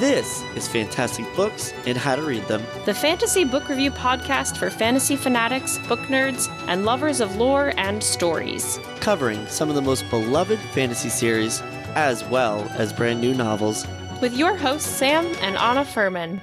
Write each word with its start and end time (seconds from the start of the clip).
This 0.00 0.42
is 0.56 0.66
Fantastic 0.66 1.26
Books 1.36 1.74
and 1.84 1.94
How 1.94 2.16
to 2.16 2.22
Read 2.22 2.42
Them. 2.44 2.62
the 2.86 2.94
fantasy 2.94 3.44
book 3.44 3.68
review 3.68 3.90
podcast 3.90 4.56
for 4.56 4.70
fantasy 4.70 5.14
fanatics, 5.14 5.76
book 5.88 6.00
nerds, 6.08 6.48
and 6.68 6.86
lovers 6.86 7.20
of 7.20 7.36
lore 7.36 7.74
and 7.76 8.02
stories. 8.02 8.80
covering 9.00 9.46
some 9.48 9.68
of 9.68 9.74
the 9.74 9.82
most 9.82 10.08
beloved 10.08 10.58
fantasy 10.72 11.10
series 11.10 11.60
as 11.96 12.24
well 12.24 12.62
as 12.78 12.94
brand 12.94 13.20
new 13.20 13.34
novels. 13.34 13.86
With 14.22 14.34
your 14.34 14.56
hosts, 14.56 14.88
Sam 14.88 15.26
and 15.42 15.58
Anna 15.58 15.84
Furman. 15.84 16.40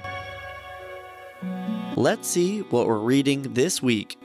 Let's 1.96 2.28
see 2.28 2.60
what 2.60 2.86
we're 2.86 3.00
reading 3.00 3.54
this 3.54 3.82
week. 3.82 4.16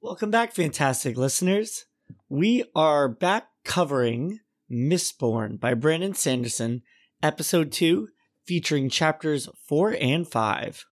Welcome 0.00 0.30
back, 0.30 0.54
fantastic 0.54 1.16
listeners. 1.16 1.86
We 2.28 2.62
are 2.76 3.08
back 3.08 3.48
covering 3.64 4.38
Mistborn 4.70 5.60
by 5.60 5.74
Brandon 5.74 6.14
Sanderson, 6.14 6.82
episode 7.22 7.72
2, 7.72 8.08
featuring 8.44 8.88
chapters 8.88 9.48
4 9.66 9.96
and 10.00 10.26
5. 10.26 10.84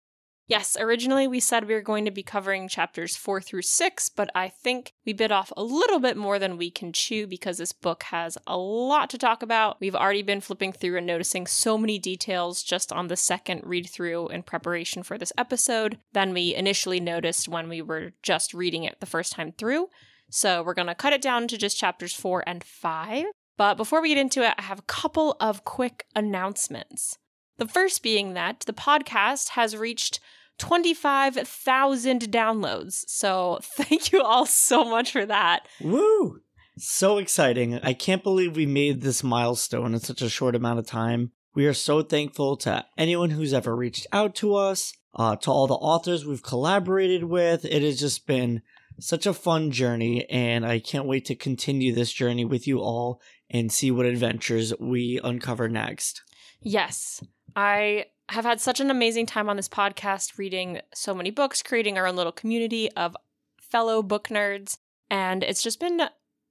Yes, 0.47 0.77
originally 0.79 1.27
we 1.27 1.41
said 1.41 1.67
we 1.67 1.73
were 1.73 1.81
going 1.81 2.05
to 2.05 2.11
be 2.11 2.23
covering 2.23 2.69
chapters 2.69 3.17
four 3.17 3.41
through 3.41 3.63
six, 3.63 4.11
but 4.11 4.31
I 4.35 4.49
think 4.49 4.93
we 5.07 5.15
bit 5.15 5.33
off 5.33 5.51
a 5.57 5.65
little 5.65 5.99
bit 5.99 6.19
more 6.19 6.39
than 6.39 6.59
we 6.59 6.71
can 6.71 6.93
chew 6.93 7.27
because 7.27 7.57
this 7.57 7.73
book 7.73 8.03
has 8.05 8.37
a 8.47 8.59
lot 8.59 9.09
to 9.11 9.19
talk 9.19 9.43
about. 9.43 9.81
We've 9.81 9.95
already 9.95 10.21
been 10.21 10.43
flipping 10.43 10.73
through 10.73 10.99
and 10.99 11.07
noticing 11.07 11.47
so 11.47 11.79
many 11.79 11.99
details 11.99 12.63
just 12.63 12.93
on 12.93 13.09
the 13.09 13.17
second 13.17 13.63
read 13.65 13.89
through 13.89 14.29
in 14.29 14.43
preparation 14.43 15.03
for 15.03 15.17
this 15.17 15.33
episode 15.39 15.99
than 16.13 16.35
we 16.35 16.55
initially 16.55 17.01
noticed 17.01 17.49
when 17.49 17.71
we 17.71 17.81
were 17.81 18.13
just 18.23 18.53
reading 18.53 18.85
it 18.85 19.01
the 19.01 19.07
first 19.07 19.33
time 19.33 19.51
through. 19.51 19.89
So 20.29 20.63
we're 20.63 20.75
going 20.75 20.89
to 20.89 20.95
cut 20.95 21.15
it 21.15 21.23
down 21.23 21.49
to 21.49 21.57
just 21.57 21.79
chapters 21.79 22.15
four 22.15 22.45
and 22.47 22.63
five. 22.63 23.25
But 23.57 23.77
before 23.77 24.03
we 24.03 24.09
get 24.09 24.19
into 24.19 24.43
it, 24.43 24.55
I 24.59 24.63
have 24.63 24.81
a 24.81 24.83
couple 24.83 25.37
of 25.41 25.65
quick 25.65 26.07
announcements. 26.15 27.19
The 27.59 27.69
first 27.69 28.03
being 28.03 28.35
that 28.35 28.61
the 28.61 28.73
podcast 28.73 29.51
has 29.51 29.77
reached 29.77 30.21
25,000 30.59 32.23
downloads. 32.31 33.05
So 33.09 33.59
thank 33.63 34.13
you 34.13 34.23
all 34.23 34.47
so 34.47 34.85
much 34.85 35.13
for 35.13 35.27
that. 35.27 35.67
Woo! 35.81 36.41
So 36.77 37.19
exciting. 37.19 37.79
I 37.83 37.93
can't 37.93 38.25
believe 38.25 38.57
we 38.57 38.67
made 38.67 39.01
this 39.01 39.23
milestone 39.23 39.95
in 39.95 40.01
such 40.01 40.23
a 40.23 40.29
short 40.29 40.57
amount 40.57 40.81
of 40.81 40.87
time. 40.87 41.31
We 41.55 41.67
are 41.67 41.75
so 41.75 42.03
thankful 42.03 42.57
to 42.59 42.85
anyone 42.99 43.31
who's 43.31 43.55
ever 43.55 43.77
reached 43.77 44.09
out 44.13 44.35
to 44.37 44.57
us, 44.57 44.93
uh, 45.15 45.37
to 45.37 45.51
all 45.53 45.69
the 45.69 45.75
authors 45.75 46.27
we've 46.27 46.43
collaborated 46.43 47.25
with. 47.25 47.65
It 47.65 47.83
has 47.83 48.01
just 48.01 48.27
been 48.27 48.63
such 48.99 49.25
a 49.27 49.35
fun 49.35 49.71
journey, 49.71 50.29
and 50.29 50.67
I 50.67 50.81
can't 50.81 51.07
wait 51.07 51.25
to 51.27 51.37
continue 51.37 51.95
this 51.95 52.13
journey 52.13 52.45
with 52.45 52.67
you 52.67 52.81
all 52.81 53.21
and 53.55 53.73
see 53.73 53.91
what 53.91 54.05
adventures 54.05 54.75
we 54.81 55.21
uncover 55.23 55.69
next. 55.69 56.23
Yes, 56.61 57.23
I 57.55 58.07
have 58.29 58.45
had 58.45 58.61
such 58.61 58.81
an 58.81 58.91
amazing 58.91 59.27
time 59.27 59.49
on 59.49 59.57
this 59.57 59.69
podcast 59.69 60.37
reading 60.37 60.81
so 60.93 61.15
many 61.15 61.31
books, 61.31 61.63
creating 61.63 61.97
our 61.97 62.07
own 62.07 62.17
little 62.17 62.33
community 62.33 62.91
of 62.93 63.17
fellow 63.61 64.03
book 64.03 64.29
nerds. 64.29 64.79
And 65.09 65.45
it's 65.45 65.63
just 65.63 65.79
been 65.79 66.01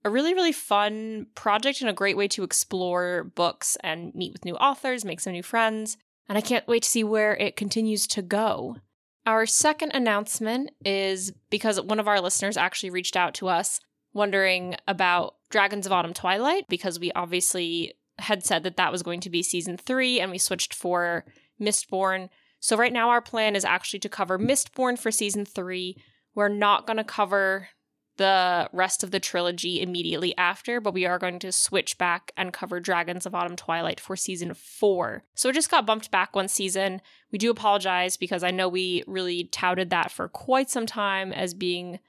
a 0.05 0.09
really, 0.09 0.33
really 0.33 0.53
fun 0.53 1.27
project 1.35 1.81
and 1.81 1.89
a 1.89 1.93
great 1.93 2.15
way 2.15 2.27
to 2.29 2.43
explore 2.43 3.25
books 3.35 3.75
and 3.81 4.15
meet 4.15 4.31
with 4.31 4.45
new 4.45 4.55
authors, 4.55 5.03
make 5.03 5.19
some 5.19 5.33
new 5.33 5.43
friends. 5.43 5.97
And 6.29 6.37
I 6.37 6.41
can't 6.41 6.67
wait 6.67 6.83
to 6.83 6.89
see 6.89 7.03
where 7.03 7.35
it 7.35 7.57
continues 7.57 8.07
to 8.07 8.21
go. 8.21 8.77
Our 9.25 9.45
second 9.45 9.91
announcement 9.93 10.71
is 10.85 11.33
because 11.49 11.81
one 11.81 11.99
of 11.99 12.07
our 12.07 12.21
listeners 12.21 12.55
actually 12.55 12.91
reached 12.91 13.17
out 13.17 13.33
to 13.35 13.49
us 13.49 13.81
wondering 14.13 14.75
about 14.87 15.35
Dragons 15.53 15.85
of 15.85 15.91
Autumn 15.91 16.15
Twilight, 16.15 16.67
because 16.67 16.99
we 16.99 17.11
obviously 17.11 17.93
had 18.17 18.43
said 18.43 18.63
that 18.63 18.75
that 18.75 18.91
was 18.91 19.03
going 19.03 19.19
to 19.21 19.29
be 19.29 19.43
season 19.43 19.77
three 19.77 20.19
and 20.19 20.31
we 20.31 20.39
switched 20.39 20.73
for 20.73 21.25
Mistborn. 21.61 22.29
So 22.59 22.75
right 22.75 22.91
now 22.91 23.09
our 23.09 23.21
plan 23.21 23.55
is 23.55 23.63
actually 23.63 23.99
to 23.99 24.09
cover 24.09 24.39
Mistborn 24.39 24.97
for 24.97 25.11
season 25.11 25.45
three. 25.45 25.95
We're 26.33 26.49
not 26.49 26.87
going 26.87 26.97
to 26.97 27.03
cover 27.03 27.69
the 28.17 28.67
rest 28.73 29.03
of 29.03 29.11
the 29.11 29.19
trilogy 29.19 29.80
immediately 29.80 30.36
after, 30.37 30.81
but 30.81 30.93
we 30.93 31.05
are 31.05 31.19
going 31.19 31.37
to 31.39 31.52
switch 31.52 31.99
back 31.99 32.31
and 32.36 32.52
cover 32.52 32.80
Dragons 32.80 33.27
of 33.27 33.36
Autumn 33.36 33.55
Twilight 33.55 33.99
for 33.99 34.15
season 34.15 34.55
four. 34.55 35.23
So 35.36 35.49
it 35.49 35.53
just 35.53 35.71
got 35.71 35.86
bumped 35.86 36.09
back 36.09 36.36
one 36.36 36.47
season. 36.47 36.99
We 37.31 37.37
do 37.37 37.52
apologize 37.52 38.17
because 38.17 38.43
I 38.43 38.49
know 38.49 38.67
we 38.67 39.03
really 39.05 39.45
touted 39.45 39.92
that 39.92 40.11
for 40.11 40.27
quite 40.27 40.71
some 40.71 40.87
time 40.87 41.31
as 41.31 41.53
being 41.53 41.99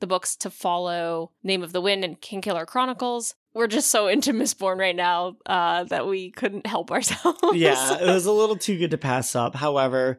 the 0.00 0.06
books 0.06 0.36
to 0.36 0.50
follow 0.50 1.32
Name 1.42 1.62
of 1.62 1.72
the 1.72 1.80
Wind 1.80 2.04
and 2.04 2.20
Kingkiller 2.20 2.66
Chronicles. 2.66 3.34
We're 3.54 3.66
just 3.66 3.90
so 3.90 4.06
into 4.06 4.32
Mistborn 4.32 4.78
right 4.78 4.96
now 4.96 5.36
uh, 5.46 5.84
that 5.84 6.06
we 6.06 6.30
couldn't 6.30 6.66
help 6.66 6.90
ourselves. 6.92 7.38
yeah, 7.54 7.98
it 8.00 8.06
was 8.06 8.26
a 8.26 8.32
little 8.32 8.56
too 8.56 8.78
good 8.78 8.90
to 8.92 8.98
pass 8.98 9.34
up. 9.34 9.54
However, 9.54 10.18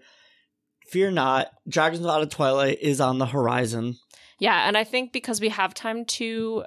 fear 0.88 1.12
not, 1.12 1.51
Dragons 1.68 2.06
of 2.06 2.29
Twilight 2.29 2.79
is 2.81 3.00
on 3.00 3.18
the 3.18 3.28
horizon. 3.28 3.97
Yeah, 4.39 4.68
and 4.68 4.78
I 4.78 4.84
think 4.84 5.12
because 5.12 5.41
we 5.41 5.50
have 5.50 5.73
time 5.73 6.06
to 6.06 6.66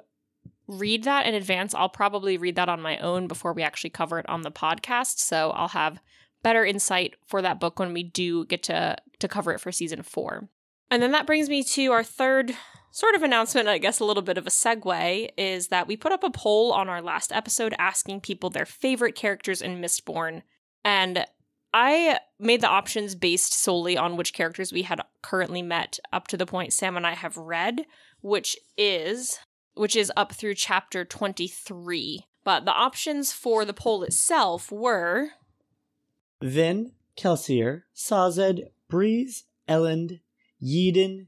read 0.67 1.03
that 1.03 1.25
in 1.25 1.35
advance, 1.35 1.73
I'll 1.73 1.89
probably 1.89 2.37
read 2.37 2.55
that 2.55 2.69
on 2.69 2.81
my 2.81 2.97
own 2.99 3.27
before 3.27 3.53
we 3.53 3.63
actually 3.63 3.89
cover 3.89 4.19
it 4.19 4.29
on 4.29 4.43
the 4.43 4.51
podcast. 4.51 5.19
So 5.19 5.51
I'll 5.51 5.69
have 5.69 5.99
better 6.43 6.65
insight 6.65 7.15
for 7.25 7.41
that 7.41 7.59
book 7.59 7.79
when 7.79 7.93
we 7.93 8.03
do 8.03 8.45
get 8.45 8.63
to 8.63 8.97
to 9.19 9.27
cover 9.27 9.53
it 9.53 9.59
for 9.59 9.71
season 9.71 10.03
4. 10.03 10.47
And 10.91 11.01
then 11.01 11.11
that 11.11 11.25
brings 11.25 11.49
me 11.49 11.63
to 11.63 11.91
our 11.91 12.03
third 12.03 12.55
sort 12.93 13.15
of 13.15 13.23
announcement, 13.23 13.67
I 13.67 13.79
guess 13.79 13.99
a 13.99 14.05
little 14.05 14.21
bit 14.21 14.37
of 14.37 14.45
a 14.45 14.51
segue, 14.51 15.29
is 15.35 15.69
that 15.69 15.87
we 15.87 15.97
put 15.97 16.11
up 16.11 16.23
a 16.23 16.29
poll 16.29 16.71
on 16.71 16.87
our 16.87 17.01
last 17.01 17.31
episode 17.31 17.73
asking 17.79 18.21
people 18.21 18.51
their 18.51 18.67
favorite 18.67 19.15
characters 19.15 19.63
in 19.63 19.81
Mistborn. 19.81 20.43
And 20.85 21.25
I 21.73 22.19
made 22.39 22.61
the 22.61 22.69
options 22.69 23.15
based 23.15 23.51
solely 23.51 23.97
on 23.97 24.15
which 24.15 24.31
characters 24.31 24.71
we 24.71 24.83
had 24.83 25.01
currently 25.23 25.63
met 25.63 25.97
up 26.13 26.27
to 26.27 26.37
the 26.37 26.45
point 26.45 26.71
Sam 26.71 26.95
and 26.95 27.05
I 27.05 27.15
have 27.15 27.35
read, 27.35 27.87
which 28.21 28.55
is 28.77 29.39
which 29.73 29.95
is 29.95 30.11
up 30.15 30.31
through 30.33 30.53
chapter 30.53 31.03
23. 31.03 32.27
But 32.43 32.65
the 32.65 32.73
options 32.73 33.33
for 33.33 33.65
the 33.65 33.73
poll 33.73 34.03
itself 34.03 34.71
were 34.71 35.29
Vin, 36.43 36.91
Kelsier, 37.17 37.83
Sazed, 37.91 38.65
Breeze, 38.87 39.45
Elend, 39.67 40.19
Yeden, 40.61 41.25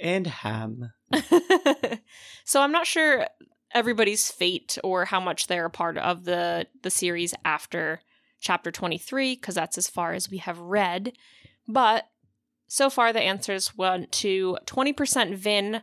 and 0.00 0.28
Ham. 0.28 0.92
so 2.44 2.62
I'm 2.62 2.72
not 2.72 2.86
sure 2.86 3.26
everybody's 3.72 4.30
fate 4.30 4.78
or 4.82 5.04
how 5.04 5.20
much 5.20 5.46
they're 5.46 5.66
a 5.66 5.70
part 5.70 5.98
of 5.98 6.24
the 6.24 6.66
the 6.82 6.90
series 6.90 7.34
after 7.44 8.00
chapter 8.40 8.70
23 8.70 9.34
because 9.34 9.54
that's 9.54 9.78
as 9.78 9.88
far 9.88 10.12
as 10.12 10.30
we 10.30 10.38
have 10.38 10.58
read. 10.58 11.12
But 11.66 12.08
so 12.66 12.90
far 12.90 13.12
the 13.12 13.20
answers 13.20 13.76
went 13.76 14.12
to 14.12 14.58
20% 14.66 15.34
Vin, 15.34 15.82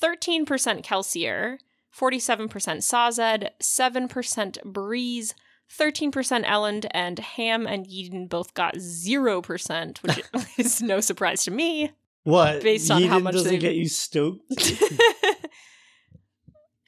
13% 0.00 0.46
Kelsier, 0.46 1.58
47% 1.96 2.82
Sazed, 2.82 3.50
7% 3.60 4.62
Breeze, 4.64 5.34
13% 5.78 6.44
Elend, 6.44 6.86
and 6.92 7.18
Ham 7.18 7.66
and 7.66 7.86
Yeden 7.86 8.28
both 8.28 8.54
got 8.54 8.76
0%, 8.76 9.98
which 9.98 10.22
is 10.58 10.80
no 10.80 11.00
surprise 11.00 11.44
to 11.44 11.50
me. 11.50 11.92
What? 12.24 12.62
Based 12.62 12.90
on 12.90 13.02
how 13.02 13.18
Yeden 13.18 13.22
much 13.24 13.34
doesn't 13.34 13.50
they- 13.50 13.58
get 13.58 13.74
you 13.74 13.88
stoked? 13.88 14.40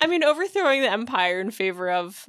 I 0.00 0.06
mean, 0.06 0.22
overthrowing 0.22 0.82
the 0.82 0.90
Empire 0.90 1.40
in 1.40 1.50
favor 1.50 1.90
of 1.90 2.28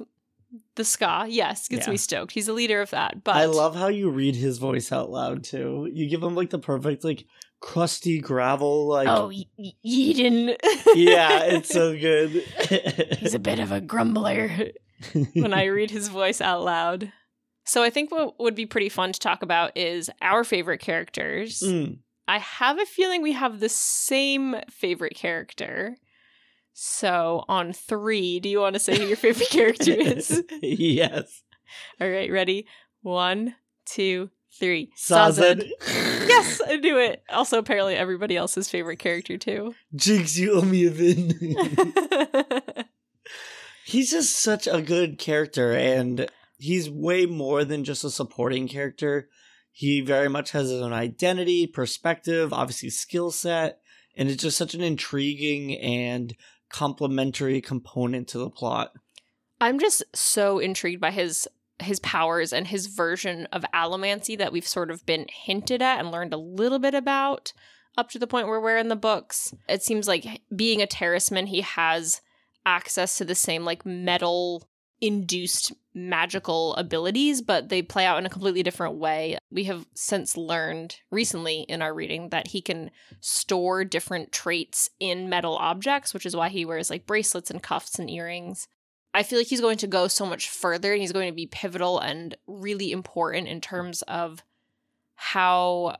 the 0.76 0.84
Ska, 0.84 1.26
yes, 1.28 1.68
gets 1.68 1.86
Yeah. 1.86 1.90
me 1.90 1.96
stoked. 1.98 2.32
He's 2.32 2.48
a 2.48 2.52
leader 2.52 2.80
of 2.80 2.90
that. 2.90 3.22
But 3.22 3.36
I 3.36 3.44
love 3.46 3.76
how 3.76 3.88
you 3.88 4.08
read 4.10 4.34
his 4.36 4.58
voice 4.58 4.90
out 4.92 5.10
loud 5.10 5.44
too. 5.44 5.88
You 5.92 6.08
give 6.08 6.22
him 6.22 6.34
like 6.34 6.50
the 6.50 6.58
perfect 6.58 7.04
like 7.04 7.24
crusty 7.60 8.18
gravel 8.20 8.86
like 8.86 9.08
Oh, 9.08 9.30
Yeden. 9.84 10.56
yeah, 10.94 11.40
it's 11.44 11.68
so 11.68 11.92
good. 11.98 12.30
He's 13.18 13.34
a 13.34 13.38
bit 13.38 13.58
of 13.58 13.72
a 13.72 13.80
grumbler 13.80 14.70
when 15.34 15.52
I 15.52 15.64
read 15.66 15.90
his 15.90 16.08
voice 16.08 16.40
out 16.40 16.62
loud. 16.62 17.12
So 17.64 17.82
I 17.82 17.90
think 17.90 18.10
what 18.10 18.38
would 18.40 18.54
be 18.54 18.64
pretty 18.64 18.88
fun 18.88 19.12
to 19.12 19.20
talk 19.20 19.42
about 19.42 19.76
is 19.76 20.08
our 20.22 20.44
favorite 20.44 20.80
characters. 20.80 21.60
Mm. 21.60 21.98
I 22.28 22.38
have 22.38 22.78
a 22.78 22.86
feeling 22.86 23.22
we 23.22 23.32
have 23.32 23.60
the 23.60 23.68
same 23.68 24.56
favorite 24.70 25.14
character. 25.14 25.96
So 26.72 27.44
on 27.48 27.72
three, 27.72 28.40
do 28.40 28.48
you 28.48 28.60
want 28.60 28.74
to 28.74 28.80
say 28.80 28.98
who 28.98 29.04
your 29.04 29.16
favorite 29.16 29.48
character 29.48 29.92
is? 29.92 30.42
yes. 30.62 31.42
All 32.00 32.08
right, 32.08 32.30
ready? 32.30 32.66
One, 33.02 33.54
two, 33.86 34.30
three. 34.58 34.90
Sazed. 34.94 35.64
Yes, 35.86 36.60
I 36.66 36.76
knew 36.76 36.98
it. 36.98 37.22
Also, 37.30 37.58
apparently, 37.58 37.94
everybody 37.94 38.36
else's 38.36 38.68
favorite 38.68 38.98
character 38.98 39.38
too. 39.38 39.74
Jinx, 39.94 40.36
you 40.36 40.54
owe 40.54 40.62
me 40.62 40.86
a 40.86 40.90
Vin. 40.90 41.32
he's 43.86 44.10
just 44.10 44.38
such 44.40 44.66
a 44.66 44.82
good 44.82 45.18
character 45.18 45.72
and 45.72 46.28
he's 46.58 46.90
way 46.90 47.26
more 47.26 47.64
than 47.64 47.84
just 47.84 48.04
a 48.04 48.10
supporting 48.10 48.68
character 48.68 49.28
he 49.78 50.00
very 50.00 50.28
much 50.28 50.52
has 50.52 50.70
his 50.70 50.80
own 50.80 50.92
identity 50.92 51.66
perspective 51.66 52.52
obviously 52.52 52.88
skill 52.88 53.30
set 53.30 53.80
and 54.16 54.30
it's 54.30 54.42
just 54.42 54.56
such 54.56 54.74
an 54.74 54.80
intriguing 54.80 55.76
and 55.78 56.34
complementary 56.70 57.60
component 57.60 58.26
to 58.26 58.38
the 58.38 58.50
plot 58.50 58.92
I'm 59.60 59.78
just 59.78 60.02
so 60.14 60.58
intrigued 60.58 61.00
by 61.00 61.10
his 61.10 61.48
his 61.78 62.00
powers 62.00 62.52
and 62.52 62.66
his 62.66 62.86
version 62.86 63.46
of 63.52 63.64
allomancy 63.74 64.36
that 64.38 64.52
we've 64.52 64.66
sort 64.66 64.90
of 64.90 65.04
been 65.04 65.26
hinted 65.30 65.82
at 65.82 65.98
and 65.98 66.10
learned 66.10 66.32
a 66.32 66.38
little 66.38 66.78
bit 66.78 66.94
about 66.94 67.52
up 67.98 68.10
to 68.10 68.18
the 68.18 68.26
point 68.26 68.46
where 68.46 68.60
we're 68.60 68.78
in 68.78 68.88
the 68.88 68.96
books. 68.96 69.54
It 69.68 69.82
seems 69.82 70.08
like 70.08 70.42
being 70.54 70.80
a 70.80 70.86
Terrisman, 70.86 71.48
he 71.48 71.60
has 71.62 72.20
access 72.64 73.18
to 73.18 73.24
the 73.24 73.34
same 73.34 73.64
like 73.64 73.84
metal 73.84 74.66
induced 75.00 75.72
magical 75.94 76.74
abilities, 76.76 77.42
but 77.42 77.68
they 77.68 77.82
play 77.82 78.04
out 78.04 78.18
in 78.18 78.26
a 78.26 78.30
completely 78.30 78.62
different 78.62 78.96
way. 78.96 79.38
We 79.50 79.64
have 79.64 79.86
since 79.94 80.36
learned 80.36 80.96
recently 81.10 81.60
in 81.62 81.82
our 81.82 81.94
reading 81.94 82.30
that 82.30 82.48
he 82.48 82.60
can 82.60 82.90
store 83.20 83.84
different 83.84 84.32
traits 84.32 84.90
in 85.00 85.28
metal 85.28 85.56
objects, 85.56 86.14
which 86.14 86.26
is 86.26 86.36
why 86.36 86.48
he 86.48 86.64
wears 86.64 86.90
like 86.90 87.06
bracelets 87.06 87.50
and 87.50 87.62
cuffs 87.62 87.98
and 87.98 88.10
earrings. 88.10 88.68
I 89.14 89.22
feel 89.22 89.38
like 89.38 89.48
he's 89.48 89.62
going 89.62 89.78
to 89.78 89.86
go 89.86 90.08
so 90.08 90.26
much 90.26 90.50
further 90.50 90.92
and 90.92 91.00
he's 91.00 91.12
going 91.12 91.30
to 91.30 91.34
be 91.34 91.46
pivotal 91.46 91.98
and 91.98 92.36
really 92.46 92.92
important 92.92 93.48
in 93.48 93.62
terms 93.62 94.02
of 94.02 94.42
how 95.14 95.96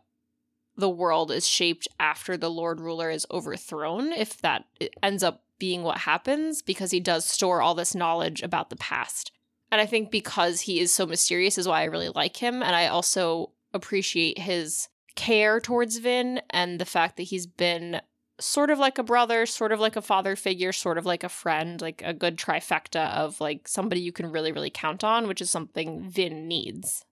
the 0.76 0.90
world 0.90 1.30
is 1.30 1.48
shaped 1.48 1.88
after 1.98 2.36
the 2.36 2.50
Lord 2.50 2.80
Ruler 2.80 3.08
is 3.08 3.26
overthrown, 3.30 4.12
if 4.12 4.36
that 4.42 4.66
ends 5.02 5.22
up 5.22 5.42
being 5.58 5.82
what 5.82 5.98
happens, 5.98 6.62
because 6.62 6.90
he 6.90 7.00
does 7.00 7.24
store 7.24 7.62
all 7.62 7.74
this 7.74 7.94
knowledge 7.94 8.42
about 8.42 8.70
the 8.70 8.76
past. 8.76 9.32
And 9.70 9.80
I 9.80 9.86
think 9.86 10.10
because 10.10 10.62
he 10.62 10.80
is 10.80 10.92
so 10.92 11.06
mysterious 11.06 11.58
is 11.58 11.66
why 11.66 11.82
I 11.82 11.84
really 11.84 12.08
like 12.08 12.36
him. 12.36 12.62
And 12.62 12.76
I 12.76 12.86
also 12.86 13.52
appreciate 13.74 14.38
his 14.38 14.88
care 15.16 15.60
towards 15.60 15.98
Vin 15.98 16.40
and 16.50 16.78
the 16.78 16.84
fact 16.84 17.16
that 17.16 17.24
he's 17.24 17.46
been 17.46 18.00
sort 18.38 18.70
of 18.70 18.78
like 18.78 18.98
a 18.98 19.02
brother, 19.02 19.46
sort 19.46 19.72
of 19.72 19.80
like 19.80 19.96
a 19.96 20.02
father 20.02 20.36
figure, 20.36 20.72
sort 20.72 20.98
of 20.98 21.06
like 21.06 21.24
a 21.24 21.28
friend, 21.28 21.80
like 21.80 22.02
a 22.04 22.12
good 22.12 22.36
trifecta 22.36 23.12
of 23.14 23.40
like 23.40 23.66
somebody 23.66 24.00
you 24.00 24.12
can 24.12 24.30
really, 24.30 24.52
really 24.52 24.70
count 24.70 25.02
on, 25.02 25.26
which 25.26 25.40
is 25.40 25.50
something 25.50 26.08
Vin 26.08 26.46
needs. 26.46 27.04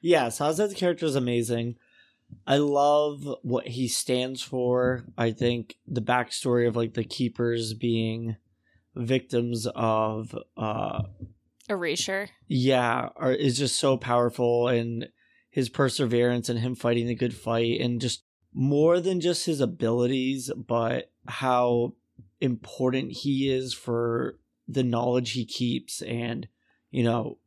Yeah, 0.00 0.28
Sazed's 0.28 0.74
character 0.74 1.04
is 1.04 1.14
amazing. 1.14 1.76
I 2.46 2.56
love 2.56 3.28
what 3.42 3.68
he 3.68 3.88
stands 3.88 4.42
for. 4.42 5.04
I 5.16 5.30
think 5.32 5.76
the 5.86 6.02
backstory 6.02 6.66
of 6.66 6.76
like 6.76 6.94
the 6.94 7.04
keepers 7.04 7.74
being 7.74 8.36
victims 8.96 9.66
of 9.74 10.36
uh 10.56 11.02
erasure. 11.68 12.28
Yeah, 12.48 13.10
are, 13.16 13.32
is 13.32 13.58
just 13.58 13.78
so 13.78 13.96
powerful 13.96 14.68
and 14.68 15.08
his 15.50 15.68
perseverance 15.68 16.48
and 16.48 16.58
him 16.58 16.74
fighting 16.74 17.06
the 17.06 17.14
good 17.14 17.34
fight 17.34 17.80
and 17.80 18.00
just 18.00 18.24
more 18.52 19.00
than 19.00 19.20
just 19.20 19.46
his 19.46 19.60
abilities, 19.60 20.50
but 20.56 21.12
how 21.26 21.94
important 22.40 23.12
he 23.12 23.50
is 23.50 23.72
for 23.72 24.38
the 24.66 24.82
knowledge 24.82 25.32
he 25.32 25.44
keeps 25.44 26.00
and 26.02 26.48
you 26.90 27.02
know 27.02 27.38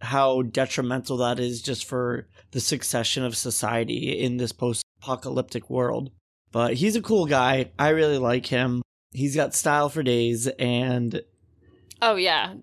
how 0.00 0.42
detrimental 0.42 1.16
that 1.18 1.38
is 1.38 1.62
just 1.62 1.84
for 1.84 2.28
the 2.52 2.60
succession 2.60 3.24
of 3.24 3.36
society 3.36 4.18
in 4.18 4.36
this 4.36 4.52
post-apocalyptic 4.52 5.70
world. 5.70 6.10
But 6.52 6.74
he's 6.74 6.96
a 6.96 7.02
cool 7.02 7.26
guy. 7.26 7.70
I 7.78 7.90
really 7.90 8.18
like 8.18 8.46
him. 8.46 8.82
He's 9.12 9.36
got 9.36 9.54
style 9.54 9.88
for 9.88 10.02
days 10.02 10.46
and 10.46 11.22
Oh 12.02 12.16
yeah. 12.16 12.54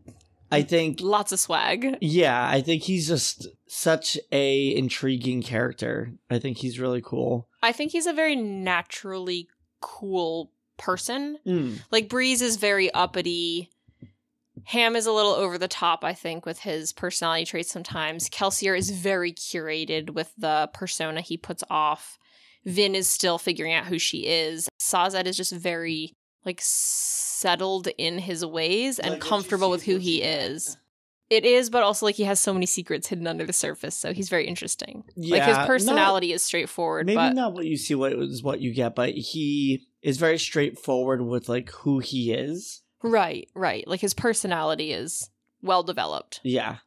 I 0.51 0.61
think 0.61 1.01
lots 1.01 1.31
of 1.31 1.39
swag. 1.39 1.97
Yeah, 1.99 2.47
I 2.47 2.61
think 2.61 2.83
he's 2.83 3.07
just 3.07 3.47
such 3.67 4.19
a 4.31 4.75
intriguing 4.75 5.41
character. 5.41 6.13
I 6.29 6.37
think 6.37 6.57
he's 6.57 6.79
really 6.79 7.01
cool. 7.01 7.47
I 7.63 7.71
think 7.71 7.91
he's 7.91 8.05
a 8.05 8.13
very 8.13 8.35
naturally 8.35 9.47
cool 9.81 10.51
person. 10.77 11.39
Mm. 11.45 11.79
Like 11.91 12.07
Breeze 12.07 12.43
is 12.43 12.57
very 12.57 12.91
uppity 12.91 13.71
Ham 14.65 14.95
is 14.95 15.05
a 15.05 15.11
little 15.11 15.33
over 15.33 15.57
the 15.57 15.67
top, 15.67 16.03
I 16.03 16.13
think, 16.13 16.45
with 16.45 16.59
his 16.59 16.93
personality 16.93 17.45
traits 17.45 17.71
sometimes. 17.71 18.29
Kelsier 18.29 18.77
is 18.77 18.89
very 18.89 19.33
curated 19.33 20.11
with 20.11 20.31
the 20.37 20.69
persona 20.73 21.21
he 21.21 21.37
puts 21.37 21.63
off. 21.69 22.17
Vin 22.65 22.95
is 22.95 23.07
still 23.07 23.37
figuring 23.37 23.73
out 23.73 23.85
who 23.85 23.99
she 23.99 24.25
is. 24.25 24.69
Sazed 24.79 25.27
is 25.27 25.37
just 25.37 25.53
very 25.53 26.13
like 26.45 26.59
settled 26.61 27.87
in 27.97 28.19
his 28.19 28.45
ways 28.45 28.99
and 28.99 29.13
like 29.13 29.21
comfortable 29.21 29.69
with 29.69 29.83
who 29.83 29.97
he 29.97 30.21
is. 30.21 30.77
It 31.29 31.45
is, 31.45 31.69
but 31.69 31.83
also 31.83 32.05
like 32.05 32.15
he 32.15 32.25
has 32.25 32.39
so 32.39 32.53
many 32.53 32.65
secrets 32.65 33.07
hidden 33.07 33.27
under 33.27 33.45
the 33.45 33.53
surface, 33.53 33.95
so 33.95 34.13
he's 34.13 34.29
very 34.29 34.45
interesting. 34.45 35.03
Yeah, 35.15 35.37
like 35.37 35.57
his 35.57 35.65
personality 35.65 36.27
not, 36.27 36.35
is 36.35 36.43
straightforward. 36.43 37.07
Maybe 37.07 37.15
but... 37.15 37.33
not 37.33 37.53
what 37.53 37.65
you 37.65 37.75
see, 37.75 37.95
what 37.95 38.13
is 38.13 38.43
what 38.43 38.61
you 38.61 38.73
get, 38.73 38.93
but 38.93 39.13
he 39.13 39.87
is 40.03 40.17
very 40.17 40.37
straightforward 40.37 41.21
with 41.21 41.49
like 41.49 41.71
who 41.71 41.99
he 41.99 42.33
is 42.33 42.82
Right, 43.03 43.49
right. 43.53 43.85
Like 43.87 43.99
his 43.99 44.13
personality 44.13 44.93
is 44.93 45.29
well 45.61 45.83
developed. 45.83 46.39
Yeah. 46.43 46.77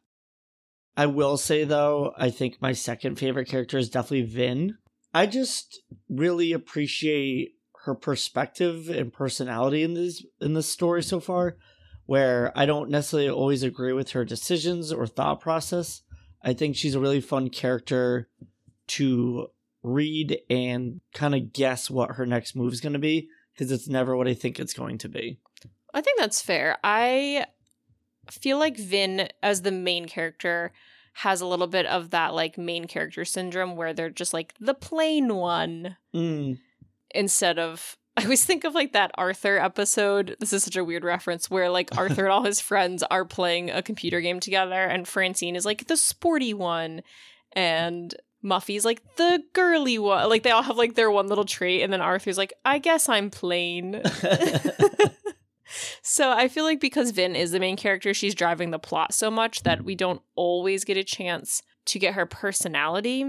I 0.97 1.05
will 1.05 1.37
say 1.37 1.63
though, 1.63 2.13
I 2.17 2.31
think 2.31 2.57
my 2.59 2.73
second 2.73 3.17
favorite 3.17 3.47
character 3.47 3.77
is 3.77 3.89
definitely 3.89 4.23
Vin. 4.23 4.77
I 5.13 5.27
just 5.27 5.79
really 6.09 6.51
appreciate 6.53 7.51
her 7.85 7.95
perspective 7.95 8.89
and 8.89 9.13
personality 9.13 9.83
in 9.83 9.93
this 9.93 10.25
in 10.41 10.53
this 10.53 10.69
story 10.69 11.01
so 11.01 11.19
far, 11.19 11.55
where 12.05 12.51
I 12.55 12.65
don't 12.65 12.89
necessarily 12.89 13.29
always 13.29 13.63
agree 13.63 13.93
with 13.93 14.11
her 14.11 14.25
decisions 14.25 14.91
or 14.91 15.07
thought 15.07 15.39
process. 15.39 16.01
I 16.43 16.53
think 16.53 16.75
she's 16.75 16.95
a 16.95 16.99
really 16.99 17.21
fun 17.21 17.49
character 17.49 18.27
to 18.87 19.47
read 19.83 20.39
and 20.49 20.99
kind 21.13 21.35
of 21.35 21.53
guess 21.53 21.89
what 21.89 22.11
her 22.11 22.25
next 22.25 22.55
move 22.55 22.73
is 22.73 22.81
going 22.81 22.93
to 22.93 22.99
be 22.99 23.29
because 23.53 23.71
it's 23.71 23.87
never 23.87 24.15
what 24.15 24.27
I 24.27 24.33
think 24.33 24.59
it's 24.59 24.73
going 24.73 24.97
to 24.99 25.09
be. 25.09 25.39
I 25.97 26.01
think 26.01 26.19
that's 26.19 26.43
fair. 26.43 26.77
I 26.83 27.47
feel 28.29 28.59
like 28.59 28.77
Vin, 28.77 29.29
as 29.41 29.63
the 29.63 29.71
main 29.71 30.07
character, 30.07 30.71
has 31.13 31.41
a 31.41 31.47
little 31.47 31.65
bit 31.65 31.87
of 31.87 32.11
that 32.11 32.35
like 32.35 32.55
main 32.55 32.85
character 32.85 33.25
syndrome 33.25 33.75
where 33.75 33.95
they're 33.95 34.11
just 34.11 34.31
like 34.31 34.53
the 34.59 34.75
plain 34.75 35.33
one 35.35 35.97
mm. 36.13 36.59
instead 37.15 37.57
of. 37.57 37.97
I 38.17 38.23
always 38.23 38.45
think 38.45 38.63
of 38.63 38.75
like 38.75 38.93
that 38.93 39.09
Arthur 39.15 39.57
episode. 39.57 40.35
This 40.39 40.53
is 40.53 40.63
such 40.63 40.75
a 40.75 40.83
weird 40.83 41.03
reference 41.03 41.49
where 41.49 41.71
like 41.71 41.97
Arthur 41.97 42.25
and 42.25 42.31
all 42.31 42.43
his 42.43 42.61
friends 42.61 43.01
are 43.09 43.25
playing 43.25 43.71
a 43.71 43.81
computer 43.81 44.21
game 44.21 44.39
together, 44.39 44.83
and 44.83 45.07
Francine 45.07 45.55
is 45.55 45.65
like 45.65 45.87
the 45.87 45.97
sporty 45.97 46.53
one, 46.53 47.01
and 47.53 48.13
Muffy's 48.43 48.85
like 48.85 49.01
the 49.15 49.41
girly 49.53 49.97
one. 49.97 50.29
Like 50.29 50.43
they 50.43 50.51
all 50.51 50.61
have 50.61 50.77
like 50.77 50.93
their 50.93 51.09
one 51.09 51.27
little 51.27 51.45
trait, 51.45 51.81
and 51.81 51.91
then 51.91 52.01
Arthur's 52.01 52.37
like, 52.37 52.53
I 52.63 52.77
guess 52.77 53.09
I'm 53.09 53.31
plain. 53.31 54.03
So 56.01 56.31
I 56.31 56.47
feel 56.47 56.63
like 56.63 56.79
because 56.79 57.11
Vin 57.11 57.35
is 57.35 57.51
the 57.51 57.59
main 57.59 57.77
character, 57.77 58.13
she's 58.13 58.35
driving 58.35 58.71
the 58.71 58.79
plot 58.79 59.13
so 59.13 59.29
much 59.29 59.63
that 59.63 59.83
we 59.83 59.95
don't 59.95 60.21
always 60.35 60.83
get 60.83 60.97
a 60.97 61.03
chance 61.03 61.63
to 61.85 61.99
get 61.99 62.13
her 62.13 62.25
personality. 62.25 63.25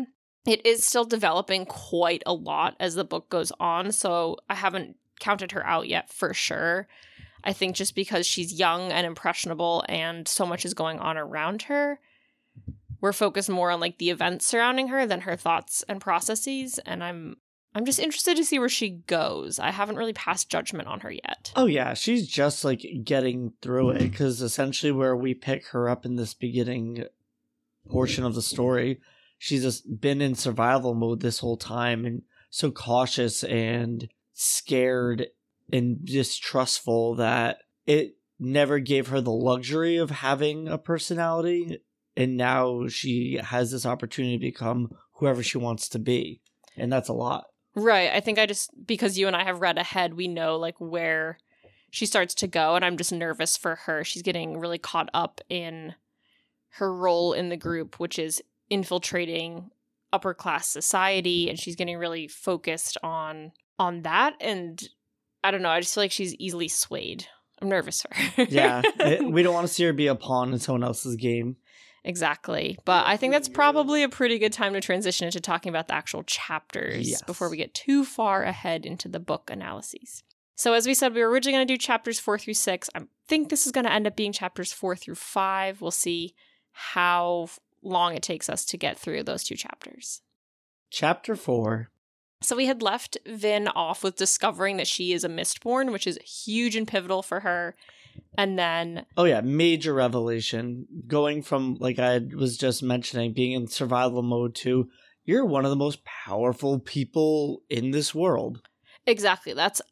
It 0.46 0.64
is 0.64 0.84
still 0.84 1.04
developing 1.04 1.66
quite 1.66 2.22
a 2.24 2.32
lot 2.32 2.76
as 2.80 2.94
the 2.94 3.04
book 3.04 3.28
goes 3.28 3.52
on, 3.60 3.92
so 3.92 4.36
I 4.48 4.54
haven't 4.54 4.96
counted 5.20 5.52
her 5.52 5.66
out 5.66 5.88
yet 5.88 6.10
for 6.10 6.32
sure. 6.32 6.88
I 7.44 7.52
think 7.52 7.76
just 7.76 7.94
because 7.94 8.26
she's 8.26 8.58
young 8.58 8.92
and 8.92 9.06
impressionable 9.06 9.84
and 9.88 10.26
so 10.26 10.44
much 10.44 10.64
is 10.64 10.74
going 10.74 10.98
on 10.98 11.16
around 11.16 11.62
her, 11.62 12.00
we're 13.00 13.12
focused 13.12 13.48
more 13.48 13.70
on 13.70 13.80
like 13.80 13.98
the 13.98 14.10
events 14.10 14.46
surrounding 14.46 14.88
her 14.88 15.06
than 15.06 15.22
her 15.22 15.36
thoughts 15.36 15.84
and 15.88 16.00
processes 16.00 16.78
and 16.84 17.02
I'm 17.04 17.36
I'm 17.78 17.85
just 17.85 18.00
interested 18.00 18.37
to 18.37 18.44
see 18.44 18.58
where 18.58 18.68
she 18.68 18.90
goes. 18.90 19.61
I 19.61 19.70
haven't 19.70 19.99
really 19.99 20.12
passed 20.12 20.50
judgment 20.50 20.88
on 20.88 20.99
her 20.99 21.12
yet. 21.12 21.52
Oh 21.54 21.66
yeah, 21.66 21.94
she's 21.94 22.26
just 22.26 22.64
like 22.64 22.85
getting 23.04 23.52
through 23.62 23.90
it 23.90 24.00
because 24.00 24.42
essentially 24.42 24.90
where 24.90 25.14
we 25.14 25.32
pick 25.32 25.68
her 25.68 25.88
up 25.88 26.04
in 26.04 26.16
this 26.16 26.35
beginning 26.35 27.04
portion 27.88 28.25
of 28.25 28.35
the 28.35 28.42
story, 28.42 29.00
she's 29.38 29.62
just 29.62 30.00
been 30.00 30.20
in 30.20 30.35
survival 30.35 30.92
mode 30.92 31.20
this 31.20 31.38
whole 31.38 31.56
time 31.56 32.04
and 32.04 32.23
so 32.50 32.73
cautious 32.73 33.44
and 33.44 34.08
scared 34.32 35.28
and 35.73 36.04
distrustful 36.04 37.14
that 37.14 37.58
it 37.87 38.16
never 38.40 38.80
gave 38.80 39.06
her 39.06 39.20
the 39.20 39.30
luxury 39.30 39.99
of 39.99 40.11
having 40.11 40.66
a 40.66 40.78
personality 40.78 41.78
and 42.16 42.37
now 42.37 42.88
she 42.88 43.38
has 43.40 43.70
this 43.70 43.87
opportunity 43.87 44.37
to 44.37 44.40
become 44.40 44.90
whoever 45.14 45.44
she 45.44 45.58
wants 45.58 45.88
to 45.88 46.00
be 46.00 46.40
and 46.76 46.92
that's 46.92 47.08
a 47.08 47.12
lot 47.12 47.47
Right. 47.75 48.10
I 48.12 48.20
think 48.20 48.38
I 48.38 48.46
just 48.46 48.70
because 48.87 49.18
you 49.18 49.26
and 49.26 49.37
I 49.37 49.44
have 49.44 49.60
read 49.60 49.78
ahead, 49.78 50.14
we 50.14 50.28
know 50.28 50.56
like 50.56 50.80
where 50.80 51.38
she 51.90 52.06
starts 52.06 52.34
to 52.34 52.46
go 52.46 52.75
and 52.75 52.84
I'm 52.84 52.96
just 52.96 53.12
nervous 53.12 53.56
for 53.56 53.76
her. 53.76 54.04
She's 54.04 54.22
getting 54.22 54.58
really 54.58 54.78
caught 54.78 55.08
up 55.14 55.40
in 55.48 55.94
her 56.72 56.92
role 56.92 57.32
in 57.32 57.48
the 57.48 57.56
group, 57.56 57.98
which 57.98 58.18
is 58.18 58.42
infiltrating 58.70 59.70
upper 60.12 60.34
class 60.34 60.66
society 60.66 61.48
and 61.48 61.58
she's 61.58 61.76
getting 61.76 61.98
really 61.98 62.28
focused 62.28 62.96
on 63.02 63.52
on 63.78 64.02
that 64.02 64.34
and 64.40 64.88
I 65.44 65.50
don't 65.50 65.62
know, 65.62 65.68
I 65.68 65.80
just 65.80 65.94
feel 65.94 66.04
like 66.04 66.10
she's 66.10 66.34
easily 66.34 66.68
swayed. 66.68 67.26
I'm 67.60 67.68
nervous 67.68 68.02
for 68.02 68.14
her. 68.14 68.46
yeah. 68.48 68.82
we 69.22 69.42
don't 69.44 69.54
want 69.54 69.66
to 69.66 69.72
see 69.72 69.84
her 69.84 69.92
be 69.92 70.06
a 70.06 70.14
pawn 70.14 70.52
in 70.52 70.58
someone 70.58 70.84
else's 70.84 71.16
game. 71.16 71.56
Exactly. 72.08 72.78
But 72.86 73.06
I 73.06 73.18
think 73.18 73.34
that's 73.34 73.50
probably 73.50 74.02
a 74.02 74.08
pretty 74.08 74.38
good 74.38 74.52
time 74.52 74.72
to 74.72 74.80
transition 74.80 75.26
into 75.26 75.40
talking 75.40 75.68
about 75.68 75.88
the 75.88 75.94
actual 75.94 76.22
chapters 76.22 77.10
yes. 77.10 77.22
before 77.22 77.50
we 77.50 77.58
get 77.58 77.74
too 77.74 78.02
far 78.02 78.44
ahead 78.44 78.86
into 78.86 79.08
the 79.08 79.20
book 79.20 79.50
analyses. 79.52 80.22
So, 80.56 80.72
as 80.72 80.86
we 80.86 80.94
said, 80.94 81.14
we 81.14 81.20
were 81.20 81.28
originally 81.28 81.58
going 81.58 81.68
to 81.68 81.74
do 81.74 81.78
chapters 81.78 82.18
four 82.18 82.38
through 82.38 82.54
six. 82.54 82.88
I 82.94 83.02
think 83.28 83.50
this 83.50 83.66
is 83.66 83.72
going 83.72 83.84
to 83.84 83.92
end 83.92 84.06
up 84.06 84.16
being 84.16 84.32
chapters 84.32 84.72
four 84.72 84.96
through 84.96 85.16
five. 85.16 85.82
We'll 85.82 85.90
see 85.90 86.34
how 86.72 87.48
long 87.82 88.16
it 88.16 88.22
takes 88.22 88.48
us 88.48 88.64
to 88.64 88.78
get 88.78 88.98
through 88.98 89.24
those 89.24 89.44
two 89.44 89.54
chapters. 89.54 90.22
Chapter 90.90 91.36
4 91.36 91.90
So 92.40 92.56
we 92.56 92.66
had 92.66 92.80
left 92.80 93.18
Vin 93.26 93.68
off 93.68 94.02
with 94.02 94.16
discovering 94.16 94.78
that 94.78 94.86
she 94.86 95.12
is 95.12 95.24
a 95.24 95.28
Mistborn, 95.28 95.92
which 95.92 96.06
is 96.06 96.18
huge 96.24 96.74
and 96.74 96.88
pivotal 96.88 97.22
for 97.22 97.40
her. 97.40 97.76
And 98.37 98.58
then, 98.58 99.06
Oh 99.16 99.25
yeah, 99.25 99.40
major 99.40 99.94
revelation. 99.94 100.87
Going 101.06 101.42
from 101.42 101.76
like 101.80 101.98
I 101.98 102.20
was 102.37 102.56
just 102.56 102.82
mentioning, 102.82 103.32
being 103.32 103.52
in 103.52 103.66
survival 103.66 104.22
mode 104.22 104.54
to 104.56 104.88
you're 105.25 105.44
one 105.44 105.66
of 105.66 105.70
the 105.70 105.76
most 105.76 106.04
powerful 106.04 106.78
people 106.78 107.62
in 107.68 107.90
this 107.90 108.14
world. 108.14 108.62
exactly, 109.06 109.52
that's 109.52 109.82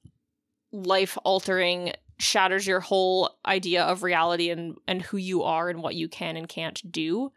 life 0.73 1.19
altering, 1.25 1.93
shatters 2.19 2.67
your 2.67 2.81
whole 2.81 3.37
idea 3.45 3.85
of 3.85 4.03
reality 4.03 4.51
and, 4.51 4.77
and 4.89 5.03
who 5.03 5.19
you 5.19 5.43
are 5.43 5.69
and 5.69 5.83
what 5.83 5.95
you 5.95 6.09
can 6.09 6.37
and 6.37 6.49
can't 6.49 6.91
do. 6.91 7.33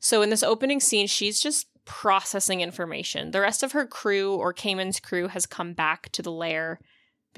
So 0.00 0.22
in 0.22 0.30
this 0.30 0.42
opening 0.42 0.80
scene, 0.80 1.06
she's 1.06 1.40
just 1.40 1.68
processing 1.84 2.60
information. 2.60 3.30
The 3.30 3.40
rest 3.40 3.62
of 3.62 3.72
her 3.72 3.86
crew 3.86 4.34
or 4.34 4.52
Camon's 4.52 5.00
crew 5.00 5.28
has 5.28 5.46
come 5.46 5.72
back 5.72 6.10
to 6.12 6.22
the 6.22 6.32
lair 6.32 6.80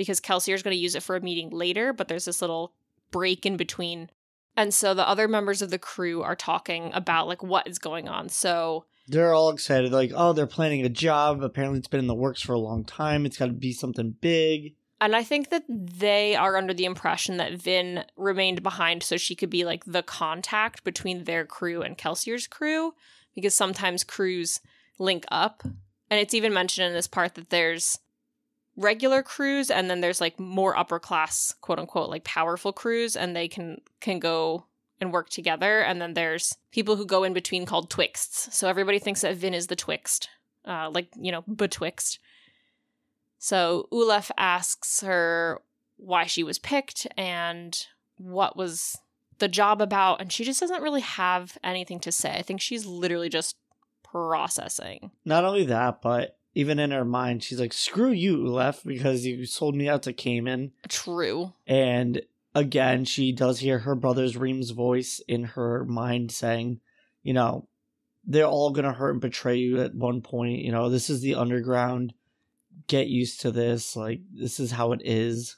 because 0.01 0.19
Kelsier 0.19 0.55
is 0.55 0.63
going 0.63 0.75
to 0.75 0.81
use 0.81 0.95
it 0.95 1.03
for 1.03 1.15
a 1.15 1.21
meeting 1.21 1.51
later, 1.51 1.93
but 1.93 2.09
there's 2.09 2.25
this 2.25 2.41
little 2.41 2.73
break 3.11 3.45
in 3.45 3.59
between. 3.59 4.09
And 4.57 4.73
so 4.73 4.95
the 4.95 5.07
other 5.07 5.29
members 5.29 5.61
of 5.61 5.69
the 5.69 5.79
crew 5.79 6.23
are 6.23 6.35
talking 6.35 6.91
about 6.95 7.29
like 7.29 7.43
what 7.43 7.69
is 7.69 7.79
going 7.79 8.09
on. 8.09 8.31
So 8.31 8.87
They're 9.07 9.35
all 9.35 9.51
excited, 9.51 9.93
like, 9.93 10.11
oh, 10.15 10.33
they're 10.33 10.47
planning 10.47 10.87
a 10.87 10.89
job. 10.89 11.43
Apparently, 11.43 11.79
it's 11.79 11.87
been 11.87 12.01
in 12.01 12.07
the 12.07 12.15
works 12.15 12.41
for 12.41 12.55
a 12.55 12.59
long 12.59 12.83
time. 12.83 13.27
It's 13.27 13.37
got 13.37 13.47
to 13.47 13.53
be 13.53 13.75
something 13.75 14.17
big. 14.23 14.75
And 15.03 15.15
I 15.15 15.23
think 15.23 15.51
that 15.51 15.65
they 15.69 16.35
are 16.35 16.57
under 16.57 16.73
the 16.73 16.87
impression 16.87 17.37
that 17.37 17.61
Vin 17.61 18.05
remained 18.17 18.63
behind 18.63 19.03
so 19.03 19.19
she 19.19 19.35
could 19.35 19.51
be 19.51 19.67
like 19.67 19.85
the 19.85 20.03
contact 20.03 20.83
between 20.83 21.25
their 21.25 21.45
crew 21.45 21.83
and 21.83 21.99
Kelsier's 21.99 22.47
crew, 22.47 22.95
because 23.35 23.55
sometimes 23.55 24.03
crews 24.03 24.61
link 24.99 25.27
up. 25.31 25.63
And 26.11 26.19
it's 26.21 26.35
even 26.35 26.55
mentioned 26.55 26.87
in 26.87 26.95
this 26.95 27.07
part 27.07 27.35
that 27.35 27.51
there's 27.51 27.99
regular 28.81 29.23
crews 29.23 29.71
and 29.71 29.91
then 29.91 30.01
there's 30.01 30.21
like 30.21 30.41
more 30.41 30.77
upper 30.77 30.99
class, 30.99 31.55
quote 31.61 31.79
unquote, 31.79 32.09
like 32.09 32.25
powerful 32.25 32.73
crews, 32.73 33.15
and 33.15 33.37
they 33.37 33.47
can 33.47 33.81
can 34.01 34.19
go 34.19 34.65
and 35.01 35.13
work 35.13 35.29
together. 35.29 35.81
And 35.81 36.01
then 36.01 36.15
there's 36.15 36.57
people 36.73 36.97
who 36.97 37.07
go 37.07 37.23
in 37.23 37.33
between 37.33 37.67
called 37.67 37.91
twixts. 37.91 38.55
So 38.57 38.69
everybody 38.69 38.99
thinks 38.99 39.21
that 39.21 39.37
Vin 39.37 39.55
is 39.55 39.67
the 39.69 39.77
twixt, 39.77 40.29
uh, 40.67 40.91
like 40.91 41.09
you 41.17 41.31
know, 41.31 41.43
betwixt. 41.43 42.19
So 43.39 43.89
Ulef 43.93 44.31
asks 44.37 45.01
her 45.01 45.61
why 45.97 46.25
she 46.25 46.43
was 46.43 46.59
picked 46.59 47.07
and 47.17 47.87
what 48.17 48.57
was 48.57 48.99
the 49.39 49.49
job 49.49 49.81
about, 49.81 50.21
and 50.21 50.33
she 50.33 50.45
just 50.45 50.61
doesn't 50.61 50.83
really 50.83 51.01
have 51.01 51.57
anything 51.65 52.01
to 52.01 52.13
say. 52.13 52.33
I 52.37 52.43
think 52.43 52.61
she's 52.61 52.85
literally 52.87 53.29
just 53.29 53.57
processing. 54.03 55.11
Not 55.25 55.45
only 55.45 55.65
that, 55.67 56.03
but 56.03 56.37
even 56.55 56.79
in 56.79 56.91
her 56.91 57.05
mind, 57.05 57.43
she's 57.43 57.61
like, 57.61 57.73
screw 57.73 58.11
you, 58.11 58.39
Ulef, 58.39 58.85
because 58.85 59.25
you 59.25 59.47
sold 59.47 59.75
me 59.75 59.89
out 59.89 60.03
to 60.05 60.13
Camon. 60.13 60.73
True. 60.89 61.53
And 61.67 62.23
again, 62.55 63.05
she 63.05 63.33
does 63.33 63.61
hear 63.61 63.81
her 63.81 63.95
brother's 63.95 64.37
Reen's 64.37 64.71
voice 64.71 65.21
in 65.29 65.45
her 65.45 65.85
mind 65.85 66.33
saying, 66.33 66.81
you 67.23 67.33
know, 67.33 67.69
they're 68.25 68.47
all 68.47 68.71
going 68.71 68.85
to 68.85 68.93
hurt 68.93 69.13
and 69.13 69.21
betray 69.21 69.57
you 69.57 69.81
at 69.81 69.95
one 69.95 70.21
point. 70.21 70.61
You 70.61 70.73
know, 70.73 70.91
this 70.91 71.09
is 71.09 71.21
the 71.21 71.37
underground. 71.37 72.13
Get 72.87 73.07
used 73.07 73.41
to 73.43 73.53
this. 73.53 73.95
Like, 73.95 74.21
this 74.33 74.59
is 74.59 74.73
how 74.73 74.93
it 74.93 75.03
is. 75.05 75.57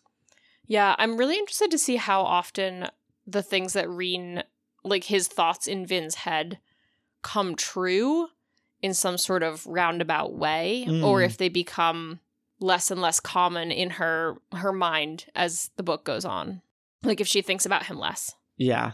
Yeah, 0.67 0.95
I'm 0.99 1.17
really 1.17 1.39
interested 1.39 1.71
to 1.71 1.79
see 1.79 1.97
how 1.97 2.23
often 2.23 2.89
the 3.27 3.43
things 3.43 3.73
that 3.73 3.89
Reen, 3.89 4.43
like 4.85 5.05
his 5.05 5.29
thoughts 5.29 5.67
in 5.67 5.87
Vin's 5.87 6.17
head, 6.17 6.59
come 7.23 7.57
true 7.57 8.29
in 8.83 8.93
some 8.95 9.17
sort 9.17 9.43
of 9.43 9.65
roundabout 9.67 10.35
way, 10.35 10.85
Mm. 10.89 11.05
or 11.05 11.23
if 11.23 11.37
they 11.39 11.49
become 11.49 12.19
less 12.61 12.91
and 12.91 13.01
less 13.01 13.19
common 13.21 13.71
in 13.73 13.91
her 13.91 14.37
her 14.53 14.73
mind 14.73 15.27
as 15.35 15.71
the 15.77 15.83
book 15.83 16.05
goes 16.05 16.25
on. 16.25 16.61
Like 17.03 17.21
if 17.21 17.27
she 17.27 17.43
thinks 17.43 17.65
about 17.67 17.87
him 17.87 17.99
less. 17.99 18.35
Yeah. 18.57 18.93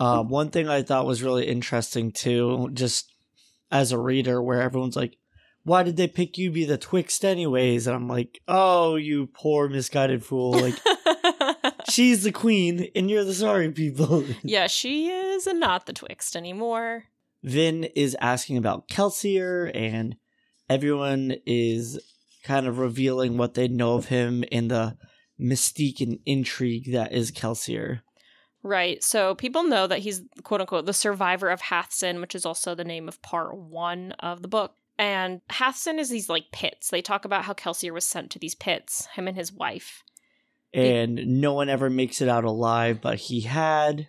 Uh, 0.00 0.22
one 0.24 0.50
thing 0.50 0.68
I 0.68 0.82
thought 0.82 1.06
was 1.06 1.22
really 1.22 1.46
interesting 1.46 2.10
too, 2.10 2.70
just 2.72 3.12
as 3.70 3.92
a 3.92 3.98
reader, 3.98 4.42
where 4.42 4.60
everyone's 4.60 4.96
like, 4.96 5.16
"Why 5.62 5.84
did 5.84 5.96
they 5.96 6.08
pick 6.08 6.36
you 6.38 6.50
be 6.50 6.64
the 6.64 6.76
Twixt 6.78 7.24
anyways?" 7.24 7.86
And 7.86 7.94
I'm 7.94 8.08
like, 8.08 8.40
"Oh, 8.48 8.96
you 8.96 9.28
poor 9.28 9.68
misguided 9.68 10.24
fool! 10.24 10.52
Like 10.52 10.74
she's 11.90 12.24
the 12.24 12.32
queen, 12.32 12.88
and 12.96 13.08
you're 13.08 13.24
the 13.24 13.34
sorry 13.34 13.70
people." 13.70 14.24
yeah, 14.42 14.66
she 14.66 15.08
is 15.08 15.46
and 15.46 15.60
not 15.60 15.86
the 15.86 15.92
Twixt 15.92 16.34
anymore. 16.34 17.04
Vin 17.42 17.84
is 17.84 18.16
asking 18.20 18.56
about 18.56 18.88
Kelsier, 18.88 19.70
and 19.74 20.16
everyone 20.68 21.34
is 21.46 21.98
kind 22.44 22.66
of 22.66 22.78
revealing 22.78 23.36
what 23.36 23.54
they 23.54 23.68
know 23.68 23.94
of 23.94 24.06
him 24.06 24.44
in 24.44 24.68
the 24.68 24.96
mystique 25.40 26.00
and 26.00 26.18
intrigue 26.26 26.92
that 26.92 27.12
is 27.12 27.30
Kelsier. 27.32 28.00
Right. 28.62 29.02
So 29.02 29.34
people 29.34 29.64
know 29.64 29.86
that 29.88 30.00
he's 30.00 30.22
quote 30.44 30.60
unquote 30.60 30.86
the 30.86 30.92
survivor 30.92 31.50
of 31.50 31.62
Hathsin, 31.62 32.20
which 32.20 32.34
is 32.34 32.46
also 32.46 32.74
the 32.74 32.84
name 32.84 33.08
of 33.08 33.20
part 33.22 33.56
one 33.56 34.12
of 34.20 34.42
the 34.42 34.48
book. 34.48 34.74
And 34.98 35.40
Hathsin 35.50 35.98
is 35.98 36.10
these 36.10 36.28
like 36.28 36.52
pits. 36.52 36.90
They 36.90 37.02
talk 37.02 37.24
about 37.24 37.44
how 37.44 37.54
Kelsier 37.54 37.92
was 37.92 38.06
sent 38.06 38.30
to 38.30 38.38
these 38.38 38.54
pits, 38.54 39.06
him 39.14 39.26
and 39.26 39.36
his 39.36 39.52
wife. 39.52 40.04
and 40.72 41.40
no 41.40 41.54
one 41.54 41.68
ever 41.68 41.90
makes 41.90 42.20
it 42.20 42.28
out 42.28 42.44
alive, 42.44 43.00
but 43.00 43.18
he 43.18 43.40
had. 43.40 44.08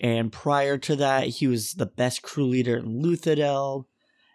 And 0.00 0.32
prior 0.32 0.78
to 0.78 0.96
that, 0.96 1.28
he 1.28 1.46
was 1.46 1.74
the 1.74 1.86
best 1.86 2.22
crew 2.22 2.46
leader 2.46 2.78
in 2.78 3.02
Luthadel, 3.02 3.84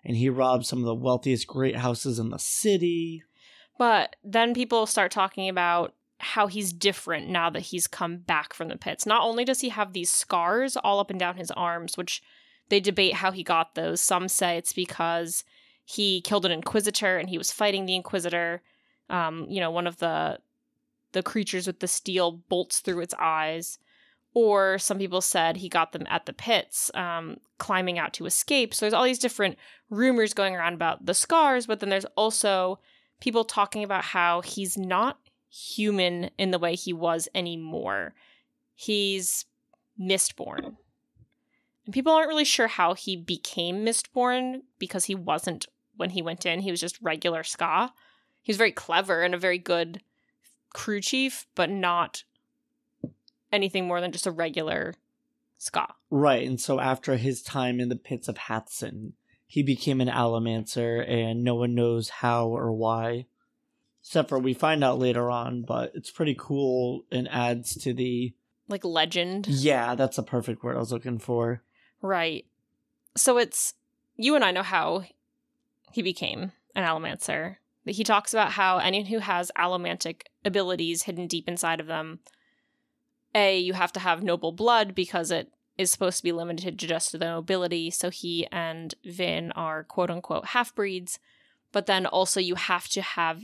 and 0.03 0.15
he 0.15 0.29
robbed 0.29 0.65
some 0.65 0.79
of 0.79 0.85
the 0.85 0.93
wealthiest 0.93 1.47
great 1.47 1.77
houses 1.77 2.19
in 2.19 2.29
the 2.29 2.37
city. 2.37 3.23
But 3.77 4.15
then 4.23 4.53
people 4.53 4.85
start 4.85 5.11
talking 5.11 5.49
about 5.49 5.95
how 6.19 6.47
he's 6.47 6.71
different 6.71 7.27
now 7.27 7.49
that 7.49 7.61
he's 7.61 7.87
come 7.87 8.17
back 8.17 8.53
from 8.53 8.69
the 8.69 8.77
pits. 8.77 9.05
Not 9.05 9.23
only 9.23 9.43
does 9.43 9.61
he 9.61 9.69
have 9.69 9.93
these 9.93 10.11
scars 10.11 10.77
all 10.77 10.99
up 10.99 11.09
and 11.09 11.19
down 11.19 11.37
his 11.37 11.51
arms, 11.51 11.97
which 11.97 12.21
they 12.69 12.79
debate 12.79 13.15
how 13.15 13.31
he 13.31 13.43
got 13.43 13.75
those. 13.75 14.01
Some 14.01 14.27
say 14.27 14.57
it's 14.57 14.73
because 14.73 15.43
he 15.83 16.21
killed 16.21 16.45
an 16.45 16.51
inquisitor 16.51 17.17
and 17.17 17.29
he 17.29 17.37
was 17.37 17.51
fighting 17.51 17.85
the 17.85 17.95
inquisitor. 17.95 18.61
Um, 19.09 19.45
you 19.49 19.59
know, 19.59 19.71
one 19.71 19.87
of 19.87 19.97
the 19.97 20.39
the 21.11 21.23
creatures 21.23 21.65
with 21.65 21.79
the 21.79 21.87
steel 21.87 22.31
bolts 22.31 22.79
through 22.79 22.99
its 22.99 23.13
eyes. 23.19 23.79
Or 24.35 24.77
some 24.77 24.99
people 24.99 25.21
said 25.21 25.57
he 25.57 25.69
got 25.69 25.93
them 25.93 26.05
at 26.07 26.25
the 26.25 26.33
pits, 26.33 26.91
um, 26.93 27.37
climbing 27.57 27.97
out 27.97 28.13
to 28.15 28.25
escape. 28.25 28.73
So 28.73 28.85
there's 28.85 28.93
all 28.93 29.05
these 29.05 29.17
different 29.17 29.57
rumors 29.89 30.33
going 30.33 30.55
around 30.55 30.73
about 30.73 31.05
the 31.05 31.13
scars, 31.13 31.65
but 31.65 31.79
then 31.79 31.89
there's 31.89 32.05
also 32.17 32.79
people 33.21 33.45
talking 33.45 33.83
about 33.83 34.03
how 34.03 34.41
he's 34.41 34.77
not 34.77 35.17
human 35.49 36.29
in 36.37 36.51
the 36.51 36.59
way 36.59 36.75
he 36.75 36.91
was 36.91 37.29
anymore. 37.33 38.13
He's 38.73 39.45
Mistborn. 39.99 40.75
And 41.85 41.93
people 41.93 42.11
aren't 42.11 42.27
really 42.27 42.45
sure 42.45 42.67
how 42.67 42.93
he 42.93 43.15
became 43.15 43.85
Mistborn 43.85 44.63
because 44.79 45.05
he 45.05 45.15
wasn't 45.15 45.67
when 45.95 46.09
he 46.09 46.21
went 46.21 46.45
in. 46.45 46.59
He 46.59 46.71
was 46.71 46.81
just 46.81 47.01
regular 47.01 47.43
Ska. 47.43 47.93
He 48.41 48.51
was 48.51 48.57
very 48.57 48.73
clever 48.73 49.23
and 49.23 49.33
a 49.33 49.39
very 49.39 49.57
good 49.57 50.01
crew 50.73 50.99
chief, 50.99 51.47
but 51.55 51.69
not 51.69 52.25
anything 53.55 53.87
more 53.87 54.01
than 54.01 54.11
just 54.11 54.27
a 54.27 54.31
regular 54.31 54.93
Ska. 55.57 55.87
Right, 56.09 56.47
and 56.47 56.59
so 56.59 56.79
after 56.79 57.17
his 57.17 57.41
time 57.41 57.79
in 57.79 57.89
the 57.89 57.95
pits 57.95 58.27
of 58.27 58.37
Hathsin, 58.37 59.13
he 59.47 59.63
became 59.63 60.01
an 60.01 60.07
Allomancer, 60.07 61.09
and 61.09 61.43
no 61.43 61.55
one 61.55 61.75
knows 61.75 62.09
how 62.09 62.47
or 62.47 62.71
why. 62.71 63.25
Except 64.01 64.29
for 64.29 64.37
we 64.37 64.53
find 64.53 64.83
out 64.83 64.99
later 64.99 65.31
on, 65.31 65.63
but 65.63 65.91
it's 65.95 66.11
pretty 66.11 66.35
cool 66.37 67.05
and 67.11 67.27
adds 67.29 67.75
to 67.83 67.93
the. 67.93 68.35
Like 68.67 68.83
legend. 68.83 69.47
Yeah, 69.47 69.95
that's 69.95 70.17
the 70.17 70.23
perfect 70.23 70.63
word 70.63 70.75
I 70.75 70.79
was 70.79 70.91
looking 70.91 71.19
for. 71.19 71.63
Right. 72.01 72.45
So 73.15 73.37
it's 73.37 73.73
you 74.15 74.35
and 74.35 74.43
I 74.43 74.51
know 74.51 74.63
how 74.63 75.03
he 75.91 76.01
became 76.01 76.51
an 76.75 76.83
Allomancer. 76.83 77.57
He 77.85 78.03
talks 78.03 78.33
about 78.33 78.51
how 78.51 78.79
anyone 78.79 79.07
who 79.07 79.19
has 79.19 79.51
allomantic 79.57 80.23
abilities 80.43 81.03
hidden 81.03 81.27
deep 81.27 81.47
inside 81.47 81.79
of 81.79 81.87
them, 81.87 82.19
A, 83.35 83.59
you 83.59 83.73
have 83.73 83.93
to 83.93 83.99
have 83.99 84.23
noble 84.23 84.51
blood 84.51 84.95
because 84.95 85.29
it 85.29 85.51
is 85.77 85.91
supposed 85.91 86.17
to 86.17 86.23
be 86.23 86.31
limited 86.31 86.79
to 86.79 86.87
just 86.87 87.11
the 87.11 87.19
nobility. 87.19 87.91
So 87.91 88.09
he 88.09 88.47
and 88.51 88.95
Vin 89.03 89.51
are 89.51 89.83
quote 89.83 90.09
unquote 90.09 90.47
half 90.47 90.73
breeds. 90.73 91.19
But 91.71 91.85
then 91.85 92.05
also 92.05 92.39
you 92.39 92.55
have 92.55 92.87
to 92.89 93.01
have 93.01 93.43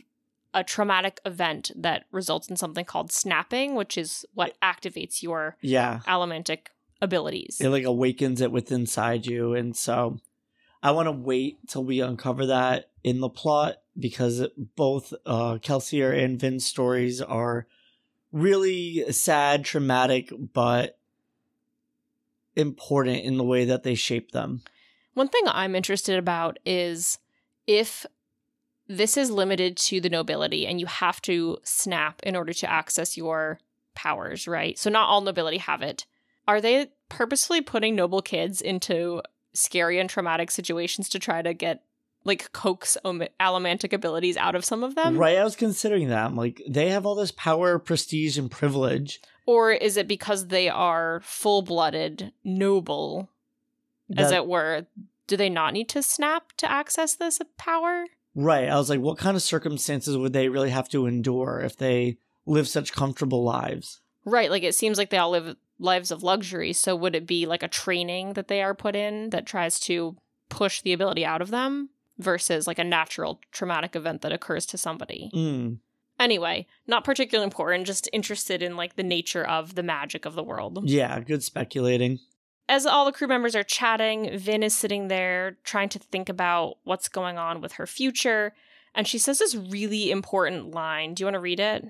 a 0.54 0.64
traumatic 0.64 1.20
event 1.26 1.72
that 1.76 2.06
results 2.12 2.50
in 2.50 2.56
something 2.56 2.86
called 2.86 3.12
snapping, 3.12 3.76
which 3.76 3.98
is 3.98 4.26
what 4.34 4.58
activates 4.62 5.22
your 5.22 5.58
Yeah, 5.62 6.00
allomantic 6.08 6.68
abilities. 7.02 7.60
it 7.60 7.70
like 7.70 7.84
awakens 7.84 8.42
it 8.42 8.52
within 8.52 8.82
inside 8.82 9.26
you 9.26 9.56
and 9.56 9.76
so 9.76 10.20
i 10.84 10.92
want 10.92 11.08
to 11.08 11.12
wait 11.12 11.58
till 11.68 11.84
we 11.84 12.00
uncover 12.00 12.46
that 12.46 12.92
in 13.04 13.20
the 13.22 13.30
plot 13.30 13.78
because 13.98 14.46
both 14.76 15.12
uh 15.26 15.56
kelsier 15.56 16.16
and 16.16 16.40
vin's 16.40 16.64
stories 16.64 17.20
are 17.20 17.66
really 18.32 19.12
sad 19.12 19.66
traumatic 19.66 20.32
but 20.54 20.98
important 22.56 23.24
in 23.24 23.38
the 23.38 23.44
way 23.44 23.66
that 23.66 23.84
they 23.84 23.96
shape 23.96 24.32
them. 24.32 24.62
One 25.14 25.28
thing 25.28 25.44
I'm 25.48 25.76
interested 25.76 26.18
about 26.18 26.60
is 26.66 27.20
if 27.68 28.06
this 28.88 29.16
is 29.18 29.32
limited 29.32 29.78
to 29.78 30.02
the 30.02 30.10
nobility 30.10 30.68
and 30.68 30.80
you 30.80 30.86
have 30.86 31.22
to 31.24 31.58
snap 31.64 32.22
in 32.24 32.36
order 32.36 32.54
to 32.54 32.70
access 32.70 33.16
your 33.16 33.60
powers, 33.96 34.48
right? 34.48 34.78
So 34.78 34.90
not 34.90 35.08
all 35.08 35.22
nobility 35.22 35.58
have 35.58 35.82
it. 35.82 36.06
Are 36.48 36.60
they 36.60 36.88
purposefully 37.10 37.62
putting 37.62 37.96
noble 37.96 38.22
kids 38.22 38.62
into 38.62 39.22
scary 39.54 40.00
and 40.00 40.10
traumatic 40.10 40.52
situations 40.52 41.10
to 41.10 41.20
try 41.20 41.42
to 41.42 41.54
get 41.54 41.84
like 42.24 42.52
coax 42.52 42.98
om- 43.04 43.24
allomantic 43.40 43.94
abilities 43.94 44.38
out 44.38 44.56
of 44.56 44.66
some 44.66 44.84
of 44.84 44.96
them? 44.96 45.18
Right, 45.18 45.38
I 45.38 45.44
was 45.44 45.56
considering 45.56 46.10
that. 46.10 46.26
I'm 46.26 46.36
like, 46.36 46.62
they 46.68 46.90
have 46.90 47.06
all 47.06 47.16
this 47.16 47.32
power, 47.32 47.80
prestige, 47.80 48.38
and 48.38 48.50
privilege. 48.50 49.22
Or 49.46 49.72
is 49.72 49.98
it 49.98 50.08
because 50.08 50.48
they 50.48 50.70
are 50.70 51.22
full 51.24 51.62
blooded 51.62 52.32
noble, 52.44 53.30
as 54.16 54.32
it 54.32 54.46
were? 54.46 54.86
Do 55.28 55.38
they 55.38 55.50
not 55.50 55.74
need 55.74 55.90
to 55.90 56.04
snap 56.04 56.52
to 56.58 56.70
access 56.70 57.16
this 57.16 57.40
power? 57.58 58.06
Right. 58.36 58.70
I 58.70 58.76
was 58.76 58.90
like, 58.90 59.00
what 59.00 59.18
kind 59.18 59.36
of 59.36 59.44
circumstances 59.44 60.18
would 60.18 60.34
they 60.34 60.50
really 60.50 60.70
have 60.70 60.90
to 60.90 61.06
endure 61.06 61.62
if 61.64 61.76
they 61.78 62.18
live 62.46 62.68
such 62.68 62.94
comfortable 62.94 63.44
lives? 63.44 64.02
Right, 64.24 64.52
like 64.52 64.64
it 64.64 64.76
seems 64.76 64.98
like 64.98 65.10
they 65.10 65.18
all 65.18 65.32
live 65.32 65.56
lives 65.80 66.12
of 66.12 66.24
luxury. 66.24 66.74
So 66.74 66.96
would 66.96 67.16
it 67.16 67.26
be 67.26 67.46
like 67.46 67.64
a 67.64 67.68
training 67.68 68.34
that 68.34 68.48
they 68.48 68.62
are 68.62 68.76
put 68.76 68.96
in 68.96 69.32
that 69.32 69.46
tries 69.46 69.80
to 69.82 70.16
push 70.50 70.82
the 70.82 70.94
ability 70.94 71.26
out 71.26 71.42
of 71.42 71.50
them 71.50 71.90
versus 72.22 72.68
like 72.68 72.80
a 72.80 72.84
natural 72.84 73.40
traumatic 73.52 73.96
event 73.96 74.22
that 74.22 74.32
occurs 74.32 74.66
to 74.68 74.78
somebody? 74.78 75.30
Mm. 75.34 75.80
Anyway, 76.20 76.68
not 76.86 77.04
particularly 77.04 77.44
important, 77.44 77.88
just 77.88 78.08
interested 78.14 78.62
in 78.62 78.76
like 78.76 78.96
the 78.96 79.04
nature 79.04 79.44
of 79.44 79.76
the 79.76 79.84
magic 79.84 80.26
of 80.26 80.36
the 80.36 80.44
world. 80.44 80.88
Yeah, 80.88 81.20
good 81.20 81.44
speculating. 81.44 82.20
As 82.70 82.86
all 82.86 83.06
the 83.06 83.12
crew 83.12 83.28
members 83.28 83.56
are 83.56 83.64
chatting, 83.64 84.38
Vin 84.38 84.64
is 84.64 84.76
sitting 84.76 85.08
there 85.08 85.58
trying 85.64 85.90
to 85.90 86.00
think 86.00 86.30
about 86.30 86.78
what's 86.84 87.10
going 87.10 87.38
on 87.38 87.60
with 87.60 87.74
her 87.74 87.88
future. 87.88 88.54
And 88.94 89.08
she 89.08 89.18
says 89.18 89.40
this 89.40 89.56
really 89.56 90.12
important 90.12 90.72
line. 90.72 91.14
Do 91.14 91.22
you 91.22 91.26
want 91.26 91.36
to 91.36 91.40
read 91.40 91.60
it? 91.60 91.86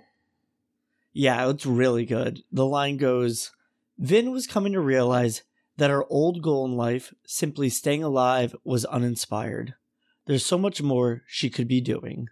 Yeah, 1.13 1.50
it's 1.50 1.65
really 1.65 2.05
good. 2.05 2.41
The 2.51 2.65
line 2.65 2.97
goes 2.97 3.51
Vin 3.97 4.31
was 4.31 4.47
coming 4.47 4.73
to 4.73 4.79
realize 4.79 5.43
that 5.77 5.89
her 5.89 6.05
old 6.09 6.41
goal 6.41 6.65
in 6.65 6.77
life, 6.77 7.13
simply 7.25 7.69
staying 7.69 8.03
alive, 8.03 8.55
was 8.63 8.85
uninspired. 8.85 9.75
There's 10.25 10.45
so 10.45 10.57
much 10.57 10.81
more 10.81 11.23
she 11.27 11.49
could 11.49 11.67
be 11.67 11.81
doing. 11.81 12.27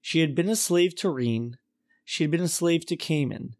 She 0.00 0.20
had 0.20 0.34
been 0.34 0.48
a 0.48 0.56
slave 0.56 0.94
to 0.96 1.10
Reen. 1.10 1.58
She 2.04 2.24
had 2.24 2.30
been 2.30 2.40
a 2.40 2.48
slave 2.48 2.86
to 2.86 2.96
Camon. 2.96 3.54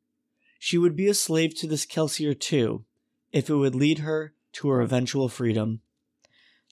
She 0.58 0.78
would 0.78 0.96
be 0.96 1.06
a 1.06 1.14
slave 1.14 1.54
to 1.56 1.66
this 1.66 1.87
Kelsier 1.87 2.38
too, 2.38 2.84
if 3.32 3.50
it 3.50 3.54
would 3.54 3.75
lead 3.75 4.00
her 4.00 4.32
to 4.54 4.68
her 4.68 4.80
eventual 4.80 5.28
freedom. 5.28 5.82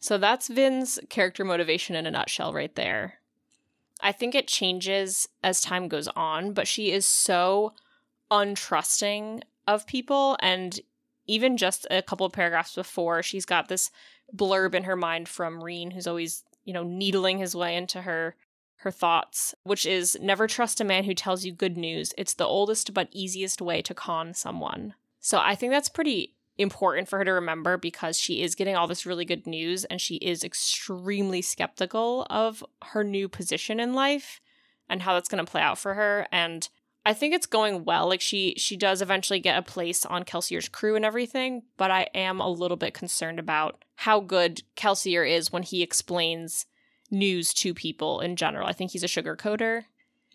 So 0.01 0.19
that's 0.19 0.49
Vin's 0.49 0.99
character 1.09 1.45
motivation 1.45 1.95
in 1.95 2.07
a 2.07 2.11
nutshell, 2.11 2.53
right 2.53 2.75
there. 2.75 3.21
I 4.01 4.13
think 4.13 4.35
it 4.35 4.49
changes 4.49 5.29
as 5.43 5.61
time 5.61 5.89
goes 5.89 6.09
on, 6.09 6.53
but 6.53 6.69
she 6.69 6.93
is 6.93 7.07
so 7.07 7.75
untrusting 8.31 9.43
of 9.67 9.87
people. 9.87 10.37
And 10.41 10.81
even 11.27 11.57
just 11.57 11.87
a 11.91 12.03
couple 12.03 12.27
of 12.27 12.33
paragraphs 12.33 12.75
before, 12.75 13.23
she's 13.23 13.47
got 13.47 13.69
this 13.69 13.91
blurb 14.35 14.75
in 14.75 14.85
her 14.85 14.97
mind 14.97 15.29
from 15.29 15.63
Reen, 15.63 15.93
who's 15.93 16.07
always, 16.07 16.45
you 16.67 16.75
know, 16.75 16.83
needling 16.83 17.39
his 17.39 17.57
way 17.57 17.75
into 17.75 18.03
her 18.03 18.37
her 18.81 18.91
thoughts, 18.91 19.55
which 19.63 19.87
is 19.87 20.19
never 20.21 20.47
trust 20.47 20.83
a 20.83 20.85
man 20.85 21.05
who 21.05 21.15
tells 21.15 21.47
you 21.47 21.51
good 21.51 21.79
news. 21.79 22.13
It's 22.19 22.35
the 22.35 22.47
oldest 22.47 22.93
but 22.93 23.09
easiest 23.11 23.63
way 23.63 23.81
to 23.81 23.95
con 23.95 24.35
someone. 24.35 24.95
So 25.19 25.39
I 25.39 25.55
think 25.55 25.73
that's 25.73 25.89
pretty 25.89 26.35
important 26.59 27.09
for 27.09 27.19
her 27.19 27.25
to 27.25 27.33
remember 27.33 27.77
because 27.77 28.19
she 28.19 28.43
is 28.43 28.55
getting 28.55 28.77
all 28.77 28.87
this 28.87 29.07
really 29.07 29.25
good 29.25 29.47
news 29.47 29.85
and 29.87 30.01
she 30.01 30.17
is 30.17 30.45
extremely 30.45 31.41
skeptical 31.43 32.27
of 32.29 32.63
her 32.83 33.03
new 33.03 33.29
position 33.29 33.81
in 33.81 33.95
life 33.95 34.41
and 34.89 35.03
how 35.03 35.15
that's 35.15 35.29
going 35.29 35.45
to 35.45 35.51
play 35.51 35.61
out 35.61 35.79
for 35.79 35.95
her 35.95 36.27
and 36.31 36.69
I 37.07 37.15
think 37.15 37.35
it's 37.35 37.47
going 37.47 37.85
well 37.85 38.09
like 38.09 38.21
she 38.21 38.55
she 38.59 38.77
does 38.77 39.01
eventually 39.01 39.39
get 39.39 39.57
a 39.57 39.63
place 39.63 40.05
on 40.05 40.25
Kelsier's 40.25 40.69
crew 40.69 40.97
and 40.97 41.05
everything 41.05 41.63
but 41.77 41.93
I 41.93 42.09
am 42.13 42.41
a 42.41 42.51
little 42.51 42.77
bit 42.77 42.95
concerned 42.95 43.39
about 43.39 43.85
how 43.95 44.19
good 44.19 44.63
Kelsier 44.77 45.25
is 45.25 45.53
when 45.53 45.63
he 45.63 45.83
explains 45.83 46.67
news 47.09 47.55
to 47.55 47.73
people 47.73 48.21
in 48.21 48.35
general 48.35 48.67
I 48.67 48.73
think 48.73 48.91
he's 48.91 49.05
a 49.05 49.09
sugar 49.09 49.37
coder 49.37 49.85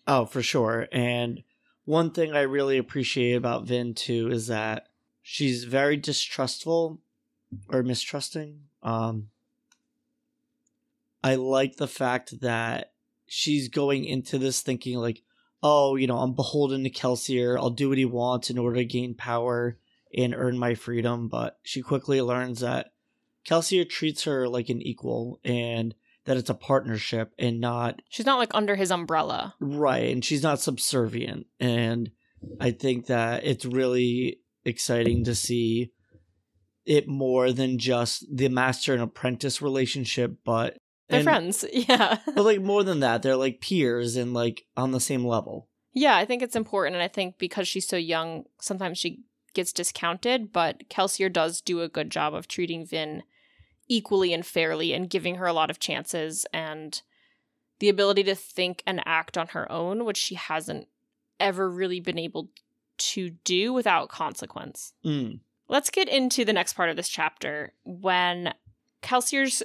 Oh, 0.04 0.24
for 0.24 0.42
sure. 0.42 0.88
And 0.90 1.44
one 1.84 2.10
thing 2.10 2.34
I 2.34 2.40
really 2.40 2.78
appreciate 2.78 3.34
about 3.34 3.66
Vin 3.66 3.92
too 3.94 4.30
is 4.32 4.46
that 4.46 4.88
she's 5.22 5.64
very 5.64 5.98
distrustful 5.98 7.00
or 7.68 7.82
mistrusting. 7.82 8.60
Um 8.82 9.28
I 11.22 11.34
like 11.34 11.76
the 11.76 11.86
fact 11.86 12.40
that 12.40 12.92
she's 13.26 13.68
going 13.68 14.04
into 14.04 14.38
this 14.38 14.60
thinking 14.60 14.98
like, 14.98 15.22
oh, 15.62 15.96
you 15.96 16.06
know, 16.06 16.18
I'm 16.18 16.34
beholden 16.34 16.84
to 16.84 16.90
Kelsier. 16.90 17.56
I'll 17.56 17.70
do 17.70 17.88
what 17.88 17.98
he 17.98 18.04
wants 18.04 18.50
in 18.50 18.58
order 18.58 18.76
to 18.76 18.84
gain 18.84 19.14
power 19.14 19.78
and 20.14 20.34
earn 20.34 20.58
my 20.58 20.74
freedom. 20.74 21.28
But 21.28 21.58
she 21.62 21.82
quickly 21.82 22.20
learns 22.20 22.60
that 22.60 22.92
Kelsier 23.46 23.88
treats 23.88 24.24
her 24.24 24.48
like 24.48 24.68
an 24.68 24.82
equal 24.82 25.40
and 25.44 25.94
that 26.24 26.36
it's 26.36 26.50
a 26.50 26.54
partnership 26.54 27.32
and 27.38 27.60
not 27.60 28.00
she's 28.08 28.26
not 28.26 28.38
like 28.38 28.54
under 28.54 28.76
his 28.76 28.92
umbrella 28.92 29.54
Right, 29.58 30.12
and 30.12 30.24
she's 30.24 30.42
not 30.42 30.60
subservient. 30.60 31.46
And 31.58 32.10
I 32.60 32.70
think 32.70 33.06
that 33.06 33.44
it's 33.44 33.64
really 33.64 34.40
exciting 34.64 35.24
to 35.24 35.34
see 35.34 35.92
it 36.84 37.06
more 37.08 37.52
than 37.52 37.78
just 37.78 38.24
the 38.34 38.48
master 38.48 38.92
and 38.92 39.02
apprentice 39.02 39.62
relationship, 39.62 40.36
but 40.44 40.76
they're 41.12 41.20
and- 41.20 41.24
friends 41.24 41.64
yeah 41.72 42.18
But 42.26 42.44
like 42.44 42.60
more 42.60 42.82
than 42.82 43.00
that, 43.00 43.22
they're 43.22 43.36
like 43.36 43.60
peers 43.60 44.16
and 44.16 44.34
like 44.34 44.64
on 44.76 44.90
the 44.90 45.00
same 45.00 45.24
level. 45.24 45.68
Yeah, 45.94 46.16
I 46.16 46.24
think 46.24 46.42
it's 46.42 46.56
important. 46.56 46.96
And 46.96 47.02
I 47.02 47.08
think 47.08 47.38
because 47.38 47.68
she's 47.68 47.86
so 47.86 47.96
young, 47.96 48.44
sometimes 48.60 48.98
she 48.98 49.20
gets 49.54 49.72
discounted, 49.72 50.52
but 50.52 50.88
Kelsier 50.88 51.30
does 51.30 51.60
do 51.60 51.82
a 51.82 51.88
good 51.88 52.10
job 52.10 52.34
of 52.34 52.48
treating 52.48 52.86
Vin 52.86 53.22
equally 53.88 54.32
and 54.32 54.44
fairly 54.46 54.94
and 54.94 55.10
giving 55.10 55.34
her 55.34 55.46
a 55.46 55.52
lot 55.52 55.70
of 55.70 55.78
chances 55.78 56.46
and 56.52 57.02
the 57.78 57.90
ability 57.90 58.22
to 58.22 58.34
think 58.34 58.82
and 58.86 59.02
act 59.04 59.36
on 59.36 59.48
her 59.48 59.70
own, 59.70 60.04
which 60.06 60.16
she 60.16 60.34
hasn't 60.34 60.88
ever 61.38 61.68
really 61.70 62.00
been 62.00 62.18
able 62.18 62.48
to 62.96 63.30
do 63.44 63.72
without 63.72 64.08
consequence. 64.08 64.94
Mm. 65.04 65.40
Let's 65.68 65.90
get 65.90 66.08
into 66.08 66.44
the 66.44 66.52
next 66.52 66.74
part 66.74 66.88
of 66.90 66.96
this 66.96 67.08
chapter 67.08 67.72
when 67.84 68.54
Kelsier's 69.02 69.62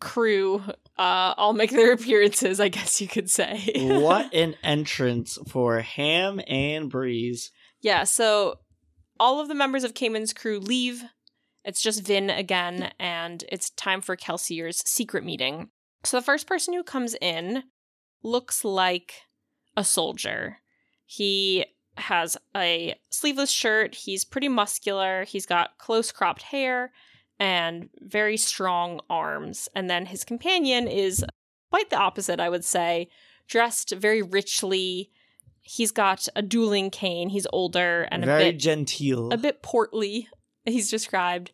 crew 0.00 0.62
uh, 0.98 1.34
all 1.36 1.52
make 1.52 1.70
their 1.70 1.92
appearances, 1.92 2.60
I 2.60 2.68
guess 2.68 3.00
you 3.00 3.08
could 3.08 3.30
say. 3.30 3.70
what 3.76 4.32
an 4.34 4.56
entrance 4.62 5.38
for 5.48 5.80
Ham 5.80 6.40
and 6.46 6.90
Breeze. 6.90 7.50
Yeah, 7.80 8.04
so 8.04 8.60
all 9.18 9.40
of 9.40 9.48
the 9.48 9.54
members 9.54 9.84
of 9.84 9.94
Camon's 9.94 10.32
crew 10.32 10.58
leave. 10.58 11.04
It's 11.64 11.82
just 11.82 12.06
Vin 12.06 12.30
again, 12.30 12.92
and 12.98 13.44
it's 13.48 13.70
time 13.70 14.00
for 14.00 14.14
Kelsier's 14.14 14.82
secret 14.86 15.24
meeting. 15.24 15.70
So 16.04 16.16
the 16.16 16.24
first 16.24 16.46
person 16.46 16.74
who 16.74 16.84
comes 16.84 17.16
in 17.20 17.64
looks 18.22 18.64
like 18.64 19.22
a 19.76 19.82
soldier. 19.82 20.58
He 21.04 21.66
has 21.96 22.36
a 22.54 22.94
sleeveless 23.10 23.50
shirt, 23.50 23.94
he's 23.94 24.24
pretty 24.24 24.48
muscular, 24.48 25.24
he's 25.24 25.46
got 25.46 25.78
close 25.78 26.12
cropped 26.12 26.42
hair 26.42 26.92
and 27.38 27.88
very 28.00 28.36
strong 28.36 29.00
arms. 29.10 29.68
And 29.74 29.88
then 29.90 30.06
his 30.06 30.24
companion 30.24 30.88
is 30.88 31.24
quite 31.70 31.90
the 31.90 31.98
opposite, 31.98 32.40
I 32.40 32.48
would 32.48 32.64
say, 32.64 33.08
dressed 33.48 33.90
very 33.92 34.22
richly. 34.22 35.10
He's 35.62 35.90
got 35.92 36.28
a 36.36 36.42
dueling 36.42 36.90
cane. 36.90 37.28
He's 37.28 37.46
older 37.52 38.08
and 38.10 38.22
a 38.22 38.26
Very 38.26 38.44
bit 38.52 38.58
genteel. 38.60 39.30
a 39.32 39.36
bit 39.36 39.62
portly, 39.62 40.28
he's 40.64 40.90
described. 40.90 41.52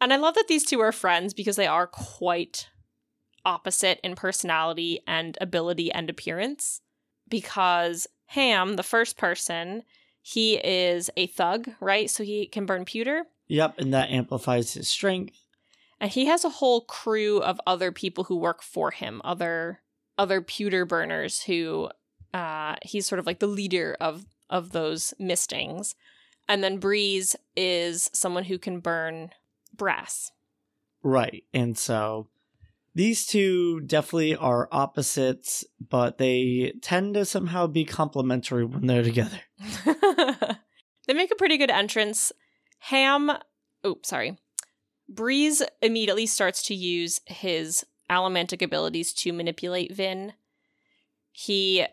And 0.00 0.12
I 0.12 0.16
love 0.16 0.34
that 0.36 0.46
these 0.48 0.64
two 0.64 0.80
are 0.80 0.92
friends 0.92 1.34
because 1.34 1.56
they 1.56 1.66
are 1.66 1.86
quite 1.86 2.68
opposite 3.44 3.98
in 4.04 4.14
personality 4.14 5.00
and 5.06 5.36
ability 5.40 5.90
and 5.90 6.08
appearance. 6.08 6.80
Because 7.28 8.06
Ham, 8.26 8.76
the 8.76 8.82
first 8.82 9.16
person, 9.16 9.82
he 10.22 10.56
is 10.56 11.10
a 11.16 11.26
thug, 11.26 11.70
right? 11.80 12.08
So 12.10 12.22
he 12.22 12.46
can 12.46 12.66
burn 12.66 12.84
pewter. 12.84 13.24
Yep, 13.48 13.78
and 13.78 13.94
that 13.94 14.10
amplifies 14.10 14.74
his 14.74 14.88
strength. 14.88 15.34
And 16.00 16.10
he 16.10 16.26
has 16.26 16.44
a 16.44 16.50
whole 16.50 16.82
crew 16.82 17.40
of 17.40 17.60
other 17.66 17.90
people 17.90 18.24
who 18.24 18.36
work 18.36 18.62
for 18.62 18.90
him, 18.90 19.20
other 19.24 19.80
other 20.16 20.40
pewter 20.40 20.84
burners 20.84 21.42
who 21.42 21.88
uh 22.34 22.76
he's 22.82 23.06
sort 23.06 23.18
of 23.18 23.26
like 23.26 23.38
the 23.38 23.46
leader 23.46 23.96
of 24.00 24.26
of 24.50 24.72
those 24.72 25.14
mistings. 25.18 25.94
And 26.48 26.64
then 26.64 26.78
Breeze 26.78 27.36
is 27.56 28.10
someone 28.12 28.44
who 28.44 28.58
can 28.58 28.80
burn 28.80 29.30
brass. 29.76 30.32
Right. 31.02 31.44
And 31.52 31.76
so 31.76 32.28
these 32.94 33.26
two 33.26 33.80
definitely 33.80 34.34
are 34.34 34.68
opposites, 34.72 35.64
but 35.78 36.18
they 36.18 36.72
tend 36.80 37.14
to 37.14 37.24
somehow 37.24 37.66
be 37.66 37.84
complementary 37.84 38.64
when 38.64 38.86
they're 38.86 39.02
together. 39.02 39.40
they 41.06 41.14
make 41.14 41.30
a 41.30 41.36
pretty 41.36 41.58
good 41.58 41.70
entrance. 41.70 42.32
Ham, 42.80 43.30
oh, 43.84 43.98
sorry. 44.02 44.38
Breeze 45.08 45.62
immediately 45.80 46.26
starts 46.26 46.62
to 46.64 46.74
use 46.74 47.20
his 47.26 47.84
allomantic 48.10 48.62
abilities 48.62 49.12
to 49.12 49.32
manipulate 49.32 49.94
Vin. 49.94 50.34
He 51.32 51.86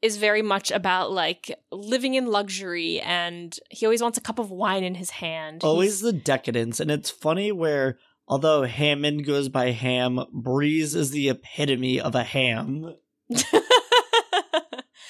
is 0.00 0.16
very 0.16 0.42
much 0.42 0.70
about 0.70 1.12
like 1.12 1.56
living 1.70 2.14
in 2.14 2.26
luxury 2.26 3.00
and 3.00 3.56
he 3.70 3.86
always 3.86 4.02
wants 4.02 4.18
a 4.18 4.22
cup 4.22 4.38
of 4.38 4.50
wine 4.50 4.84
in 4.84 4.96
his 4.96 5.10
hand. 5.10 5.62
Always 5.62 6.00
the 6.00 6.12
decadence. 6.12 6.80
And 6.80 6.90
it's 6.90 7.10
funny 7.10 7.52
where 7.52 7.98
although 8.26 8.64
Hammond 8.64 9.24
goes 9.24 9.48
by 9.48 9.70
Ham, 9.70 10.20
Breeze 10.32 10.94
is 10.94 11.10
the 11.10 11.28
epitome 11.28 12.00
of 12.00 12.14
a 12.14 12.24
ham. 12.24 12.94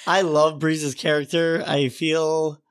I 0.05 0.21
love 0.21 0.59
Breeze's 0.59 0.95
character. 0.95 1.63
I 1.65 1.89
feel 1.89 2.62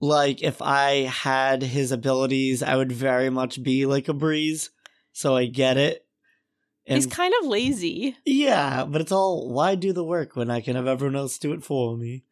like 0.00 0.42
if 0.42 0.62
I 0.62 1.02
had 1.02 1.62
his 1.62 1.92
abilities, 1.92 2.62
I 2.62 2.76
would 2.76 2.92
very 2.92 3.30
much 3.30 3.62
be 3.62 3.86
like 3.86 4.08
a 4.08 4.14
Breeze. 4.14 4.70
So 5.12 5.36
I 5.36 5.46
get 5.46 5.76
it. 5.76 6.04
And 6.86 6.96
He's 6.96 7.06
kind 7.06 7.34
of 7.40 7.46
lazy. 7.46 8.16
Yeah, 8.24 8.84
but 8.84 9.00
it's 9.00 9.12
all 9.12 9.52
why 9.52 9.74
do 9.74 9.92
the 9.92 10.04
work 10.04 10.36
when 10.36 10.50
I 10.50 10.60
can 10.60 10.76
have 10.76 10.86
everyone 10.86 11.16
else 11.16 11.38
do 11.38 11.52
it 11.52 11.62
for 11.62 11.96
me? 11.96 12.24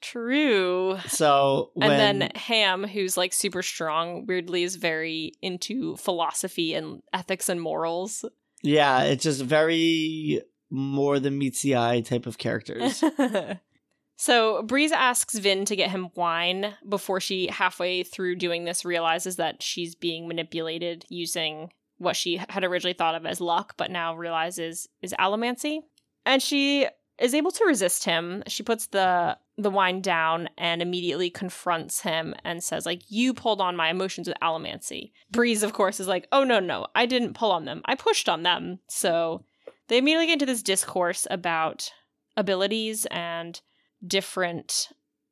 True. 0.00 0.98
So 1.08 1.70
when... 1.74 1.90
and 1.90 2.20
then 2.20 2.30
Ham, 2.34 2.84
who's 2.84 3.16
like 3.16 3.32
super 3.32 3.62
strong, 3.62 4.26
weirdly 4.26 4.62
is 4.62 4.76
very 4.76 5.32
into 5.40 5.96
philosophy 5.96 6.74
and 6.74 7.02
ethics 7.12 7.48
and 7.48 7.60
morals. 7.60 8.24
Yeah, 8.62 9.02
it's 9.02 9.24
just 9.24 9.42
very 9.42 10.42
more 10.70 11.20
than 11.20 11.38
meets 11.38 11.62
the 11.62 11.76
eye 11.76 12.00
type 12.00 12.26
of 12.26 12.38
characters. 12.38 13.04
so 14.16 14.62
Breeze 14.62 14.92
asks 14.92 15.38
Vin 15.38 15.64
to 15.66 15.76
get 15.76 15.90
him 15.90 16.08
wine 16.14 16.74
before 16.88 17.20
she 17.20 17.48
halfway 17.48 18.02
through 18.02 18.36
doing 18.36 18.64
this 18.64 18.84
realizes 18.84 19.36
that 19.36 19.62
she's 19.62 19.94
being 19.94 20.26
manipulated 20.26 21.04
using 21.08 21.70
what 21.98 22.16
she 22.16 22.40
had 22.48 22.64
originally 22.64 22.94
thought 22.94 23.14
of 23.14 23.26
as 23.26 23.40
luck, 23.40 23.74
but 23.76 23.90
now 23.90 24.14
realizes 24.14 24.88
is 25.02 25.14
allomancy. 25.18 25.80
And 26.24 26.42
she 26.42 26.86
is 27.18 27.34
able 27.34 27.50
to 27.50 27.64
resist 27.64 28.04
him. 28.04 28.42
She 28.46 28.62
puts 28.62 28.88
the 28.88 29.38
the 29.58 29.70
wine 29.70 30.02
down 30.02 30.50
and 30.58 30.82
immediately 30.82 31.30
confronts 31.30 32.02
him 32.02 32.34
and 32.44 32.62
says 32.62 32.84
like 32.84 33.00
you 33.08 33.32
pulled 33.32 33.60
on 33.60 33.74
my 33.74 33.88
emotions 33.88 34.28
with 34.28 34.36
allomancy. 34.42 35.12
Breeze 35.30 35.62
of 35.62 35.72
course 35.72 36.00
is 36.00 36.08
like, 36.08 36.26
"Oh 36.32 36.44
no, 36.44 36.58
no. 36.60 36.86
I 36.94 37.06
didn't 37.06 37.34
pull 37.34 37.52
on 37.52 37.64
them. 37.64 37.82
I 37.86 37.94
pushed 37.94 38.28
on 38.28 38.42
them." 38.42 38.80
So 38.88 39.44
they 39.88 39.98
immediately 39.98 40.26
get 40.26 40.34
into 40.34 40.46
this 40.46 40.62
discourse 40.62 41.26
about 41.30 41.90
abilities 42.36 43.06
and 43.10 43.60
different 44.06 44.88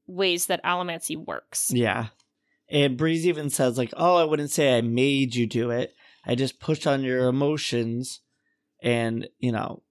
ways 0.07 0.47
that 0.47 0.63
allomancy 0.65 1.17
works. 1.17 1.71
Yeah. 1.73 2.09
And 2.69 2.97
Breeze 2.97 3.27
even 3.27 3.51
says 3.51 3.79
like, 3.79 3.93
"Oh, 3.97 4.17
I 4.17 4.25
wouldn't 4.25 4.51
say 4.51 4.77
I 4.77 4.81
made 4.81 5.35
you 5.35 5.47
do 5.47 5.71
it. 5.71 5.95
I 6.27 6.35
just 6.35 6.61
pushed 6.61 6.87
on 6.87 7.03
your 7.03 7.29
emotions 7.29 8.21
and, 8.83 9.29
you 9.39 9.53
know, 9.53 9.83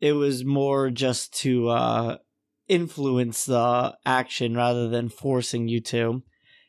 it 0.00 0.12
was 0.12 0.44
more 0.44 0.90
just 0.90 1.32
to 1.42 1.68
uh 1.68 2.18
influence 2.66 3.44
the 3.44 3.96
action 4.06 4.56
rather 4.56 4.88
than 4.88 5.08
forcing 5.08 5.68
you 5.68 5.80
to." 5.80 6.22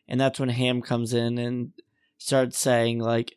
And 0.07 0.21
that's 0.21 0.39
when 0.39 0.49
Ham 0.49 0.81
comes 0.81 1.13
in 1.13 1.37
and 1.37 1.71
starts 2.17 2.59
saying 2.59 2.99
like, 2.99 3.35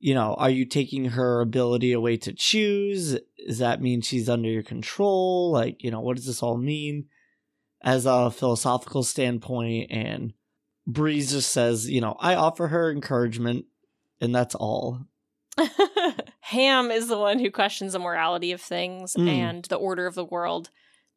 you 0.00 0.14
know, 0.14 0.34
are 0.34 0.50
you 0.50 0.64
taking 0.64 1.06
her 1.06 1.40
ability 1.40 1.92
away 1.92 2.16
to 2.18 2.32
choose? 2.32 3.18
Does 3.46 3.58
that 3.58 3.80
mean 3.80 4.00
she's 4.00 4.28
under 4.28 4.48
your 4.48 4.62
control? 4.62 5.50
Like, 5.52 5.82
you 5.82 5.90
know, 5.90 6.00
what 6.00 6.16
does 6.16 6.26
this 6.26 6.42
all 6.42 6.56
mean 6.56 7.06
as 7.82 8.06
a 8.06 8.30
philosophical 8.30 9.02
standpoint? 9.02 9.90
And 9.90 10.32
Breeze 10.86 11.32
just 11.32 11.52
says, 11.52 11.88
you 11.88 12.00
know, 12.00 12.16
I 12.18 12.34
offer 12.34 12.68
her 12.68 12.90
encouragement, 12.90 13.66
and 14.20 14.34
that's 14.34 14.54
all. 14.54 15.00
Ham 16.40 16.90
is 16.90 17.08
the 17.08 17.18
one 17.18 17.38
who 17.38 17.50
questions 17.50 17.92
the 17.92 17.98
morality 17.98 18.52
of 18.52 18.60
things 18.60 19.14
mm. 19.14 19.28
and 19.28 19.64
the 19.64 19.76
order 19.76 20.06
of 20.06 20.14
the 20.14 20.24
world 20.24 20.70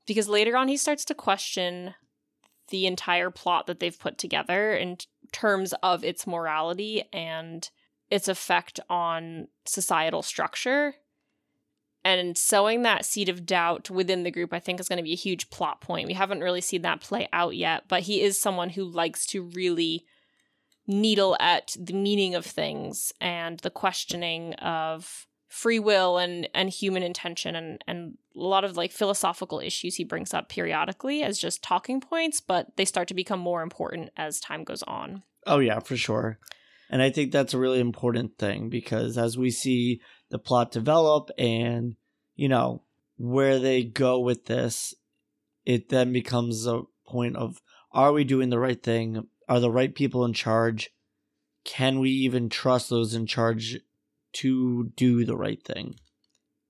because 0.05 0.27
later 0.27 0.57
on 0.57 0.67
he 0.67 0.77
starts 0.77 1.05
to 1.05 1.13
question 1.13 1.93
the 2.69 2.85
entire 2.85 3.29
plot 3.29 3.67
that 3.67 3.79
they've 3.79 3.99
put 3.99 4.17
together 4.17 4.73
in 4.73 4.97
terms 5.31 5.73
of 5.83 6.03
its 6.03 6.25
morality 6.25 7.03
and 7.13 7.69
its 8.09 8.27
effect 8.27 8.79
on 8.89 9.47
societal 9.65 10.21
structure. 10.21 10.95
And 12.03 12.37
sowing 12.37 12.81
that 12.81 13.05
seed 13.05 13.29
of 13.29 13.45
doubt 13.45 13.89
within 13.89 14.23
the 14.23 14.31
group, 14.31 14.53
I 14.53 14.59
think, 14.59 14.79
is 14.79 14.89
going 14.89 14.97
to 14.97 15.03
be 15.03 15.13
a 15.13 15.15
huge 15.15 15.49
plot 15.49 15.81
point. 15.81 16.07
We 16.07 16.13
haven't 16.13 16.41
really 16.41 16.61
seen 16.61 16.81
that 16.81 17.01
play 17.01 17.27
out 17.31 17.55
yet, 17.55 17.83
but 17.87 18.03
he 18.03 18.21
is 18.21 18.41
someone 18.41 18.69
who 18.69 18.83
likes 18.83 19.25
to 19.27 19.43
really 19.43 20.05
needle 20.87 21.37
at 21.39 21.75
the 21.79 21.93
meaning 21.93 22.35
of 22.35 22.45
things 22.45 23.13
and 23.21 23.59
the 23.59 23.69
questioning 23.69 24.53
of 24.55 25.27
free 25.47 25.79
will 25.79 26.17
and 26.17 26.47
and 26.53 26.69
human 26.69 27.03
intention 27.03 27.55
and 27.55 27.83
and 27.85 28.17
a 28.35 28.39
lot 28.39 28.63
of 28.63 28.77
like 28.77 28.91
philosophical 28.91 29.59
issues 29.59 29.95
he 29.95 30.03
brings 30.03 30.33
up 30.33 30.47
periodically 30.47 31.23
as 31.23 31.37
just 31.37 31.61
talking 31.61 31.99
points 31.99 32.39
but 32.39 32.75
they 32.77 32.85
start 32.85 33.07
to 33.07 33.13
become 33.13 33.39
more 33.39 33.61
important 33.61 34.09
as 34.15 34.39
time 34.39 34.63
goes 34.63 34.81
on 34.83 35.23
oh 35.47 35.59
yeah 35.59 35.79
for 35.79 35.97
sure 35.97 36.39
and 36.91 37.01
I 37.01 37.09
think 37.09 37.31
that's 37.31 37.53
a 37.53 37.57
really 37.57 37.79
important 37.79 38.37
thing 38.37 38.69
because 38.69 39.17
as 39.17 39.37
we 39.37 39.49
see 39.49 40.01
the 40.29 40.37
plot 40.37 40.71
develop 40.71 41.31
and, 41.37 41.95
you 42.35 42.49
know, 42.49 42.83
where 43.17 43.59
they 43.59 43.83
go 43.83 44.19
with 44.19 44.45
this, 44.45 44.93
it 45.65 45.87
then 45.87 46.11
becomes 46.11 46.67
a 46.67 46.81
point 47.07 47.37
of 47.37 47.61
are 47.93 48.11
we 48.11 48.25
doing 48.25 48.49
the 48.49 48.59
right 48.59 48.81
thing? 48.81 49.25
Are 49.47 49.61
the 49.61 49.71
right 49.71 49.95
people 49.95 50.25
in 50.25 50.33
charge? 50.33 50.89
Can 51.63 51.99
we 51.99 52.09
even 52.09 52.49
trust 52.49 52.89
those 52.89 53.13
in 53.13 53.25
charge 53.25 53.79
to 54.33 54.91
do 54.97 55.23
the 55.23 55.37
right 55.37 55.63
thing? 55.63 55.95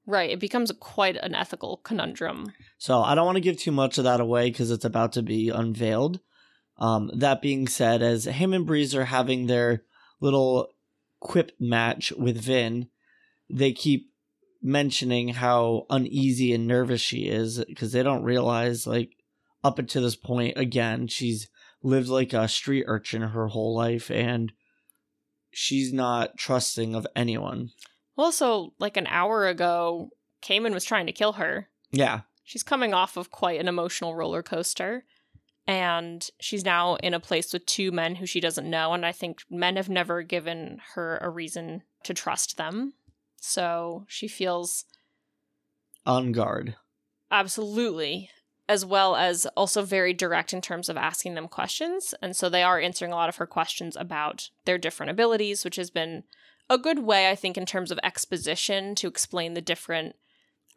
Right. 0.06 0.30
It 0.30 0.40
becomes 0.40 0.72
quite 0.80 1.16
an 1.16 1.34
ethical 1.34 1.78
conundrum. 1.78 2.54
So 2.78 3.02
I 3.02 3.16
don't 3.16 3.26
want 3.26 3.38
to 3.38 3.42
give 3.42 3.58
too 3.58 3.72
much 3.72 3.98
of 3.98 4.04
that 4.04 4.20
away 4.20 4.52
because 4.52 4.70
it's 4.70 4.86
about 4.86 5.14
to 5.14 5.24
be 5.24 5.50
unveiled. 5.50 6.20
Um, 6.78 7.10
that 7.16 7.42
being 7.42 7.68
said, 7.68 8.04
as 8.04 8.26
him 8.26 8.54
and 8.54 8.68
Breeze 8.68 8.94
are 8.94 9.06
having 9.06 9.48
their 9.48 9.84
little 10.22 10.74
quip 11.20 11.52
match 11.60 12.14
with 12.14 12.38
Vin, 12.38 12.88
they 13.50 13.74
keep 13.74 14.12
mentioning 14.62 15.30
how 15.30 15.86
uneasy 15.90 16.54
and 16.54 16.68
nervous 16.68 17.02
she 17.02 17.28
is 17.28 17.64
because 17.66 17.92
they 17.92 18.04
don't 18.04 18.24
realize, 18.24 18.88
like, 18.88 19.18
up 19.64 19.80
until 19.80 20.04
this 20.04 20.16
point, 20.16 20.58
again, 20.58 21.08
she's 21.08 21.50
lived 21.84 22.08
like 22.08 22.32
a 22.32 22.48
street 22.48 22.86
urchin 22.88 23.22
her 23.22 23.48
whole 23.48 23.76
life 23.76 24.10
and 24.12 24.54
she's 25.52 25.92
not 25.92 26.38
trusting 26.38 26.96
of 26.96 27.08
anyone. 27.16 27.72
Well, 28.16 28.32
so, 28.32 28.74
like, 28.80 28.98
an 28.98 29.08
hour 29.08 29.48
ago, 29.48 30.12
Camon 30.42 30.74
was 30.74 30.86
trying 30.86 31.08
to 31.08 31.12
kill 31.12 31.34
her. 31.34 31.70
Yeah. 31.92 32.22
She's 32.44 32.64
coming 32.64 32.94
off 32.94 33.18
of 33.18 33.32
quite 33.32 33.60
an 33.60 33.68
emotional 33.68 34.16
roller 34.16 34.44
coaster 34.44 35.06
and 35.67 36.30
she's 36.39 36.65
now 36.65 36.95
in 36.95 37.13
a 37.13 37.19
place 37.19 37.54
with 37.54 37.65
two 37.65 37.91
men 37.91 38.15
who 38.15 38.26
she 38.26 38.39
doesn't 38.39 38.69
know 38.69 38.93
and 38.93 39.06
i 39.06 39.12
think 39.12 39.43
men 39.50 39.76
have 39.76 39.89
never 39.89 40.21
given 40.24 40.80
her 40.95 41.19
a 41.21 41.30
reason 41.30 41.84
to 42.04 42.13
trust 42.13 42.58
them. 42.58 42.93
So 43.38 44.06
she 44.08 44.28
feels 44.28 44.86
on 46.06 46.32
guard. 46.32 46.76
Absolutely. 47.30 48.30
As 48.67 48.86
well 48.86 49.15
as 49.15 49.45
also 49.58 49.82
very 49.82 50.13
direct 50.13 50.54
in 50.54 50.62
terms 50.62 50.89
of 50.89 50.97
asking 50.97 51.36
them 51.36 51.47
questions. 51.47 52.13
And 52.21 52.36
so 52.36 52.50
they 52.50 52.63
are 52.63 52.80
answering 52.80 53.12
a 53.12 53.15
lot 53.15 53.30
of 53.30 53.38
her 53.38 53.47
questions 53.47 53.95
about 53.95 54.50
their 54.65 54.78
different 54.78 55.12
abilities 55.12 55.63
which 55.63 55.76
has 55.76 55.89
been 55.89 56.24
a 56.69 56.78
good 56.78 57.00
way 57.00 57.30
i 57.30 57.36
think 57.36 57.58
in 57.58 57.65
terms 57.65 57.91
of 57.91 58.00
exposition 58.02 58.95
to 58.95 59.08
explain 59.08 59.56
the 59.56 59.62
different 59.62 60.15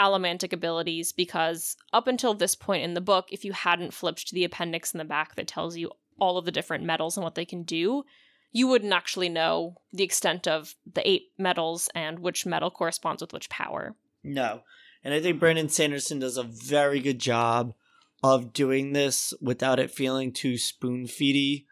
allomantic 0.00 0.52
abilities 0.52 1.12
because 1.12 1.76
up 1.92 2.06
until 2.06 2.34
this 2.34 2.54
point 2.54 2.84
in 2.84 2.94
the 2.94 3.00
book, 3.00 3.28
if 3.30 3.44
you 3.44 3.52
hadn't 3.52 3.94
flipped 3.94 4.28
to 4.28 4.34
the 4.34 4.44
appendix 4.44 4.92
in 4.92 4.98
the 4.98 5.04
back 5.04 5.34
that 5.36 5.48
tells 5.48 5.76
you 5.76 5.90
all 6.18 6.38
of 6.38 6.44
the 6.44 6.52
different 6.52 6.84
metals 6.84 7.16
and 7.16 7.24
what 7.24 7.34
they 7.34 7.44
can 7.44 7.62
do, 7.62 8.04
you 8.52 8.68
wouldn't 8.68 8.92
actually 8.92 9.28
know 9.28 9.74
the 9.92 10.04
extent 10.04 10.46
of 10.46 10.74
the 10.92 11.06
eight 11.08 11.32
metals 11.38 11.88
and 11.94 12.20
which 12.20 12.46
metal 12.46 12.70
corresponds 12.70 13.20
with 13.20 13.32
which 13.32 13.50
power. 13.50 13.96
No. 14.22 14.60
And 15.02 15.12
I 15.12 15.20
think 15.20 15.40
Brandon 15.40 15.68
Sanderson 15.68 16.20
does 16.20 16.36
a 16.36 16.44
very 16.44 17.00
good 17.00 17.18
job 17.18 17.74
of 18.22 18.52
doing 18.52 18.92
this 18.92 19.34
without 19.40 19.78
it 19.78 19.90
feeling 19.90 20.32
too 20.32 20.56
spoon 20.56 21.06
feedy. 21.06 21.66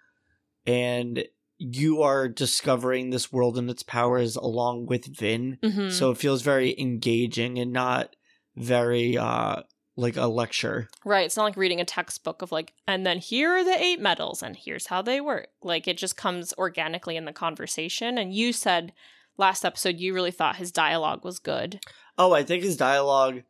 And 0.67 1.25
you 1.63 2.03
are 2.03 2.29
discovering 2.29 3.11
this 3.11 3.33
world 3.33 3.57
and 3.57 3.71
its 3.71 3.85
powers 3.85 4.35
along 4.35 4.87
with 4.87 5.07
Vin. 5.07 5.59
Mm-hmm. 5.63 5.91
So 5.91 6.11
it 6.11 6.19
feels 6.19 6.43
very 6.43 6.79
engaging 6.79 7.59
and 7.59 7.73
not 7.73 8.17
very 8.57 9.17
uh 9.17 9.63
like 9.95 10.17
a 10.17 10.27
lecture. 10.27 10.89
Right. 11.05 11.27
It's 11.27 11.37
not 11.37 11.45
like 11.45 11.57
reading 11.57 11.81
a 11.81 11.85
textbook 11.85 12.41
of 12.41 12.51
like, 12.51 12.73
and 12.89 13.05
then 13.05 13.19
here 13.19 13.53
are 13.53 13.65
the 13.65 13.79
eight 13.79 14.01
metals 14.01 14.43
and 14.43 14.57
here's 14.57 14.87
how 14.87 15.03
they 15.03 15.21
work. 15.21 15.49
Like 15.63 15.87
it 15.87 15.99
just 15.99 16.17
comes 16.17 16.55
organically 16.57 17.17
in 17.17 17.27
the 17.27 17.33
conversation. 17.33 18.17
And 18.17 18.33
you 18.33 18.53
said 18.53 18.93
last 19.37 19.65
episode 19.65 20.01
you 20.01 20.15
really 20.15 20.31
thought 20.31 20.57
his 20.57 20.73
dialogue 20.73 21.25
was 21.25 21.39
good. 21.39 21.81
Oh, 22.17 22.33
I 22.33 22.43
think 22.43 22.65
his 22.65 22.77
dialogue 22.77 23.43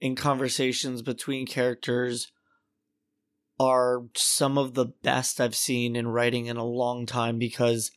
in 0.00 0.16
conversations 0.16 1.02
between 1.02 1.46
characters 1.46 2.32
are 3.62 4.02
some 4.14 4.58
of 4.58 4.74
the 4.74 4.86
best 4.86 5.40
I've 5.40 5.54
seen 5.54 5.94
in 5.96 6.08
writing 6.08 6.46
in 6.46 6.56
a 6.56 6.64
long 6.64 7.06
time 7.06 7.38
because 7.38 7.92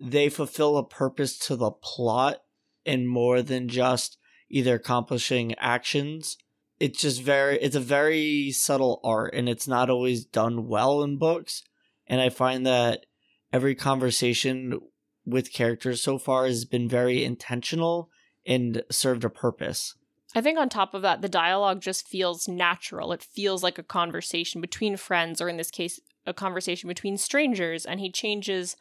they 0.00 0.28
fulfill 0.28 0.76
a 0.76 0.86
purpose 0.86 1.38
to 1.40 1.56
the 1.56 1.70
plot 1.70 2.42
and 2.86 3.08
more 3.08 3.42
than 3.42 3.68
just 3.68 4.16
either 4.48 4.76
accomplishing 4.76 5.54
actions. 5.58 6.36
It's 6.78 7.00
just 7.00 7.22
very 7.22 7.58
it's 7.60 7.76
a 7.76 7.80
very 7.80 8.52
subtle 8.52 9.00
art 9.04 9.34
and 9.34 9.48
it's 9.48 9.68
not 9.68 9.90
always 9.90 10.24
done 10.24 10.68
well 10.68 11.02
in 11.02 11.18
books. 11.18 11.62
And 12.06 12.20
I 12.20 12.28
find 12.28 12.66
that 12.66 13.06
every 13.52 13.74
conversation 13.74 14.78
with 15.24 15.52
characters 15.52 16.02
so 16.02 16.18
far 16.18 16.46
has 16.46 16.64
been 16.64 16.88
very 16.88 17.24
intentional 17.24 18.08
and 18.46 18.82
served 18.90 19.24
a 19.24 19.30
purpose. 19.30 19.94
I 20.34 20.40
think 20.40 20.58
on 20.58 20.68
top 20.68 20.94
of 20.94 21.02
that, 21.02 21.20
the 21.20 21.28
dialogue 21.28 21.80
just 21.80 22.08
feels 22.08 22.48
natural. 22.48 23.12
It 23.12 23.22
feels 23.22 23.62
like 23.62 23.78
a 23.78 23.82
conversation 23.82 24.60
between 24.60 24.96
friends, 24.96 25.40
or 25.40 25.48
in 25.48 25.58
this 25.58 25.70
case, 25.70 26.00
a 26.26 26.32
conversation 26.32 26.88
between 26.88 27.18
strangers, 27.18 27.84
and 27.84 28.00
he 28.00 28.10
changes 28.10 28.76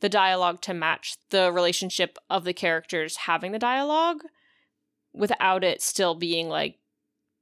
the 0.00 0.08
dialogue 0.08 0.60
to 0.60 0.74
match 0.74 1.16
the 1.30 1.50
relationship 1.50 2.18
of 2.28 2.44
the 2.44 2.52
characters 2.52 3.18
having 3.18 3.52
the 3.52 3.58
dialogue 3.58 4.22
without 5.14 5.62
it 5.62 5.80
still 5.80 6.14
being 6.14 6.48
like 6.48 6.78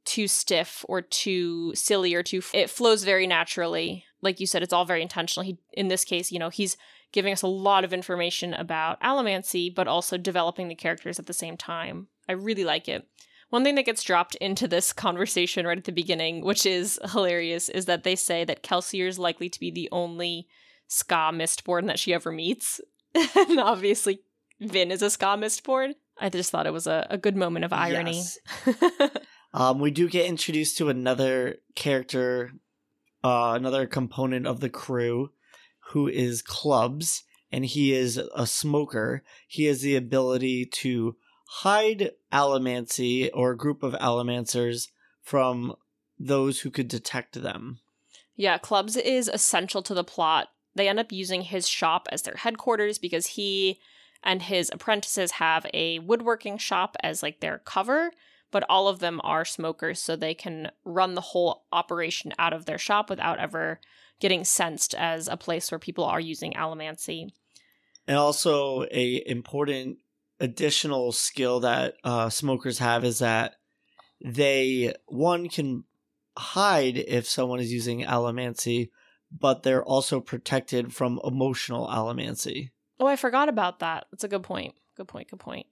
too 0.04 0.28
stiff 0.28 0.84
or 0.88 1.00
too 1.00 1.74
silly 1.74 2.14
or 2.14 2.22
too 2.22 2.42
it 2.52 2.70
flows 2.70 3.02
very 3.02 3.26
naturally. 3.26 4.04
Like 4.20 4.40
you 4.40 4.46
said 4.46 4.62
it's 4.62 4.72
all 4.72 4.84
very 4.84 5.02
intentional. 5.02 5.44
He 5.44 5.58
in 5.72 5.88
this 5.88 6.04
case 6.04 6.30
you 6.30 6.38
know 6.38 6.50
he's 6.50 6.76
giving 7.12 7.32
us 7.32 7.42
a 7.42 7.46
lot 7.46 7.84
of 7.84 7.92
information 7.92 8.52
about 8.54 9.00
allomancy 9.00 9.74
but 9.74 9.88
also 9.88 10.16
developing 10.18 10.68
the 10.68 10.74
characters 10.74 11.18
at 11.18 11.26
the 11.26 11.32
same 11.32 11.56
time. 11.56 12.08
I 12.28 12.32
really 12.32 12.64
like 12.64 12.88
it 12.88 13.06
one 13.50 13.64
thing 13.64 13.74
that 13.74 13.84
gets 13.84 14.02
dropped 14.02 14.34
into 14.36 14.66
this 14.66 14.92
conversation 14.92 15.66
right 15.66 15.78
at 15.78 15.84
the 15.84 15.92
beginning 15.92 16.42
which 16.44 16.64
is 16.66 16.98
hilarious 17.12 17.68
is 17.68 17.86
that 17.86 18.02
they 18.04 18.16
say 18.16 18.44
that 18.44 18.62
kelsier 18.62 19.06
is 19.06 19.18
likely 19.18 19.48
to 19.48 19.60
be 19.60 19.70
the 19.70 19.88
only 19.92 20.48
ska 20.86 21.30
mistborn 21.32 21.86
that 21.86 21.98
she 21.98 22.14
ever 22.14 22.32
meets 22.32 22.80
and 23.14 23.60
obviously 23.60 24.20
vin 24.60 24.90
is 24.90 25.02
a 25.02 25.10
ska 25.10 25.36
mistborn 25.36 25.94
i 26.18 26.28
just 26.28 26.50
thought 26.50 26.66
it 26.66 26.72
was 26.72 26.86
a, 26.86 27.06
a 27.10 27.18
good 27.18 27.36
moment 27.36 27.64
of 27.64 27.72
irony 27.72 28.22
Yes. 28.66 29.10
Um, 29.52 29.80
we 29.80 29.90
do 29.90 30.08
get 30.08 30.26
introduced 30.26 30.78
to 30.78 30.88
another 30.88 31.56
character, 31.74 32.52
uh, 33.24 33.54
another 33.56 33.86
component 33.86 34.46
of 34.46 34.60
the 34.60 34.70
crew, 34.70 35.30
who 35.88 36.06
is 36.06 36.42
Clubs, 36.42 37.24
and 37.50 37.64
he 37.64 37.92
is 37.92 38.16
a 38.16 38.46
smoker. 38.46 39.24
He 39.48 39.64
has 39.64 39.80
the 39.80 39.96
ability 39.96 40.66
to 40.66 41.16
hide 41.52 42.12
allomancy 42.32 43.28
or 43.34 43.50
a 43.50 43.56
group 43.56 43.82
of 43.82 43.92
allomancers 43.94 44.86
from 45.20 45.74
those 46.16 46.60
who 46.60 46.70
could 46.70 46.86
detect 46.86 47.42
them. 47.42 47.80
Yeah, 48.36 48.56
Clubs 48.56 48.96
is 48.96 49.26
essential 49.26 49.82
to 49.82 49.92
the 49.92 50.04
plot. 50.04 50.48
They 50.76 50.88
end 50.88 51.00
up 51.00 51.10
using 51.10 51.42
his 51.42 51.68
shop 51.68 52.06
as 52.12 52.22
their 52.22 52.36
headquarters 52.36 52.98
because 52.98 53.26
he 53.26 53.80
and 54.22 54.42
his 54.42 54.70
apprentices 54.72 55.32
have 55.32 55.66
a 55.74 55.98
woodworking 55.98 56.56
shop 56.56 56.96
as 57.02 57.20
like 57.20 57.40
their 57.40 57.58
cover, 57.58 58.12
but 58.52 58.64
all 58.68 58.86
of 58.86 59.00
them 59.00 59.20
are 59.24 59.44
smokers 59.44 59.98
so 59.98 60.14
they 60.14 60.34
can 60.34 60.70
run 60.84 61.16
the 61.16 61.20
whole 61.20 61.64
operation 61.72 62.32
out 62.38 62.52
of 62.52 62.64
their 62.64 62.78
shop 62.78 63.10
without 63.10 63.40
ever 63.40 63.80
getting 64.20 64.44
sensed 64.44 64.94
as 64.94 65.26
a 65.26 65.36
place 65.36 65.72
where 65.72 65.80
people 65.80 66.04
are 66.04 66.20
using 66.20 66.52
allomancy. 66.52 67.32
And 68.06 68.16
also, 68.16 68.84
a 68.92 69.28
important 69.28 69.98
additional 70.40 71.12
skill 71.12 71.61
that 71.61 71.94
uh, 72.03 72.31
smokers 72.31 72.79
have 72.79 73.05
is 73.05 73.20
that 73.20 73.55
they 74.24 74.94
one 75.07 75.48
can 75.48 75.85
hide 76.37 76.96
if 76.96 77.29
someone 77.29 77.61
is 77.61 77.72
using 77.72 78.03
allomancy, 78.03 78.90
but 79.31 79.62
they're 79.62 79.85
also 79.85 80.20
protected 80.20 80.94
from 80.94 81.20
emotional 81.24 81.87
allomancy. 81.87 82.70
Oh, 82.98 83.07
I 83.07 83.16
forgot 83.16 83.48
about 83.48 83.81
that. 83.81 84.07
That's 84.11 84.24
a 84.24 84.29
good 84.29 84.42
point. 84.42 84.74
Good 84.96 85.09
point. 85.09 85.31
Good 85.31 85.40
point. 85.40 85.66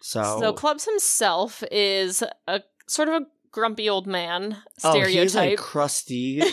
So, 0.00 0.38
So 0.40 0.52
Clubs 0.52 0.84
himself 0.84 1.62
is 1.70 2.22
a 2.46 2.62
sort 2.86 3.08
of 3.08 3.22
a 3.22 3.26
grumpy 3.52 3.88
old 3.88 4.06
man 4.06 4.58
oh, 4.82 5.00
he's 5.00 5.16
like 5.16 5.30
stereotype. 5.30 5.58
crusty. 5.58 6.42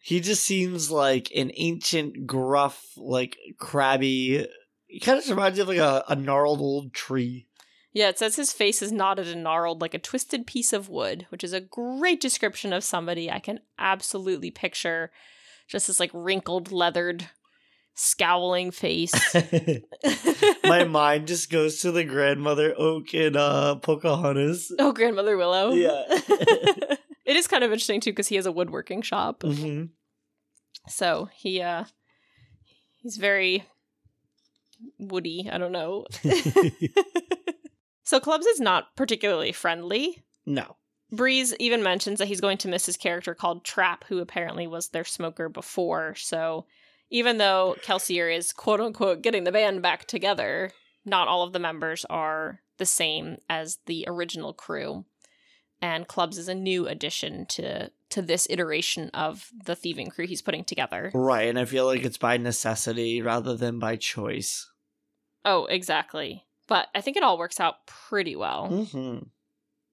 he 0.00 0.20
just 0.20 0.44
seems 0.44 0.90
like 0.90 1.30
an 1.34 1.50
ancient, 1.54 2.26
gruff, 2.26 2.84
like 2.96 3.38
crabby. 3.58 4.46
He 4.86 5.00
kind 5.00 5.18
of 5.18 5.28
reminds 5.28 5.58
me 5.58 5.62
of 5.62 5.68
like 5.68 5.78
a, 5.78 6.04
a 6.08 6.16
gnarled 6.16 6.60
old 6.60 6.92
tree. 6.94 7.46
yeah, 7.92 8.08
it 8.08 8.18
says 8.18 8.36
his 8.36 8.52
face 8.52 8.82
is 8.82 8.92
knotted 8.92 9.26
and 9.28 9.42
gnarled 9.42 9.80
like 9.80 9.94
a 9.94 9.98
twisted 9.98 10.46
piece 10.46 10.72
of 10.72 10.88
wood, 10.88 11.26
which 11.30 11.42
is 11.44 11.52
a 11.52 11.60
great 11.60 12.20
description 12.20 12.72
of 12.72 12.84
somebody 12.84 13.30
I 13.30 13.38
can 13.40 13.60
absolutely 13.78 14.50
picture. 14.50 15.10
Just 15.68 15.88
this 15.88 15.98
like 15.98 16.10
wrinkled, 16.14 16.70
leathered, 16.70 17.28
scowling 17.94 18.70
face. 18.70 19.12
My 20.64 20.84
mind 20.84 21.26
just 21.26 21.50
goes 21.50 21.80
to 21.80 21.90
the 21.90 22.04
grandmother 22.04 22.74
oak 22.78 23.12
in 23.14 23.36
uh, 23.36 23.76
Pocahontas. 23.76 24.72
oh, 24.78 24.92
grandmother 24.92 25.36
Willow. 25.36 25.72
Yeah. 25.72 26.04
it 26.08 27.36
is 27.36 27.48
kind 27.48 27.64
of 27.64 27.72
interesting 27.72 28.00
too 28.00 28.10
because 28.12 28.28
he 28.28 28.36
has 28.36 28.46
a 28.46 28.52
woodworking 28.52 29.02
shop. 29.02 29.42
hmm 29.42 29.84
So 30.88 31.28
he 31.34 31.60
uh 31.62 31.84
he's 32.96 33.16
very 33.16 33.64
woody, 34.98 35.48
I 35.50 35.58
don't 35.58 35.72
know. 35.72 36.06
so 38.04 38.20
Clubs 38.20 38.46
is 38.46 38.60
not 38.60 38.94
particularly 38.96 39.52
friendly. 39.52 40.24
no. 40.44 40.76
Breeze 41.12 41.54
even 41.60 41.84
mentions 41.84 42.18
that 42.18 42.26
he's 42.26 42.40
going 42.40 42.58
to 42.58 42.68
miss 42.68 42.84
his 42.84 42.96
character 42.96 43.32
called 43.32 43.64
Trap, 43.64 44.04
who 44.08 44.18
apparently 44.18 44.66
was 44.66 44.88
their 44.88 45.04
smoker 45.04 45.48
before. 45.48 46.16
So 46.16 46.66
even 47.10 47.38
though 47.38 47.76
Kelsier 47.84 48.36
is 48.36 48.52
quote 48.52 48.80
unquote 48.80 49.22
getting 49.22 49.44
the 49.44 49.52
band 49.52 49.82
back 49.82 50.06
together, 50.06 50.72
not 51.04 51.28
all 51.28 51.44
of 51.44 51.52
the 51.52 51.60
members 51.60 52.04
are 52.10 52.60
the 52.78 52.86
same 52.86 53.36
as 53.48 53.78
the 53.86 54.04
original 54.08 54.52
crew. 54.52 55.04
And 55.86 56.08
Clubs 56.08 56.36
is 56.36 56.48
a 56.48 56.54
new 56.54 56.88
addition 56.88 57.46
to 57.46 57.92
to 58.10 58.20
this 58.20 58.48
iteration 58.50 59.08
of 59.14 59.50
the 59.64 59.76
thieving 59.76 60.10
crew 60.10 60.26
he's 60.26 60.42
putting 60.42 60.64
together. 60.64 61.12
Right, 61.14 61.48
and 61.48 61.58
I 61.60 61.64
feel 61.64 61.86
like 61.86 62.04
it's 62.04 62.18
by 62.18 62.38
necessity 62.38 63.22
rather 63.22 63.56
than 63.56 63.78
by 63.78 63.94
choice. 63.94 64.68
Oh, 65.44 65.66
exactly. 65.66 66.44
But 66.66 66.88
I 66.92 67.00
think 67.00 67.16
it 67.16 67.22
all 67.22 67.38
works 67.38 67.60
out 67.60 67.86
pretty 67.86 68.34
well. 68.34 68.68
hmm 68.68 69.18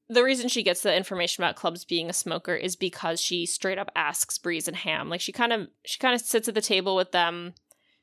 the 0.09 0.23
reason 0.23 0.49
she 0.49 0.63
gets 0.63 0.81
the 0.81 0.95
information 0.95 1.43
about 1.43 1.55
clubs 1.55 1.85
being 1.85 2.09
a 2.09 2.13
smoker 2.13 2.53
is 2.53 2.75
because 2.75 3.21
she 3.21 3.45
straight 3.45 3.77
up 3.77 3.89
asks 3.95 4.37
Breeze 4.37 4.67
and 4.67 4.77
Ham. 4.77 5.09
Like 5.09 5.21
she 5.21 5.31
kind 5.31 5.53
of 5.53 5.67
she 5.85 5.97
kind 5.99 6.13
of 6.13 6.21
sits 6.21 6.47
at 6.47 6.55
the 6.55 6.61
table 6.61 6.95
with 6.95 7.11
them, 7.11 7.53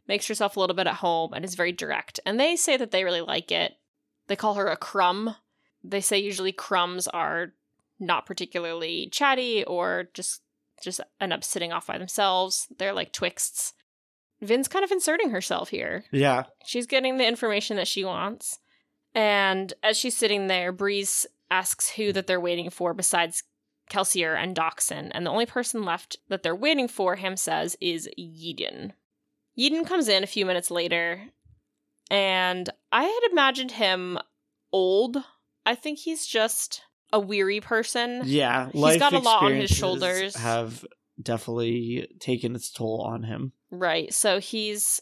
makes 0.09 0.26
herself 0.26 0.57
a 0.57 0.61
little 0.61 0.76
bit 0.76 0.87
at 0.87 0.94
home, 0.94 1.33
and 1.35 1.44
is 1.44 1.55
very 1.57 1.72
direct. 1.72 2.20
And 2.24 2.38
they 2.38 2.57
say 2.57 2.76
that 2.76 2.90
they 2.90 3.05
really 3.05 3.20
like 3.20 3.53
it. 3.53 3.74
They 4.29 4.37
call 4.37 4.55
her 4.55 4.68
a 4.68 4.76
crumb. 4.76 5.37
They 5.85 6.00
say 6.00 6.18
usually 6.18 6.53
crumbs 6.53 7.07
are 7.09 7.53
not 8.01 8.27
particularly 8.27 9.09
chatty 9.11 9.65
or 9.65 10.09
just 10.15 10.43
just 10.83 11.01
end 11.21 11.33
up 11.33 11.45
sitting 11.45 11.73
off 11.73 11.87
by 11.87 11.99
themselves. 11.99 12.67
They're 12.79 12.95
like 12.95 13.13
twixts. 13.13 13.75
Vin's 14.41 14.69
kind 14.69 14.85
of 14.85 14.91
inserting 14.91 15.31
herself 15.31 15.69
here. 15.69 16.05
Yeah. 16.11 16.45
She's 16.65 16.87
getting 16.87 17.19
the 17.19 17.27
information 17.27 17.77
that 17.77 17.89
she 17.89 18.05
wants. 18.05 18.59
And 19.15 19.75
as 19.83 19.99
she's 19.99 20.17
sitting 20.17 20.47
there, 20.47 20.73
Breeze 20.73 21.27
asks 21.51 21.91
who 21.91 22.13
that 22.13 22.27
they're 22.27 22.41
waiting 22.41 22.71
for 22.71 22.95
besides 22.95 23.43
Kelsier 23.91 24.37
and 24.37 24.57
Dockson. 24.57 25.11
And 25.13 25.27
the 25.27 25.31
only 25.31 25.47
person 25.47 25.85
left 25.85 26.17
that 26.29 26.43
they're 26.43 26.57
waiting 26.57 26.89
for, 26.89 27.17
Ham 27.17 27.37
says, 27.37 27.77
is 27.81 28.09
Yeden. 28.19 28.93
Yeden 29.59 29.87
comes 29.87 30.09
in 30.09 30.23
a 30.23 30.29
few 30.29 30.47
minutes 30.47 30.71
later, 30.71 31.25
and 32.11 32.71
I 32.93 33.03
had 33.03 33.31
imagined 33.31 33.73
him 33.73 34.19
old. 34.73 35.19
I 35.67 35.75
think 35.75 35.99
he's 35.99 36.25
just 36.25 36.83
a 37.12 37.20
weary 37.20 37.61
person. 37.61 38.23
Yeah. 38.25 38.70
He's 38.73 38.99
got 38.99 39.12
a 39.12 39.18
lot 39.18 39.42
on 39.42 39.55
his 39.55 39.70
shoulders. 39.70 40.37
Have 40.37 40.85
definitely 41.20 42.09
taken 42.20 42.55
its 42.55 42.70
toll 42.70 43.03
on 43.03 43.25
him. 43.25 43.53
Right. 43.70 44.12
So 44.12 44.40
he's 44.40 45.01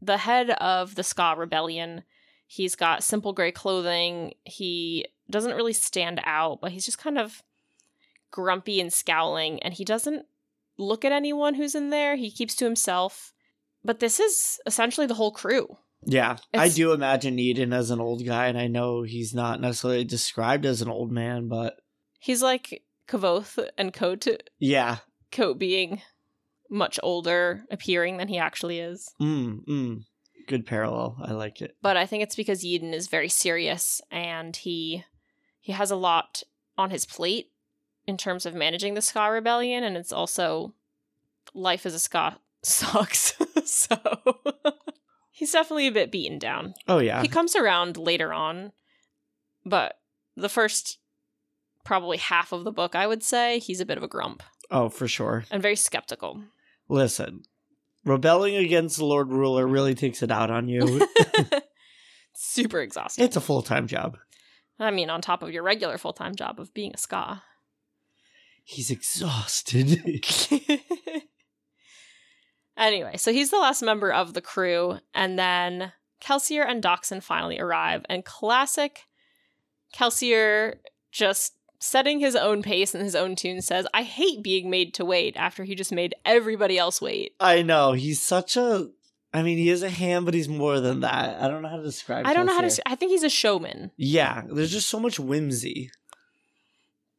the 0.00 0.18
head 0.18 0.50
of 0.50 0.94
the 0.94 1.02
Ska 1.02 1.34
Rebellion. 1.36 2.04
He's 2.46 2.74
got 2.74 3.04
simple 3.04 3.32
gray 3.32 3.52
clothing. 3.52 4.34
He 4.44 5.06
doesn't 5.30 5.56
really 5.56 5.72
stand 5.72 6.20
out, 6.24 6.60
but 6.60 6.72
he's 6.72 6.86
just 6.86 6.98
kind 6.98 7.18
of 7.18 7.42
grumpy 8.30 8.80
and 8.80 8.92
scowling, 8.92 9.62
and 9.62 9.74
he 9.74 9.84
doesn't 9.84 10.26
look 10.78 11.04
at 11.04 11.12
anyone 11.12 11.54
who's 11.54 11.74
in 11.74 11.90
there. 11.90 12.16
He 12.16 12.30
keeps 12.30 12.54
to 12.56 12.64
himself. 12.64 13.32
But 13.84 14.00
this 14.00 14.18
is 14.18 14.58
essentially 14.66 15.06
the 15.06 15.14
whole 15.14 15.30
crew. 15.30 15.76
Yeah. 16.04 16.36
I 16.54 16.68
do 16.68 16.92
imagine 16.92 17.38
Eden 17.38 17.72
as 17.72 17.90
an 17.90 18.00
old 18.00 18.24
guy, 18.24 18.46
and 18.46 18.58
I 18.58 18.66
know 18.68 19.02
he's 19.02 19.34
not 19.34 19.60
necessarily 19.60 20.04
described 20.04 20.64
as 20.64 20.80
an 20.82 20.88
old 20.88 21.10
man, 21.10 21.48
but 21.48 21.76
He's 22.20 22.42
like 22.42 22.82
Kvothe 23.08 23.68
and 23.78 23.92
Kote, 23.92 24.42
yeah. 24.58 24.98
Kote 25.30 25.58
being 25.58 26.02
much 26.70 26.98
older 27.02 27.64
appearing 27.70 28.16
than 28.16 28.28
he 28.28 28.38
actually 28.38 28.80
is. 28.80 29.08
Mm, 29.20 29.64
mm. 29.66 30.02
Good 30.46 30.66
parallel. 30.66 31.16
I 31.22 31.32
like 31.32 31.60
it. 31.60 31.76
but 31.82 31.96
I 31.96 32.06
think 32.06 32.22
it's 32.22 32.36
because 32.36 32.64
Eden 32.64 32.94
is 32.94 33.06
very 33.08 33.28
serious 33.28 34.00
and 34.10 34.56
he 34.56 35.04
he 35.60 35.72
has 35.72 35.90
a 35.90 35.96
lot 35.96 36.42
on 36.76 36.90
his 36.90 37.04
plate 37.04 37.50
in 38.06 38.16
terms 38.16 38.46
of 38.46 38.54
managing 38.54 38.94
the 38.94 39.02
Ska 39.02 39.30
rebellion 39.30 39.84
and 39.84 39.96
it's 39.96 40.12
also 40.12 40.74
life 41.54 41.84
as 41.84 41.94
a 41.94 41.98
Ska 41.98 42.38
sucks. 42.62 43.34
so 43.64 43.96
he's 45.38 45.52
definitely 45.52 45.86
a 45.86 45.92
bit 45.92 46.10
beaten 46.10 46.38
down. 46.38 46.74
Oh 46.88 46.98
yeah. 46.98 47.22
He 47.22 47.28
comes 47.28 47.54
around 47.54 47.96
later 47.96 48.32
on, 48.32 48.72
but 49.64 50.00
the 50.36 50.48
first 50.48 50.98
probably 51.84 52.16
half 52.16 52.52
of 52.52 52.64
the 52.64 52.72
book, 52.72 52.94
I 52.96 53.06
would 53.06 53.22
say, 53.22 53.60
he's 53.60 53.80
a 53.80 53.86
bit 53.86 53.96
of 53.96 54.02
a 54.02 54.08
grump 54.08 54.42
oh, 54.70 54.88
for 54.88 55.06
sure. 55.06 55.44
and 55.50 55.62
very 55.62 55.76
skeptical. 55.76 56.42
Listen, 56.88 57.44
rebelling 58.04 58.56
against 58.56 58.98
the 58.98 59.04
Lord 59.04 59.30
Ruler 59.30 59.66
really 59.66 59.94
takes 59.94 60.22
it 60.22 60.30
out 60.30 60.50
on 60.50 60.68
you. 60.68 61.06
Super 62.34 62.80
exhausting. 62.80 63.24
it's 63.24 63.36
a 63.36 63.40
full 63.40 63.62
time 63.62 63.86
job. 63.86 64.18
I 64.80 64.90
mean, 64.90 65.10
on 65.10 65.20
top 65.20 65.42
of 65.42 65.52
your 65.52 65.62
regular 65.62 65.98
full 65.98 66.12
time 66.12 66.34
job 66.34 66.58
of 66.58 66.74
being 66.74 66.92
a 66.94 66.98
ska. 66.98 67.42
He's 68.64 68.90
exhausted. 68.90 70.02
anyway, 72.78 73.16
so 73.16 73.32
he's 73.32 73.50
the 73.50 73.58
last 73.58 73.82
member 73.82 74.12
of 74.12 74.34
the 74.34 74.40
crew, 74.40 74.98
and 75.14 75.38
then 75.38 75.92
Kelsier 76.22 76.64
and 76.68 76.82
Dockson 76.82 77.20
finally 77.22 77.58
arrive, 77.60 78.04
and 78.08 78.24
classic 78.24 79.02
Kelsier 79.94 80.76
just 81.10 81.54
setting 81.80 82.20
his 82.20 82.34
own 82.34 82.62
pace 82.62 82.94
and 82.94 83.04
his 83.04 83.14
own 83.14 83.36
tune 83.36 83.62
says, 83.62 83.86
I 83.94 84.02
hate 84.02 84.42
being 84.42 84.68
made 84.68 84.94
to 84.94 85.04
wait 85.04 85.36
after 85.36 85.64
he 85.64 85.74
just 85.74 85.92
made 85.92 86.14
everybody 86.24 86.76
else 86.76 87.00
wait. 87.00 87.34
I 87.38 87.62
know. 87.62 87.92
He's 87.92 88.20
such 88.20 88.56
a. 88.56 88.88
I 89.32 89.42
mean, 89.42 89.58
he 89.58 89.68
is 89.68 89.82
a 89.82 89.90
ham, 89.90 90.24
but 90.24 90.34
he's 90.34 90.48
more 90.48 90.80
than 90.80 91.00
that. 91.00 91.40
I 91.40 91.48
don't 91.48 91.62
know 91.62 91.68
how 91.68 91.76
to 91.76 91.82
describe. 91.82 92.20
Him. 92.20 92.26
I 92.26 92.34
don't 92.34 92.46
know 92.46 92.54
how 92.54 92.62
to. 92.62 92.82
I 92.88 92.94
think 92.94 93.12
he's 93.12 93.22
a 93.22 93.28
showman, 93.28 93.90
Yeah, 93.96 94.42
there's 94.50 94.72
just 94.72 94.88
so 94.88 94.98
much 94.98 95.20
whimsy. 95.20 95.90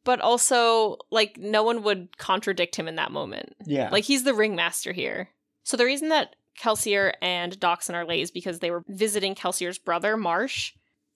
but 0.04 0.20
also 0.20 0.96
like 1.10 1.38
no 1.38 1.62
one 1.62 1.82
would 1.84 2.18
contradict 2.18 2.76
him 2.76 2.88
in 2.88 2.96
that 2.96 3.12
moment. 3.12 3.54
Yeah, 3.64 3.90
Like 3.90 4.04
he's 4.04 4.24
the 4.24 4.34
ringmaster 4.34 4.92
here. 4.92 5.28
So 5.62 5.76
the 5.76 5.84
reason 5.84 6.08
that 6.08 6.36
Kelsier 6.58 7.14
and 7.22 7.58
Dockson 7.58 7.94
are 7.94 8.04
late 8.04 8.20
is 8.20 8.30
because 8.30 8.58
they 8.58 8.70
were 8.70 8.84
visiting 8.88 9.34
Kelsier's 9.34 9.78
brother, 9.78 10.16
Marsh, 10.16 10.72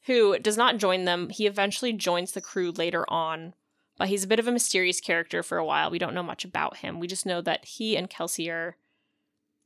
who 0.06 0.38
does 0.38 0.56
not 0.56 0.78
join 0.78 1.04
them. 1.04 1.28
He 1.30 1.46
eventually 1.46 1.92
joins 1.92 2.32
the 2.32 2.40
crew 2.40 2.70
later 2.70 3.04
on, 3.10 3.54
but 3.98 4.08
he's 4.08 4.24
a 4.24 4.28
bit 4.28 4.38
of 4.38 4.48
a 4.48 4.52
mysterious 4.52 5.00
character 5.00 5.42
for 5.42 5.58
a 5.58 5.64
while. 5.64 5.90
We 5.90 5.98
don't 5.98 6.14
know 6.14 6.22
much 6.22 6.44
about 6.44 6.78
him. 6.78 7.00
We 7.00 7.06
just 7.06 7.26
know 7.26 7.40
that 7.42 7.64
he 7.64 7.96
and 7.96 8.08
Kelsier 8.08 8.74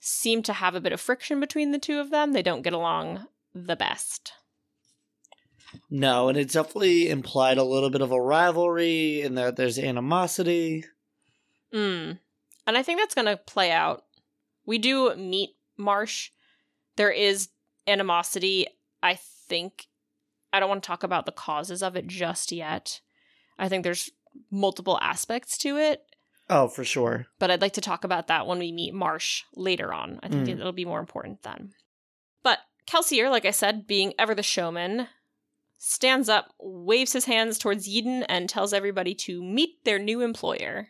seem 0.00 0.42
to 0.44 0.52
have 0.52 0.74
a 0.74 0.80
bit 0.80 0.92
of 0.92 1.00
friction 1.00 1.40
between 1.40 1.72
the 1.72 1.78
two 1.78 1.98
of 1.98 2.10
them. 2.10 2.32
They 2.32 2.42
don't 2.42 2.62
get 2.62 2.72
along 2.72 3.26
the 3.54 3.76
best. 3.76 4.32
no, 5.90 6.28
and 6.28 6.38
it 6.38 6.50
definitely 6.50 7.10
implied 7.10 7.58
a 7.58 7.64
little 7.64 7.90
bit 7.90 8.00
of 8.00 8.12
a 8.12 8.20
rivalry, 8.20 9.22
and 9.22 9.36
that 9.36 9.56
there's 9.56 9.78
animosity. 9.78 10.84
Mm. 11.74 12.18
And 12.66 12.78
I 12.78 12.82
think 12.82 12.98
that's 13.00 13.14
going 13.14 13.26
to 13.26 13.36
play 13.36 13.70
out. 13.72 14.04
We 14.68 14.76
do 14.78 15.14
meet 15.16 15.57
Marsh. 15.78 16.31
There 16.96 17.11
is 17.11 17.48
animosity. 17.87 18.66
I 19.02 19.14
think 19.48 19.87
I 20.52 20.61
don't 20.61 20.68
want 20.68 20.83
to 20.83 20.87
talk 20.87 21.02
about 21.02 21.24
the 21.26 21.33
causes 21.33 21.83
of 21.83 21.96
it 21.96 22.07
just 22.07 22.52
yet. 22.52 23.00
I 23.59 23.68
think 23.70 23.83
there's 23.83 24.11
multiple 24.50 24.98
aspects 25.00 25.57
to 25.59 25.78
it, 25.78 26.02
Oh, 26.50 26.68
for 26.68 26.85
sure. 26.85 27.26
but 27.38 27.50
I'd 27.50 27.62
like 27.62 27.72
to 27.74 27.81
talk 27.81 28.04
about 28.04 28.26
that 28.28 28.46
when 28.46 28.59
we 28.59 28.70
meet 28.70 28.92
Marsh 28.94 29.44
later 29.54 29.92
on. 29.92 30.20
I 30.22 30.28
think 30.28 30.46
Mm. 30.46 30.61
it'll 30.61 30.72
be 30.72 30.85
more 30.85 31.00
important 31.00 31.42
then. 31.42 31.72
But 32.42 32.59
Kelsier, 32.87 33.31
like 33.31 33.44
I 33.46 33.50
said, 33.50 33.87
being 33.87 34.12
ever 34.18 34.35
the 34.35 34.42
showman, 34.42 35.09
stands 35.78 36.28
up, 36.28 36.52
waves 36.61 37.12
his 37.14 37.24
hands 37.24 37.59
towards 37.59 37.88
Yeden, 37.88 38.24
and 38.28 38.48
tells 38.48 38.72
everybody 38.74 39.14
to 39.14 39.42
meet 39.42 39.83
their 39.85 39.98
new 39.98 40.20
employer. 40.20 40.88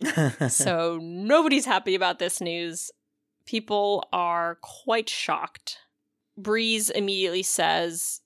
so 0.48 0.98
nobody's 1.02 1.64
happy 1.66 1.94
about 1.94 2.18
this 2.18 2.40
news. 2.40 2.90
People 3.46 4.08
are 4.12 4.58
quite 4.62 5.08
shocked. 5.08 5.78
Breeze 6.36 6.90
immediately 6.90 7.42
says 7.42 8.20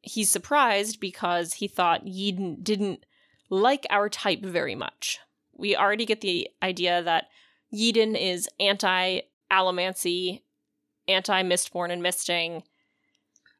he's 0.00 0.30
surprised 0.30 1.00
because 1.00 1.54
he 1.54 1.68
thought 1.68 2.06
Yeden 2.06 2.62
didn't 2.62 3.04
like 3.50 3.86
our 3.90 4.08
type 4.08 4.42
very 4.42 4.74
much. 4.74 5.20
We 5.52 5.76
already 5.76 6.06
get 6.06 6.22
the 6.22 6.48
idea 6.62 7.02
that 7.02 7.26
Yeden 7.72 8.18
is 8.20 8.48
anti 8.58 9.20
allomancy, 9.50 10.42
anti 11.06 11.42
Mistborn 11.42 11.92
and 11.92 12.02
Misting. 12.02 12.62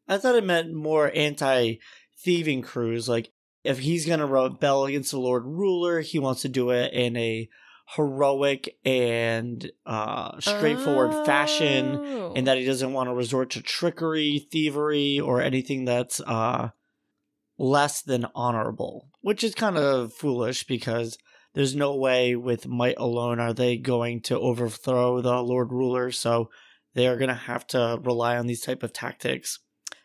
I 0.08 0.18
thought 0.18 0.34
it 0.34 0.44
meant 0.44 0.72
more 0.72 1.12
anti 1.14 1.76
thieving 2.18 2.62
crews. 2.62 3.08
Like, 3.08 3.30
if 3.64 3.78
he's 3.78 4.06
going 4.06 4.18
to 4.18 4.26
rebel 4.26 4.86
against 4.86 5.12
the 5.12 5.20
Lord 5.20 5.44
Ruler, 5.44 6.00
he 6.00 6.18
wants 6.18 6.42
to 6.42 6.48
do 6.48 6.70
it 6.70 6.92
in 6.92 7.16
a 7.16 7.48
heroic 7.96 8.76
and 8.84 9.70
uh, 9.86 10.38
straightforward 10.40 11.26
fashion, 11.26 11.96
Oh. 12.02 12.32
and 12.34 12.46
that 12.46 12.58
he 12.58 12.64
doesn't 12.64 12.92
want 12.92 13.08
to 13.08 13.14
resort 13.14 13.50
to 13.50 13.62
trickery, 13.62 14.46
thievery, 14.50 15.20
or 15.20 15.40
anything 15.40 15.84
that's 15.84 16.20
uh, 16.20 16.70
less 17.58 18.02
than 18.02 18.26
honorable, 18.34 19.08
which 19.20 19.44
is 19.44 19.54
kind 19.54 19.76
of 19.76 20.12
foolish 20.12 20.64
because. 20.64 21.16
There's 21.54 21.76
no 21.76 21.94
way 21.94 22.34
with 22.34 22.66
might 22.66 22.94
alone 22.96 23.38
are 23.38 23.52
they 23.52 23.76
going 23.76 24.22
to 24.22 24.40
overthrow 24.40 25.20
the 25.20 25.42
Lord 25.42 25.70
Ruler, 25.70 26.10
so 26.10 26.48
they 26.94 27.06
are 27.06 27.18
going 27.18 27.28
to 27.28 27.34
have 27.34 27.66
to 27.66 27.98
rely 28.02 28.38
on 28.38 28.46
these 28.46 28.62
type 28.62 28.82
of 28.82 28.94
tactics. 28.94 29.58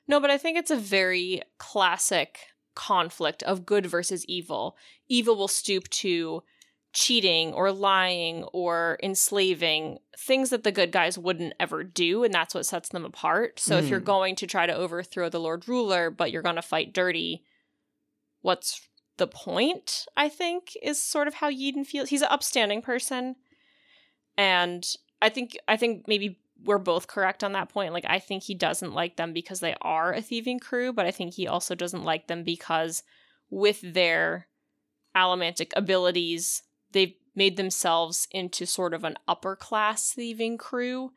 No, 0.10 0.20
but 0.20 0.30
I 0.30 0.38
think 0.38 0.58
it's 0.58 0.72
a 0.72 0.76
very 0.76 1.42
classic 1.58 2.38
conflict 2.76 3.44
of 3.44 3.66
good 3.66 3.86
versus 3.86 4.26
evil. 4.26 4.76
Evil 5.08 5.38
will 5.38 5.48
stoop 5.48 5.88
to 5.92 6.44
cheating 6.98 7.54
or 7.54 7.72
lying 7.72 8.42
or 8.54 8.98
enslaving, 9.04 10.00
things 10.18 10.50
that 10.50 10.64
the 10.64 10.72
good 10.72 10.92
guys 10.92 11.16
wouldn't 11.16 11.54
ever 11.60 11.84
do, 11.84 12.24
and 12.24 12.34
that's 12.34 12.56
what 12.56 12.66
sets 12.66 12.90
them 12.90 13.06
apart. 13.06 13.60
So 13.60 13.78
if 13.78 13.88
you're 13.92 14.02
Mm. 14.02 14.06
going 14.06 14.36
to 14.38 14.48
try 14.48 14.66
to 14.66 14.74
overthrow 14.76 15.30
the 15.30 15.40
Lord 15.40 15.68
Ruler, 15.68 16.10
but 16.10 16.32
you're 16.32 16.42
going 16.42 16.56
to 16.56 16.62
fight 16.64 16.94
dirty, 16.94 17.44
what's 18.42 18.82
the 19.18 19.28
point? 19.28 20.08
I 20.18 20.28
think 20.28 20.76
is 20.82 21.00
sort 21.00 21.28
of 21.28 21.36
how 21.36 21.52
Yeden 21.52 21.86
feels. 21.86 22.10
He's 22.10 22.24
an 22.24 22.30
upstanding 22.32 22.82
person, 22.82 23.36
and 24.36 24.84
I 25.22 25.30
think 25.30 25.56
I 25.68 25.78
think 25.78 26.08
maybe 26.08 26.40
we're 26.64 26.80
both 26.80 27.06
correct 27.06 27.44
on 27.44 27.52
that 27.52 27.70
point. 27.70 27.94
Like 27.94 28.06
I 28.08 28.18
think 28.18 28.42
he 28.42 28.56
doesn't 28.56 28.96
like 28.96 29.18
them 29.18 29.34
because 29.34 29.60
they 29.60 29.76
are 29.84 30.14
a 30.14 30.22
thieving 30.24 30.58
crew, 30.60 30.92
but 30.92 31.06
I 31.06 31.12
think 31.12 31.36
he 31.36 31.48
also 31.48 31.76
doesn't 31.76 32.04
like 32.04 32.26
them 32.26 32.44
because 32.44 33.04
with 33.52 33.82
their 33.82 34.48
allomantic 35.16 35.72
abilities, 35.76 36.64
they've 36.92 37.16
made 37.36 37.58
themselves 37.58 38.28
into 38.32 38.66
sort 38.66 38.94
of 38.94 39.04
an 39.04 39.16
upper 39.28 39.56
class 39.56 40.12
thieving 40.12 40.58
crew 40.58 41.12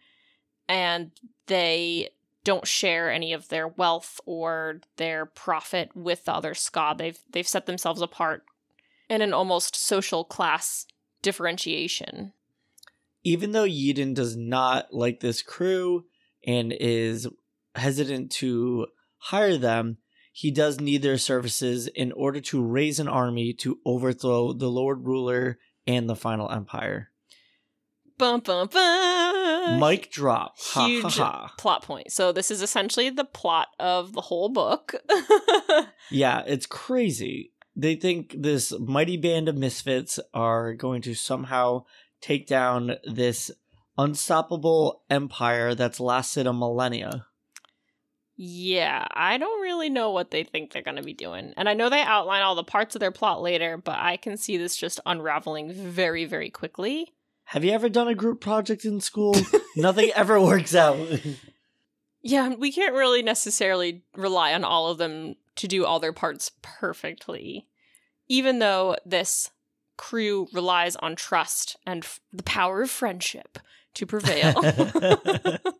and 0.69 1.13
they 1.47 2.11
don't 2.45 2.67
share 2.67 3.11
any 3.11 3.33
of 3.33 3.49
their 3.49 3.69
wealth 3.69 4.21
or 4.27 4.81
their 4.97 5.27
profit 5.27 5.91
with 5.95 6.25
the 6.25 6.33
other 6.33 6.55
ska. 6.55 6.95
They've 6.97 7.19
they've 7.31 7.47
set 7.49 7.67
themselves 7.67 8.01
apart 8.03 8.45
in 9.09 9.23
an 9.23 9.33
almost 9.33 9.75
social 9.77 10.25
class 10.25 10.87
differentiation. 11.23 12.33
even 13.23 13.53
though 13.53 13.67
Yeden 13.67 14.15
does 14.15 14.37
not 14.37 14.95
like 14.95 15.21
this 15.21 15.43
crew 15.43 16.05
and 16.47 16.73
is 16.73 17.29
hesitant 17.75 18.31
to 18.31 18.87
hire 19.19 19.59
them, 19.59 19.99
he 20.41 20.51
does 20.51 20.81
need 20.81 21.03
their 21.03 21.19
services 21.19 21.87
in 21.87 22.13
order 22.13 22.41
to 22.41 22.65
raise 22.65 22.99
an 22.99 23.07
army 23.07 23.53
to 23.53 23.79
overthrow 23.85 24.55
the 24.55 24.71
Lord 24.71 25.05
Ruler 25.05 25.59
and 25.87 26.09
the 26.09 26.17
Final 26.17 26.51
Empire. 26.51 27.11
Bum 28.17 28.41
bum 28.41 28.69
bum. 28.73 29.79
Mic 29.79 30.11
drop. 30.11 30.55
Ha, 30.59 30.87
huge 30.87 31.19
ha, 31.19 31.47
ha. 31.47 31.55
plot 31.59 31.83
point. 31.83 32.11
So 32.11 32.33
this 32.33 32.51
is 32.51 32.63
essentially 32.63 33.11
the 33.11 33.27
plot 33.27 33.69
of 33.79 34.15
the 34.15 34.23
whole 34.23 34.49
book. 34.49 34.95
Yeah, 36.11 36.43
it's 36.45 36.67
crazy. 36.67 37.53
They 37.77 37.95
think 37.95 38.35
this 38.37 38.73
mighty 38.81 39.17
band 39.17 39.49
of 39.49 39.57
misfits 39.57 40.19
are 40.35 40.73
going 40.73 41.03
to 41.03 41.15
somehow 41.15 41.85
take 42.21 42.49
down 42.49 42.97
this 43.05 43.51
unstoppable 43.97 45.03
empire 45.09 45.77
that's 45.77 46.01
lasted 46.01 46.49
a 46.49 46.53
millennia. 46.53 47.27
Yeah, 48.43 49.05
I 49.13 49.37
don't 49.37 49.61
really 49.61 49.91
know 49.91 50.13
what 50.13 50.31
they 50.31 50.45
think 50.45 50.73
they're 50.73 50.81
going 50.81 50.97
to 50.97 51.03
be 51.03 51.13
doing. 51.13 51.53
And 51.59 51.69
I 51.69 51.75
know 51.75 51.91
they 51.91 52.01
outline 52.01 52.41
all 52.41 52.55
the 52.55 52.65
parts 52.65 52.97
of 52.97 53.01
their 53.01 53.11
plot 53.11 53.43
later, 53.43 53.77
but 53.77 53.99
I 53.99 54.17
can 54.17 54.39
see 54.39 54.57
this 54.57 54.79
just 54.79 54.99
unraveling 55.05 55.75
very 55.75 56.25
very 56.25 56.49
quickly. 56.49 57.13
Have 57.45 57.65
you 57.65 57.73
ever 57.73 57.91
done 57.91 58.09
a 58.09 58.15
group 58.15 58.41
project 58.41 58.87
in 58.87 59.03
school? 59.03 59.37
Nothing 59.77 60.11
ever 60.15 60.41
works 60.41 60.75
out. 60.75 60.99
Yeah, 62.23 62.55
we 62.55 62.71
can't 62.71 62.93
really 62.93 63.23
necessarily 63.23 64.03
rely 64.15 64.53
on 64.53 64.63
all 64.63 64.89
of 64.89 64.99
them 64.99 65.37
to 65.57 65.67
do 65.67 65.87
all 65.87 66.01
their 66.01 66.13
parts 66.13 66.51
perfectly. 66.61 67.67
Even 68.29 68.59
though 68.59 68.97
this 69.07 69.53
crew 69.97 70.47
relies 70.53 70.97
on 70.97 71.17
trust 71.17 71.79
and 71.87 72.05
f- 72.05 72.21
the 72.31 72.43
power 72.43 72.83
of 72.83 72.91
friendship 72.91 73.59
to 73.95 74.05
prevail. 74.05 74.53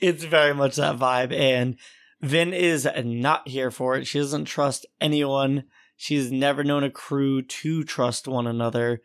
it's 0.00 0.24
very 0.24 0.54
much 0.54 0.76
that 0.76 0.96
vibe, 0.96 1.32
and 1.32 1.76
Vin 2.20 2.52
is 2.52 2.88
not 3.04 3.48
here 3.48 3.70
for 3.70 3.96
it. 3.96 4.06
She 4.06 4.18
doesn't 4.18 4.46
trust 4.46 4.86
anyone. 5.00 5.64
She's 5.96 6.30
never 6.30 6.64
known 6.64 6.84
a 6.84 6.90
crew 6.90 7.42
to 7.42 7.84
trust 7.84 8.28
one 8.28 8.46
another. 8.46 9.00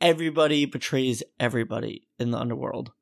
Everybody 0.00 0.64
betrays 0.64 1.22
everybody 1.38 2.08
in 2.18 2.30
the 2.30 2.38
underworld. 2.38 2.92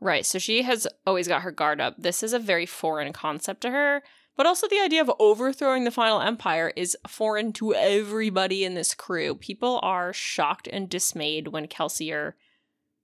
Right. 0.00 0.24
So 0.24 0.38
she 0.38 0.62
has 0.62 0.86
always 1.06 1.28
got 1.28 1.42
her 1.42 1.50
guard 1.50 1.80
up. 1.80 1.96
This 1.98 2.22
is 2.22 2.32
a 2.32 2.38
very 2.38 2.66
foreign 2.66 3.12
concept 3.12 3.62
to 3.62 3.70
her. 3.70 4.02
But 4.36 4.46
also, 4.46 4.68
the 4.68 4.80
idea 4.80 5.00
of 5.00 5.10
overthrowing 5.18 5.82
the 5.82 5.90
final 5.90 6.20
empire 6.20 6.72
is 6.76 6.96
foreign 7.08 7.52
to 7.54 7.74
everybody 7.74 8.64
in 8.64 8.74
this 8.74 8.94
crew. 8.94 9.34
People 9.34 9.80
are 9.82 10.12
shocked 10.12 10.68
and 10.72 10.88
dismayed 10.88 11.48
when 11.48 11.66
Kelsier 11.66 12.34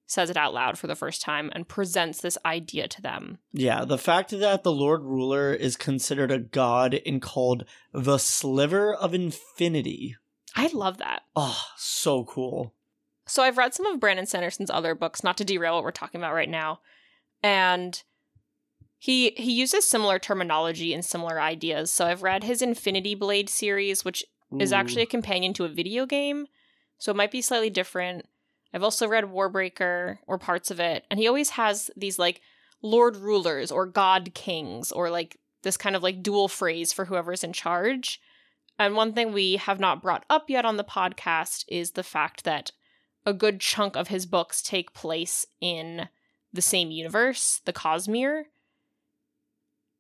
says 0.07 0.31
it 0.31 0.37
out 0.37 0.55
loud 0.55 0.79
for 0.79 0.87
the 0.87 0.95
first 0.95 1.23
time 1.23 1.51
and 1.55 1.69
presents 1.69 2.21
this 2.21 2.39
idea 2.45 2.87
to 2.89 3.03
them. 3.03 3.39
Yeah, 3.53 3.85
the 3.85 3.99
fact 3.99 4.31
that 4.31 4.63
the 4.63 4.73
Lord 4.73 5.03
Ruler 5.03 5.53
is 5.53 5.77
considered 5.77 6.31
a 6.31 6.39
god 6.39 7.01
and 7.07 7.23
called 7.23 7.65
the 7.93 8.19
Sliver 8.19 8.95
of 8.95 9.15
Infinity. 9.15 10.17
I 10.55 10.69
love 10.73 10.99
that. 10.99 11.23
Oh, 11.35 11.63
so 11.77 12.25
cool. 12.25 12.75
So 13.27 13.43
I've 13.43 13.59
read 13.59 13.75
some 13.75 13.87
of 13.87 14.01
Brandon 14.01 14.27
Sanderson's 14.27 14.71
other 14.71 14.95
books, 14.95 15.25
not 15.25 15.37
to 15.39 15.45
derail 15.45 15.75
what 15.75 15.85
we're 15.85 15.91
talking 15.91 16.21
about 16.21 16.35
right 16.35 16.49
now. 16.49 16.81
And 17.43 18.03
he 18.99 19.31
he 19.37 19.53
uses 19.53 19.87
similar 19.87 20.19
terminology 20.19 20.93
and 20.93 21.05
similar 21.05 21.41
ideas. 21.41 21.91
So 21.91 22.07
I've 22.07 22.23
read 22.23 22.45
his 22.45 22.63
Infinity 22.63 23.15
Blade 23.15 23.49
series, 23.49 24.05
which 24.05 24.25
is 24.61 24.73
actually 24.73 25.03
a 25.03 25.07
companion 25.07 25.53
to 25.55 25.65
a 25.65 25.69
video 25.69 26.07
game. 26.07 26.47
So 26.99 27.11
it 27.11 27.17
might 27.17 27.33
be 27.33 27.43
slightly 27.43 27.71
different. 27.71 28.27
I've 28.75 28.83
also 28.83 29.07
read 29.07 29.25
Warbreaker 29.25 30.19
or 30.27 30.37
parts 30.37 30.73
of 30.73 30.81
it, 30.81 31.05
and 31.09 31.21
he 31.21 31.29
always 31.29 31.51
has 31.51 31.91
these 31.97 32.19
like 32.19 32.41
lord 32.83 33.17
rulers 33.17 33.71
or 33.73 33.87
god 33.87 34.35
kings 34.35 34.93
or 34.93 35.09
like 35.09 35.39
this 35.63 35.79
kind 35.79 35.97
of 35.97 36.03
like 36.03 36.23
dual 36.23 36.49
phrase 36.49 36.93
for 36.93 37.07
whoever's 37.07 37.45
in 37.45 37.53
charge. 37.53 38.21
And 38.79 38.97
one 38.97 39.13
thing 39.13 39.33
we 39.33 39.57
have 39.57 39.79
not 39.79 40.03
brought 40.03 40.27
up 40.29 40.51
yet 40.51 40.65
on 40.65 40.77
the 40.77 40.85
podcast 40.85 41.65
is 41.69 41.93
the 41.93 42.03
fact 42.03 42.45
that 42.45 42.73
a 43.25 43.33
good 43.33 43.61
chunk 43.61 43.97
of 43.97 44.09
his 44.09 44.27
books 44.27 44.61
take 44.61 44.93
place 44.93 45.47
in 45.61 46.09
the 46.53 46.61
same 46.61 46.91
universe, 46.91 47.61
the 47.65 47.73
Cosmere 47.73 48.45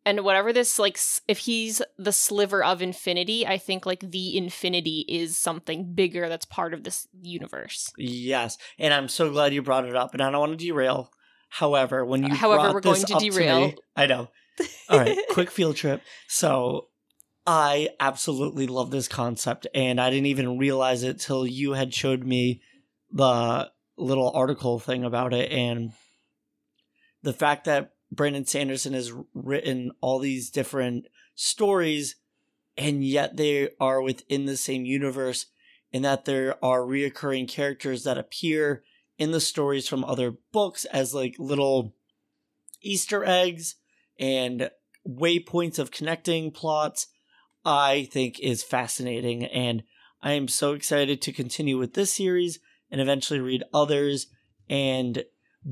and 0.05 0.20
whatever 0.20 0.52
this 0.52 0.78
like 0.78 0.98
if 1.28 1.38
he's 1.38 1.82
the 1.98 2.12
sliver 2.12 2.62
of 2.62 2.82
infinity 2.82 3.46
i 3.46 3.59
think 3.59 3.86
like 3.86 4.00
the 4.00 4.36
infinity 4.36 5.05
is 5.09 5.36
something 5.36 5.94
bigger 5.94 6.28
that's 6.28 6.44
part 6.44 6.74
of 6.74 6.84
this 6.84 7.09
universe. 7.20 7.92
Yes. 7.96 8.59
And 8.78 8.92
i'm 8.92 9.09
so 9.09 9.30
glad 9.30 9.55
you 9.55 9.62
brought 9.62 9.86
it 9.86 9.96
up 9.96 10.12
and 10.12 10.22
i 10.22 10.30
don't 10.30 10.40
want 10.40 10.59
to 10.59 10.64
derail. 10.64 11.11
However 11.48 12.05
when 12.05 12.24
you 12.24 12.34
however 12.34 12.72
we're 12.72 12.80
going 12.80 13.05
to 13.05 13.14
derail 13.18 13.70
to 13.70 13.76
me, 13.76 13.82
i 13.96 14.07
know. 14.07 14.28
All 14.88 14.98
right 14.98 15.18
quick 15.30 15.50
field 15.50 15.76
trip. 15.76 16.02
So 16.28 16.88
i 17.46 17.90
absolutely 18.00 18.66
love 18.66 18.90
this 18.90 19.09
concept 19.09 19.66
and 19.74 20.00
i 20.00 20.09
didn't 20.11 20.26
even 20.26 20.59
realize 20.59 21.02
it 21.02 21.20
till 21.20 21.46
you 21.46 21.72
had 21.72 21.92
showed 21.92 22.24
me 22.24 22.62
the 23.12 23.70
little 23.96 24.30
article 24.34 24.78
thing 24.78 25.05
about 25.05 25.32
it 25.32 25.52
and 25.52 25.92
the 27.22 27.32
fact 27.32 27.64
that 27.64 27.93
Brandon 28.14 28.44
Sanderson 28.44 28.92
has 28.92 29.12
written 29.34 29.92
all 30.00 30.18
these 30.18 30.50
different 30.50 31.06
stories, 31.34 32.16
and 32.76 33.04
yet 33.04 33.36
they 33.36 33.70
are 33.80 34.00
within 34.00 34.46
the 34.46 34.56
same 34.56 34.84
universe, 34.84 35.46
and 35.92 36.04
that 36.04 36.24
there 36.24 36.62
are 36.64 36.80
reoccurring 36.80 37.48
characters 37.48 38.04
that 38.04 38.18
appear 38.18 38.82
in 39.18 39.30
the 39.30 39.40
stories 39.40 39.88
from 39.88 40.04
other 40.04 40.34
books 40.52 40.84
as 40.86 41.14
like 41.14 41.36
little 41.38 41.94
Easter 42.82 43.24
eggs 43.24 43.76
and 44.18 44.70
waypoints 45.08 45.78
of 45.78 45.90
connecting 45.90 46.50
plots, 46.50 47.06
I 47.64 48.08
think 48.12 48.40
is 48.40 48.62
fascinating. 48.62 49.44
And 49.44 49.84
I 50.22 50.32
am 50.32 50.48
so 50.48 50.72
excited 50.72 51.22
to 51.22 51.32
continue 51.32 51.78
with 51.78 51.94
this 51.94 52.12
series 52.12 52.58
and 52.90 53.00
eventually 53.00 53.40
read 53.40 53.64
others 53.72 54.28
and 54.68 55.24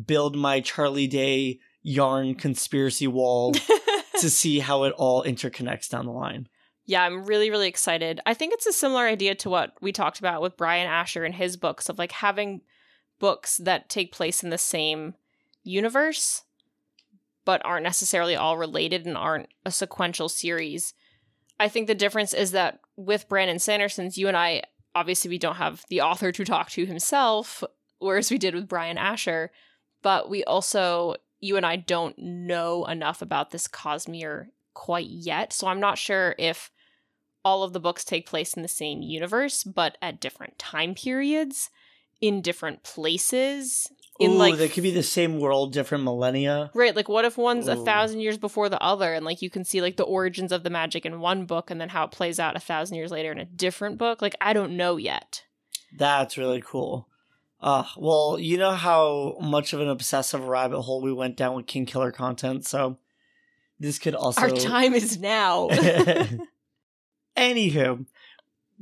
build 0.07 0.36
my 0.36 0.61
Charlie 0.61 1.07
Day 1.07 1.61
yarn 1.83 2.35
conspiracy 2.35 3.07
wall 3.07 3.53
to 4.20 4.30
see 4.30 4.61
how 4.61 4.85
it 4.85 4.93
all 4.97 5.24
interconnects 5.24 5.89
down 5.89 6.07
the 6.07 6.12
line. 6.12 6.49
Yeah, 6.85 7.05
I'm 7.05 7.24
really, 7.24 7.51
really 7.51 7.68
excited. 7.68 8.20
I 8.26 8.35
think 8.35 8.53
it's 8.53 8.66
a 8.66 8.72
similar 8.72 9.07
idea 9.07 9.35
to 9.37 9.51
what 9.51 9.74
we 9.80 9.93
talked 9.93 10.18
about 10.18 10.43
with 10.43 10.57
Brian 10.57 10.89
Asher 10.89 11.24
and 11.24 11.35
his 11.35 11.57
books 11.57 11.89
of 11.89 11.99
like 11.99 12.12
having 12.12 12.62
books 13.20 13.59
that 13.59 13.89
take 13.89 14.12
place 14.12 14.43
in 14.43 14.51
the 14.51 14.59
same 14.59 15.14
universe, 15.62 16.43
but 17.45 17.64
aren't 17.64 17.85
necessarily 17.85 18.35
all 18.35 18.59
related 18.59 19.07
and 19.07 19.16
aren't 19.16 19.49
a 19.64 19.70
sequential 19.70 20.28
series. 20.28 20.95
I 21.61 21.68
think 21.68 21.87
the 21.87 21.95
difference 21.95 22.35
is 22.35 22.51
that 22.51 22.80
with 22.97 23.28
Brandon 23.28 23.61
Sanderson's, 23.61 24.18
you 24.18 24.26
and 24.26 24.37
I, 24.37 24.62
obviously, 24.95 25.28
we 25.28 25.39
don't 25.39 25.57
have 25.57 25.85
the 25.89 26.01
author 26.01 26.33
to 26.33 26.45
talk 26.45 26.70
to 26.70 26.85
himself, 26.85 27.62
whereas 28.01 28.30
we 28.30 28.39
did 28.39 28.55
with 28.55 28.68
Brian 28.68 28.99
Asher, 28.99 29.53
but 30.03 30.28
we 30.28 30.43
also 30.45 31.14
you 31.43 31.57
and 31.57 31.66
I 31.66 31.76
don't 31.76 32.16
know 32.18 32.86
enough 32.86 33.20
about 33.20 33.51
this 33.51 33.68
Cosmere 33.68 34.47
quite 34.72 35.09
yet. 35.09 35.53
So 35.53 35.66
I'm 35.66 35.80
not 35.80 35.99
sure 35.99 36.34
if 36.38 36.70
all 37.45 37.64
of 37.64 37.72
the 37.72 37.80
books 37.80 38.05
take 38.05 38.26
place 38.26 38.55
in 38.55 38.62
the 38.62 38.68
same 38.68 39.03
universe, 39.03 39.64
but 39.64 39.99
at 40.01 40.20
different 40.20 40.59
time 40.59 40.95
periods, 40.95 41.68
in 42.20 42.40
different 42.40 42.84
places. 42.84 43.90
In 44.20 44.32
Ooh, 44.32 44.34
like 44.34 44.57
they 44.57 44.68
could 44.68 44.84
be 44.84 44.93
the 44.93 45.03
same 45.03 45.40
world, 45.40 45.72
different 45.72 46.05
millennia. 46.05 46.70
Right, 46.72 46.95
like 46.95 47.09
what 47.09 47.24
if 47.24 47.36
one's 47.36 47.68
Ooh. 47.68 47.72
a 47.72 47.84
thousand 47.84 48.20
years 48.20 48.38
before 48.38 48.68
the 48.68 48.80
other, 48.80 49.12
and 49.12 49.26
like 49.26 49.43
you 49.43 49.51
can 49.51 49.64
see 49.64 49.82
like 49.82 49.97
the 49.97 50.05
origins 50.05 50.53
of 50.53 50.62
the 50.62 50.70
magic 50.70 51.05
in 51.05 51.18
one 51.18 51.45
book, 51.45 51.70
and 51.70 51.80
then 51.80 51.88
how 51.88 52.05
it 52.05 52.12
plays 52.12 52.38
out 52.38 52.57
a 52.57 52.61
thousand 52.61 52.97
years 52.97 53.11
later 53.11 53.32
in 53.32 53.38
a 53.38 53.45
different 53.45 53.99
book. 53.99 54.22
Like 54.22 54.36
I 54.40 54.53
don't 54.53 54.76
know 54.76 54.97
yet. 54.97 55.43
That's 55.99 56.38
really 56.38 56.62
cool. 56.64 57.09
Uh, 57.63 57.85
well, 57.97 58.39
you 58.41 58.59
know 58.59 58.73
how 58.73 59.37
much 59.41 59.73
of 59.73 59.81
an 59.81 59.89
obsessive 59.89 60.45
rabbit 60.45 60.83
hole 60.83 61.01
we 61.01 61.13
went 61.13 61.37
down 61.37 61.55
with 61.55 61.67
King 61.67 61.87
Killer 61.87 62.11
content, 62.11 62.67
so 62.67 62.99
this 63.79 64.01
could 64.01 64.17
also. 64.17 64.41
Our 64.41 64.51
time 64.51 64.95
is 64.95 65.21
now. 65.21 65.69
Anywho, 67.37 68.05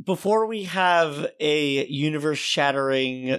before 0.02 0.46
we 0.46 0.64
have 0.64 1.30
a 1.38 1.86
universe 1.86 2.38
shattering 2.38 3.38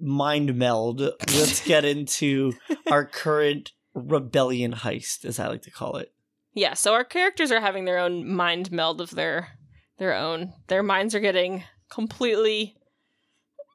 mind 0.00 0.56
meld, 0.56 1.00
let's 1.00 1.60
get 1.64 1.84
into 1.84 2.52
our 2.90 3.04
current 3.04 3.70
rebellion 3.94 4.72
heist, 4.72 5.24
as 5.24 5.38
I 5.38 5.46
like 5.46 5.62
to 5.62 5.70
call 5.70 5.98
it. 5.98 6.12
yeah, 6.52 6.74
so 6.74 6.94
our 6.94 7.04
characters 7.04 7.52
are 7.52 7.60
having 7.60 7.84
their 7.84 7.98
own 7.98 8.28
mind 8.28 8.72
meld 8.72 9.00
of 9.00 9.10
their 9.10 9.50
their 9.98 10.14
own. 10.14 10.52
Their 10.66 10.82
minds 10.82 11.14
are 11.14 11.20
getting 11.20 11.62
completely 11.88 12.76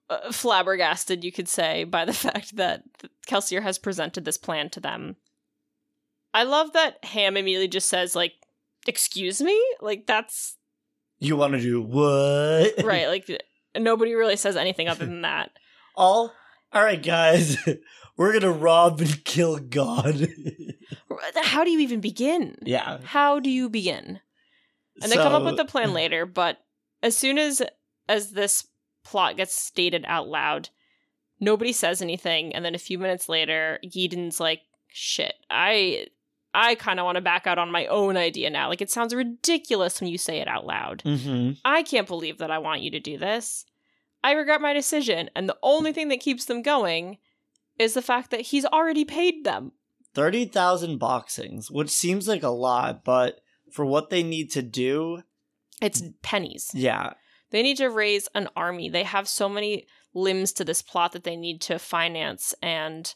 uh, 0.10 0.32
flabbergasted, 0.32 1.24
you 1.24 1.32
could 1.32 1.47
say, 1.47 1.84
by 1.84 2.05
the 2.05 2.14
fact 2.26 2.55
that 2.55 2.84
Kelsier 3.28 3.62
has 3.62 3.78
presented 3.78 4.26
this 4.26 4.38
plan 4.38 4.70
to 4.72 4.80
them. 4.80 5.16
I 6.34 6.43
love 6.43 6.74
that 6.74 7.03
Ham 7.05 7.38
immediately 7.38 7.68
just 7.68 7.89
says, 7.89 8.16
like, 8.16 8.34
excuse 8.86 9.41
me? 9.41 9.62
Like, 9.82 10.05
that's 10.05 10.58
You 11.20 11.36
want 11.36 11.53
to 11.53 11.60
do 11.60 11.82
what? 11.82 12.74
right. 12.84 13.08
Like, 13.08 13.28
nobody 13.78 14.14
really 14.14 14.36
says 14.36 14.55
anything 14.55 14.88
other 14.88 15.05
than 15.05 15.22
that. 15.22 15.51
All. 15.95 16.34
All 16.74 16.84
right, 16.84 17.01
guys. 17.01 17.58
We're 18.18 18.34
gonna 18.34 18.51
rob 18.51 18.99
and 18.99 19.24
kill 19.24 19.58
God. 19.58 20.28
How 21.36 21.64
do 21.64 21.70
you 21.70 21.80
even 21.80 22.01
begin? 22.01 22.58
yeah. 22.64 22.97
How 23.03 23.39
do 23.39 23.49
you 23.49 23.70
begin? 23.70 24.20
And 25.01 25.12
they 25.12 25.16
come 25.16 25.34
up 25.34 25.43
with 25.43 25.58
the 25.58 25.66
plan 25.66 25.93
later, 25.93 26.26
but 26.26 26.58
as 27.03 27.16
soon 27.16 27.38
as 27.38 27.62
as 28.10 28.32
this 28.32 28.68
plot 29.10 29.38
gets 29.38 29.55
stated 29.55 30.03
out 30.08 30.28
loud, 30.28 30.70
nobody 31.39 31.72
says 31.72 32.01
anything, 32.01 32.53
and 32.53 32.64
then 32.66 32.76
a 32.76 32.80
few 32.80 32.97
minutes 32.99 33.30
later, 33.30 33.80
Yeden's 33.82 34.39
like, 34.39 34.62
"Shit, 34.89 35.36
I 35.49 36.08
I 36.53 36.76
kind 36.76 36.99
of 36.99 37.05
want 37.05 37.16
to 37.18 37.22
back 37.22 37.45
out 37.47 37.60
on 37.60 37.72
my 37.72 37.86
own 37.88 38.18
idea 38.18 38.49
now. 38.49 38.68
Like 38.70 38.82
it 38.82 38.89
sounds 38.89 39.14
ridiculous 39.14 39.99
when 40.01 40.10
you 40.10 40.18
say 40.18 40.39
it 40.39 40.47
out 40.47 40.66
loud. 40.66 41.03
Mm-hmm. 41.05 41.51
I 41.64 41.84
can't 41.84 42.08
believe 42.08 42.38
that 42.39 42.49
I 42.51 42.58
want 42.58 42.82
you 42.82 42.89
to 42.91 42.99
do 42.99 43.18
this. 43.18 43.66
I 44.24 44.32
regret 44.32 44.62
my 44.62 44.74
decision, 44.74 45.30
and 45.36 45.47
the 45.47 45.58
only 45.62 45.93
thing 45.93 46.08
that 46.10 46.20
keeps 46.20 46.45
them 46.45 46.62
going 46.62 47.18
is 47.78 47.93
the 47.93 48.01
fact 48.01 48.32
that 48.32 48.41
he's 48.41 48.66
already 48.66 49.05
paid 49.05 49.43
them. 49.43 49.72
Thirty 50.14 50.45
thousand 50.45 50.99
boxings, 50.99 51.70
which 51.72 51.89
seems 51.91 52.28
like 52.28 52.43
a 52.43 52.49
lot, 52.49 53.03
but 53.03 53.39
for 53.72 53.86
what 53.86 54.10
they 54.10 54.24
need 54.24 54.49
to 54.51 54.62
do, 54.64 55.22
It's 55.82 56.01
pennies. 56.24 56.72
yeah, 56.74 57.14
They 57.51 57.61
need 57.63 57.77
to 57.77 57.89
raise 57.89 58.27
an 58.35 58.49
army. 58.55 58.89
They 58.89 59.03
have 59.03 59.27
so 59.27 59.47
many 59.47 59.87
limbs 60.13 60.51
to 60.53 60.65
this 60.65 60.81
plot 60.81 61.11
that 61.13 61.23
they 61.23 61.35
need 61.35 61.61
to 61.61 61.79
finance 61.79 62.53
and 62.61 63.13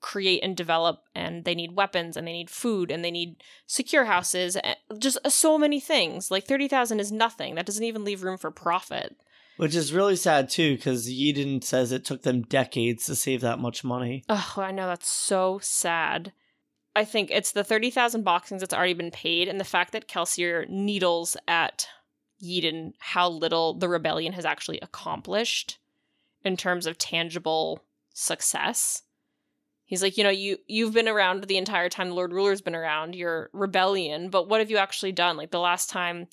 create 0.00 0.42
and 0.42 0.56
develop 0.56 1.02
and 1.14 1.44
they 1.44 1.54
need 1.54 1.72
weapons 1.72 2.16
and 2.16 2.26
they 2.26 2.32
need 2.32 2.50
food 2.50 2.90
and 2.90 3.04
they 3.04 3.10
need 3.10 3.42
secure 3.66 4.04
houses 4.04 4.56
and 4.56 4.76
just 4.98 5.18
uh, 5.24 5.30
so 5.30 5.58
many 5.58 5.80
things. 5.80 6.30
Like 6.30 6.44
30,000 6.44 7.00
is 7.00 7.10
nothing. 7.10 7.54
That 7.54 7.66
doesn't 7.66 7.84
even 7.84 8.04
leave 8.04 8.22
room 8.22 8.38
for 8.38 8.50
profit. 8.50 9.16
which 9.56 9.74
is 9.74 9.92
really 9.92 10.16
sad 10.16 10.48
too, 10.48 10.76
because 10.76 11.08
Yeden 11.08 11.62
says 11.62 11.90
it 11.90 12.04
took 12.04 12.22
them 12.22 12.42
decades 12.42 13.06
to 13.06 13.16
save 13.16 13.40
that 13.40 13.58
much 13.58 13.82
money. 13.82 14.24
Oh, 14.28 14.54
I 14.56 14.70
know 14.70 14.86
that's 14.86 15.10
so 15.10 15.58
sad. 15.62 16.32
I 16.94 17.04
think 17.04 17.30
it's 17.30 17.52
the 17.52 17.64
30,000 17.64 18.24
boxings 18.24 18.60
that's 18.60 18.74
already 18.74 18.94
been 18.94 19.10
paid 19.10 19.48
and 19.48 19.60
the 19.60 19.64
fact 19.64 19.92
that 19.92 20.08
Kelsier 20.08 20.68
needles 20.68 21.36
at 21.46 21.88
Yeden 22.42 22.92
how 22.98 23.28
little 23.28 23.74
the 23.74 23.88
rebellion 23.88 24.32
has 24.32 24.44
actually 24.44 24.78
accomplished 24.80 25.78
in 26.44 26.56
terms 26.56 26.86
of 26.86 26.98
tangible 26.98 27.82
success. 28.12 29.02
He's 29.84 30.02
like, 30.02 30.18
you 30.18 30.24
know, 30.24 30.30
you 30.30 30.58
you've 30.66 30.92
been 30.92 31.08
around 31.08 31.44
the 31.44 31.56
entire 31.56 31.88
time 31.88 32.08
the 32.08 32.14
Lord 32.14 32.32
Ruler's 32.32 32.60
been 32.60 32.74
around. 32.74 33.14
You're 33.14 33.48
rebellion, 33.52 34.28
but 34.28 34.48
what 34.48 34.60
have 34.60 34.70
you 34.70 34.76
actually 34.76 35.12
done? 35.12 35.36
Like 35.36 35.50
the 35.50 35.60
last 35.60 35.88
time 35.88 36.28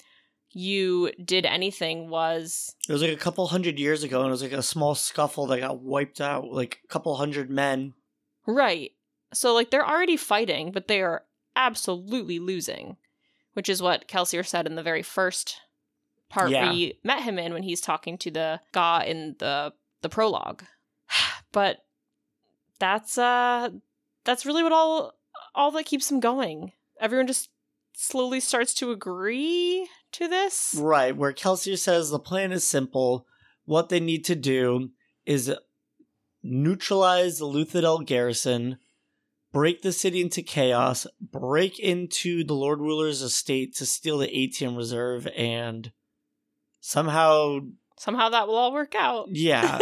you 0.52 1.12
did 1.24 1.46
anything 1.46 2.10
was 2.10 2.76
It 2.88 2.92
was 2.92 3.02
like 3.02 3.12
a 3.12 3.18
couple 3.18 3.48
hundred 3.48 3.80
years 3.80 4.04
ago, 4.04 4.20
and 4.20 4.28
it 4.28 4.32
was 4.32 4.44
like 4.44 4.52
a 4.52 4.62
small 4.62 4.94
scuffle 4.94 5.48
that 5.48 5.60
got 5.60 5.82
wiped 5.82 6.22
out, 6.22 6.52
like 6.52 6.80
a 6.84 6.88
couple 6.88 7.16
hundred 7.16 7.50
men. 7.50 7.94
right. 8.46 8.92
So 9.34 9.54
like 9.54 9.70
they're 9.70 9.88
already 9.88 10.18
fighting, 10.18 10.72
but 10.72 10.88
they 10.88 11.02
are 11.02 11.24
absolutely 11.56 12.40
losing, 12.40 12.98
which 13.54 13.70
is 13.70 13.82
what 13.82 14.08
Kelsier 14.08 14.46
said 14.46 14.66
in 14.66 14.76
the 14.76 14.84
very 14.84 15.02
first 15.02 15.62
part 16.36 16.52
Yeah. 16.52 16.72
we 16.72 17.00
met 17.04 17.24
him 17.24 17.40
in 17.40 17.54
when 17.54 17.64
he's 17.64 17.82
talking 17.82 18.18
to 18.20 18.30
the 18.32 18.60
Ga 18.74 19.02
in 19.06 19.36
the 19.40 19.74
the 20.02 20.10
prologue. 20.10 20.64
But 21.52 21.78
that's 22.80 23.18
uh 23.18 23.70
that's 24.26 24.46
really 24.46 24.62
what 24.64 24.74
all 24.74 25.14
all 25.54 25.72
that 25.72 25.86
keeps 25.86 26.12
him 26.12 26.20
going. 26.20 26.74
Everyone 27.00 27.28
just 27.28 27.50
slowly 27.94 28.42
starts 28.42 28.74
to 28.76 28.92
agree 28.92 29.88
to 30.12 30.28
this. 30.28 30.76
Right, 30.78 31.16
where 31.16 31.32
Kelsier 31.34 31.78
says 31.78 32.10
the 32.10 32.20
plan 32.20 32.52
is 32.52 32.68
simple. 32.68 33.26
What 33.66 33.88
they 33.90 34.02
need 34.02 34.26
to 34.26 34.36
do 34.36 34.90
is 35.26 35.54
neutralize 36.44 37.40
the 37.40 37.46
Luthadel 37.46 38.06
garrison, 38.06 38.78
break 39.52 39.82
the 39.82 39.92
city 39.92 40.22
into 40.22 40.42
chaos, 40.42 41.08
break 41.22 41.80
into 41.80 42.44
the 42.44 42.54
Lord 42.54 42.80
Ruler's 42.80 43.22
estate 43.22 43.76
to 43.76 43.86
steal 43.86 44.18
the 44.20 44.38
atium 44.38 44.76
reserve, 44.76 45.28
and 45.36 45.92
somehow, 46.86 47.60
Somehow 47.98 48.30
that 48.30 48.48
will 48.48 48.56
all 48.56 48.74
work 48.74 48.94
out. 48.96 49.28
yeah, 49.32 49.80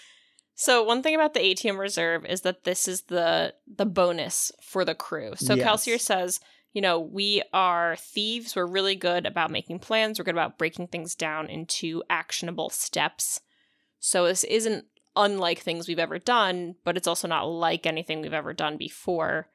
so 0.54 0.82
one 0.84 1.02
thing 1.02 1.14
about 1.14 1.34
the 1.34 1.44
atium 1.44 1.76
reserve 1.78 2.24
is 2.24 2.42
that 2.42 2.64
this 2.64 2.86
is 2.88 3.02
the 3.02 3.54
the 3.66 3.86
bonus 3.86 4.52
for 4.62 4.84
the 4.84 4.94
crew. 4.94 5.32
So 5.36 5.54
Yes. 5.54 5.66
Kelsier 5.66 6.00
says, 6.00 6.40
you 6.72 6.80
know, 6.82 7.00
we 7.00 7.42
are 7.52 7.96
thieves. 7.96 8.54
We're 8.54 8.66
really 8.66 8.94
good 8.94 9.26
about 9.26 9.50
making 9.50 9.80
plans. 9.80 10.18
We're 10.18 10.24
good 10.24 10.34
about 10.34 10.58
breaking 10.58 10.88
things 10.88 11.14
down 11.14 11.48
into 11.48 12.02
actionable 12.08 12.70
steps. 12.70 13.40
So 13.98 14.26
this 14.26 14.44
isn't 14.44 14.84
unlike 15.16 15.58
things 15.60 15.88
we've 15.88 15.98
ever 15.98 16.18
done, 16.18 16.76
but 16.84 16.96
it's 16.96 17.08
also 17.08 17.26
not 17.26 17.42
like 17.44 17.86
anything 17.86 18.20
we've 18.20 18.32
ever 18.32 18.52
done 18.54 18.76
before. 18.76 19.48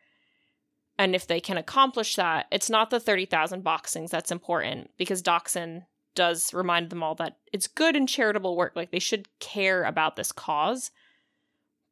And 0.99 1.15
if 1.15 1.25
they 1.25 1.39
can 1.39 1.57
accomplish 1.57 2.15
that, 2.17 2.47
it's 2.51 2.69
not 2.69 2.89
the 2.89 2.99
30,000 2.99 3.63
boxings 3.63 4.09
that's 4.09 4.31
important 4.31 4.91
because 4.97 5.21
Dockson 5.23 5.85
does 6.15 6.53
remind 6.53 6.89
them 6.89 7.03
all 7.03 7.15
that 7.15 7.37
it's 7.51 7.67
good 7.67 7.95
and 7.95 8.07
charitable 8.07 8.55
work. 8.55 8.73
Like 8.75 8.91
they 8.91 8.99
should 8.99 9.27
care 9.39 9.83
about 9.83 10.15
this 10.15 10.31
cause, 10.31 10.91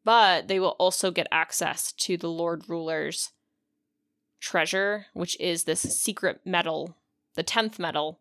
but 0.03 0.47
they 0.47 0.59
will 0.59 0.75
also 0.79 1.11
get 1.11 1.27
access 1.31 1.91
to 1.93 2.17
the 2.17 2.29
Lord 2.29 2.63
Ruler's 2.67 3.31
treasure, 4.39 5.05
which 5.13 5.39
is 5.39 5.63
this 5.63 5.81
secret 5.81 6.41
metal, 6.45 6.97
the 7.35 7.43
10th 7.43 7.77
metal, 7.79 8.19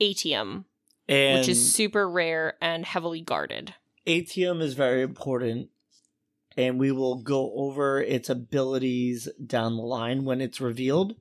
atium, 0.00 0.66
and 1.08 1.40
which 1.40 1.48
is 1.48 1.74
super 1.74 2.08
rare 2.08 2.54
and 2.60 2.84
heavily 2.84 3.20
guarded. 3.20 3.74
Atium 4.06 4.60
is 4.60 4.74
very 4.74 5.02
important, 5.02 5.68
and 6.56 6.78
we 6.78 6.92
will 6.92 7.16
go 7.16 7.52
over 7.54 8.00
its 8.00 8.30
abilities 8.30 9.28
down 9.44 9.76
the 9.76 9.82
line 9.82 10.24
when 10.24 10.40
it's 10.40 10.60
revealed, 10.60 11.16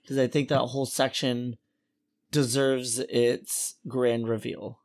because 0.00 0.18
I 0.18 0.26
think 0.26 0.48
that 0.48 0.58
whole 0.58 0.86
section 0.86 1.56
deserves 2.32 2.98
its 2.98 3.76
grand 3.86 4.28
reveal. 4.28 4.80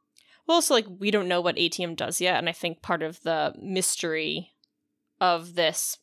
Well, 0.46 0.56
also, 0.56 0.76
like, 0.76 0.86
we 1.00 1.10
don't 1.10 1.28
know 1.28 1.42
what 1.42 1.58
atium 1.58 1.96
does 1.96 2.22
yet, 2.22 2.38
and 2.38 2.48
I 2.48 2.52
think 2.52 2.82
part 2.84 3.02
of 3.02 3.22
the 3.24 3.54
mystery 3.60 4.52
of 5.20 5.56
this 5.56 5.98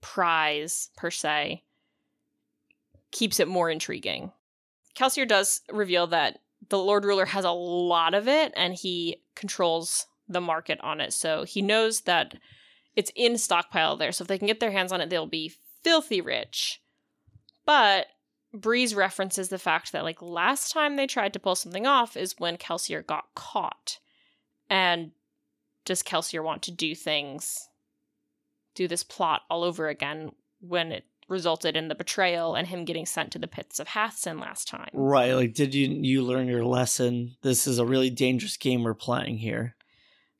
prize, 0.00 0.90
per 0.96 1.10
se, 1.10 1.64
keeps 3.10 3.40
it 3.40 3.48
more 3.48 3.68
intriguing. 3.68 4.30
Kelsier 4.94 5.26
does 5.26 5.62
reveal 5.70 6.06
that 6.06 6.38
the 6.68 6.78
Lord 6.78 7.04
Ruler 7.04 7.26
has 7.26 7.44
a 7.44 7.50
lot 7.50 8.14
of 8.14 8.28
it, 8.28 8.52
and 8.56 8.74
he 8.74 9.22
controls 9.34 10.06
the 10.28 10.40
market 10.40 10.78
on 10.80 11.00
it. 11.00 11.12
So 11.12 11.44
he 11.44 11.60
knows 11.60 12.02
that 12.02 12.36
it's 12.96 13.12
in 13.14 13.36
stockpile 13.36 13.96
there. 13.96 14.12
So 14.12 14.22
if 14.22 14.28
they 14.28 14.38
can 14.38 14.46
get 14.46 14.60
their 14.60 14.70
hands 14.70 14.92
on 14.92 15.00
it, 15.00 15.10
they'll 15.10 15.26
be 15.26 15.52
filthy 15.82 16.20
rich. 16.20 16.80
But 17.66 18.06
Breeze 18.54 18.94
references 18.94 19.48
the 19.48 19.58
fact 19.58 19.92
that 19.92 20.04
like 20.04 20.22
last 20.22 20.72
time 20.72 20.96
they 20.96 21.06
tried 21.06 21.32
to 21.32 21.40
pull 21.40 21.56
something 21.56 21.86
off 21.86 22.16
is 22.16 22.36
when 22.38 22.56
Kelsier 22.56 23.04
got 23.04 23.34
caught. 23.34 23.98
And 24.70 25.10
does 25.84 26.02
Kelsier 26.02 26.42
want 26.42 26.62
to 26.62 26.70
do 26.70 26.94
things 26.94 27.68
do 28.74 28.88
this 28.88 29.02
plot 29.02 29.42
all 29.50 29.64
over 29.64 29.88
again 29.88 30.32
when 30.60 30.92
it 30.92 31.04
resulted 31.28 31.76
in 31.76 31.88
the 31.88 31.94
betrayal 31.94 32.54
and 32.54 32.68
him 32.68 32.84
getting 32.84 33.06
sent 33.06 33.32
to 33.32 33.38
the 33.38 33.48
pits 33.48 33.80
of 33.80 33.88
Hathsin 33.88 34.40
last 34.40 34.68
time? 34.68 34.90
Right, 34.92 35.32
like 35.32 35.54
did 35.54 35.74
you 35.74 35.88
you 35.88 36.22
learn 36.22 36.46
your 36.46 36.64
lesson? 36.64 37.36
This 37.42 37.66
is 37.66 37.78
a 37.78 37.86
really 37.86 38.10
dangerous 38.10 38.56
game 38.56 38.84
we're 38.84 38.94
playing 38.94 39.38
here. 39.38 39.74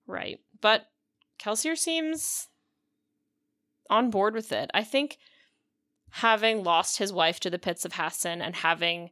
Right. 0.06 0.38
But 0.60 0.86
Kelsier 1.40 1.76
seems 1.76 2.48
on 3.90 4.10
board 4.10 4.34
with 4.34 4.52
it. 4.52 4.70
I 4.72 4.84
think 4.84 5.18
having 6.18 6.62
lost 6.62 6.98
his 6.98 7.12
wife 7.12 7.40
to 7.40 7.50
the 7.50 7.58
pits 7.58 7.84
of 7.84 7.92
Hathsin 7.94 8.40
and 8.40 8.54
having 8.54 9.10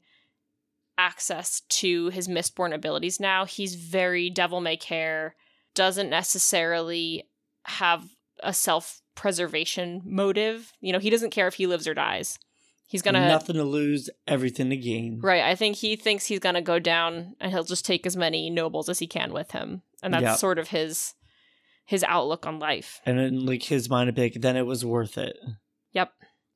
access 0.96 1.62
to 1.68 2.10
his 2.10 2.28
mistborn 2.28 2.72
abilities 2.72 3.18
now, 3.18 3.44
he's 3.44 3.74
very 3.74 4.30
devil 4.30 4.60
may 4.60 4.76
care, 4.76 5.34
doesn't 5.74 6.10
necessarily 6.10 7.28
have 7.64 8.04
a 8.42 8.52
self 8.52 9.00
preservation 9.16 10.02
motive. 10.04 10.72
You 10.80 10.92
know, 10.92 11.00
he 11.00 11.10
doesn't 11.10 11.30
care 11.30 11.48
if 11.48 11.54
he 11.54 11.66
lives 11.66 11.88
or 11.88 11.94
dies. 11.94 12.38
He's 12.86 13.02
gonna 13.02 13.26
Nothing 13.26 13.56
to 13.56 13.64
lose, 13.64 14.08
everything 14.28 14.70
to 14.70 14.76
gain. 14.76 15.18
Right. 15.20 15.42
I 15.42 15.54
think 15.56 15.76
he 15.76 15.96
thinks 15.96 16.26
he's 16.26 16.38
going 16.40 16.56
to 16.56 16.60
go 16.60 16.78
down 16.78 17.34
and 17.40 17.50
he'll 17.50 17.64
just 17.64 17.86
take 17.86 18.06
as 18.06 18.16
many 18.18 18.50
nobles 18.50 18.88
as 18.90 18.98
he 18.98 19.06
can 19.06 19.32
with 19.32 19.52
him. 19.52 19.80
And 20.02 20.12
that's 20.12 20.22
Yeah. 20.22 20.34
sort 20.36 20.58
of 20.58 20.68
his 20.68 21.14
his 21.84 22.04
outlook 22.04 22.46
on 22.46 22.58
life. 22.60 23.00
And 23.04 23.18
in 23.18 23.44
like 23.44 23.64
his 23.64 23.90
mind 23.90 24.08
a 24.08 24.12
big, 24.12 24.40
then 24.40 24.56
it 24.56 24.66
was 24.66 24.84
worth 24.84 25.18
it. 25.18 25.36
Yep. 25.92 26.12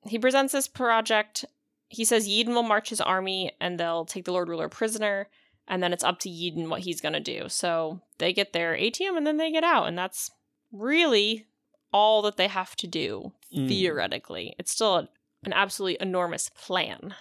He 0.09 0.18
presents 0.18 0.52
this 0.52 0.68
project. 0.68 1.44
He 1.88 2.04
says 2.04 2.28
Yeden 2.28 2.48
will 2.54 2.62
march 2.62 2.88
his 2.90 3.00
army 3.00 3.52
and 3.61 3.78
they'll 3.78 4.04
take 4.04 4.24
the 4.24 4.32
Lord 4.32 4.48
Ruler 4.48 4.68
prisoner. 4.68 5.28
And 5.68 5.82
then 5.82 5.92
it's 5.92 6.04
up 6.04 6.18
to 6.20 6.28
Yeden 6.28 6.68
what 6.68 6.82
he's 6.82 7.00
going 7.00 7.12
to 7.14 7.20
do. 7.20 7.48
So 7.48 8.00
they 8.18 8.32
get 8.32 8.52
their 8.52 8.74
atium 8.76 9.16
and 9.16 9.26
then 9.26 9.36
they 9.36 9.50
get 9.50 9.64
out. 9.64 9.86
And 9.88 9.96
that's 9.98 10.30
really 10.72 11.46
all 11.92 12.22
that 12.22 12.36
they 12.36 12.48
have 12.48 12.76
to 12.76 12.86
do, 12.86 13.32
Mm. 13.54 13.68
theoretically. 13.68 14.54
It's 14.59 14.72
still 14.72 14.96
a, 14.96 15.09
an 15.44 15.52
absolutely 15.52 15.96
enormous 16.00 16.50
plan. 16.50 17.14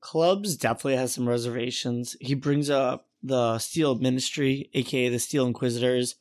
Clubs 0.00 0.56
definitely 0.56 0.96
has 0.96 1.14
some 1.14 1.28
reservations. 1.28 2.16
He 2.20 2.34
brings 2.34 2.68
up 2.68 3.06
the 3.22 3.58
Steel 3.58 3.94
Ministry, 3.94 4.68
aka 4.74 5.08
the 5.08 5.18
Steel 5.18 5.46
Inquisitors. 5.46 6.16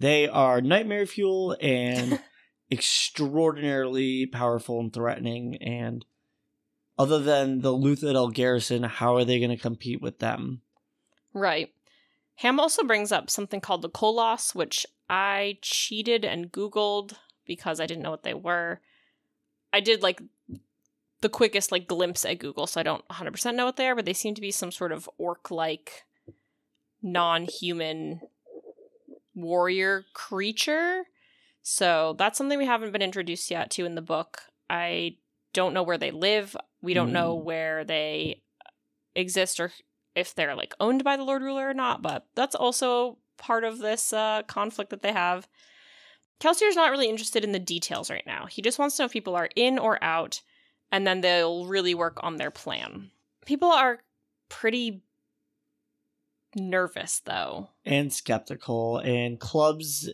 They 0.00 0.26
are 0.28 0.60
nightmare 0.60 1.06
fuel 1.06 1.56
and 1.60 2.20
extraordinarily 2.70 4.26
powerful 4.26 4.80
and 4.80 4.92
threatening. 4.92 5.56
And 5.56 6.04
other 6.98 7.18
than 7.18 7.60
the 7.60 7.72
Luthadel 7.72 8.32
garrison, 8.32 8.82
how 8.84 9.16
are 9.16 9.24
they 9.24 9.38
going 9.38 9.50
to 9.50 9.56
compete 9.56 10.00
with 10.00 10.18
them? 10.18 10.62
Right. 11.32 11.72
Ham 12.36 12.58
also 12.58 12.84
brings 12.84 13.12
up 13.12 13.28
something 13.30 13.60
called 13.60 13.82
the 13.82 13.90
koloss, 13.90 14.54
which 14.54 14.86
I 15.08 15.58
cheated 15.60 16.24
and 16.24 16.50
Googled 16.50 17.14
because 17.46 17.80
I 17.80 17.86
didn't 17.86 18.02
know 18.02 18.10
what 18.10 18.22
they 18.22 18.34
were. 18.34 18.80
I 19.72 19.80
did 19.80 20.02
like 20.02 20.22
the 21.20 21.28
quickest 21.28 21.70
like 21.70 21.86
glimpse 21.86 22.24
at 22.24 22.38
Google, 22.38 22.66
so 22.66 22.80
I 22.80 22.82
don't 22.82 23.06
100% 23.08 23.54
know 23.54 23.66
what 23.66 23.76
they 23.76 23.88
are, 23.88 23.94
but 23.94 24.04
they 24.04 24.12
seem 24.12 24.34
to 24.34 24.40
be 24.40 24.50
some 24.50 24.72
sort 24.72 24.92
of 24.92 25.08
orc-like 25.18 26.04
non-human 27.02 28.20
warrior 29.34 30.04
creature. 30.14 31.04
So 31.62 32.14
that's 32.18 32.38
something 32.38 32.58
we 32.58 32.66
haven't 32.66 32.92
been 32.92 33.02
introduced 33.02 33.50
yet 33.50 33.70
to 33.72 33.84
in 33.84 33.94
the 33.94 34.02
book. 34.02 34.42
I 34.68 35.16
don't 35.52 35.74
know 35.74 35.82
where 35.82 35.98
they 35.98 36.10
live. 36.10 36.56
We 36.80 36.94
don't 36.94 37.12
know 37.12 37.34
where 37.34 37.84
they 37.84 38.42
exist 39.14 39.60
or 39.60 39.72
if 40.14 40.34
they're 40.34 40.54
like 40.54 40.74
owned 40.80 41.04
by 41.04 41.16
the 41.16 41.24
Lord 41.24 41.42
Ruler 41.42 41.68
or 41.68 41.74
not, 41.74 42.02
but 42.02 42.26
that's 42.34 42.54
also 42.54 43.18
part 43.36 43.64
of 43.64 43.78
this 43.78 44.12
uh, 44.12 44.42
conflict 44.46 44.90
that 44.90 45.02
they 45.02 45.12
have. 45.12 45.48
Kelsier's 46.38 46.76
not 46.76 46.90
really 46.90 47.08
interested 47.08 47.44
in 47.44 47.52
the 47.52 47.58
details 47.58 48.10
right 48.10 48.26
now. 48.26 48.46
He 48.46 48.62
just 48.62 48.78
wants 48.78 48.96
to 48.96 49.02
know 49.02 49.06
if 49.06 49.12
people 49.12 49.36
are 49.36 49.50
in 49.56 49.78
or 49.78 50.02
out, 50.02 50.40
and 50.90 51.06
then 51.06 51.20
they'll 51.20 51.66
really 51.66 51.94
work 51.94 52.18
on 52.22 52.36
their 52.36 52.50
plan. 52.50 53.10
People 53.44 53.70
are 53.70 54.00
pretty 54.48 55.02
nervous, 56.56 57.20
though. 57.24 57.68
And 57.84 58.12
skeptical. 58.12 58.98
And 58.98 59.38
Clubs 59.38 60.08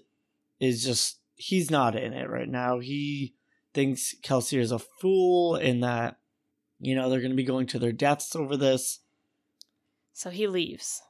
is 0.59 0.85
just, 0.85 1.21
he's 1.37 1.71
not 1.71 1.95
in 1.97 2.13
it 2.13 2.29
right 2.29 2.49
now. 2.49 2.81
He 2.81 3.35
thinks 3.73 4.15
Kelsier 4.23 4.61
is 4.61 4.73
a 4.73 4.79
fool 4.79 5.55
and 5.55 5.83
that, 5.83 6.19
you 6.81 6.95
know, 6.95 7.09
they're 7.09 7.21
going 7.21 7.31
to 7.31 7.37
be 7.37 7.45
going 7.45 7.67
to 7.69 7.79
their 7.79 7.93
deaths 7.93 8.35
over 8.35 8.57
this. 8.57 9.01
So 10.13 10.31
he 10.31 10.47
leaves. 10.47 11.03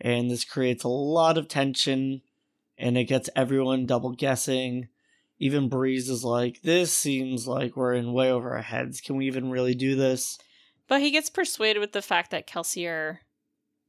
and 0.00 0.30
this 0.30 0.44
creates 0.44 0.84
a 0.84 0.88
lot 0.88 1.38
of 1.38 1.48
tension 1.48 2.22
and 2.76 2.98
it 2.98 3.04
gets 3.04 3.30
everyone 3.36 3.86
double 3.86 4.12
guessing 4.12 4.88
even 5.38 5.68
Breeze 5.68 6.08
is 6.08 6.22
like, 6.22 6.62
this 6.62 6.96
seems 6.96 7.48
like 7.48 7.76
we're 7.76 7.94
in 7.94 8.12
way 8.12 8.30
over 8.30 8.52
our 8.54 8.62
heads. 8.62 9.00
Can 9.00 9.16
we 9.16 9.26
even 9.26 9.50
really 9.50 9.74
do 9.74 9.96
this? 9.96 10.38
But 10.86 11.00
he 11.00 11.10
gets 11.10 11.30
persuaded 11.30 11.80
with 11.80 11.90
the 11.90 12.00
fact 12.00 12.30
that 12.30 12.46
Kelsier 12.46 13.18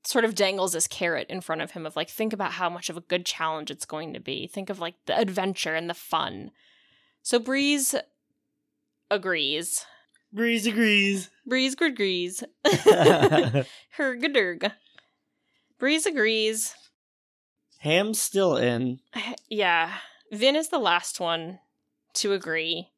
sort 0.03 0.25
of 0.25 0.35
dangles 0.35 0.73
this 0.73 0.87
carrot 0.87 1.27
in 1.29 1.41
front 1.41 1.61
of 1.61 1.71
him 1.71 1.85
of 1.85 1.95
like, 1.95 2.09
think 2.09 2.33
about 2.33 2.53
how 2.53 2.69
much 2.69 2.89
of 2.89 2.97
a 2.97 3.01
good 3.01 3.25
challenge 3.25 3.71
it's 3.71 3.85
going 3.85 4.13
to 4.13 4.19
be. 4.19 4.47
Think 4.47 4.69
of 4.69 4.79
like 4.79 4.95
the 5.05 5.17
adventure 5.17 5.75
and 5.75 5.89
the 5.89 5.93
fun. 5.93 6.51
So 7.21 7.39
Breeze 7.39 7.95
agrees. 9.09 9.85
Breeze 10.31 10.65
agrees. 10.65 11.29
Breeze 11.45 11.75
agrees. 11.79 12.43
Her 12.65 14.17
gadurg. 14.17 14.71
Breeze 15.79 16.05
agrees. 16.05 16.75
Ham's 17.79 18.21
still 18.21 18.57
in. 18.57 18.99
Yeah. 19.49 19.91
Vin 20.31 20.55
is 20.55 20.69
the 20.69 20.79
last 20.79 21.19
one 21.19 21.59
to 22.13 22.33
agree, 22.33 22.89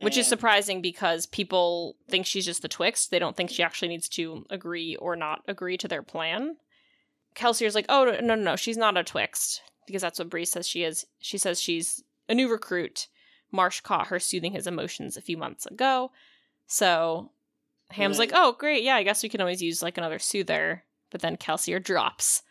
which 0.00 0.16
is 0.16 0.26
mm. 0.26 0.30
surprising 0.30 0.82
because 0.82 1.26
people 1.26 1.96
think 2.08 2.26
she's 2.26 2.46
just 2.46 2.62
the 2.62 2.68
Twixt. 2.68 3.10
They 3.10 3.18
don't 3.18 3.36
think 3.36 3.50
she 3.50 3.62
actually 3.62 3.88
needs 3.88 4.08
to 4.10 4.44
agree 4.50 4.96
or 4.96 5.16
not 5.16 5.42
agree 5.46 5.76
to 5.78 5.88
their 5.88 6.02
plan. 6.02 6.56
Kelsier's 7.34 7.74
like, 7.74 7.86
oh, 7.88 8.04
no, 8.04 8.20
no, 8.20 8.34
no, 8.34 8.56
she's 8.56 8.76
not 8.76 8.96
a 8.96 9.04
Twixt 9.04 9.62
because 9.86 10.02
that's 10.02 10.18
what 10.18 10.30
Bree 10.30 10.44
says 10.44 10.66
she 10.66 10.84
is. 10.84 11.06
She 11.20 11.38
says 11.38 11.60
she's 11.60 12.02
a 12.28 12.34
new 12.34 12.50
recruit. 12.50 13.08
Marsh 13.52 13.80
caught 13.80 14.08
her 14.08 14.18
soothing 14.18 14.52
his 14.52 14.66
emotions 14.66 15.16
a 15.16 15.22
few 15.22 15.36
months 15.36 15.66
ago. 15.66 16.12
So 16.66 17.30
Ham's 17.90 18.18
like, 18.18 18.30
oh, 18.32 18.56
great. 18.58 18.82
Yeah, 18.82 18.94
I 18.94 19.02
guess 19.02 19.22
we 19.22 19.28
can 19.28 19.40
always 19.40 19.62
use 19.62 19.82
like 19.82 19.98
another 19.98 20.18
soother. 20.18 20.84
But 21.10 21.22
then 21.22 21.36
Kelsier 21.36 21.82
drops 21.82 22.42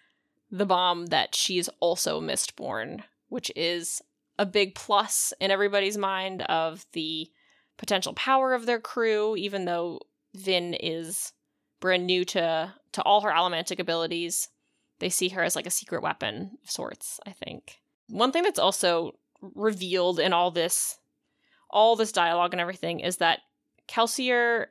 the 0.52 0.66
bomb 0.66 1.08
that 1.08 1.34
she's 1.34 1.70
also 1.80 2.20
Mistborn, 2.20 3.04
which 3.30 3.52
is 3.56 4.02
a 4.38 4.46
big 4.46 4.76
plus 4.76 5.34
in 5.40 5.52
everybody's 5.52 5.98
mind 5.98 6.42
of 6.44 6.86
the 6.94 7.30
potential 7.80 8.14
power 8.14 8.54
of 8.54 8.66
their 8.68 8.80
crew, 8.80 9.36
even 9.38 9.66
though 9.66 10.02
Vin 10.36 10.76
is 10.76 11.34
brand 11.80 12.06
new 12.06 12.24
to 12.26 12.74
to 12.92 13.02
all 13.04 13.22
her 13.22 13.32
allomantic 13.32 13.80
abilities. 13.80 14.50
They 15.00 15.10
see 15.10 15.30
her 15.30 15.42
as 15.42 15.56
like 15.56 15.66
a 15.66 15.72
secret 15.72 16.04
weapon 16.04 16.58
of 16.62 16.70
sorts, 16.70 17.20
I 17.26 17.32
think. 17.32 17.80
One 18.10 18.32
thing 18.32 18.44
that's 18.44 18.60
also 18.60 19.16
revealed 19.42 20.20
in 20.20 20.34
all 20.34 20.52
this 20.52 21.00
all 21.70 21.96
this 21.96 22.12
dialogue 22.12 22.54
and 22.54 22.60
everything 22.60 23.00
is 23.00 23.18
that 23.18 23.40
Kelsier 23.88 24.68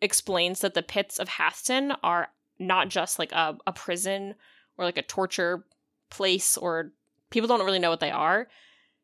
explains 0.00 0.60
that 0.60 0.74
the 0.74 0.82
pits 0.82 1.18
of 1.18 1.28
Hathsin 1.28 1.96
are 2.02 2.28
not 2.58 2.88
just 2.88 3.18
like 3.18 3.32
a, 3.32 3.56
a 3.66 3.72
prison 3.72 4.34
or 4.76 4.84
like 4.84 4.98
a 4.98 5.02
torture 5.02 5.64
place 6.10 6.56
or 6.58 6.92
people 7.30 7.48
don't 7.48 7.64
really 7.64 7.78
know 7.78 7.90
what 7.90 8.00
they 8.00 8.10
are. 8.10 8.48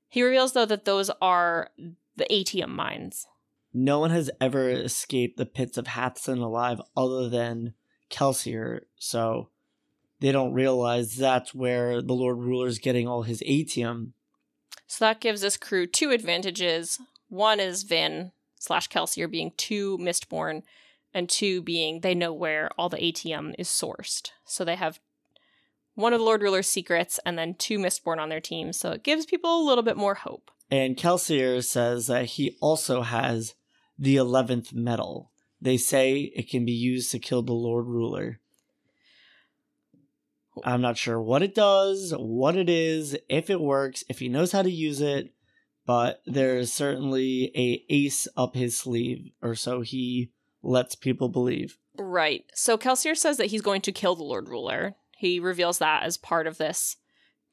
He 0.08 0.22
reveals 0.22 0.52
though 0.52 0.66
that 0.66 0.84
those 0.84 1.10
are 1.22 1.70
the 2.18 2.32
atium 2.32 2.74
mines. 2.74 3.26
No 3.72 3.98
one 3.98 4.10
has 4.10 4.30
ever 4.40 4.68
escaped 4.70 5.36
the 5.36 5.46
pits 5.46 5.76
of 5.76 5.86
Hathsin 5.86 6.40
alive 6.42 6.80
other 6.96 7.28
than 7.28 7.74
Kelsier, 8.10 8.80
so 8.96 9.50
they 10.20 10.32
don't 10.32 10.54
realize 10.54 11.16
that's 11.16 11.54
where 11.54 12.02
the 12.02 12.14
Lord 12.14 12.38
Ruler's 12.38 12.78
getting 12.78 13.06
all 13.06 13.22
his 13.22 13.42
atium. 13.46 14.14
So 14.86 15.04
that 15.04 15.20
gives 15.20 15.42
this 15.42 15.56
crew 15.56 15.86
two 15.86 16.10
advantages. 16.10 16.98
One 17.28 17.60
is 17.60 17.82
Vin 17.82 18.32
slash 18.58 18.88
Kelsier 18.88 19.30
being 19.30 19.52
two 19.56 19.98
Mistborn, 19.98 20.62
and 21.12 21.28
two 21.28 21.62
being 21.62 22.00
they 22.00 22.14
know 22.14 22.32
where 22.32 22.70
all 22.78 22.88
the 22.88 23.02
atium 23.02 23.54
is 23.58 23.68
sourced. 23.68 24.30
So 24.44 24.64
they 24.64 24.76
have 24.76 24.98
one 25.94 26.12
of 26.12 26.20
the 26.20 26.24
Lord 26.24 26.42
Ruler's 26.42 26.68
secrets 26.68 27.18
and 27.26 27.36
then 27.36 27.54
two 27.54 27.78
Mistborn 27.78 28.18
on 28.18 28.28
their 28.28 28.40
team. 28.40 28.72
So 28.72 28.92
it 28.92 29.02
gives 29.02 29.26
people 29.26 29.60
a 29.60 29.66
little 29.66 29.82
bit 29.82 29.96
more 29.96 30.14
hope. 30.14 30.50
And 30.70 30.96
Kelsier 30.96 31.64
says 31.64 32.08
that 32.08 32.26
he 32.26 32.56
also 32.60 33.02
has 33.02 33.54
the 33.98 34.16
11th 34.16 34.72
metal. 34.74 35.30
They 35.60 35.76
say 35.76 36.32
it 36.34 36.48
can 36.50 36.64
be 36.64 36.72
used 36.72 37.10
to 37.12 37.18
kill 37.18 37.42
the 37.42 37.52
Lord 37.52 37.86
Ruler. 37.86 38.40
I'm 40.64 40.80
not 40.80 40.98
sure 40.98 41.20
what 41.20 41.42
it 41.42 41.54
does, 41.54 42.12
what 42.16 42.56
it 42.56 42.68
is, 42.68 43.16
if 43.28 43.48
it 43.48 43.60
works, 43.60 44.04
if 44.08 44.18
he 44.18 44.28
knows 44.28 44.52
how 44.52 44.62
to 44.62 44.70
use 44.70 45.00
it, 45.00 45.32
but 45.86 46.20
there's 46.26 46.72
certainly 46.72 47.52
a 47.54 47.84
ace 47.88 48.28
up 48.36 48.54
his 48.54 48.76
sleeve, 48.76 49.30
or 49.40 49.54
so 49.54 49.80
he 49.80 50.30
lets 50.62 50.94
people 50.94 51.28
believe. 51.28 51.78
Right. 51.96 52.44
So 52.54 52.76
Kelsier 52.76 53.16
says 53.16 53.36
that 53.38 53.46
he's 53.46 53.62
going 53.62 53.82
to 53.82 53.92
kill 53.92 54.14
the 54.14 54.24
Lord 54.24 54.48
Ruler. 54.48 54.96
He 55.16 55.40
reveals 55.40 55.78
that 55.78 56.02
as 56.02 56.16
part 56.16 56.46
of 56.46 56.58
this 56.58 56.96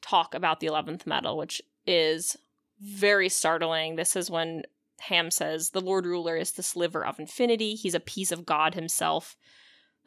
talk 0.02 0.36
about 0.36 0.60
the 0.60 0.68
11th 0.68 1.06
metal, 1.08 1.38
which 1.38 1.62
is 1.88 2.36
very 2.82 3.30
startling. 3.30 3.96
This 3.96 4.16
is 4.16 4.30
when 4.30 4.64
Ham 5.02 5.32
says 5.32 5.70
the 5.70 5.82
Lord 5.82 6.06
Ruler 6.06 6.36
is 6.36 6.52
the 6.52 6.64
sliver 6.64 7.06
of 7.06 7.20
infinity. 7.20 7.76
He's 7.76 7.96
a 7.96 8.00
piece 8.00 8.32
of 8.32 8.46
God 8.46 8.74
himself. 8.74 9.36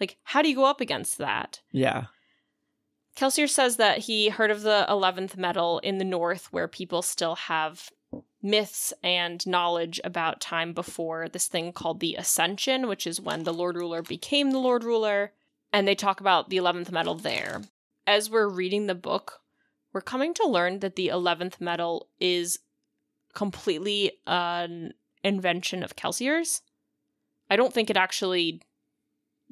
Like, 0.01 0.19
how 0.23 0.43
do 0.43 0.49
you 0.49 0.55
go 0.55 0.65
up 0.65 0.81
against 0.81 1.19
that? 1.19 1.61
Yeah. 1.73 2.05
Kelsier 3.17 3.49
says 3.49 3.77
that 3.77 3.99
he 3.99 4.29
heard 4.29 4.51
of 4.51 4.63
the 4.63 4.87
11th 4.89 5.37
metal 5.37 5.81
in 5.81 5.99
the 5.99 6.05
north 6.05 6.53
where 6.53 6.69
people 6.69 7.03
still 7.03 7.35
have 7.35 7.91
myths 8.41 8.95
and 9.03 9.45
knowledge 9.47 10.01
about 10.05 10.41
time 10.41 10.73
before 10.73 11.29
this 11.29 11.49
thing 11.49 11.73
called 11.73 11.99
the 11.99 12.15
Ascension, 12.15 12.87
which 12.87 13.07
is 13.07 13.21
when 13.21 13.43
the 13.43 13.53
Lord 13.53 13.77
Ruler 13.77 14.03
became 14.03 14.53
the 14.53 14.59
Lord 14.59 14.85
Ruler. 14.85 15.33
And 15.73 15.87
they 15.87 15.97
talk 15.97 16.21
about 16.21 16.49
the 16.49 16.57
11th 16.57 16.93
metal 16.93 17.15
there. 17.15 17.63
As 18.07 18.31
we're 18.31 18.49
reading 18.49 18.87
the 18.87 18.95
book, 18.95 19.41
we're 19.93 20.01
coming 20.01 20.35
to 20.35 20.47
learn 20.47 20.81
that 20.81 20.97
the 20.97 21.09
11th 21.09 21.61
metal 21.61 22.09
is 22.21 22.59
completely 23.35 24.13
an 24.27 24.95
invention 25.25 25.83
of 25.83 25.97
Kelsier's. 25.97 26.63
I 27.51 27.57
don't 27.57 27.73
think 27.73 27.89
it 27.89 27.97
actually 27.97 28.63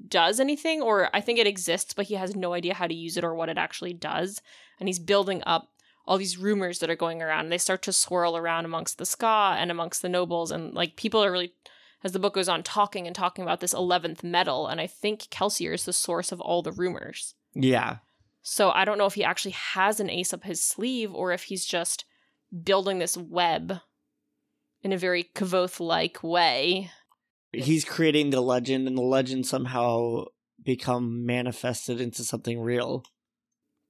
does 0.08 0.38
anything, 0.40 0.82
or 0.82 1.08
I 1.14 1.20
think 1.20 1.38
it 1.38 1.46
exists, 1.46 1.94
but 1.94 2.06
he 2.06 2.14
has 2.14 2.36
no 2.36 2.52
idea 2.52 2.74
how 2.74 2.86
to 2.86 2.94
use 2.94 3.16
it 3.16 3.24
or 3.24 3.34
what 3.34 3.48
it 3.48 3.58
actually 3.58 3.94
does. 3.94 4.42
And 4.78 4.88
he's 4.88 4.98
building 4.98 5.42
up 5.46 5.70
all 6.06 6.18
these 6.18 6.38
rumors 6.38 6.78
that 6.78 6.90
are 6.90 6.96
going 6.96 7.22
around. 7.22 7.48
They 7.48 7.58
start 7.58 7.82
to 7.82 7.92
swirl 7.92 8.36
around 8.36 8.64
amongst 8.64 8.98
the 8.98 9.06
ska 9.06 9.56
and 9.58 9.70
amongst 9.70 10.02
the 10.02 10.08
nobles. 10.08 10.50
And 10.50 10.74
like 10.74 10.96
people 10.96 11.24
are 11.24 11.32
really, 11.32 11.54
as 12.04 12.12
the 12.12 12.18
book 12.18 12.34
goes 12.34 12.48
on, 12.48 12.62
talking 12.62 13.06
and 13.06 13.16
talking 13.16 13.42
about 13.42 13.60
this 13.60 13.74
11th 13.74 14.22
metal. 14.22 14.66
And 14.66 14.80
I 14.80 14.86
think 14.86 15.22
Kelsier 15.30 15.74
is 15.74 15.84
the 15.84 15.92
source 15.92 16.30
of 16.30 16.40
all 16.40 16.62
the 16.62 16.72
rumors. 16.72 17.34
Yeah. 17.54 17.96
So 18.48 18.70
I 18.70 18.84
don't 18.84 18.96
know 18.96 19.06
if 19.06 19.14
he 19.14 19.24
actually 19.24 19.56
has 19.74 19.98
an 19.98 20.08
ace 20.08 20.32
up 20.32 20.44
his 20.44 20.62
sleeve 20.62 21.12
or 21.12 21.32
if 21.32 21.42
he's 21.42 21.64
just 21.64 22.04
building 22.62 23.00
this 23.00 23.16
web 23.16 23.80
in 24.82 24.92
a 24.92 24.96
very 24.96 25.24
Kvothe 25.34 25.80
like 25.80 26.22
way. 26.22 26.92
He's 27.52 27.84
creating 27.84 28.30
the 28.30 28.40
legend, 28.40 28.86
and 28.86 28.96
the 28.96 29.02
legend 29.02 29.46
somehow 29.46 30.26
become 30.62 31.26
manifested 31.26 32.00
into 32.00 32.22
something 32.22 32.60
real. 32.60 33.02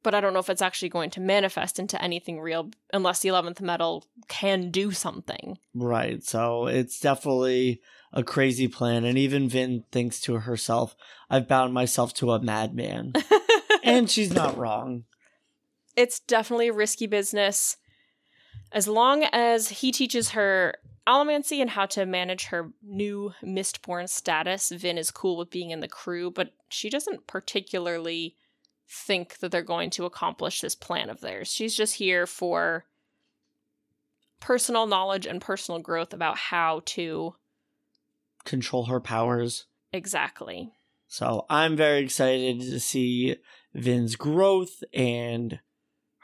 But 0.03 0.15
I 0.15 0.23
don't 0.23 0.33
know 0.33 0.39
if 0.39 0.49
it's 0.49 0.63
actually 0.63 0.89
going 0.89 1.11
to 1.11 1.21
manifest 1.21 1.79
into 1.79 2.03
anything 2.03 2.41
real 2.41 2.71
unless 2.95 3.21
the 3.21 3.29
11th 3.29 3.61
metal 3.61 4.07
can 4.29 4.71
do 4.71 4.91
something. 4.91 5.59
Right. 5.75 6.25
So 6.25 6.67
it's 6.67 6.99
definitely 6.99 7.83
a 8.11 8.25
crazy 8.25 8.69
plan. 8.69 9.05
And 9.05 9.19
even 9.19 9.51
Vin 9.51 9.85
thinks 9.93 10.19
to 10.23 10.37
herself, 10.37 10.97
I've 11.29 11.47
bound 11.47 11.75
myself 11.75 12.15
to 12.15 12.31
a 12.33 12.41
madman. 12.41 13.13
and 13.87 14.11
she's 14.11 14.33
not 14.33 14.57
wrong. 14.57 15.05
it's 15.97 16.21
definitely 16.21 16.69
a 16.69 16.73
risky 16.73 17.07
business. 17.07 17.77
As 18.73 18.89
long 18.89 19.25
as 19.33 19.69
he 19.69 19.93
teaches 19.93 20.31
her 20.31 20.75
allomancy 21.07 21.61
and 21.61 21.71
how 21.71 21.87
to 21.87 22.05
manage 22.05 22.47
her 22.47 22.73
new 22.83 23.33
Mistborn 23.43 24.09
status, 24.09 24.71
Vin 24.71 24.99
is 24.99 25.11
cool 25.11 25.37
with 25.37 25.51
being 25.51 25.71
in 25.71 25.81
the 25.81 25.89
crew, 25.89 26.31
but 26.31 26.51
she 26.69 26.91
doesn't 26.91 27.27
particularly 27.27 28.37
think 28.89 29.39
that 29.39 29.51
they're 29.53 29.63
going 29.63 29.91
to 29.91 30.05
accomplish 30.05 30.61
this 30.61 30.75
plan 30.75 31.09
of 31.09 31.21
theirs. 31.21 31.49
She's 31.49 31.75
just 31.77 31.95
here 31.95 32.27
for 32.27 32.85
personal 34.41 34.87
knowledge 34.87 35.27
and 35.27 35.41
personal 35.41 35.81
growth 35.81 36.13
about 36.13 36.37
how 36.37 36.83
to 36.87 37.35
Control 38.45 38.85
her 38.87 39.01
powers. 39.01 39.67
exactly. 39.93 40.73
So 41.09 41.47
I'm 41.49 41.77
very 41.77 42.01
excited 42.01 42.61
to 42.61 42.81
see 42.81 43.37
Vin's 43.77 44.17
growth 44.17 44.83
and 44.95 45.61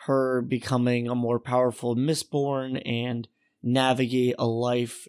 her 0.06 0.42
becoming 0.42 1.08
a 1.08 1.14
more 1.14 1.38
powerful 1.38 1.94
Mistborn 1.94 2.80
and 2.84 3.28
navigate 3.62 4.34
a 4.38 4.46
life 4.46 5.06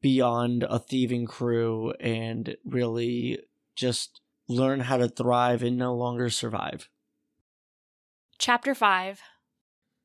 beyond 0.00 0.62
a 0.62 0.78
thieving 0.78 1.26
crew 1.26 1.92
and 2.00 2.56
really 2.64 3.40
just 3.74 4.20
learn 4.48 4.80
how 4.80 4.96
to 4.96 5.08
thrive 5.08 5.62
and 5.62 5.76
no 5.76 5.94
longer 5.94 6.30
survive. 6.30 6.88
Chapter 8.38 8.74
5 8.74 9.20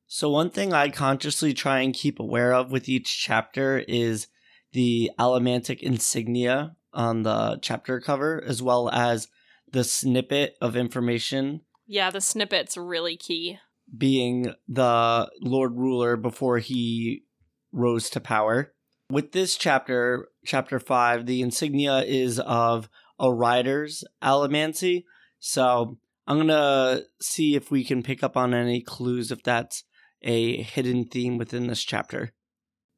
So, 0.06 0.28
one 0.28 0.50
thing 0.50 0.72
I 0.72 0.90
consciously 0.90 1.54
try 1.54 1.80
and 1.80 1.94
keep 1.94 2.18
aware 2.18 2.52
of 2.52 2.72
with 2.72 2.88
each 2.88 3.22
chapter 3.22 3.78
is 3.88 4.26
the 4.72 5.12
allomantic 5.18 5.80
insignia 5.80 6.76
on 6.92 7.22
the 7.22 7.58
chapter 7.62 8.00
cover, 8.00 8.42
as 8.44 8.60
well 8.60 8.90
as 8.90 9.28
the 9.74 9.84
snippet 9.84 10.56
of 10.62 10.74
information. 10.76 11.60
Yeah, 11.86 12.10
the 12.10 12.20
snippet's 12.22 12.76
really 12.78 13.16
key. 13.18 13.58
being 13.98 14.54
the 14.66 15.30
Lord 15.42 15.76
Ruler 15.76 16.16
before 16.16 16.58
he 16.58 17.24
rose 17.72 18.08
to 18.10 18.20
power. 18.20 18.72
With 19.10 19.32
this 19.32 19.56
chapter, 19.56 20.28
chapter 20.46 20.78
five, 20.80 21.26
the 21.26 21.42
insignia 21.42 21.98
is 21.98 22.40
of 22.40 22.88
a 23.18 23.30
rider's 23.30 24.02
allomancy. 24.22 25.04
So 25.38 25.98
I'm 26.26 26.38
gonna 26.38 27.02
see 27.20 27.54
if 27.54 27.70
we 27.70 27.84
can 27.84 28.02
pick 28.02 28.22
up 28.22 28.36
on 28.38 28.54
any 28.54 28.80
clues 28.80 29.30
if 29.30 29.42
that's 29.42 29.84
a 30.22 30.62
hidden 30.62 31.04
theme 31.04 31.36
within 31.36 31.66
this 31.66 31.84
chapter. 31.84 32.32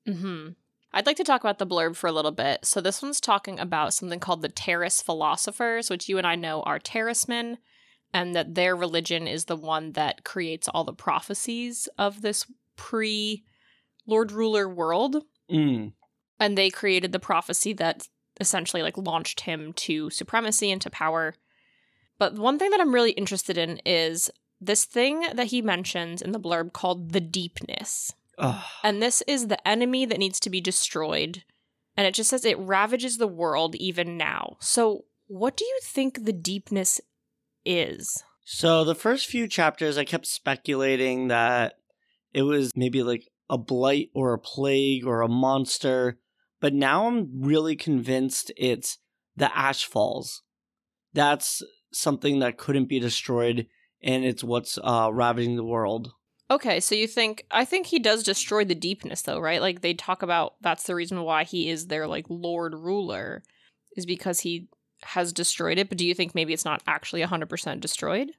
hmm 0.06 0.50
I'd 0.96 1.04
like 1.04 1.18
to 1.18 1.24
talk 1.24 1.42
about 1.42 1.58
the 1.58 1.66
blurb 1.66 1.94
for 1.94 2.06
a 2.06 2.12
little 2.12 2.32
bit. 2.32 2.64
So 2.64 2.80
this 2.80 3.02
one's 3.02 3.20
talking 3.20 3.60
about 3.60 3.92
something 3.92 4.18
called 4.18 4.40
the 4.40 4.48
Terris 4.48 5.02
philosophers, 5.02 5.90
which 5.90 6.08
you 6.08 6.16
and 6.16 6.26
I 6.26 6.36
know 6.36 6.62
are 6.62 6.78
Terrismen, 6.78 7.58
and 8.14 8.34
that 8.34 8.54
their 8.54 8.74
religion 8.74 9.28
is 9.28 9.44
the 9.44 9.56
one 9.56 9.92
that 9.92 10.24
creates 10.24 10.68
all 10.68 10.84
the 10.84 10.94
prophecies 10.94 11.86
of 11.98 12.22
this 12.22 12.46
pre 12.76 13.44
Lord 14.06 14.32
Ruler 14.32 14.66
world. 14.66 15.22
Mm. 15.50 15.92
And 16.40 16.56
they 16.56 16.70
created 16.70 17.12
the 17.12 17.18
prophecy 17.18 17.74
that 17.74 18.08
essentially 18.40 18.82
like 18.82 18.96
launched 18.96 19.40
him 19.40 19.74
to 19.74 20.08
supremacy 20.08 20.70
and 20.70 20.80
to 20.80 20.88
power. 20.88 21.34
But 22.18 22.38
one 22.38 22.58
thing 22.58 22.70
that 22.70 22.80
I'm 22.80 22.94
really 22.94 23.10
interested 23.10 23.58
in 23.58 23.82
is 23.84 24.30
this 24.62 24.86
thing 24.86 25.26
that 25.34 25.48
he 25.48 25.60
mentions 25.60 26.22
in 26.22 26.32
the 26.32 26.40
blurb 26.40 26.72
called 26.72 27.12
the 27.12 27.20
deepness. 27.20 28.14
Ugh. 28.38 28.62
And 28.82 29.02
this 29.02 29.22
is 29.26 29.48
the 29.48 29.66
enemy 29.66 30.04
that 30.06 30.18
needs 30.18 30.40
to 30.40 30.50
be 30.50 30.60
destroyed. 30.60 31.44
And 31.96 32.06
it 32.06 32.14
just 32.14 32.30
says 32.30 32.44
it 32.44 32.58
ravages 32.58 33.16
the 33.16 33.26
world 33.26 33.74
even 33.76 34.16
now. 34.16 34.56
So, 34.60 35.04
what 35.28 35.56
do 35.56 35.64
you 35.64 35.78
think 35.82 36.24
the 36.24 36.32
deepness 36.32 37.00
is? 37.64 38.22
So 38.44 38.84
the 38.84 38.94
first 38.94 39.26
few 39.26 39.48
chapters, 39.48 39.98
I 39.98 40.04
kept 40.04 40.26
speculating 40.26 41.28
that 41.28 41.74
it 42.32 42.42
was 42.42 42.70
maybe 42.76 43.02
like 43.02 43.28
a 43.50 43.58
blight 43.58 44.10
or 44.14 44.32
a 44.32 44.38
plague 44.38 45.04
or 45.04 45.22
a 45.22 45.28
monster, 45.28 46.18
but 46.60 46.72
now 46.72 47.08
I'm 47.08 47.42
really 47.42 47.74
convinced 47.74 48.52
it's 48.56 48.98
the 49.34 49.56
ash 49.56 49.84
falls. 49.84 50.42
That's 51.12 51.62
something 51.92 52.38
that 52.38 52.58
couldn't 52.58 52.88
be 52.88 53.00
destroyed, 53.00 53.66
and 54.02 54.24
it's 54.24 54.44
what's 54.44 54.78
uh, 54.82 55.10
ravaging 55.12 55.56
the 55.56 55.64
world. 55.64 56.12
Okay, 56.50 56.78
so 56.78 56.94
you 56.94 57.08
think 57.08 57.44
I 57.50 57.64
think 57.64 57.86
he 57.86 57.98
does 57.98 58.22
destroy 58.22 58.64
the 58.64 58.74
deepness 58.74 59.22
though, 59.22 59.40
right? 59.40 59.60
Like 59.60 59.80
they 59.80 59.94
talk 59.94 60.22
about 60.22 60.54
that's 60.60 60.84
the 60.84 60.94
reason 60.94 61.22
why 61.22 61.44
he 61.44 61.68
is 61.68 61.88
their 61.88 62.06
like 62.06 62.26
lord 62.28 62.74
ruler 62.74 63.42
is 63.96 64.06
because 64.06 64.40
he 64.40 64.68
has 65.02 65.32
destroyed 65.32 65.78
it, 65.78 65.88
but 65.88 65.98
do 65.98 66.06
you 66.06 66.14
think 66.14 66.34
maybe 66.34 66.52
it's 66.52 66.64
not 66.64 66.82
actually 66.86 67.22
100% 67.22 67.80
destroyed? 67.80 68.30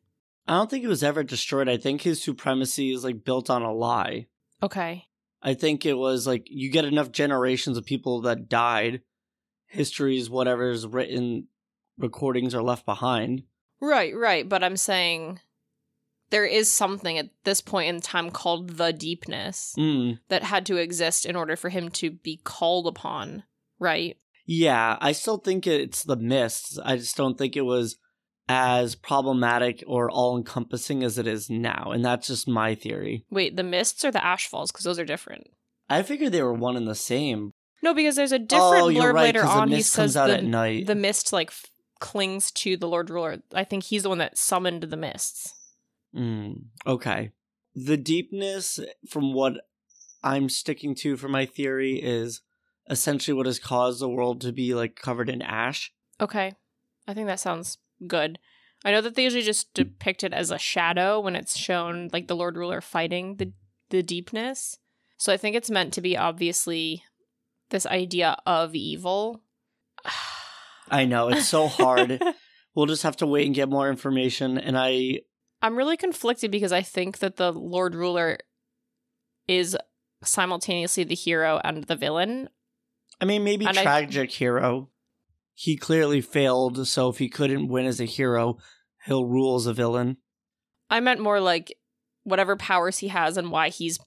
I 0.47 0.53
don't 0.53 0.69
think 0.69 0.83
it 0.83 0.89
was 0.89 1.03
ever 1.03 1.23
destroyed. 1.23 1.67
I 1.67 1.77
think 1.77 2.01
his 2.01 2.23
supremacy 2.23 2.93
is 2.93 3.03
like 3.03 3.23
built 3.23 3.49
on 3.49 3.61
a 3.61 3.73
lie. 3.73 4.27
Okay. 4.63 5.05
I 5.41 5.53
think 5.53 5.85
it 5.85 5.93
was 5.93 6.25
like 6.25 6.47
you 6.49 6.71
get 6.71 6.85
enough 6.85 7.11
generations 7.11 7.77
of 7.77 7.85
people 7.85 8.21
that 8.21 8.49
died, 8.49 9.01
histories, 9.67 10.29
whatever's 10.29 10.87
written, 10.87 11.47
recordings 11.97 12.55
are 12.55 12.63
left 12.63 12.85
behind. 12.85 13.43
Right, 13.79 14.15
right, 14.15 14.47
but 14.47 14.63
I'm 14.63 14.77
saying 14.77 15.39
there 16.29 16.45
is 16.45 16.71
something 16.71 17.17
at 17.17 17.29
this 17.43 17.61
point 17.61 17.89
in 17.89 18.01
time 18.01 18.31
called 18.31 18.71
the 18.77 18.91
deepness 18.93 19.73
Mm. 19.77 20.19
that 20.29 20.43
had 20.43 20.65
to 20.67 20.77
exist 20.77 21.25
in 21.25 21.35
order 21.35 21.55
for 21.55 21.69
him 21.69 21.89
to 21.91 22.11
be 22.11 22.39
called 22.43 22.87
upon, 22.87 23.43
right? 23.79 24.17
Yeah, 24.45 24.97
I 25.01 25.11
still 25.11 25.37
think 25.37 25.67
it's 25.67 26.03
the 26.03 26.15
mists. 26.15 26.79
I 26.83 26.97
just 26.97 27.17
don't 27.17 27.37
think 27.37 27.55
it 27.55 27.61
was 27.61 27.97
as 28.49 28.95
problematic 28.95 29.83
or 29.87 30.09
all 30.09 30.37
encompassing 30.37 31.03
as 31.03 31.17
it 31.17 31.27
is 31.27 31.49
now. 31.49 31.91
And 31.91 32.03
that's 32.03 32.27
just 32.27 32.47
my 32.47 32.75
theory. 32.75 33.25
Wait, 33.29 33.57
the 33.57 33.63
mists 33.63 34.05
or 34.05 34.11
the 34.11 34.23
ash 34.23 34.47
falls 34.47 34.71
because 34.71 34.85
those 34.85 34.99
are 34.99 35.05
different. 35.05 35.47
I 35.89 36.01
figured 36.03 36.31
they 36.31 36.41
were 36.43 36.53
one 36.53 36.77
and 36.77 36.87
the 36.87 36.95
same. 36.95 37.51
No, 37.83 37.93
because 37.93 38.15
there's 38.15 38.31
a 38.31 38.39
different 38.39 38.83
oh, 38.83 38.87
blurb 38.89 39.13
right, 39.13 39.23
later 39.35 39.45
on. 39.45 39.69
He 39.69 39.81
says 39.81 39.95
comes 40.13 40.17
out 40.17 40.27
the, 40.27 40.37
at 40.37 40.43
night. 40.43 40.87
the 40.87 40.95
mist 40.95 41.31
like 41.31 41.49
f- 41.49 41.65
clings 41.99 42.51
to 42.51 42.75
the 42.77 42.87
Lord 42.87 43.09
Ruler. 43.09 43.39
I 43.53 43.63
think 43.63 43.83
he's 43.83 44.03
the 44.03 44.09
one 44.09 44.17
that 44.17 44.37
summoned 44.37 44.83
the 44.83 44.97
mists. 44.97 45.53
Mm, 46.17 46.65
okay. 46.85 47.31
The 47.75 47.97
deepness, 47.97 48.79
from 49.07 49.33
what 49.33 49.61
I'm 50.23 50.49
sticking 50.49 50.95
to 50.95 51.15
for 51.15 51.27
my 51.27 51.45
theory, 51.45 52.01
is 52.01 52.41
essentially 52.89 53.35
what 53.35 53.45
has 53.45 53.59
caused 53.59 54.01
the 54.01 54.09
world 54.09 54.41
to 54.41 54.51
be 54.51 54.73
like 54.73 54.95
covered 54.95 55.29
in 55.29 55.41
ash. 55.41 55.91
Okay, 56.19 56.53
I 57.07 57.13
think 57.13 57.27
that 57.27 57.39
sounds 57.39 57.77
good. 58.07 58.39
I 58.83 58.91
know 58.91 59.01
that 59.01 59.15
they 59.15 59.23
usually 59.23 59.43
just 59.43 59.73
depict 59.73 60.23
it 60.23 60.33
as 60.33 60.51
a 60.51 60.57
shadow 60.57 61.19
when 61.19 61.35
it's 61.35 61.57
shown 61.57 62.09
like 62.13 62.27
the 62.27 62.35
Lord 62.35 62.57
Ruler 62.57 62.81
fighting 62.81 63.35
the 63.35 63.51
the 63.89 64.03
deepness. 64.03 64.77
So 65.17 65.33
I 65.33 65.37
think 65.37 65.55
it's 65.55 65.69
meant 65.69 65.93
to 65.93 66.01
be 66.01 66.17
obviously 66.17 67.03
this 67.69 67.85
idea 67.85 68.37
of 68.45 68.75
evil. 68.75 69.41
I 70.89 71.05
know, 71.05 71.29
it's 71.29 71.47
so 71.47 71.67
hard. 71.67 72.21
we'll 72.75 72.85
just 72.85 73.03
have 73.03 73.17
to 73.17 73.27
wait 73.27 73.45
and 73.45 73.55
get 73.55 73.69
more 73.69 73.89
information. 73.89 74.57
And 74.57 74.77
I, 74.77 75.21
I'm 75.61 75.75
really 75.75 75.97
conflicted 75.97 76.51
because 76.51 76.71
I 76.71 76.81
think 76.81 77.19
that 77.19 77.37
the 77.37 77.51
Lord 77.51 77.95
Ruler 77.95 78.37
is 79.47 79.77
simultaneously 80.23 81.03
the 81.03 81.15
hero 81.15 81.59
and 81.63 81.83
the 81.85 81.95
villain. 81.95 82.49
I 83.19 83.25
mean, 83.25 83.43
maybe 83.43 83.65
And 83.65 83.77
I- 83.77 83.83
tragic 83.83 84.31
hero. 84.31 84.89
He 85.53 85.75
clearly 85.75 86.21
failed, 86.21 86.87
so 86.87 87.09
if 87.09 87.17
he 87.17 87.29
couldn't 87.29 87.67
win 87.67 87.87
as 87.87 87.99
a 87.99 88.05
hero, 88.05 88.57
he'll 89.05 89.25
rule 89.25 89.55
as 89.55 89.65
a 89.65 89.73
villain. 89.73 90.17
I 90.89 90.99
meant 90.99 91.19
more 91.19 91.39
like 91.39 91.75
whatever 92.23 92.55
powers 92.55 92.99
he 92.99 93.07
has 93.07 93.37
and 93.37 93.49
why 93.51 93.69
he's 93.69 93.99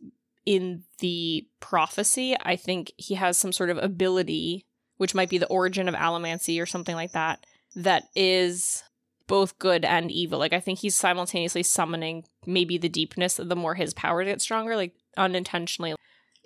in 0.47 0.85
the 1.01 1.49
prophecy. 1.59 2.37
I 2.41 2.55
think 2.55 2.93
he 2.97 3.15
has 3.15 3.37
some 3.37 3.51
sort 3.53 3.71
of 3.71 3.79
ability, 3.79 4.65
which 4.97 5.15
might 5.15 5.29
be 5.29 5.39
the 5.39 5.49
origin 5.49 5.89
of 5.89 5.95
allomancy 5.97 6.63
or 6.63 6.67
something 6.67 6.95
like 6.95 7.13
that, 7.13 7.45
that 7.75 8.05
is 8.15 8.85
both 9.31 9.59
good 9.61 9.85
and 9.85 10.11
evil. 10.11 10.41
Like 10.41 10.53
I 10.53 10.59
think 10.61 10.81
he's 10.81 10.97
simultaneously 10.97 11.63
summoning 11.63 12.25
maybe 12.47 12.77
the 12.77 12.89
deepness 12.89 13.37
the 13.37 13.57
more 13.57 13.77
his 13.77 13.95
power 13.95 14.25
gets 14.25 14.43
stronger, 14.43 14.75
like 14.77 14.93
unintentionally. 15.17 15.95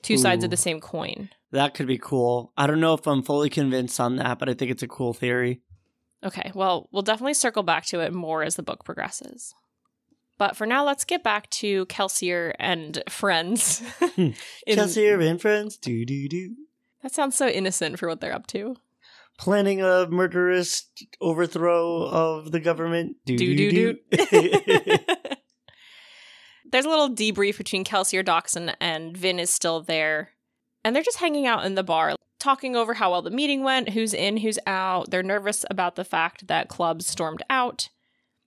Two 0.03 0.19
sides 0.19 0.45
of 0.45 0.51
the 0.51 0.59
same 0.59 0.83
coin. 0.83 1.31
That 1.51 1.73
could 1.73 1.87
be 1.87 1.97
cool. 1.97 2.53
I 2.59 2.67
don't 2.67 2.81
know 2.81 2.93
if 2.93 3.07
I'm 3.07 3.23
fully 3.23 3.49
convinced 3.49 3.99
on 3.99 4.17
that, 4.17 4.39
but 4.39 4.51
I 4.51 4.55
think 4.55 4.71
it's 4.71 4.83
a 4.83 4.89
cool 4.89 5.15
theory. 5.15 5.63
Okay, 6.23 6.53
well, 6.55 6.91
we'll 6.93 7.01
definitely 7.01 7.33
circle 7.33 7.63
back 7.63 7.87
to 7.87 8.01
it 8.01 8.13
more 8.13 8.43
as 8.43 8.57
the 8.57 8.63
book 8.63 8.85
progresses. 8.85 9.55
But 10.37 10.57
for 10.57 10.67
now, 10.67 10.85
let's 10.85 11.07
get 11.07 11.23
back 11.23 11.49
to 11.51 11.87
Kelsier 11.87 12.53
and 12.59 13.03
friends. 13.09 13.83
Hmm. 13.99 14.31
In- 14.67 14.77
Chelsea 14.77 15.09
and 15.09 15.41
friends, 15.41 15.79
do 15.79 16.05
do 16.05 16.29
do. 16.29 16.55
That 17.03 17.15
sounds 17.15 17.35
so 17.37 17.49
innocent 17.49 17.99
for 17.99 18.07
what 18.09 18.21
they're 18.21 18.35
up 18.35 18.47
to. 18.49 18.77
Planning 19.39 19.83
a 19.83 20.07
murderous 20.09 20.89
overthrow 21.21 22.05
of 22.05 22.53
the 22.53 22.61
government. 22.61 23.17
Do 23.27 23.37
Do 23.37 23.57
do 23.57 23.71
do 23.71 23.99
do. 24.11 24.27
do. 24.27 24.99
There's 26.71 26.85
a 26.85 26.89
little 26.89 27.11
debrief 27.11 27.59
between 27.59 27.85
Kelsey 27.85 28.19
or 28.19 28.23
Dockson 28.23 28.75
and 28.81 29.17
Vin 29.17 29.39
is 29.39 29.51
still 29.51 29.81
there. 29.81 30.31
And 30.85 30.95
they're 30.95 31.03
just 31.03 31.19
hanging 31.19 31.47
out 31.47 31.65
in 31.65 31.77
the 31.77 31.83
bar, 31.83 32.15
talking 32.39 32.77
over 32.77 32.95
how 32.95 33.11
well 33.11 33.23
the 33.23 33.31
meeting 33.31 33.63
went, 33.63 33.91
who's 33.91 34.13
in, 34.13 34.39
who's 34.39 34.59
out. 34.67 35.11
They're 35.11 35.23
nervous 35.23 35.65
about 35.71 35.97
the 35.97 36.05
fact 36.05 36.47
that 36.49 36.69
clubs 36.69 37.07
stormed 37.07 37.43
out. 37.49 37.89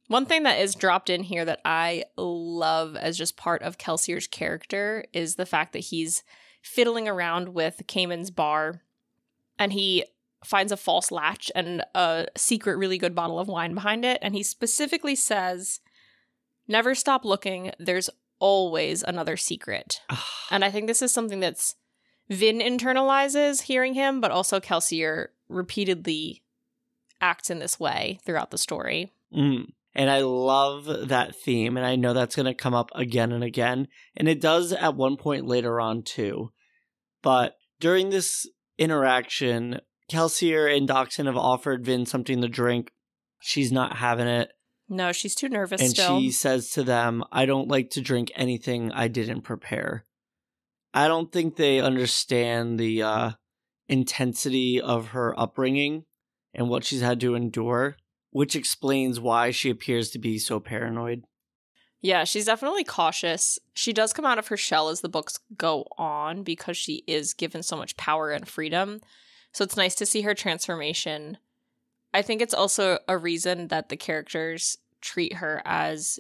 One 0.08 0.26
thing 0.26 0.44
that 0.44 0.60
is 0.60 0.76
dropped 0.76 1.10
in 1.10 1.24
here 1.24 1.44
that 1.46 1.60
I 1.66 2.06
love 2.16 2.96
as 2.96 3.18
just 3.18 3.36
part 3.36 3.62
of 3.62 3.78
Kelsier's 3.78 4.28
character 4.28 5.06
is 5.14 5.36
the 5.36 5.46
fact 5.46 5.74
that 5.74 5.80
he's 5.80 6.24
fiddling 6.62 7.08
around 7.08 7.50
with 7.50 7.82
Camon's 7.88 8.32
bar 8.32 8.82
and 9.60 9.74
he 9.74 10.06
finds 10.46 10.72
a 10.72 10.78
false 10.78 11.12
latch 11.12 11.52
and 11.56 11.84
a 11.96 12.28
secret 12.36 12.78
really 12.78 12.98
good 12.98 13.16
bottle 13.16 13.40
of 13.40 13.48
wine 13.48 13.74
behind 13.74 14.06
it. 14.06 14.20
And 14.22 14.36
he 14.36 14.44
specifically 14.44 15.16
says, 15.16 15.80
Never 16.68 16.94
stop 16.96 17.24
looking. 17.24 17.72
There's 17.80 18.10
always 18.40 19.04
another 19.04 19.38
secret. 19.38 20.02
And 20.50 20.64
I 20.64 20.72
think 20.72 20.88
this 20.88 21.02
is 21.02 21.12
something 21.12 21.42
that's 21.42 21.76
Vin 22.30 22.60
internalizes 22.60 23.64
hearing 23.64 23.96
him, 23.96 24.22
but 24.22 24.32
also 24.32 24.62
Kelsier 24.62 25.28
repeatedly 25.50 26.42
acts 27.20 27.50
in 27.50 27.60
this 27.60 27.82
way 27.82 28.20
throughout 28.26 28.52
the 28.52 28.58
story. 28.58 29.12
Mm. 29.36 29.66
And 29.94 30.10
I 30.10 30.22
love 30.22 30.86
that 31.10 31.36
theme, 31.36 31.76
and 31.76 31.86
I 31.86 31.98
know 31.98 32.14
that's 32.14 32.36
going 32.36 32.46
to 32.46 32.54
come 32.54 32.74
up 32.74 32.92
again 32.96 33.34
and 33.34 33.44
again. 33.44 33.90
And 34.16 34.30
it 34.30 34.40
does 34.40 34.72
at 34.72 34.96
one 34.96 35.18
point 35.18 35.48
later 35.48 35.82
on, 35.82 36.04
too. 36.04 36.52
But 37.22 37.56
during 37.80 38.10
this 38.10 38.48
interaction, 38.78 39.82
Kelsier 40.12 40.76
and 40.76 40.88
Dockson 40.88 41.26
have 41.26 41.38
offered 41.38 41.86
Vin 41.86 42.06
something 42.06 42.42
to 42.42 42.48
drink. 42.48 42.92
She's 43.40 43.72
not 43.72 43.98
having 43.98 44.28
it. 44.28 44.52
No, 44.90 45.12
she's 45.12 45.36
too 45.36 45.50
nervous 45.50 45.82
and 45.82 45.92
still. 45.92 46.20
she 46.20 46.32
says 46.32 46.72
to 46.72 46.84
them, 46.84 47.24
I 47.32 47.46
don't 47.46 47.68
like 47.68 47.90
to 47.92 48.02
drink 48.02 48.32
anything 48.36 48.92
I 48.92 49.10
didn't 49.10 49.42
prepare. 49.42 50.06
I 50.94 51.08
don't 51.08 51.32
think 51.32 51.56
they 51.56 51.82
understand 51.82 52.80
the 52.80 53.04
uh, 53.04 53.32
intensity 53.90 54.80
of 54.80 55.10
her 55.10 55.38
upbringing 55.38 56.06
and 56.54 56.70
what 56.70 56.86
she's 56.86 57.02
had 57.02 57.20
to 57.20 57.36
endure, 57.36 57.98
which 58.32 58.56
explains 58.56 59.20
why 59.20 59.52
she 59.52 59.70
appears 59.70 60.10
to 60.12 60.20
be 60.20 60.40
so 60.40 60.60
paranoid. 60.60 61.24
Yeah, 62.00 62.24
she's 62.24 62.46
definitely 62.46 62.84
cautious. 62.84 63.60
She 63.74 63.92
does 63.92 64.14
come 64.14 64.26
out 64.26 64.40
of 64.40 64.48
her 64.48 64.58
shell 64.58 64.90
as 64.90 65.02
the 65.02 65.10
books 65.10 65.40
go 65.58 65.86
on 65.98 66.44
because 66.44 66.78
she 66.78 67.04
is 67.08 67.34
given 67.34 67.64
so 67.64 67.76
much 67.76 67.98
power 67.98 68.32
and 68.32 68.48
freedom. 68.48 69.02
So 69.58 69.64
it's 69.64 69.76
nice 69.76 69.96
to 69.96 70.06
see 70.06 70.22
her 70.22 70.36
transformation. 70.36 71.40
I 72.14 72.22
think 72.22 72.44
it's 72.44 72.54
also 72.54 73.00
a 73.08 73.18
reason 73.18 73.70
that 73.70 73.90
the 73.90 73.98
characters 73.98 74.78
treat 75.02 75.34
her 75.34 75.64
as 75.66 76.20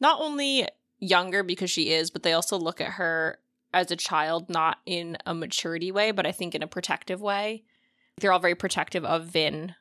not 0.00 0.20
only 0.20 0.66
younger 0.98 1.44
because 1.44 1.70
she 1.70 1.92
is, 1.92 2.10
but 2.10 2.24
they 2.24 2.32
also 2.32 2.58
look 2.58 2.80
at 2.80 2.94
her 2.94 3.38
as 3.72 3.92
a 3.92 3.96
child, 3.96 4.50
not 4.50 4.78
in 4.84 5.16
a 5.24 5.32
maturity 5.32 5.92
way, 5.92 6.10
but 6.10 6.26
I 6.26 6.32
think 6.32 6.56
in 6.56 6.62
a 6.64 6.66
protective 6.66 7.20
way. 7.20 7.62
They're 8.18 8.32
all 8.32 8.40
very 8.40 8.56
protective 8.56 9.04
of 9.04 9.26
Vin 9.26 9.76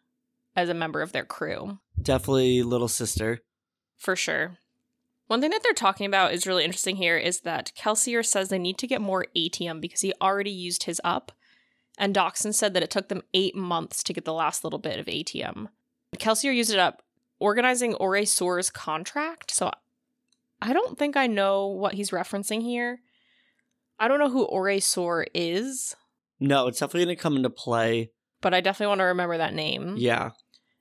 as 0.55 0.69
a 0.69 0.75
member 0.75 1.01
of 1.01 1.11
their 1.11 1.25
crew. 1.25 1.79
Definitely 1.99 2.61
little 2.61 2.87
sister. 2.87 3.39
For 3.97 4.15
sure. 4.15 4.59
One 5.25 5.41
thing 5.41 5.49
that 5.49 5.63
they're 5.63 5.73
talking 5.73 6.05
about 6.05 6.35
is 6.35 6.45
really 6.45 6.65
interesting 6.65 6.97
here 6.97 7.17
is 7.17 7.39
that 7.39 7.71
Kelsier 7.75 8.23
says 8.23 8.49
they 8.49 8.59
need 8.59 8.77
to 8.77 8.85
get 8.85 9.01
more 9.01 9.25
atium 9.35 9.81
because 9.81 10.01
he 10.01 10.13
already 10.21 10.51
used 10.51 10.83
his 10.83 11.01
up. 11.03 11.31
And 12.01 12.15
Dockson 12.15 12.51
said 12.53 12.73
that 12.73 12.81
it 12.83 12.89
took 12.89 13.07
them 13.09 13.21
eight 13.33 13.55
months 13.55 14.01
to 14.03 14.11
get 14.11 14.25
the 14.25 14.33
last 14.33 14.63
little 14.63 14.79
bit 14.79 14.99
of 14.99 15.07
atium. 15.07 15.69
Kelsier 16.17 16.53
used 16.53 16.71
it 16.71 16.79
up 16.79 17.03
organizing 17.39 17.93
OreSeur's 17.93 18.69
contract. 18.71 19.51
So 19.51 19.71
I 20.61 20.73
don't 20.73 20.97
think 20.97 21.15
I 21.15 21.27
know 21.27 21.67
what 21.67 21.93
he's 21.93 22.09
referencing 22.09 22.61
here. 22.63 23.01
I 23.99 24.07
don't 24.07 24.19
know 24.19 24.29
who 24.31 24.43
Ore 24.45 24.79
Soar 24.79 25.27
is, 25.35 25.95
No, 26.39 26.65
it's 26.67 26.79
definitely 26.79 27.05
going 27.05 27.17
to 27.17 27.21
come 27.21 27.35
into 27.37 27.51
play. 27.51 28.09
but 28.41 28.53
I 28.53 28.61
definitely 28.61 28.87
want 28.89 28.99
to 28.99 29.05
remember 29.05 29.37
that 29.37 29.53
name. 29.53 29.95
Yeah. 29.97 30.31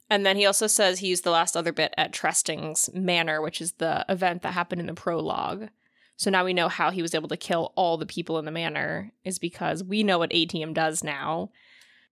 And 0.08 0.24
then 0.24 0.36
he 0.36 0.46
also 0.46 0.66
says 0.66 0.98
he 0.98 1.08
used 1.08 1.22
the 1.24 1.30
last 1.30 1.54
other 1.54 1.72
bit 1.72 1.92
at 1.98 2.12
Tresting's 2.14 2.88
Manor, 2.94 3.42
which 3.42 3.60
is 3.60 3.72
the 3.72 4.04
event 4.08 4.40
that 4.42 4.54
happened 4.54 4.80
in 4.80 4.86
the 4.86 4.94
prologue. 4.94 5.68
So 6.20 6.30
now 6.30 6.44
we 6.44 6.52
know 6.52 6.68
how 6.68 6.90
he 6.90 7.00
was 7.00 7.14
able 7.14 7.28
to 7.28 7.36
kill 7.38 7.72
all 7.76 7.96
the 7.96 8.04
people 8.04 8.38
in 8.38 8.44
the 8.44 8.50
manor 8.50 9.10
is 9.24 9.38
because 9.38 9.82
we 9.82 10.02
know 10.02 10.18
what 10.18 10.34
atium 10.34 10.74
does 10.74 11.02
now. 11.02 11.48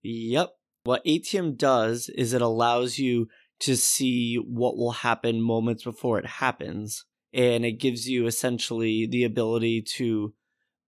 Yep. 0.02 0.48
What 0.84 1.02
atium 1.04 1.56
does 1.56 2.08
is 2.08 2.32
it 2.32 2.40
allows 2.40 2.98
you 2.98 3.28
to 3.60 3.76
see 3.76 4.36
what 4.36 4.78
will 4.78 4.92
happen 4.92 5.42
moments 5.42 5.84
before 5.84 6.18
it 6.18 6.24
happens. 6.24 7.04
And 7.34 7.66
it 7.66 7.72
gives 7.72 8.08
you 8.08 8.26
essentially 8.26 9.06
the 9.06 9.24
ability 9.24 9.82
to 9.96 10.32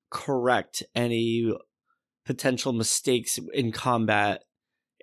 correct 0.08 0.82
any 0.94 1.52
potential 2.24 2.72
mistakes 2.72 3.38
in 3.52 3.70
combat 3.70 4.44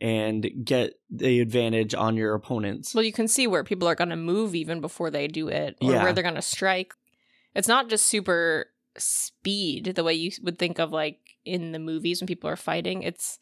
and 0.01 0.49
get 0.63 0.93
the 1.11 1.39
advantage 1.39 1.93
on 1.93 2.15
your 2.15 2.33
opponents. 2.33 2.95
Well, 2.95 3.03
you 3.03 3.13
can 3.13 3.27
see 3.27 3.45
where 3.45 3.63
people 3.63 3.87
are 3.87 3.93
going 3.93 4.09
to 4.09 4.15
move 4.15 4.55
even 4.55 4.81
before 4.81 5.11
they 5.11 5.27
do 5.27 5.49
it 5.49 5.77
or 5.79 5.91
Yeah. 5.91 6.01
where 6.01 6.13
they're 6.13 6.23
going 6.23 6.33
to 6.33 6.41
strike. 6.41 6.95
It's 7.57 7.67
not 7.67 7.89
just 7.89 8.05
super 8.05 8.67
speed 8.97 9.93
the 9.95 10.03
way 10.03 10.13
you 10.13 10.31
would 10.43 10.57
think 10.59 10.79
of 10.79 10.91
like 10.91 11.19
in 11.43 11.71
the 11.71 11.79
movies 11.79 12.21
when 12.21 12.27
people 12.27 12.49
are 12.49 12.55
fighting. 12.55 13.03
It's 13.03 13.39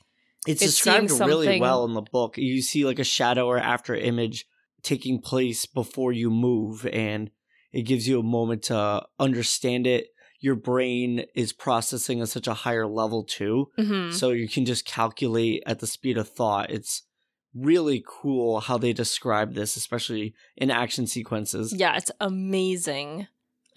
It's 0.48 0.62
it's 0.62 0.74
described 0.76 1.12
seeing 1.12 1.28
really 1.28 1.46
something- 1.48 1.62
well 1.62 1.86
in 1.86 1.94
the 1.94 2.02
book. 2.02 2.38
You 2.38 2.62
see 2.62 2.86
like 2.86 3.00
a 3.00 3.04
shadow 3.04 3.46
or 3.48 3.58
after 3.58 3.94
image 3.94 4.46
taking 4.82 5.20
place 5.20 5.66
before 5.66 6.14
you 6.14 6.30
move, 6.30 6.86
and 6.88 7.32
it 7.74 7.82
gives 7.84 8.08
you 8.08 8.20
a 8.20 8.24
moment 8.24 8.64
to 8.64 9.06
understand 9.20 9.86
it. 9.88 10.08
Your 10.40 10.56
brain 10.56 11.26
is 11.34 11.52
processing 11.54 12.22
at 12.22 12.30
such 12.30 12.48
a 12.48 12.54
higher 12.54 12.86
level 12.88 13.24
too, 13.24 13.72
mhm. 13.80 14.14
so 14.14 14.30
you 14.30 14.48
can 14.48 14.64
just 14.66 14.86
calculate 14.86 15.64
at 15.66 15.80
the 15.80 15.88
speed 15.88 16.18
of 16.18 16.30
thought. 16.30 16.70
It's 16.70 17.04
really 17.56 18.04
cool 18.06 18.60
how 18.60 18.78
they 18.78 18.94
describe 18.94 19.56
this, 19.56 19.76
especially 19.76 20.36
in 20.56 20.70
action 20.70 21.08
sequences. 21.08 21.74
Yeah, 21.74 21.98
it's 21.98 22.12
amazing. 22.20 23.28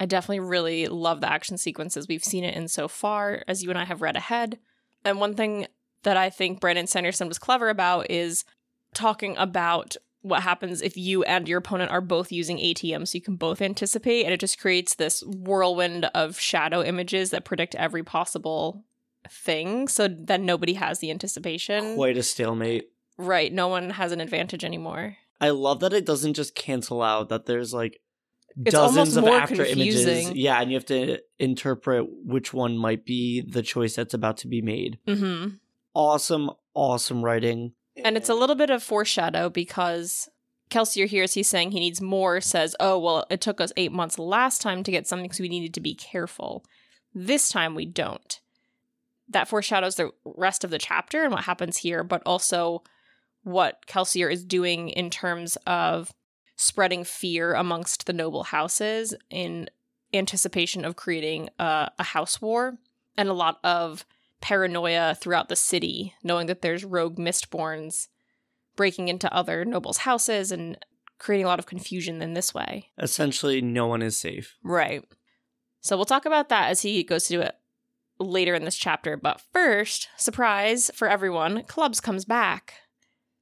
I 0.00 0.06
definitely 0.06 0.40
really 0.40 0.86
love 0.86 1.20
the 1.20 1.30
action 1.30 1.58
sequences 1.58 2.06
we've 2.08 2.24
seen 2.24 2.44
it 2.44 2.54
in 2.54 2.68
so 2.68 2.88
far, 2.88 3.42
as 3.48 3.62
you 3.62 3.70
and 3.70 3.78
I 3.78 3.84
have 3.84 4.02
read 4.02 4.16
ahead. 4.16 4.58
And 5.04 5.20
one 5.20 5.34
thing 5.34 5.66
that 6.04 6.16
I 6.16 6.30
think 6.30 6.60
Brandon 6.60 6.86
Sanderson 6.86 7.28
was 7.28 7.38
clever 7.38 7.68
about 7.68 8.10
is 8.10 8.44
talking 8.94 9.36
about 9.36 9.96
what 10.22 10.42
happens 10.42 10.82
if 10.82 10.96
you 10.96 11.22
and 11.24 11.48
your 11.48 11.58
opponent 11.58 11.90
are 11.90 12.00
both 12.00 12.32
using 12.32 12.58
atium 12.58 13.06
so 13.06 13.16
you 13.16 13.22
can 13.22 13.36
both 13.36 13.62
anticipate 13.62 14.24
and 14.24 14.34
it 14.34 14.40
just 14.40 14.60
creates 14.60 14.94
this 14.94 15.22
whirlwind 15.22 16.06
of 16.06 16.38
shadow 16.38 16.82
images 16.82 17.30
that 17.30 17.44
predict 17.44 17.74
every 17.76 18.02
possible 18.02 18.84
thing 19.28 19.86
so 19.88 20.08
then 20.08 20.44
nobody 20.44 20.74
has 20.74 20.98
the 20.98 21.10
anticipation. 21.10 21.94
Quite 21.94 22.16
a 22.16 22.22
stalemate. 22.22 22.90
right, 23.16 23.52
no 23.52 23.68
one 23.68 23.90
has 23.90 24.12
an 24.12 24.20
advantage 24.20 24.64
anymore. 24.64 25.16
I 25.40 25.50
love 25.50 25.80
that 25.80 25.92
it 25.92 26.04
doesn't 26.06 26.34
just 26.34 26.54
cancel 26.54 27.00
out 27.00 27.28
that 27.28 27.46
there's 27.46 27.72
like 27.72 28.00
It's 28.64 28.74
dozens 28.74 29.16
of 29.16 29.24
after 29.26 29.64
images. 29.64 30.04
confusing. 30.04 30.36
Yeah, 30.36 30.60
and 30.60 30.70
you 30.70 30.76
have 30.76 30.86
to 30.86 31.18
interpret 31.38 32.06
which 32.24 32.52
one 32.52 32.76
might 32.76 33.04
be 33.04 33.40
the 33.40 33.62
choice 33.62 33.94
that's 33.94 34.14
about 34.14 34.38
to 34.38 34.48
be 34.48 34.60
made. 34.62 34.98
Mhm. 35.06 35.58
Awesome, 35.94 36.50
awesome 36.74 37.24
writing. 37.24 37.72
And 38.04 38.16
it's 38.16 38.28
a 38.28 38.34
little 38.34 38.56
bit 38.56 38.70
of 38.70 38.82
foreshadow 38.82 39.48
because 39.48 40.28
Kelsier 40.70 41.06
hears 41.06 41.34
he's 41.34 41.48
saying 41.48 41.70
he 41.70 41.80
needs 41.80 42.00
more, 42.00 42.40
says, 42.40 42.76
Oh, 42.78 42.98
well, 42.98 43.24
it 43.30 43.40
took 43.40 43.60
us 43.60 43.72
eight 43.76 43.92
months 43.92 44.18
last 44.18 44.60
time 44.60 44.82
to 44.84 44.90
get 44.90 45.06
something, 45.06 45.32
so 45.32 45.42
we 45.42 45.48
needed 45.48 45.74
to 45.74 45.80
be 45.80 45.94
careful. 45.94 46.64
This 47.14 47.48
time 47.48 47.74
we 47.74 47.86
don't. 47.86 48.40
That 49.28 49.48
foreshadows 49.48 49.96
the 49.96 50.10
rest 50.24 50.64
of 50.64 50.70
the 50.70 50.78
chapter 50.78 51.22
and 51.22 51.32
what 51.32 51.44
happens 51.44 51.78
here, 51.78 52.02
but 52.04 52.22
also 52.26 52.82
what 53.42 53.86
Kelsier 53.86 54.30
is 54.32 54.44
doing 54.44 54.88
in 54.90 55.10
terms 55.10 55.56
of 55.66 56.12
spreading 56.58 57.04
fear 57.04 57.54
amongst 57.54 58.06
the 58.06 58.12
noble 58.12 58.42
houses 58.42 59.14
in 59.30 59.70
anticipation 60.12 60.84
of 60.84 60.96
creating 60.96 61.48
a, 61.58 61.88
a 61.98 62.02
house 62.02 62.42
war 62.42 62.76
and 63.16 63.28
a 63.28 63.34
lot 63.34 63.58
of 63.62 64.04
paranoia 64.40 65.14
throughout 65.14 65.48
the 65.48 65.56
city, 65.56 66.14
knowing 66.22 66.48
that 66.48 66.60
there's 66.60 66.84
rogue 66.84 67.16
mistborns 67.16 68.08
breaking 68.76 69.08
into 69.08 69.32
other 69.32 69.64
nobles' 69.64 69.98
houses 69.98 70.50
and 70.50 70.76
creating 71.18 71.44
a 71.44 71.48
lot 71.48 71.58
of 71.60 71.66
confusion 71.66 72.20
in 72.20 72.34
this 72.34 72.52
way. 72.52 72.90
Essentially, 72.98 73.60
no 73.60 73.86
one 73.86 74.02
is 74.02 74.16
safe. 74.16 74.56
Right. 74.62 75.04
So 75.80 75.96
we'll 75.96 76.06
talk 76.06 76.26
about 76.26 76.48
that 76.48 76.70
as 76.70 76.82
he 76.82 77.04
goes 77.04 77.24
to 77.28 77.34
do 77.34 77.40
it 77.40 77.54
later 78.18 78.54
in 78.54 78.64
this 78.64 78.76
chapter. 78.76 79.16
But 79.16 79.40
first, 79.52 80.08
surprise 80.16 80.90
for 80.92 81.08
everyone, 81.08 81.62
Clubs 81.64 82.00
comes 82.00 82.24
back. 82.24 82.74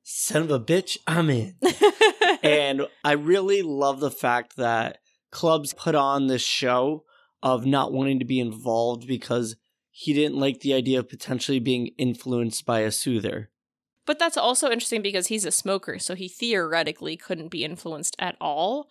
Son 0.08 0.42
of 0.42 0.52
a 0.52 0.60
bitch, 0.60 0.96
I'm 1.08 1.28
in. 1.30 1.56
and 2.44 2.86
I 3.02 3.12
really 3.14 3.62
love 3.62 3.98
the 3.98 4.08
fact 4.08 4.54
that 4.54 4.98
clubs 5.32 5.72
put 5.72 5.96
on 5.96 6.28
this 6.28 6.44
show 6.44 7.02
of 7.42 7.66
not 7.66 7.92
wanting 7.92 8.20
to 8.20 8.24
be 8.24 8.38
involved 8.38 9.08
because 9.08 9.56
he 9.90 10.14
didn't 10.14 10.38
like 10.38 10.60
the 10.60 10.74
idea 10.74 11.00
of 11.00 11.08
potentially 11.08 11.58
being 11.58 11.88
influenced 11.98 12.64
by 12.64 12.80
a 12.82 12.92
soother. 12.92 13.50
But 14.04 14.20
that's 14.20 14.36
also 14.36 14.70
interesting 14.70 15.02
because 15.02 15.26
he's 15.26 15.44
a 15.44 15.50
smoker, 15.50 15.98
so 15.98 16.14
he 16.14 16.28
theoretically 16.28 17.16
couldn't 17.16 17.48
be 17.48 17.64
influenced 17.64 18.14
at 18.20 18.36
all. 18.40 18.88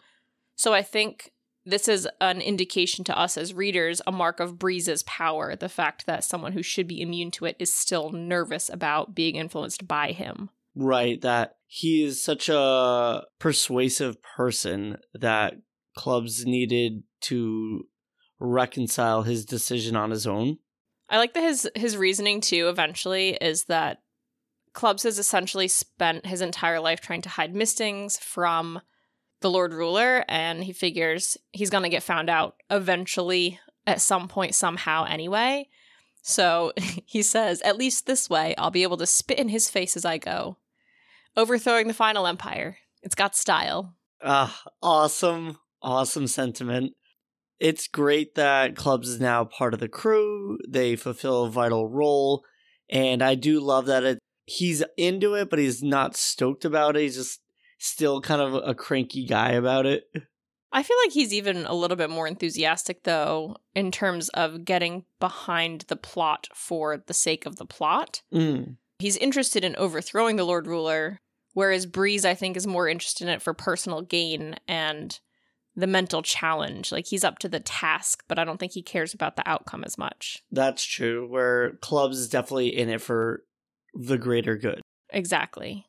So 0.57 0.73
I 0.73 0.81
think 0.81 1.31
this 1.65 1.87
is 1.87 2.09
an 2.19 2.41
indication 2.41 3.05
to 3.05 3.17
us 3.17 3.37
as 3.37 3.53
readers, 3.53 4.01
a 4.05 4.11
mark 4.11 4.41
of 4.41 4.59
Breeze's 4.59 5.03
power, 5.03 5.55
the 5.55 5.69
fact 5.69 6.07
that 6.07 6.25
someone 6.25 6.51
who 6.51 6.61
should 6.61 6.89
be 6.89 7.01
immune 7.01 7.31
to 7.31 7.45
it 7.45 7.55
is 7.57 7.73
still 7.73 8.09
nervous 8.11 8.67
about 8.67 9.15
being 9.15 9.37
influenced 9.37 9.87
by 9.87 10.11
him. 10.11 10.49
Right, 10.75 11.21
that 11.21 11.55
he 11.67 12.03
is 12.03 12.23
such 12.23 12.49
a 12.49 13.23
persuasive 13.39 14.17
person 14.21 14.97
that 15.13 15.55
clubs 15.95 16.45
needed 16.45 17.03
to 17.21 17.85
reconcile 18.39 19.23
his 19.23 19.45
decision 19.45 19.95
on 19.95 20.11
his 20.11 20.27
own. 20.27 20.57
I 21.09 21.17
like 21.17 21.33
that 21.33 21.43
his 21.43 21.69
his 21.75 21.97
reasoning 21.97 22.41
too 22.41 22.67
eventually 22.67 23.37
is 23.39 23.65
that 23.65 23.99
Clubs 24.73 25.03
has 25.03 25.17
essentially 25.17 25.69
spent 25.69 26.25
his 26.25 26.41
entire 26.41 26.81
life 26.81 26.99
trying 26.99 27.21
to 27.21 27.29
hide 27.29 27.55
mistings 27.55 28.17
from 28.17 28.81
the 29.39 29.49
Lord 29.49 29.73
Ruler, 29.73 30.25
and 30.27 30.63
he 30.63 30.73
figures 30.73 31.37
he's 31.51 31.69
gonna 31.69 31.89
get 31.89 32.03
found 32.03 32.29
out 32.29 32.55
eventually 32.69 33.59
at 33.87 34.01
some 34.01 34.27
point 34.27 34.53
somehow 34.53 35.05
anyway. 35.05 35.69
So 36.21 36.73
he 37.05 37.21
says, 37.21 37.61
at 37.61 37.77
least 37.77 38.05
this 38.05 38.29
way, 38.29 38.53
I'll 38.57 38.71
be 38.71 38.83
able 38.83 38.97
to 38.97 39.05
spit 39.05 39.39
in 39.39 39.49
his 39.49 39.69
face 39.69 39.95
as 39.95 40.03
I 40.05 40.17
go. 40.17 40.57
Overthrowing 41.37 41.87
the 41.87 41.93
final 41.93 42.27
empire. 42.27 42.77
It's 43.03 43.15
got 43.15 43.35
style. 43.35 43.95
Ah, 44.23 44.63
awesome, 44.81 45.57
awesome 45.81 46.27
sentiment. 46.27 46.93
It's 47.59 47.87
great 47.87 48.35
that 48.35 48.75
Clubs 48.75 49.09
is 49.09 49.19
now 49.19 49.45
part 49.45 49.73
of 49.73 49.79
the 49.79 49.87
crew. 49.87 50.57
They 50.67 50.95
fulfill 50.95 51.45
a 51.45 51.49
vital 51.49 51.87
role, 51.87 52.43
and 52.89 53.21
I 53.21 53.35
do 53.35 53.59
love 53.59 53.85
that 53.85 54.03
it, 54.03 54.19
he's 54.45 54.83
into 54.97 55.35
it, 55.35 55.49
but 55.49 55.59
he's 55.59 55.83
not 55.83 56.15
stoked 56.15 56.65
about 56.65 56.95
it. 56.95 57.03
He's 57.03 57.15
just 57.15 57.39
still 57.79 58.21
kind 58.21 58.41
of 58.41 58.53
a 58.55 58.73
cranky 58.73 59.25
guy 59.25 59.51
about 59.51 59.85
it. 59.85 60.03
I 60.71 60.83
feel 60.83 60.97
like 61.05 61.13
he's 61.13 61.33
even 61.33 61.65
a 61.65 61.73
little 61.73 61.95
bit 61.95 62.09
more 62.09 62.27
enthusiastic, 62.27 63.03
though, 63.03 63.55
in 63.73 63.91
terms 63.91 64.27
of 64.29 64.65
getting 64.65 65.05
behind 65.21 65.85
the 65.87 65.95
plot 65.95 66.47
for 66.53 66.97
the 66.97 67.13
sake 67.13 67.45
of 67.45 67.55
the 67.55 67.65
plot. 67.65 68.21
Mm. 68.33 68.75
He's 68.99 69.15
interested 69.15 69.63
in 69.63 69.75
overthrowing 69.77 70.35
the 70.35 70.43
Lord 70.43 70.67
Ruler, 70.67 71.19
whereas 71.55 71.87
Breeze, 71.87 72.23
I 72.23 72.35
think, 72.35 72.55
is 72.55 72.67
more 72.67 72.87
interested 72.87 73.27
in 73.27 73.33
it 73.33 73.41
for 73.41 73.55
personal 73.55 74.03
gain 74.03 74.57
and 74.67 75.19
the 75.75 75.87
mental 75.87 76.21
challenge. 76.21 76.91
Like 76.91 77.07
he's 77.07 77.23
up 77.23 77.39
to 77.39 77.49
the 77.49 77.59
task, 77.59 78.23
but 78.27 78.37
I 78.37 78.43
don't 78.43 78.59
think 78.59 78.73
he 78.73 78.83
cares 78.83 79.13
about 79.15 79.35
the 79.35 79.49
outcome 79.49 79.83
as 79.83 79.97
much. 79.97 80.43
That's 80.51 80.83
true. 80.83 81.27
Where 81.27 81.71
clubs 81.81 82.19
is 82.19 82.29
definitely 82.29 82.77
in 82.77 82.89
it 82.89 83.01
for 83.01 83.43
the 83.93 84.17
greater 84.17 84.55
good. 84.57 84.81
Exactly. 85.09 85.87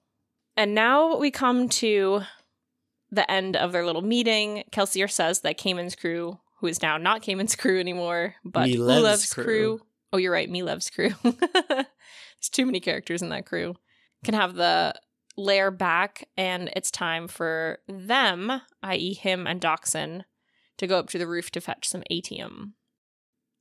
And 0.56 0.74
now 0.74 1.16
we 1.18 1.30
come 1.30 1.68
to 1.68 2.22
the 3.10 3.30
end 3.30 3.56
of 3.56 3.72
their 3.72 3.84
little 3.84 4.02
meeting. 4.02 4.64
Kelsier 4.72 5.10
says 5.10 5.40
that 5.40 5.58
Cayman's 5.58 5.96
crew, 5.96 6.38
who 6.60 6.68
is 6.68 6.80
now 6.80 6.96
not 6.96 7.22
Cayman's 7.22 7.56
crew 7.56 7.80
anymore, 7.80 8.36
but 8.44 8.68
Ulev's 8.68 9.32
crew. 9.32 9.44
crew. 9.44 9.80
Oh, 10.12 10.18
you're 10.18 10.32
right, 10.32 10.48
Milev's 10.48 10.90
crew. 10.90 11.10
There's 11.22 12.48
too 12.50 12.66
many 12.66 12.80
characters 12.80 13.20
in 13.22 13.30
that 13.30 13.46
crew. 13.46 13.74
Can 14.24 14.34
have 14.34 14.54
the 14.54 14.94
lair 15.36 15.70
back, 15.70 16.28
and 16.36 16.70
it's 16.74 16.90
time 16.90 17.28
for 17.28 17.78
them, 17.88 18.62
i.e., 18.82 19.14
him 19.14 19.46
and 19.46 19.60
Dockson, 19.60 20.24
to 20.78 20.86
go 20.86 20.98
up 20.98 21.08
to 21.10 21.18
the 21.18 21.26
roof 21.26 21.50
to 21.52 21.60
fetch 21.60 21.88
some 21.88 22.02
atium. 22.10 22.74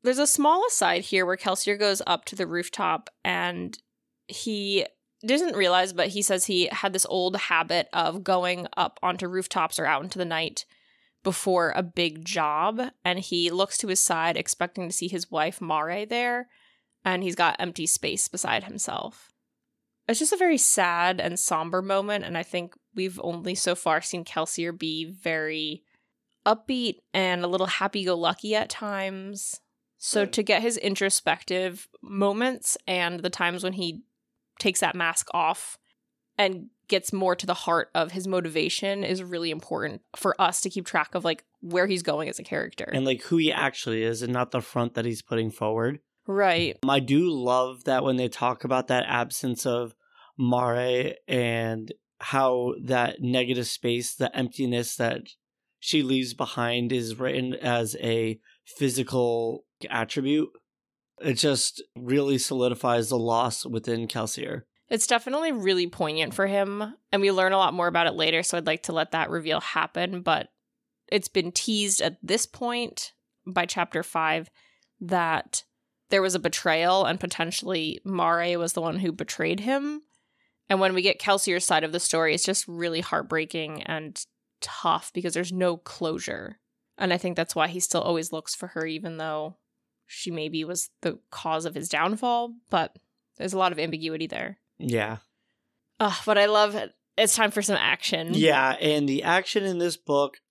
There's 0.03 0.19
a 0.19 0.27
small 0.27 0.65
aside 0.67 1.01
here 1.01 1.25
where 1.25 1.37
Kelsier 1.37 1.79
goes 1.79 2.01
up 2.05 2.25
to 2.25 2.35
the 2.35 2.45
rooftop 2.45 3.09
and 3.23 3.77
he 4.27 4.85
didn't 5.25 5.55
realize, 5.55 5.93
but 5.93 6.09
he 6.09 6.21
says 6.21 6.45
he 6.45 6.69
had 6.71 6.93
this 6.93 7.07
old 7.09 7.35
habit 7.35 7.89
of 7.91 8.23
going 8.23 8.67
up 8.77 8.99
onto 9.01 9.27
rooftops 9.27 9.79
or 9.79 9.85
out 9.85 10.03
into 10.03 10.19
the 10.19 10.25
night 10.25 10.65
before 11.23 11.73
a 11.75 11.81
big 11.81 12.23
job. 12.23 12.91
And 13.03 13.19
he 13.19 13.49
looks 13.49 13.77
to 13.79 13.87
his 13.87 13.99
side, 13.99 14.37
expecting 14.37 14.87
to 14.87 14.93
see 14.93 15.07
his 15.07 15.31
wife 15.31 15.59
Mare 15.59 16.05
there, 16.05 16.49
and 17.03 17.23
he's 17.23 17.35
got 17.35 17.55
empty 17.59 17.87
space 17.87 18.27
beside 18.27 18.65
himself. 18.65 19.31
It's 20.07 20.19
just 20.19 20.33
a 20.33 20.37
very 20.37 20.57
sad 20.57 21.19
and 21.19 21.39
somber 21.39 21.81
moment, 21.81 22.25
and 22.25 22.37
I 22.37 22.43
think 22.43 22.75
we've 22.93 23.19
only 23.23 23.55
so 23.55 23.75
far 23.75 24.01
seen 24.01 24.23
Kelsier 24.23 24.77
be 24.77 25.05
very 25.05 25.83
upbeat 26.45 26.97
and 27.13 27.43
a 27.43 27.47
little 27.47 27.67
happy 27.67 28.05
go 28.05 28.15
lucky 28.15 28.55
at 28.55 28.69
times. 28.69 29.59
So 29.97 30.21
Right. 30.21 30.33
to 30.33 30.43
get 30.43 30.61
his 30.61 30.77
introspective 30.77 31.87
moments 32.01 32.77
and 32.85 33.21
the 33.21 33.29
times 33.29 33.63
when 33.63 33.73
he 33.73 34.03
takes 34.59 34.81
that 34.81 34.95
mask 34.95 35.27
off 35.33 35.77
and 36.37 36.69
gets 36.87 37.11
more 37.11 37.35
to 37.35 37.47
the 37.47 37.53
heart 37.55 37.89
of 37.95 38.11
his 38.11 38.27
motivation 38.27 39.03
is 39.03 39.23
really 39.23 39.49
important 39.49 40.01
for 40.15 40.39
us 40.39 40.61
to 40.61 40.69
keep 40.69 40.85
track 40.85 41.15
of 41.15 41.25
like 41.25 41.43
where 41.61 41.87
he's 41.87 42.03
going 42.03 42.29
as 42.29 42.37
a 42.37 42.43
character. 42.43 42.87
And 42.93 43.05
like 43.05 43.23
who 43.23 43.37
he 43.37 43.51
actually 43.51 44.03
is 44.03 44.21
and 44.21 44.31
not 44.31 44.51
the 44.51 44.61
front 44.61 44.93
that 44.93 45.05
he's 45.05 45.23
putting 45.23 45.49
forward. 45.49 45.99
Right. 46.27 46.77
Um, 46.83 46.89
I 46.89 46.99
do 46.99 47.29
love 47.31 47.83
that 47.85 48.03
when 48.03 48.17
they 48.17 48.27
talk 48.27 48.63
about 48.63 48.87
that 48.87 49.05
absence 49.07 49.65
of 49.65 49.95
Mare 50.37 51.15
and 51.27 51.93
how 52.19 52.73
that 52.83 53.21
negative 53.21 53.67
space, 53.67 54.15
the 54.15 54.35
emptiness 54.35 54.95
that 54.95 55.21
she 55.79 56.01
leaves 56.01 56.33
behind 56.33 56.91
is 56.91 57.19
written 57.19 57.53
as 57.53 57.95
a 58.01 58.39
physical 58.65 59.65
attribute. 59.89 60.49
It 61.21 61.35
just 61.35 61.83
really 61.95 62.37
solidifies 62.37 63.09
the 63.09 63.19
loss 63.19 63.65
within 63.65 64.07
Kelsier. 64.07 64.63
It's 64.89 65.07
definitely 65.07 65.51
really 65.51 65.87
poignant 65.87 66.33
for 66.33 66.47
him, 66.47 66.95
and 67.11 67.21
we 67.21 67.31
learn 67.31 67.53
a 67.53 67.57
lot 67.57 67.73
more 67.73 67.87
about 67.87 68.07
it 68.07 68.13
later, 68.13 68.43
so 68.43 68.57
I'd 68.57 68.67
like 68.67 68.83
to 68.83 68.93
let 68.93 69.11
that 69.11 69.29
reveal 69.29 69.59
happen, 69.59 70.21
but 70.21 70.49
it's 71.07 71.27
been 71.27 71.51
teased 71.51 72.01
at 72.01 72.17
this 72.21 72.45
point 72.45 73.13
by 73.47 73.65
chapter 73.65 74.03
5 74.03 74.49
that 75.01 75.63
there 76.09 76.21
was 76.21 76.35
a 76.35 76.39
betrayal 76.39 77.05
and 77.05 77.19
potentially 77.19 77.99
Mare 78.03 78.57
was 78.59 78.73
the 78.73 78.81
one 78.81 78.99
who 78.99 79.11
betrayed 79.11 79.61
him. 79.61 80.01
And 80.69 80.79
when 80.79 80.93
we 80.93 81.01
get 81.01 81.19
Kelsier's 81.19 81.65
side 81.65 81.83
of 81.83 81.91
the 81.91 81.99
story, 81.99 82.33
it's 82.33 82.43
just 82.43 82.67
really 82.67 83.01
heartbreaking 83.01 83.83
and 83.83 84.19
tough 84.61 85.11
because 85.13 85.33
there's 85.33 85.51
no 85.51 85.77
closure. 85.77 86.59
And 86.97 87.13
I 87.13 87.17
think 87.17 87.35
that's 87.35 87.55
why 87.55 87.67
he 87.67 87.79
still 87.79 88.01
always 88.01 88.31
looks 88.31 88.55
for 88.55 88.67
her, 88.67 88.85
even 88.85 89.17
though 89.17 89.57
she 90.07 90.31
maybe 90.31 90.63
was 90.63 90.89
the 91.01 91.19
cause 91.29 91.65
of 91.65 91.75
his 91.75 91.89
downfall. 91.89 92.53
But 92.69 92.97
there's 93.37 93.53
a 93.53 93.57
lot 93.57 93.71
of 93.71 93.79
ambiguity 93.79 94.27
there. 94.27 94.57
Yeah. 94.79 95.17
Ugh, 95.99 96.17
but 96.25 96.37
I 96.37 96.45
love 96.45 96.75
it. 96.75 96.93
It's 97.17 97.35
time 97.35 97.51
for 97.51 97.61
some 97.61 97.77
action. 97.77 98.31
Yeah, 98.33 98.71
and 98.71 99.07
the 99.07 99.23
action 99.23 99.63
in 99.63 99.77
this 99.77 99.97
book 99.97 100.41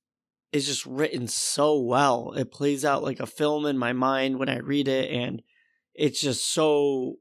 is 0.54 0.66
just 0.66 0.86
written 0.86 1.26
so 1.26 1.78
well. 1.80 2.32
It 2.32 2.52
plays 2.52 2.84
out 2.84 3.02
like 3.02 3.20
a 3.20 3.26
film 3.26 3.66
in 3.66 3.76
my 3.76 3.92
mind 3.92 4.38
when 4.38 4.48
I 4.48 4.58
read 4.58 4.88
it, 4.88 5.10
and 5.10 5.42
it's 5.94 6.20
just 6.20 6.48
so 6.52 7.16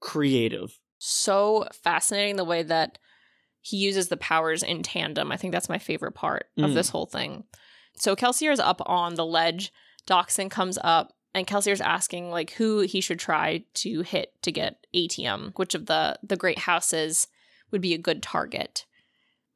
creative. 0.00 0.78
So 0.98 1.68
fascinating 1.82 2.36
the 2.36 2.44
way 2.44 2.62
that 2.62 2.98
he 3.60 3.76
uses 3.76 4.08
the 4.08 4.16
powers 4.16 4.62
in 4.62 4.82
tandem. 4.82 5.32
I 5.32 5.36
think 5.36 5.52
that's 5.52 5.68
my 5.68 5.78
favorite 5.78 6.12
part 6.14 6.46
of 6.56 6.70
Mm. 6.70 6.74
this 6.74 6.90
whole 6.90 7.06
thing. 7.06 7.44
So 7.96 8.14
Kelsier 8.14 8.52
is 8.52 8.60
up 8.60 8.80
on 8.86 9.14
the 9.14 9.26
ledge. 9.26 9.72
Dockson 10.06 10.48
comes 10.48 10.78
up, 10.84 11.12
and 11.34 11.46
Kelsier's 11.46 11.80
asking 11.80 12.30
like 12.30 12.52
who 12.52 12.80
he 12.80 13.00
should 13.00 13.18
try 13.18 13.64
to 13.74 14.02
hit 14.02 14.40
to 14.42 14.52
get 14.52 14.86
atium. 14.94 15.52
Which 15.56 15.74
of 15.74 15.86
the 15.86 16.18
the 16.22 16.36
great 16.36 16.60
houses 16.60 17.26
would 17.72 17.80
be 17.80 17.94
a 17.94 17.98
good 17.98 18.22
target? 18.22 18.86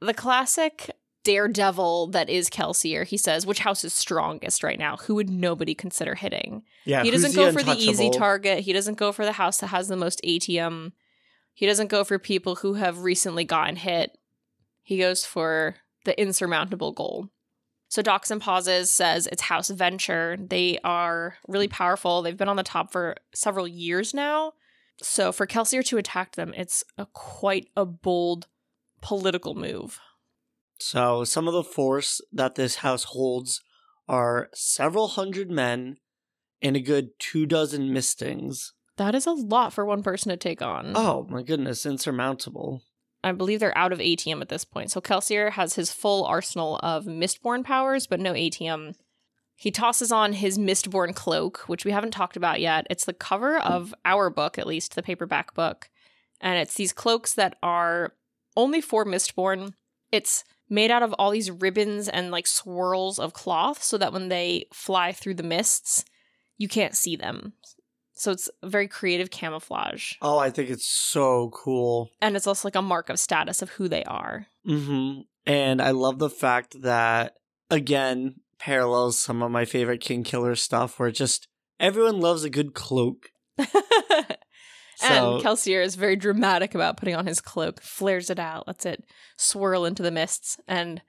The 0.01 0.15
classic 0.15 0.91
daredevil 1.25 2.09
that 2.09 2.31
is 2.31 2.49
Kelsier. 2.49 3.05
He 3.05 3.17
says, 3.17 3.47
"Which 3.47 3.61
house 3.61 3.85
is 3.85 3.93
strongest 3.93 4.63
right 4.63 4.79
now? 4.79 4.97
Who 4.97 5.15
would 5.17 5.31
nobody 5.31 5.75
consider 5.75 6.15
hitting?" 6.15 6.63
Yeah, 6.85 7.03
he 7.03 7.11
doesn't 7.11 7.35
go 7.35 7.53
for 7.53 7.63
the 7.63 7.77
easy 7.77 8.11
target. 8.11 8.61
He 8.61 8.73
doesn't 8.73 8.99
go 8.99 9.13
for 9.13 9.25
the 9.25 9.33
house 9.33 9.59
that 9.59 9.69
has 9.69 9.89
the 9.89 9.97
most 9.97 10.21
atium. 10.25 10.93
He 11.53 11.67
doesn't 11.67 11.89
go 11.89 12.05
for 12.05 12.19
people 12.19 12.57
who 12.57 12.75
have 12.75 13.01
recently 13.01 13.45
gotten 13.45 13.77
hit. 13.77 14.17
He 14.83 14.99
goes 14.99 15.25
for 15.25 15.77
the 16.05 16.19
insurmountable 16.21 16.93
goal. 16.93 17.29
So 17.89 18.03
Dockson 18.03 18.41
pauses, 18.41 18.91
says 18.93 19.27
it's 19.27 19.43
House 19.43 19.69
Venture. 19.69 20.37
They 20.39 20.79
are 20.85 21.37
really 21.49 21.69
powerful. 21.69 22.23
They've 22.23 22.37
been 22.37 22.49
on 22.49 22.57
the 22.57 22.63
top 22.63 22.93
for 22.93 23.17
several 23.35 23.67
years 23.67 24.15
now. 24.15 24.53
So 25.03 25.33
for 25.33 25.47
Kelsier 25.47 25.85
to 25.87 25.99
attack 25.99 26.37
them, 26.37 26.55
it's 26.57 26.85
a 26.97 27.07
quite 27.07 27.69
a 27.77 27.85
bold 27.85 28.47
political 29.01 29.55
move. 29.55 29.99
So, 30.81 31.25
some 31.25 31.47
of 31.47 31.55
the 31.55 31.63
force 31.63 32.21
that 32.33 32.55
this 32.55 32.77
house 32.77 33.05
holds 33.05 33.61
are 34.09 34.49
several 34.55 35.09
hundred 35.09 35.51
men 35.51 35.97
and 36.63 36.77
a 36.77 36.81
good 36.81 37.11
two 37.19 37.47
dozen 37.47 37.93
mistings. 37.93 38.73
That 38.97 39.15
is 39.15 39.27
a 39.27 39.33
lot 39.33 39.73
for 39.73 39.85
one 39.85 40.03
person 40.03 40.31
to 40.31 40.37
take 40.37 40.61
on. 40.61 40.93
Oh 40.95 41.27
my 41.31 41.43
goodness, 41.43 41.87
insurmountable. 41.87 42.83
I 43.23 43.33
believe 43.33 43.61
they're 43.61 43.77
out 43.77 43.93
of 43.93 44.01
atium 44.01 44.41
at 44.43 44.49
this 44.49 44.65
point. 44.65 44.91
So 44.91 45.01
Kelsier 45.01 45.53
has 45.53 45.75
his 45.75 45.93
full 45.93 46.25
arsenal 46.25 46.79
of 46.83 47.05
Mistborn 47.05 47.65
powers, 47.65 48.07
but 48.07 48.21
no 48.21 48.35
atium. 48.35 48.95
He 49.57 49.71
tosses 49.71 50.11
on 50.11 50.33
his 50.33 50.59
Mistborn 50.59 51.15
cloak, 51.15 51.65
which 51.67 51.85
we 51.85 51.91
haven't 51.91 52.13
talked 52.13 52.37
about 52.37 52.61
yet. 52.61 52.87
It's 52.89 53.05
the 53.05 53.13
cover 53.13 53.59
of 53.59 53.95
our 54.07 54.31
book, 54.31 54.59
at 54.59 54.67
least 54.67 54.95
the 54.95 55.03
paperback 55.03 55.55
book. 55.55 55.91
And 56.41 56.59
it's 56.59 56.75
these 56.75 56.95
cloaks 56.95 57.35
that 57.35 57.57
are 57.63 58.15
only 58.57 58.81
for 58.81 59.05
Mistborn. 59.05 59.75
It's 60.11 60.45
made 60.71 60.91
out 60.91 61.03
of 61.03 61.13
all 61.15 61.31
these 61.31 61.51
ribbons 61.51 62.09
and 62.09 62.31
like 62.31 62.47
swirls 62.47 63.19
of 63.19 63.33
cloth 63.35 63.83
so 63.83 63.99
that 63.99 64.13
when 64.13 64.29
they 64.29 64.67
fly 64.73 65.13
through 65.13 65.35
the 65.35 65.43
mists, 65.43 66.05
you 66.57 66.69
can't 66.69 66.97
see 66.97 67.17
them. 67.17 67.53
So 68.15 68.31
it's 68.33 68.51
a 68.63 68.69
very 68.69 68.87
creative 68.87 69.31
camouflage. 69.31 70.13
Oh, 70.21 70.39
I 70.39 70.51
think 70.51 70.71
it's 70.71 70.87
so 70.87 71.51
cool. 71.55 72.11
And 72.21 72.37
it's 72.37 72.47
also 72.47 72.69
like 72.69 72.77
a 72.77 72.83
mark 72.83 73.09
of 73.09 73.19
status 73.19 73.63
of 73.63 73.71
who 73.71 73.89
they 73.89 74.05
are. 74.05 74.47
hmm 74.65 75.21
And 75.47 75.81
I 75.81 75.91
love 75.91 76.19
the 76.19 76.31
fact 76.31 76.83
that, 76.83 77.35
again, 77.71 78.37
parallels 78.59 79.19
some 79.19 79.43
of 79.43 79.51
my 79.51 79.65
favorite 79.65 80.03
King 80.03 80.23
Killer 80.23 80.55
stuff 80.55 80.99
where 81.01 81.11
just 81.11 81.49
everyone 81.81 82.21
loves 82.21 82.45
a 82.45 82.51
good 82.51 82.75
cloak. 82.75 83.31
and 85.03 85.43
Kelsier 85.43 85.83
is 85.83 85.95
very 85.95 86.17
dramatic 86.17 86.75
about 86.75 86.97
putting 86.97 87.15
on 87.15 87.27
his 87.27 87.41
cloak, 87.41 87.81
flares 87.81 88.31
it 88.31 88.39
out, 88.39 88.67
lets 88.67 88.85
it 88.87 89.05
swirl 89.37 89.85
into 89.85 90.03
the 90.03 90.11
mists, 90.11 90.59
and 90.67 91.03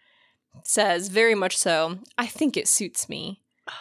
says, 0.63 1.07
very 1.09 1.35
much 1.35 1.57
so, 1.57 1.99
I 2.17 2.27
think 2.27 2.57
it 2.57 2.67
suits 2.67 3.09
me. 3.09 3.41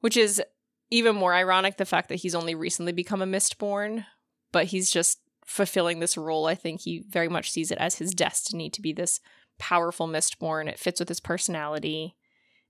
Which 0.00 0.16
is 0.16 0.42
even 0.90 1.14
more 1.14 1.34
ironic 1.34 1.76
the 1.76 1.84
fact 1.84 2.08
that 2.08 2.16
he's 2.16 2.34
only 2.34 2.54
recently 2.54 2.92
become 2.92 3.22
a 3.22 3.26
Mistborn, 3.26 4.06
but 4.52 4.66
he's 4.66 4.90
just 4.90 5.20
fulfilling 5.44 6.00
this 6.00 6.16
role. 6.16 6.46
I 6.46 6.54
think 6.54 6.80
he 6.82 7.04
very 7.08 7.28
much 7.28 7.50
sees 7.50 7.70
it 7.70 7.78
as 7.78 7.96
his 7.96 8.12
destiny 8.14 8.70
to 8.70 8.82
be 8.82 8.92
this 8.92 9.20
powerful 9.58 10.08
Mistborn. 10.08 10.68
It 10.68 10.78
fits 10.78 11.00
with 11.00 11.08
his 11.08 11.20
personality. 11.20 12.16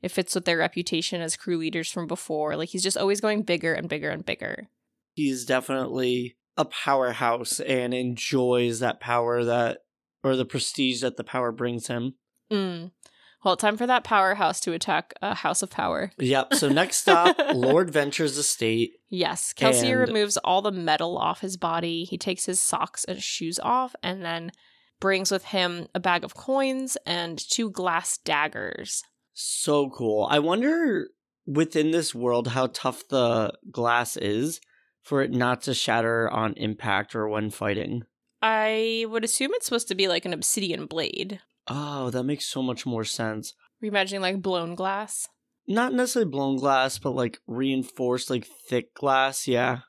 It 0.03 0.11
fits 0.11 0.35
with 0.35 0.45
their 0.45 0.59
reputation 0.59 1.21
as 1.21 1.37
crew 1.37 1.59
leaders 1.59 1.91
from 1.91 2.07
before. 2.07 2.57
Like 2.57 2.71
he's 2.71 2.83
just 2.83 2.97
always 2.97 3.21
going 3.21 3.43
bigger 3.43 3.75
and 3.75 3.89
bigger 3.89 4.11
and 4.11 4.25
bigger. 4.25 4.69
he's 5.15 5.45
definitely 5.45 6.37
a 6.61 6.65
powerhouse 6.67 7.59
and 7.61 7.93
enjoys 7.95 8.81
that 8.81 9.01
power 9.01 9.45
that, 9.45 9.79
or 10.23 10.37
the 10.37 10.45
prestige 10.45 11.01
that 11.01 11.17
the 11.17 11.25
power 11.25 11.51
brings 11.53 11.87
him. 11.89 12.15
Mm. 12.53 12.91
Well, 13.43 13.57
time 13.57 13.79
for 13.79 13.87
that 13.87 14.05
powerhouse 14.05 14.61
to 14.61 14.75
attack 14.75 15.15
a 15.23 15.35
house 15.35 15.63
of 15.63 15.71
power. 15.71 16.13
Yep. 16.19 16.55
So 16.55 16.69
next 16.69 16.97
stop, 17.03 17.37
Lord 17.55 17.91
Venture's 17.91 18.37
estate. 18.37 18.93
Yes, 19.09 19.55
Kelsier 19.57 20.01
And- 20.03 20.09
removes 20.09 20.37
all 20.39 20.61
the 20.61 20.71
metal 20.73 21.17
off 21.17 21.41
his 21.41 21.57
body. 21.57 22.05
He 22.05 22.19
takes 22.19 22.45
his 22.45 22.61
socks 22.61 23.05
and 23.05 23.23
shoes 23.23 23.59
off 23.63 23.95
and 24.03 24.23
then 24.23 24.53
brings 25.01 25.31
with 25.31 25.47
him 25.47 25.87
a 25.95 26.01
bag 26.01 26.23
of 26.25 26.35
coins 26.35 26.99
and 27.07 27.39
two 27.39 27.71
glass 27.71 28.19
daggers. 28.19 29.03
So 29.33 29.89
cool. 29.89 30.29
I 30.31 30.39
wonder 30.41 31.09
within 31.47 31.93
this 31.93 32.15
world 32.15 32.49
how 32.49 32.67
tough 32.67 33.09
the 33.09 33.55
glass 33.71 34.19
is 34.19 34.61
for 35.03 35.23
it 35.23 35.31
not 35.31 35.63
to 35.63 35.75
shatter 35.75 36.29
on 36.31 36.55
impact 36.55 37.15
or 37.15 37.29
when 37.29 37.51
fighting. 37.51 38.05
I 38.43 39.07
would 39.09 39.25
assume 39.25 39.51
it's 39.55 39.67
supposed 39.67 39.89
to 39.89 39.95
be 39.95 40.09
like 40.09 40.25
an 40.25 40.33
obsidian 40.33 40.87
blade. 40.87 41.41
Oh, 41.69 42.11
that 42.11 42.25
makes 42.25 42.47
so 42.47 42.63
much 42.63 42.87
more 42.87 43.05
sense. 43.05 43.55
Are 43.83 43.87
you 43.87 43.91
imagining 43.91 44.23
like 44.23 44.43
blown 44.43 44.75
glass? 44.75 45.29
Not 45.67 45.93
necessarily 45.93 46.31
blown 46.31 46.57
glass, 46.57 46.99
but 46.99 47.15
like 47.15 47.39
reinforced, 47.47 48.31
like 48.31 48.47
thick 48.47 48.95
glass. 48.95 49.47
Yeah. 49.47 49.81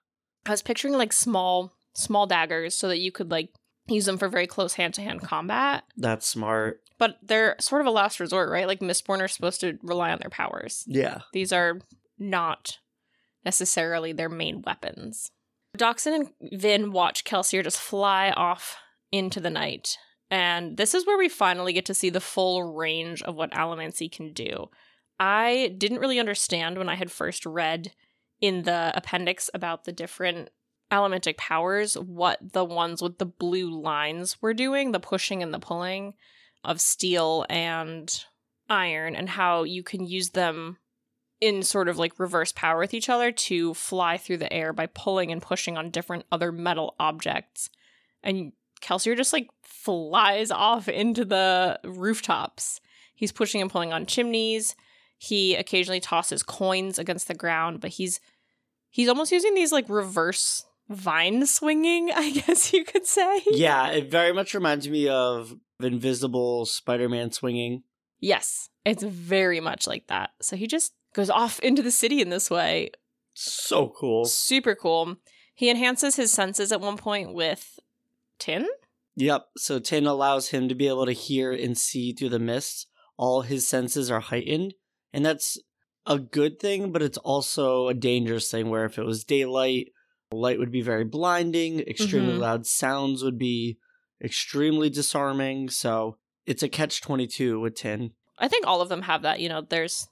I 0.45 0.51
was 0.51 0.61
picturing 0.61 0.93
like 0.93 1.13
small, 1.13 1.73
small 1.93 2.27
daggers 2.27 2.77
so 2.77 2.87
that 2.87 2.99
you 2.99 3.11
could 3.11 3.31
like 3.31 3.49
use 3.87 4.05
them 4.05 4.17
for 4.17 4.27
very 4.27 4.47
close 4.47 4.73
hand 4.73 4.93
to 4.95 5.01
hand 5.01 5.21
combat. 5.21 5.83
That's 5.97 6.27
smart. 6.27 6.81
But 6.97 7.17
they're 7.23 7.55
sort 7.59 7.81
of 7.81 7.87
a 7.87 7.91
last 7.91 8.19
resort, 8.19 8.51
right? 8.51 8.67
Like 8.67 8.79
Mistborn 8.79 9.21
are 9.21 9.27
supposed 9.27 9.61
to 9.61 9.79
rely 9.81 10.11
on 10.11 10.19
their 10.19 10.29
powers. 10.29 10.83
Yeah. 10.87 11.21
These 11.33 11.51
are 11.51 11.79
not 12.19 12.77
necessarily 13.45 14.13
their 14.13 14.29
main 14.29 14.61
weapons. 14.61 15.31
Dockson 15.77 16.13
and 16.13 16.59
Vin 16.59 16.91
watch 16.91 17.23
Kelsier 17.23 17.63
just 17.63 17.79
fly 17.79 18.31
off 18.31 18.77
into 19.11 19.39
the 19.39 19.49
night. 19.49 19.97
And 20.29 20.77
this 20.77 20.93
is 20.93 21.05
where 21.05 21.17
we 21.17 21.29
finally 21.29 21.73
get 21.73 21.85
to 21.85 21.93
see 21.93 22.09
the 22.09 22.21
full 22.21 22.73
range 22.73 23.21
of 23.21 23.35
what 23.35 23.51
Allomancy 23.51 24.11
can 24.11 24.33
do. 24.33 24.69
I 25.19 25.75
didn't 25.77 25.99
really 25.99 26.19
understand 26.19 26.77
when 26.77 26.89
I 26.89 26.95
had 26.95 27.11
first 27.11 27.45
read 27.45 27.91
in 28.39 28.63
the 28.63 28.91
appendix 28.95 29.49
about 29.53 29.83
the 29.83 29.91
different 29.91 30.49
allomantic 30.91 31.37
powers 31.37 31.95
what 31.95 32.39
the 32.53 32.65
ones 32.65 33.01
with 33.01 33.17
the 33.17 33.25
blue 33.25 33.69
lines 33.69 34.41
were 34.41 34.53
doing, 34.53 34.91
the 34.91 34.99
pushing 34.99 35.41
and 35.41 35.53
the 35.53 35.59
pulling 35.59 36.13
of 36.63 36.81
steel 36.81 37.45
and 37.49 38.25
iron, 38.69 39.15
and 39.15 39.29
how 39.29 39.63
you 39.63 39.83
can 39.83 40.05
use 40.05 40.31
them 40.31 40.77
in 41.41 41.63
sort 41.63 41.89
of 41.89 41.97
like 41.97 42.19
reverse 42.19 42.51
power 42.51 42.79
with 42.79 42.93
each 42.93 43.09
other 43.09 43.31
to 43.31 43.73
fly 43.73 44.15
through 44.17 44.37
the 44.37 44.53
air 44.53 44.71
by 44.71 44.85
pulling 44.85 45.31
and 45.31 45.41
pushing 45.41 45.75
on 45.75 45.89
different 45.89 46.23
other 46.31 46.51
metal 46.51 46.95
objects. 46.99 47.69
And 48.23 48.53
Kelsier 48.81 49.17
just 49.17 49.33
like 49.33 49.49
flies 49.63 50.51
off 50.51 50.87
into 50.87 51.25
the 51.25 51.79
rooftops. 51.83 52.79
He's 53.15 53.31
pushing 53.31 53.61
and 53.61 53.71
pulling 53.71 53.91
on 53.91 54.05
chimneys. 54.05 54.75
He 55.17 55.55
occasionally 55.55 55.99
tosses 55.99 56.43
coins 56.43 56.97
against 56.99 57.27
the 57.27 57.33
ground, 57.33 57.81
but 57.81 57.91
he's 57.91 58.19
he's 58.89 59.09
almost 59.09 59.31
using 59.31 59.55
these 59.55 59.71
like 59.71 59.89
reverse 59.89 60.65
vine 60.89 61.45
swinging, 61.45 62.11
I 62.15 62.31
guess 62.31 62.71
you 62.71 62.85
could 62.85 63.07
say. 63.07 63.41
Yeah, 63.47 63.89
it 63.89 64.11
very 64.11 64.33
much 64.33 64.53
reminds 64.53 64.87
me 64.87 65.07
of 65.07 65.55
Invisible 65.81 66.65
Spider 66.65 67.09
Man 67.09 67.31
swinging. 67.31 67.83
Yes, 68.19 68.69
it's 68.85 69.03
very 69.03 69.59
much 69.59 69.87
like 69.87 70.07
that. 70.07 70.31
So 70.41 70.55
he 70.55 70.67
just 70.67 70.93
goes 71.13 71.29
off 71.29 71.59
into 71.63 71.81
the 71.81 71.91
city 71.91 72.21
in 72.21 72.29
this 72.29 72.49
way. 72.49 72.91
So 73.33 73.93
cool. 73.97 74.25
Super 74.25 74.75
cool. 74.75 75.17
He 75.53 75.69
enhances 75.69 76.15
his 76.15 76.31
senses 76.31 76.71
at 76.71 76.81
one 76.81 76.97
point 76.97 77.33
with 77.33 77.79
tin. 78.39 78.67
Yep. 79.15 79.45
So 79.57 79.79
tin 79.79 80.05
allows 80.07 80.49
him 80.49 80.67
to 80.69 80.75
be 80.75 80.87
able 80.87 81.05
to 81.05 81.11
hear 81.11 81.51
and 81.51 81.77
see 81.77 82.13
through 82.13 82.29
the 82.29 82.39
mist. 82.39 82.87
All 83.17 83.41
his 83.41 83.67
senses 83.67 84.09
are 84.09 84.19
heightened. 84.21 84.73
And 85.13 85.25
that's 85.25 85.57
a 86.05 86.17
good 86.17 86.59
thing, 86.59 86.91
but 86.91 87.01
it's 87.03 87.17
also 87.19 87.87
a 87.87 87.93
dangerous 87.93 88.49
thing 88.49 88.69
where 88.69 88.85
if 88.85 88.97
it 88.97 89.05
was 89.05 89.23
daylight, 89.23 89.89
light 90.31 90.57
would 90.57 90.71
be 90.71 90.81
very 90.81 91.03
blinding, 91.03 91.81
extremely 91.81 92.33
Mhm. 92.33 92.39
loud 92.39 92.65
sounds 92.65 93.23
would 93.23 93.37
be 93.37 93.77
extremely 94.23 94.89
disarming. 94.89 95.69
So 95.69 96.17
it's 96.45 96.63
a 96.63 96.69
catch 96.69 97.01
22 97.01 97.59
with 97.59 97.75
tin. 97.75 98.11
I 98.37 98.47
think 98.47 98.65
all 98.65 98.81
of 98.81 98.89
them 98.89 99.03
have 99.03 99.21
that. 99.21 99.39
You 99.39 99.49
know, 99.49 99.61
there's 99.61 100.07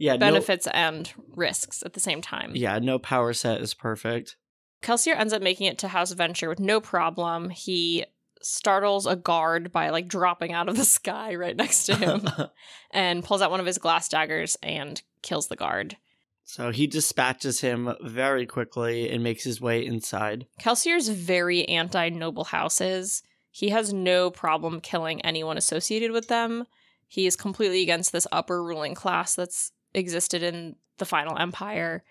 Yeah, 0.00 0.14
no, 0.14 0.18
benefits 0.18 0.66
and 0.68 1.12
risks 1.36 1.82
at 1.84 1.92
the 1.92 2.00
same 2.00 2.22
time. 2.22 2.52
yeah, 2.54 2.78
no 2.78 2.98
power 2.98 3.32
set 3.32 3.60
is 3.60 3.74
perfect. 3.74 4.36
Kelsier 4.82 5.14
ends 5.14 5.34
up 5.34 5.42
making 5.42 5.66
it 5.66 5.78
to 5.78 5.88
House 5.88 6.10
Venture 6.12 6.48
with 6.48 6.58
no 6.58 6.80
problem. 6.80 7.50
He 7.50 8.06
startles 8.40 9.04
a 9.06 9.14
guard 9.14 9.70
by 9.70 9.90
like 9.90 10.08
dropping 10.08 10.54
out 10.54 10.70
of 10.70 10.76
the 10.78 10.84
sky 10.98 11.34
right 11.34 11.54
next 11.54 11.84
to 11.84 11.94
him 11.96 12.26
and 12.90 13.22
pulls 13.22 13.42
out 13.42 13.50
one 13.50 13.60
of 13.60 13.66
his 13.66 13.76
glass 13.76 14.08
daggers 14.08 14.56
and 14.62 15.02
kills 15.20 15.48
the 15.48 15.56
guard. 15.56 15.98
so 16.44 16.70
he 16.70 16.86
dispatches 16.86 17.60
him 17.60 17.94
very 18.00 18.46
quickly 18.46 19.10
and 19.10 19.22
makes 19.22 19.44
his 19.44 19.60
way 19.60 19.84
inside. 19.84 20.46
Kelsier's 20.58 21.10
very 21.10 21.68
anti 21.68 22.08
noble 22.08 22.44
houses. 22.44 23.22
He 23.50 23.68
has 23.68 23.92
no 23.92 24.30
problem 24.30 24.80
killing 24.80 25.20
anyone 25.20 25.58
associated 25.58 26.10
with 26.12 26.28
them. 26.28 26.64
He 27.06 27.26
is 27.26 27.36
completely 27.36 27.82
against 27.82 28.12
this 28.12 28.26
upper 28.32 28.62
ruling 28.64 28.94
class 28.94 29.34
that's 29.34 29.72
existed 29.94 30.42
in 30.42 30.76
the 30.98 31.04
final 31.04 31.38
empire. 31.38 32.04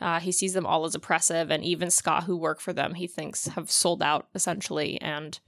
Uh, 0.00 0.18
he 0.20 0.32
sees 0.32 0.54
them 0.54 0.66
all 0.66 0.84
as 0.84 0.94
oppressive, 0.94 1.50
and 1.50 1.64
even 1.64 1.88
skaa, 1.88 2.24
who 2.24 2.36
work 2.36 2.60
for 2.60 2.72
them, 2.72 2.94
he 2.94 3.06
thinks 3.06 3.46
have 3.48 3.70
sold 3.70 4.02
out 4.02 4.26
essentially. 4.34 5.00
And 5.00 5.38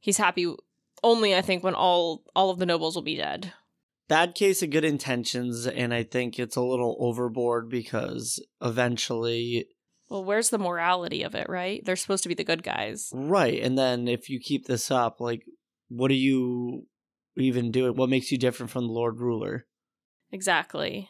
he's 0.00 0.16
happy 0.18 0.54
only, 1.04 1.34
I 1.36 1.40
think, 1.40 1.62
when 1.62 1.74
all 1.74 2.24
all 2.34 2.50
of 2.50 2.58
the 2.58 2.66
nobles 2.66 2.94
will 2.94 3.02
be 3.02 3.16
dead. 3.16 3.52
Bad 4.08 4.34
case 4.34 4.62
of 4.62 4.70
good 4.70 4.84
intentions, 4.84 5.66
and 5.66 5.94
I 5.94 6.02
think 6.02 6.38
it's 6.38 6.56
a 6.56 6.60
little 6.62 6.96
overboard 6.98 7.70
because 7.70 8.44
eventually, 8.60 9.66
Well, 10.10 10.24
where's 10.24 10.50
the 10.50 10.58
morality 10.58 11.22
of 11.22 11.34
it, 11.34 11.48
right? 11.48 11.80
They're 11.84 11.96
supposed 11.96 12.24
to 12.24 12.28
be 12.28 12.34
the 12.34 12.44
good 12.44 12.62
guys. 12.62 13.10
right? 13.14 13.62
And 13.62 13.78
then 13.78 14.08
if 14.08 14.28
you 14.28 14.40
keep 14.40 14.66
this 14.66 14.90
up, 14.90 15.20
like, 15.20 15.44
what 15.88 16.10
are 16.10 16.14
you 16.14 16.86
even 17.36 17.70
doing? 17.70 17.94
What 17.94 18.10
makes 18.10 18.30
you 18.32 18.36
different 18.38 18.70
from 18.70 18.86
the 18.86 18.92
Lord 18.92 19.20
Ruler? 19.20 19.64
Exactly. 20.30 21.08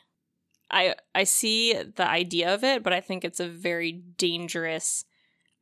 I 0.73 0.95
I 1.15 1.25
see 1.25 1.75
the 1.75 2.07
idea 2.09 2.53
of 2.55 2.65
it, 2.65 2.83
but 2.83 2.93
I 2.93 3.01
think 3.01 3.25
it's 3.25 3.41
a 3.41 3.49
very 3.49 3.93
dangerous 3.93 5.05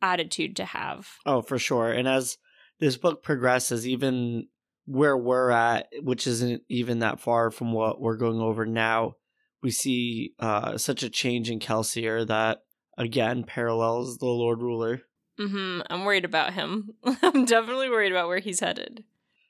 attitude 0.01 0.57
to 0.57 0.65
have. 0.65 1.09
Oh, 1.27 1.43
for 1.43 1.59
sure. 1.59 1.93
And 1.93 2.09
as 2.09 2.39
this 2.79 2.97
book 2.97 3.23
progresses, 3.23 3.87
even 3.87 4.49
where 4.87 5.17
we're 5.17 5.51
at, 5.51 5.89
which 6.03 6.27
isn't 6.27 6.63
even 6.69 7.01
that 7.01 7.21
far 7.21 7.51
from 7.51 7.73
what 7.73 8.01
we're 8.01 8.17
going 8.17 8.41
over 8.41 8.65
now, 8.65 9.15
we 9.63 9.71
see 9.71 10.33
uh, 10.39 10.79
such 10.79 11.03
a 11.03 11.11
change 11.11 11.51
in 11.51 11.59
Kelsier 11.59 12.27
that 12.27 12.63
again 12.97 13.45
parallels 13.45 14.19
the 14.19 14.27
Lord 14.27 14.63
Ruler. 14.63 15.03
Mhm. 15.39 15.85
I'm 15.89 16.05
worried 16.05 16.25
about 16.25 16.55
him. 16.55 16.91
I'm 17.23 17.45
definitely 17.45 17.89
worried 17.89 18.13
about 18.13 18.29
where 18.29 18.39
he's 18.41 18.61
headed. 18.61 19.05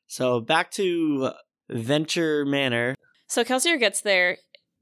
So 0.06 0.40
back 0.40 0.70
to 0.72 1.30
Venture 1.68 2.44
Manor. 2.44 2.94
So 3.28 3.44
Kelsier 3.44 3.78
gets 3.78 4.01
there. 4.01 4.39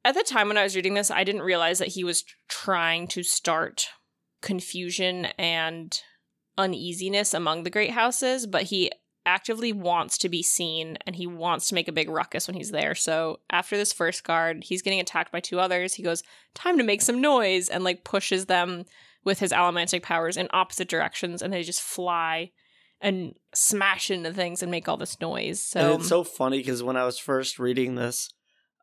At 0.08 0.14
the 0.14 0.22
time 0.22 0.48
when 0.48 0.56
I 0.56 0.62
was 0.62 0.74
reading 0.74 0.94
this, 0.94 1.10
I 1.10 1.22
didn't 1.22 1.42
realize 1.42 1.80
that 1.80 1.88
he 1.88 2.02
was 2.02 2.24
trying 2.48 3.08
to 3.08 3.22
start 3.22 3.88
confusion 4.40 5.26
and 5.36 6.00
uneasiness 6.56 7.34
among 7.34 7.62
the 7.62 7.70
great 7.70 7.90
houses, 7.90 8.46
but 8.46 8.62
he 8.62 8.90
actively 9.26 9.70
wants 9.70 10.16
to 10.16 10.30
be 10.30 10.42
seen 10.42 10.96
and 11.06 11.14
he 11.14 11.26
wants 11.26 11.68
to 11.68 11.74
make 11.74 11.88
a 11.88 11.92
big 11.92 12.08
ruckus 12.08 12.48
when 12.48 12.56
he's 12.56 12.70
there. 12.70 12.94
So 12.94 13.40
after 13.50 13.76
this 13.76 13.92
first 13.92 14.24
guard, 14.24 14.64
he's 14.64 14.80
getting 14.80 14.98
attacked 14.98 15.30
by 15.30 15.40
two 15.40 15.60
others. 15.60 15.92
He 15.92 16.02
goes, 16.02 16.22
"Time 16.54 16.78
to 16.78 16.84
make 16.84 17.02
some 17.02 17.20
noise," 17.20 17.68
and 17.68 17.84
like 17.84 18.02
pushes 18.02 18.46
them 18.46 18.86
with 19.24 19.40
his 19.40 19.52
allomantic 19.52 20.02
powers 20.02 20.38
in 20.38 20.48
opposite 20.54 20.88
directions, 20.88 21.42
and 21.42 21.52
they 21.52 21.62
just 21.62 21.82
fly 21.82 22.50
and 22.98 23.34
smash 23.54 24.10
into 24.10 24.32
things 24.32 24.62
and 24.62 24.70
make 24.70 24.88
all 24.88 24.96
this 24.96 25.20
noise. 25.20 25.62
So 25.62 25.80
and 25.80 26.00
it's 26.00 26.08
so 26.08 26.24
funny 26.24 26.60
because 26.60 26.82
when 26.82 26.96
I 26.96 27.04
was 27.04 27.18
first 27.18 27.58
reading 27.58 27.96
this, 27.96 28.30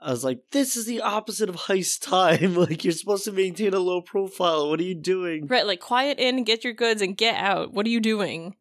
I 0.06 0.12
was 0.12 0.24
like, 0.24 0.52
"This 0.52 0.78
is 0.78 0.86
the 0.86 1.02
opposite 1.02 1.50
of 1.50 1.56
heist 1.56 2.02
time. 2.02 2.54
like 2.70 2.84
you're 2.84 2.94
supposed 2.94 3.26
to 3.26 3.32
maintain 3.32 3.74
a 3.74 3.80
low 3.80 4.02
profile. 4.02 4.70
What 4.70 4.80
are 4.80 4.84
you 4.84 4.94
doing?" 4.94 5.48
Right, 5.48 5.66
like 5.66 5.80
quiet 5.80 6.20
in, 6.20 6.44
get 6.44 6.64
your 6.64 6.74
goods, 6.74 7.02
and 7.02 7.18
get 7.18 7.36
out. 7.36 7.74
What 7.74 7.88
are 7.88 7.90
you 7.90 8.00
doing? 8.00 8.56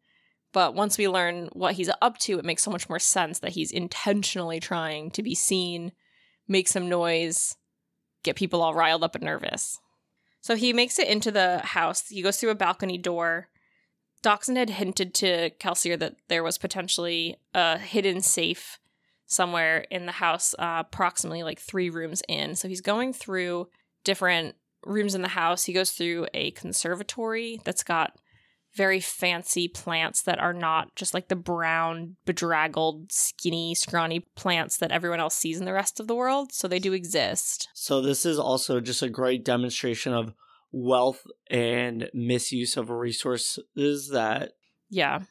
But 0.51 0.73
once 0.73 0.97
we 0.97 1.07
learn 1.07 1.49
what 1.53 1.75
he's 1.75 1.91
up 2.01 2.17
to, 2.19 2.39
it 2.39 2.45
makes 2.45 2.63
so 2.63 2.71
much 2.71 2.89
more 2.89 2.97
sense 2.97 3.39
that 3.39 3.51
he's 3.51 3.71
intentionally 3.71 4.59
trying 4.59 5.11
to 5.11 5.21
be 5.21 5.35
seen, 5.35 5.91
make 6.47 6.67
some 6.67 6.89
noise, 6.89 7.57
get 8.23 8.37
people 8.37 8.63
all 8.63 8.73
riled 8.73 9.03
up 9.03 9.15
and 9.15 9.23
nervous. 9.23 9.79
So 10.41 10.55
he 10.55 10.73
makes 10.73 10.97
it 10.97 11.07
into 11.07 11.29
the 11.29 11.59
house. 11.59 12.07
He 12.07 12.21
goes 12.21 12.37
through 12.37 12.51
a 12.51 12.55
balcony 12.55 12.97
door. 12.97 13.49
Dockson 14.23 14.55
had 14.55 14.71
hinted 14.71 15.13
to 15.15 15.51
Kelsier 15.59 15.99
that 15.99 16.15
there 16.29 16.43
was 16.43 16.57
potentially 16.57 17.35
a 17.53 17.77
hidden 17.77 18.21
safe 18.21 18.79
somewhere 19.27 19.85
in 19.89 20.05
the 20.05 20.11
house, 20.13 20.53
uh, 20.59 20.83
approximately 20.85 21.43
like 21.43 21.59
three 21.59 21.89
rooms 21.89 22.21
in. 22.27 22.55
So 22.55 22.67
he's 22.67 22.81
going 22.81 23.13
through 23.13 23.67
different 24.03 24.55
rooms 24.85 25.15
in 25.15 25.21
the 25.21 25.29
house. 25.29 25.63
He 25.63 25.73
goes 25.73 25.91
through 25.91 26.27
a 26.33 26.51
conservatory 26.51 27.59
that's 27.63 27.83
got 27.83 28.13
very 28.75 28.99
fancy 28.99 29.67
plants 29.69 30.21
that 30.23 30.37
are 30.37 30.53
not 30.53 30.93
just 30.95 31.13
like 31.13 31.29
the 31.29 31.35
brown, 31.35 32.17
bedraggled, 32.25 33.09
skinny, 33.11 33.73
scrawny 33.73 34.19
plants 34.35 34.77
that 34.77 34.91
everyone 34.91 35.19
else 35.21 35.33
sees 35.35 35.57
in 35.59 35.65
the 35.65 35.73
rest 35.73 35.99
of 35.99 36.07
the 36.07 36.15
world. 36.15 36.51
So 36.51 36.67
they 36.67 36.79
do 36.79 36.91
exist. 36.91 37.69
So 37.73 38.01
this 38.01 38.25
is 38.25 38.37
also 38.37 38.81
just 38.81 39.01
a 39.01 39.09
great 39.09 39.45
demonstration 39.45 40.13
of 40.13 40.33
wealth 40.73 41.25
and 41.49 42.09
misuse 42.13 42.75
of 42.75 42.89
resources 42.89 44.09
that 44.11 44.51
Yeah. 44.89 45.21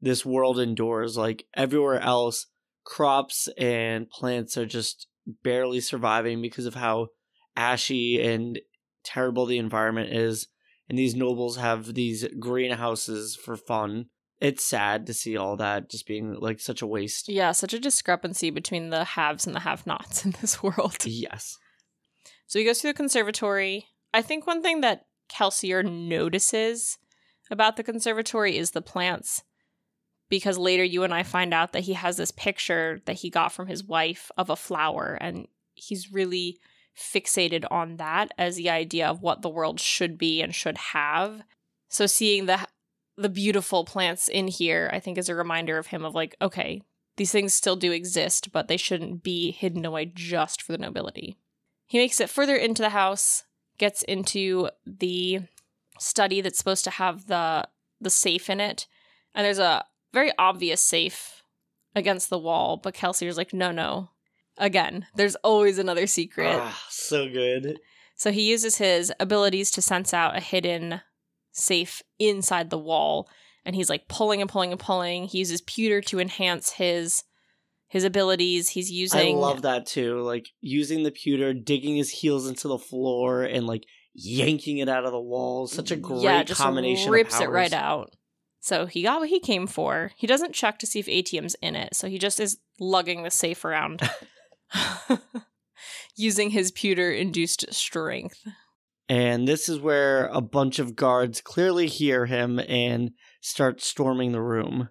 this 0.00 0.24
world 0.24 0.58
endures. 0.58 1.16
Like 1.16 1.44
everywhere 1.54 2.00
else, 2.00 2.46
crops 2.84 3.48
and 3.58 4.08
plants 4.10 4.56
are 4.56 4.66
just 4.66 5.08
barely 5.42 5.80
surviving 5.80 6.40
because 6.42 6.66
of 6.66 6.74
how 6.74 7.08
ashy 7.56 8.22
and 8.22 8.60
terrible 9.02 9.46
the 9.46 9.58
environment 9.58 10.12
is. 10.12 10.48
And 10.88 10.98
these 10.98 11.14
nobles 11.14 11.56
have 11.56 11.94
these 11.94 12.26
greenhouses 12.38 13.36
for 13.36 13.56
fun. 13.56 14.06
It's 14.40 14.64
sad 14.64 15.06
to 15.06 15.14
see 15.14 15.36
all 15.36 15.56
that 15.56 15.90
just 15.90 16.06
being 16.06 16.34
like 16.34 16.60
such 16.60 16.82
a 16.82 16.86
waste. 16.86 17.28
Yeah, 17.28 17.52
such 17.52 17.72
a 17.72 17.80
discrepancy 17.80 18.50
between 18.50 18.90
the 18.90 19.04
haves 19.04 19.46
and 19.46 19.56
the 19.56 19.60
have 19.60 19.86
nots 19.86 20.24
in 20.24 20.34
this 20.40 20.62
world. 20.62 20.98
Yes. 21.04 21.56
So 22.46 22.58
he 22.58 22.64
goes 22.64 22.80
through 22.80 22.92
the 22.92 22.96
conservatory. 22.96 23.86
I 24.12 24.20
think 24.20 24.46
one 24.46 24.62
thing 24.62 24.82
that 24.82 25.06
Kelsier 25.30 25.82
notices 25.82 26.98
about 27.50 27.76
the 27.76 27.82
conservatory 27.82 28.56
is 28.58 28.72
the 28.72 28.82
plants. 28.82 29.42
Because 30.28 30.58
later 30.58 30.84
you 30.84 31.02
and 31.04 31.12
I 31.12 31.22
find 31.22 31.52
out 31.52 31.72
that 31.72 31.82
he 31.82 31.92
has 31.92 32.16
this 32.16 32.30
picture 32.30 33.00
that 33.04 33.16
he 33.16 33.30
got 33.30 33.52
from 33.52 33.66
his 33.66 33.84
wife 33.84 34.30
of 34.36 34.50
a 34.50 34.56
flower, 34.56 35.18
and 35.20 35.46
he's 35.74 36.12
really 36.12 36.58
fixated 36.96 37.64
on 37.70 37.96
that 37.96 38.32
as 38.38 38.56
the 38.56 38.70
idea 38.70 39.06
of 39.06 39.22
what 39.22 39.42
the 39.42 39.48
world 39.48 39.80
should 39.80 40.16
be 40.16 40.40
and 40.40 40.54
should 40.54 40.78
have. 40.78 41.42
So 41.88 42.06
seeing 42.06 42.46
the 42.46 42.66
the 43.16 43.28
beautiful 43.28 43.84
plants 43.84 44.28
in 44.28 44.48
here, 44.48 44.90
I 44.92 44.98
think 44.98 45.18
is 45.18 45.28
a 45.28 45.36
reminder 45.36 45.78
of 45.78 45.88
him 45.88 46.04
of 46.04 46.14
like, 46.14 46.34
okay, 46.42 46.82
these 47.16 47.30
things 47.30 47.54
still 47.54 47.76
do 47.76 47.92
exist, 47.92 48.50
but 48.50 48.66
they 48.66 48.76
shouldn't 48.76 49.22
be 49.22 49.52
hidden 49.52 49.84
away 49.84 50.06
just 50.06 50.60
for 50.60 50.72
the 50.72 50.78
nobility. 50.78 51.36
He 51.86 51.98
makes 51.98 52.20
it 52.20 52.30
further 52.30 52.56
into 52.56 52.82
the 52.82 52.88
house, 52.88 53.44
gets 53.78 54.02
into 54.02 54.68
the 54.84 55.42
study 55.98 56.40
that's 56.40 56.58
supposed 56.58 56.84
to 56.84 56.90
have 56.90 57.26
the 57.26 57.68
the 58.00 58.10
safe 58.10 58.50
in 58.50 58.60
it, 58.60 58.86
and 59.34 59.44
there's 59.44 59.60
a 59.60 59.84
very 60.14 60.32
obvious 60.38 60.80
safe 60.80 61.42
against 61.94 62.30
the 62.30 62.38
wall, 62.38 62.78
but 62.82 62.94
Kelsey 62.94 63.26
Kelsier's 63.26 63.36
like, 63.36 63.52
no, 63.52 63.70
no. 63.70 64.10
Again, 64.56 65.06
there's 65.16 65.34
always 65.36 65.78
another 65.78 66.06
secret. 66.06 66.56
Ah, 66.60 66.84
so 66.88 67.28
good. 67.28 67.80
So 68.16 68.30
he 68.30 68.48
uses 68.48 68.76
his 68.76 69.12
abilities 69.18 69.70
to 69.72 69.82
sense 69.82 70.14
out 70.14 70.36
a 70.36 70.40
hidden 70.40 71.00
safe 71.50 72.02
inside 72.18 72.70
the 72.70 72.78
wall, 72.78 73.28
and 73.64 73.74
he's 73.74 73.90
like 73.90 74.08
pulling 74.08 74.40
and 74.40 74.48
pulling 74.48 74.70
and 74.70 74.80
pulling. 74.80 75.24
He 75.24 75.38
uses 75.38 75.60
pewter 75.60 76.00
to 76.02 76.20
enhance 76.20 76.72
his 76.72 77.24
his 77.88 78.04
abilities. 78.04 78.68
He's 78.68 78.90
using 78.90 79.36
I 79.36 79.40
love 79.40 79.62
that 79.62 79.86
too. 79.86 80.20
Like 80.20 80.48
using 80.60 81.02
the 81.02 81.10
pewter, 81.10 81.52
digging 81.52 81.96
his 81.96 82.10
heels 82.10 82.48
into 82.48 82.68
the 82.68 82.78
floor, 82.78 83.42
and 83.42 83.66
like 83.66 83.84
yanking 84.14 84.78
it 84.78 84.88
out 84.88 85.04
of 85.04 85.12
the 85.12 85.20
wall. 85.20 85.66
Such 85.66 85.90
a 85.90 85.96
great 85.96 86.22
yeah, 86.22 86.44
just 86.44 86.60
combination. 86.60 87.10
rips 87.10 87.36
of 87.36 87.42
it 87.42 87.50
right 87.50 87.72
out. 87.72 88.14
So 88.64 88.86
he 88.86 89.02
got 89.02 89.20
what 89.20 89.28
he 89.28 89.40
came 89.40 89.66
for. 89.66 90.12
He 90.16 90.26
doesn't 90.26 90.54
check 90.54 90.78
to 90.78 90.86
see 90.86 90.98
if 90.98 91.06
atium's 91.06 91.54
in 91.60 91.76
it, 91.76 91.94
so 91.94 92.08
he 92.08 92.18
just 92.18 92.40
is 92.40 92.56
lugging 92.80 93.22
the 93.22 93.30
safe 93.30 93.62
around, 93.62 94.00
using 96.16 96.48
his 96.48 96.72
pewter-induced 96.72 97.74
strength. 97.74 98.48
And 99.06 99.46
this 99.46 99.68
is 99.68 99.80
where 99.80 100.28
a 100.28 100.40
bunch 100.40 100.78
of 100.78 100.96
guards 100.96 101.42
clearly 101.42 101.88
hear 101.88 102.24
him 102.24 102.58
and 102.58 103.10
start 103.42 103.82
storming 103.82 104.32
the 104.32 104.40
room. 104.40 104.88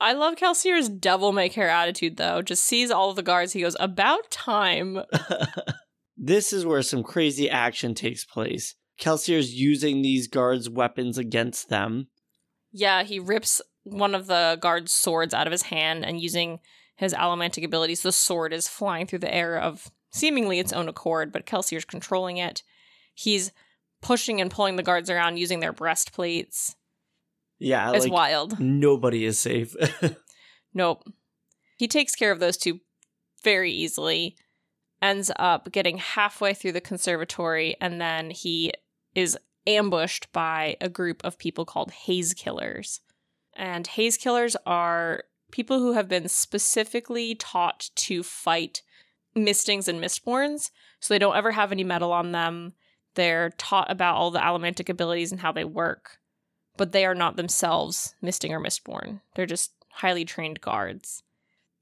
I 0.00 0.14
love 0.14 0.34
Kelsier's 0.34 0.88
devil 0.88 1.30
may 1.30 1.48
care 1.48 1.70
attitude, 1.70 2.16
though. 2.16 2.42
Just 2.42 2.64
sees 2.64 2.90
all 2.90 3.10
of 3.10 3.14
the 3.14 3.22
guards. 3.22 3.52
He 3.52 3.60
goes, 3.60 3.76
"About 3.78 4.32
time." 4.32 4.98
this 6.16 6.52
is 6.52 6.66
where 6.66 6.82
some 6.82 7.04
crazy 7.04 7.48
action 7.48 7.94
takes 7.94 8.24
place. 8.24 8.74
Kelsier's 8.98 9.54
using 9.54 10.02
these 10.02 10.26
guards' 10.26 10.68
weapons 10.68 11.18
against 11.18 11.68
them. 11.68 12.08
Yeah, 12.72 13.02
he 13.02 13.18
rips 13.18 13.60
one 13.84 14.14
of 14.14 14.26
the 14.26 14.58
guard's 14.60 14.92
swords 14.92 15.34
out 15.34 15.46
of 15.46 15.50
his 15.52 15.62
hand 15.62 16.04
and 16.04 16.20
using 16.20 16.60
his 16.96 17.14
allomantic 17.14 17.64
abilities, 17.64 18.02
the 18.02 18.12
sword 18.12 18.52
is 18.52 18.68
flying 18.68 19.06
through 19.06 19.18
the 19.20 19.34
air 19.34 19.58
of 19.58 19.90
seemingly 20.12 20.58
its 20.58 20.72
own 20.72 20.88
accord, 20.88 21.32
but 21.32 21.46
Kelsier's 21.46 21.84
controlling 21.84 22.36
it. 22.36 22.62
He's 23.14 23.50
pushing 24.00 24.40
and 24.40 24.50
pulling 24.50 24.76
the 24.76 24.82
guards 24.82 25.10
around 25.10 25.38
using 25.38 25.60
their 25.60 25.72
breastplates. 25.72 26.76
Yeah, 27.58 27.92
It's 27.92 28.04
like 28.04 28.12
wild. 28.12 28.60
nobody 28.60 29.24
is 29.24 29.38
safe. 29.38 29.74
Nope. 30.74 31.04
He 31.76 31.86
takes 31.86 32.14
care 32.14 32.32
of 32.32 32.40
those 32.40 32.56
two 32.56 32.80
very 33.44 33.70
easily, 33.72 34.36
ends 35.02 35.30
up 35.36 35.70
getting 35.70 35.98
halfway 35.98 36.54
through 36.54 36.72
the 36.72 36.80
conservatory, 36.80 37.76
and 37.80 38.00
then 38.00 38.30
he 38.30 38.72
is 39.14 39.36
ambushed 39.66 40.32
by 40.32 40.76
a 40.80 40.88
group 40.88 41.24
of 41.24 41.38
people 41.38 41.64
called 41.64 41.90
haze 41.90 42.34
killers. 42.34 43.00
And 43.54 43.86
haze 43.86 44.16
killers 44.16 44.56
are 44.66 45.24
people 45.50 45.78
who 45.78 45.92
have 45.92 46.08
been 46.08 46.28
specifically 46.28 47.34
taught 47.34 47.90
to 47.94 48.22
fight 48.22 48.82
mistings 49.34 49.88
and 49.88 50.00
mistborns, 50.00 50.70
so 51.00 51.12
they 51.12 51.18
don't 51.18 51.36
ever 51.36 51.52
have 51.52 51.72
any 51.72 51.84
metal 51.84 52.12
on 52.12 52.32
them. 52.32 52.72
They're 53.14 53.50
taught 53.50 53.90
about 53.90 54.16
all 54.16 54.30
the 54.30 54.40
allomantic 54.40 54.88
abilities 54.88 55.32
and 55.32 55.40
how 55.40 55.52
they 55.52 55.64
work, 55.64 56.18
but 56.76 56.92
they 56.92 57.04
are 57.04 57.14
not 57.14 57.36
themselves 57.36 58.14
misting 58.22 58.52
or 58.52 58.60
mistborn. 58.60 59.20
They're 59.34 59.46
just 59.46 59.72
highly 59.90 60.24
trained 60.24 60.60
guards. 60.60 61.22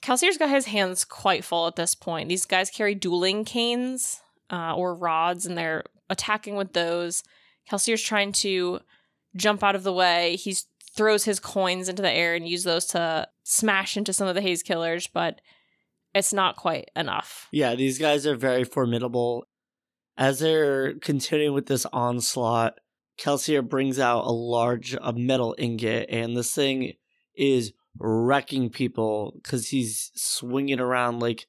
Kelsier's 0.03 0.39
got 0.39 0.51
his 0.51 0.67
hands 0.67 1.05
quite 1.05 1.45
full 1.45 1.67
at 1.67 1.77
this 1.77 1.95
point. 1.95 2.29
These 2.29 2.47
guys 2.47 2.71
carry 2.71 2.95
dueling 2.95 3.45
canes 3.45 4.23
uh, 4.51 4.75
or 4.75 4.95
rods, 4.95 5.47
and 5.47 5.57
they're 5.57 5.85
attacking 6.09 6.57
with 6.57 6.73
those. 6.73 7.23
Kelsier's 7.69 8.03
trying 8.03 8.33
to 8.33 8.81
jump 9.37 9.63
out 9.63 9.75
of 9.75 9.83
the 9.83 9.93
way. 9.93 10.37
He 10.37 10.57
throws 10.95 11.25
his 11.25 11.41
coins 11.41 11.89
into 11.89 12.03
the 12.03 12.11
air 12.11 12.35
and 12.35 12.49
use 12.49 12.65
those 12.65 12.87
to 12.87 13.29
smash 13.45 13.97
into 13.97 14.13
some 14.13 14.29
of 14.29 14.35
the 14.35 14.41
haze 14.41 14.63
killers, 14.63 15.07
but 15.07 15.41
it's 16.15 16.33
not 16.33 16.57
quite 16.57 16.91
enough. 16.97 17.49
yeah, 17.53 17.75
these 17.75 17.99
guys 17.99 18.27
are 18.27 18.37
very 18.37 18.65
formidable. 18.65 19.47
As 20.17 20.41
they're 20.41 20.95
continuing 20.99 21.55
with 21.55 21.67
this 21.67 21.87
onslaught, 21.87 22.75
Kelsier 23.19 23.67
brings 23.67 23.99
out 23.99 24.25
a 24.25 24.33
large 24.33 24.97
a 25.01 25.13
metal 25.13 25.55
ingot, 25.59 26.11
and 26.11 26.37
this 26.37 26.53
thing 26.53 26.95
is 27.37 27.73
wrecking 27.99 28.71
people 28.71 29.33
because 29.37 29.69
he's 29.69 30.11
swinging 30.15 30.81
around 30.81 31.21
like 31.21 31.47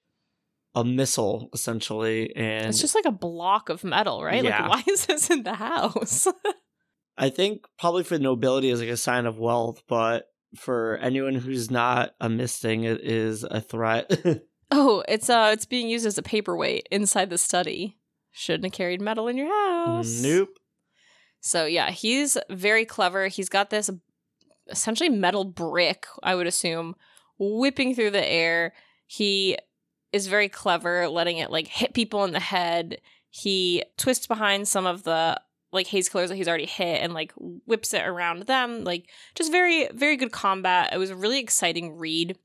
a 0.75 0.83
missile, 0.83 1.49
essentially. 1.53 2.35
And 2.35 2.67
It's 2.67 2.81
just 2.81 2.95
like 2.95 3.05
a 3.05 3.11
block 3.11 3.69
of 3.69 3.83
metal, 3.83 4.23
right? 4.23 4.43
Yeah. 4.43 4.67
Like, 4.67 4.87
why 4.87 4.93
is 4.93 5.05
this 5.05 5.29
in 5.29 5.43
the 5.43 5.55
house? 5.55 6.27
I 7.17 7.29
think 7.29 7.65
probably 7.77 8.03
for 8.03 8.17
nobility 8.17 8.69
is 8.69 8.79
like 8.79 8.89
a 8.89 8.97
sign 8.97 9.25
of 9.25 9.37
wealth, 9.37 9.83
but 9.87 10.27
for 10.55 10.97
anyone 10.97 11.35
who's 11.35 11.69
not 11.69 12.11
a 12.19 12.29
misting, 12.29 12.83
it 12.83 13.01
is 13.01 13.43
a 13.43 13.61
threat. 13.61 14.11
oh, 14.71 15.03
it's 15.07 15.29
uh, 15.29 15.51
it's 15.53 15.65
being 15.65 15.89
used 15.89 16.05
as 16.05 16.17
a 16.17 16.23
paperweight 16.23 16.87
inside 16.89 17.29
the 17.29 17.37
study. 17.37 17.97
Shouldn't 18.31 18.63
have 18.63 18.71
carried 18.71 19.01
metal 19.01 19.27
in 19.27 19.37
your 19.37 19.49
house. 19.49 20.21
nope. 20.21 20.57
So 21.41 21.65
yeah, 21.65 21.91
he's 21.91 22.37
very 22.49 22.85
clever. 22.85 23.27
He's 23.27 23.49
got 23.49 23.69
this 23.69 23.89
essentially 24.69 25.09
metal 25.09 25.43
brick, 25.43 26.05
I 26.23 26.35
would 26.35 26.47
assume, 26.47 26.95
whipping 27.37 27.93
through 27.93 28.11
the 28.11 28.25
air. 28.25 28.73
He 29.05 29.57
is 30.11 30.27
very 30.27 30.49
clever, 30.49 31.07
letting 31.07 31.37
it 31.37 31.51
like 31.51 31.67
hit 31.67 31.93
people 31.93 32.23
in 32.23 32.31
the 32.31 32.39
head. 32.39 33.01
He 33.29 33.83
twists 33.97 34.27
behind 34.27 34.67
some 34.67 34.85
of 34.85 35.03
the 35.03 35.39
like 35.71 35.87
haze 35.87 36.09
killers 36.09 36.29
that 36.29 36.35
he's 36.35 36.49
already 36.49 36.65
hit 36.65 37.01
and 37.01 37.13
like 37.13 37.31
whips 37.37 37.93
it 37.93 38.05
around 38.05 38.43
them. 38.43 38.83
Like 38.83 39.09
just 39.35 39.51
very, 39.51 39.87
very 39.93 40.17
good 40.17 40.31
combat. 40.31 40.93
It 40.93 40.97
was 40.97 41.09
a 41.09 41.15
really 41.15 41.39
exciting 41.39 41.97
read. 41.97 42.37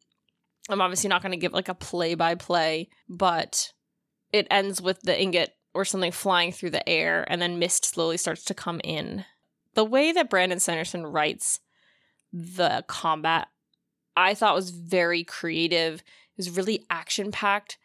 I'm 0.69 0.81
obviously 0.81 1.09
not 1.09 1.23
going 1.23 1.33
to 1.33 1.39
give 1.39 1.53
like 1.53 1.69
a 1.69 1.75
play 1.75 2.15
by 2.15 2.35
play, 2.35 2.89
but 3.09 3.73
it 4.33 4.47
ends 4.51 4.81
with 4.81 5.03
the 5.03 5.21
ingot 5.21 5.55
or 5.75 5.85
something 5.85 6.13
flying 6.13 6.53
through 6.53 6.71
the 6.71 6.89
air, 6.89 7.25
and 7.29 7.41
then 7.41 7.59
mist 7.59 7.85
slowly 7.85 8.17
starts 8.17 8.45
to 8.45 8.55
come 8.55 8.81
in. 8.83 9.25
The 9.75 9.85
way 9.85 10.11
that 10.13 10.31
Brandon 10.31 10.59
Sanderson 10.59 11.07
writes 11.07 11.61
the 12.33 12.83
combat, 12.89 13.49
I 14.17 14.35
thought 14.35 14.55
was 14.55 14.71
very 14.71 15.23
creative. 15.23 16.03
It 16.37 16.39
was 16.39 16.57
really 16.57 16.85
action 16.91 17.33
packed. 17.33 17.79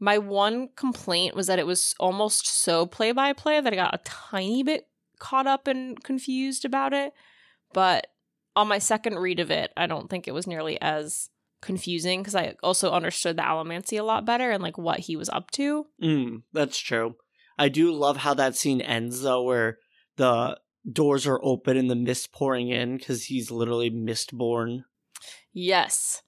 My 0.00 0.18
one 0.18 0.68
complaint 0.76 1.34
was 1.34 1.48
that 1.48 1.58
it 1.58 1.66
was 1.66 1.94
almost 1.98 2.46
so 2.46 2.86
play 2.86 3.12
by 3.12 3.32
play 3.32 3.60
that 3.60 3.72
I 3.72 3.76
got 3.76 3.94
a 3.94 4.00
tiny 4.04 4.62
bit 4.62 4.86
caught 5.18 5.46
up 5.46 5.66
and 5.66 6.02
confused 6.02 6.64
about 6.64 6.92
it. 6.92 7.12
But 7.72 8.06
on 8.54 8.68
my 8.68 8.78
second 8.78 9.18
read 9.18 9.40
of 9.40 9.50
it, 9.50 9.72
I 9.76 9.86
don't 9.86 10.08
think 10.08 10.26
it 10.26 10.34
was 10.34 10.46
nearly 10.46 10.80
as 10.80 11.30
confusing 11.60 12.20
because 12.20 12.34
I 12.34 12.54
also 12.62 12.92
understood 12.92 13.36
the 13.36 13.42
allomancy 13.42 13.98
a 13.98 14.04
lot 14.04 14.24
better 14.24 14.50
and 14.50 14.62
like 14.62 14.78
what 14.78 15.00
he 15.00 15.16
was 15.16 15.28
up 15.28 15.50
to. 15.52 15.86
Mm, 16.02 16.42
that's 16.52 16.78
true. 16.78 17.16
I 17.58 17.68
do 17.68 17.92
love 17.92 18.18
how 18.18 18.34
that 18.34 18.56
scene 18.56 18.80
ends 18.80 19.22
though, 19.22 19.42
where 19.42 19.78
the 20.16 20.58
doors 20.90 21.26
are 21.26 21.40
open 21.42 21.76
and 21.76 21.90
the 21.90 21.96
mist 21.96 22.32
pouring 22.32 22.68
in 22.68 22.96
because 22.96 23.24
he's 23.24 23.50
literally 23.50 23.90
mistborn. 23.90 24.84
Yes. 25.52 26.22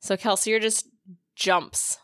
So 0.00 0.16
Kelsey, 0.16 0.50
you're 0.50 0.60
just 0.60 0.88
jumps 1.40 1.98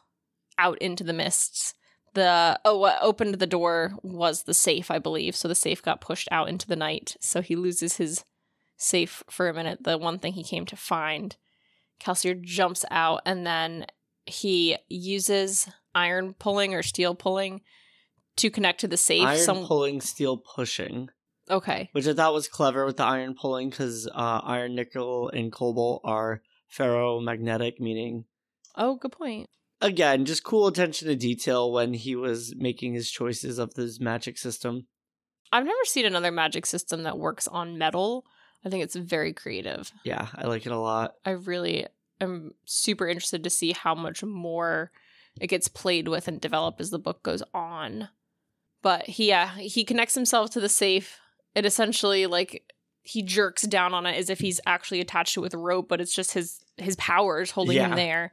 out 0.58 0.78
into 0.78 1.04
the 1.04 1.12
mists. 1.12 1.74
The 2.14 2.58
oh, 2.64 2.78
what 2.78 2.98
opened 3.02 3.34
the 3.34 3.46
door 3.46 3.92
was 4.02 4.44
the 4.44 4.54
safe, 4.54 4.90
I 4.90 4.98
believe. 4.98 5.36
So 5.36 5.46
the 5.46 5.54
safe 5.54 5.82
got 5.82 6.00
pushed 6.00 6.28
out 6.32 6.48
into 6.48 6.66
the 6.66 6.74
night. 6.74 7.16
So 7.20 7.42
he 7.42 7.54
loses 7.54 7.98
his 7.98 8.24
safe 8.78 9.22
for 9.30 9.48
a 9.48 9.54
minute, 9.54 9.84
the 9.84 9.98
one 9.98 10.18
thing 10.18 10.32
he 10.32 10.42
came 10.42 10.64
to 10.66 10.76
find. 10.76 11.36
Kelsier 12.00 12.40
jumps 12.40 12.84
out 12.90 13.20
and 13.24 13.46
then 13.46 13.86
he 14.24 14.76
uses 14.88 15.68
iron 15.94 16.34
pulling 16.34 16.74
or 16.74 16.82
steel 16.82 17.14
pulling 17.14 17.60
to 18.36 18.50
connect 18.50 18.80
to 18.80 18.88
the 18.88 18.96
safe. 18.96 19.24
Iron 19.24 19.38
Some 19.38 19.66
pulling, 19.66 20.00
steel 20.00 20.36
pushing, 20.36 21.08
okay, 21.50 21.90
which 21.92 22.06
I 22.06 22.12
thought 22.12 22.34
was 22.34 22.48
clever 22.48 22.84
with 22.84 22.96
the 22.96 23.04
iron 23.04 23.34
pulling 23.34 23.70
because 23.70 24.06
uh, 24.06 24.40
iron, 24.44 24.74
nickel, 24.74 25.30
and 25.30 25.52
cobalt 25.52 26.02
are 26.04 26.42
ferromagnetic, 26.74 27.80
meaning 27.80 28.24
oh, 28.76 28.96
good 28.96 29.12
point. 29.12 29.48
again 29.80 30.24
just 30.24 30.44
cool 30.44 30.66
attention 30.66 31.08
to 31.08 31.16
detail 31.16 31.70
when 31.70 31.92
he 31.94 32.16
was 32.16 32.54
making 32.56 32.94
his 32.94 33.10
choices 33.10 33.58
of 33.58 33.74
this 33.74 34.00
magic 34.00 34.38
system. 34.38 34.86
I've 35.52 35.64
never 35.64 35.84
seen 35.84 36.06
another 36.06 36.32
magic 36.32 36.66
system 36.66 37.04
that 37.04 37.18
works 37.18 37.46
on 37.46 37.78
metal. 37.78 38.24
I 38.64 38.68
think 38.68 38.82
it's 38.82 38.96
very 38.96 39.32
creative. 39.32 39.92
Yeah, 40.04 40.26
I 40.34 40.46
like 40.46 40.66
it 40.66 40.72
a 40.72 40.78
lot. 40.78 41.14
I 41.24 41.30
really 41.30 41.86
am 42.20 42.52
super 42.64 43.06
interested 43.06 43.44
to 43.44 43.50
see 43.50 43.72
how 43.72 43.94
much 43.94 44.24
more 44.24 44.90
it 45.40 45.46
gets 45.48 45.68
played 45.68 46.08
with 46.08 46.26
and 46.26 46.40
developed 46.40 46.80
as 46.80 46.90
the 46.90 46.98
book 46.98 47.22
goes 47.22 47.42
on. 47.54 48.08
But 48.82 49.06
he, 49.06 49.28
yeah, 49.28 49.56
he 49.56 49.84
connects 49.84 50.14
himself 50.14 50.50
to 50.50 50.60
the 50.60 50.68
safe. 50.68 51.18
It 51.54 51.64
essentially 51.64 52.26
like 52.26 52.64
he 53.02 53.22
jerks 53.22 53.62
down 53.62 53.94
on 53.94 54.04
it 54.04 54.16
as 54.16 54.30
if 54.30 54.40
he's 54.40 54.60
actually 54.66 55.00
attached 55.00 55.34
to 55.34 55.40
it 55.40 55.42
with 55.42 55.54
a 55.54 55.58
rope, 55.58 55.88
but 55.88 56.00
it's 56.00 56.14
just 56.14 56.32
his 56.32 56.60
his 56.76 56.96
powers 56.96 57.52
holding 57.52 57.78
him 57.78 57.94
there. 57.94 58.32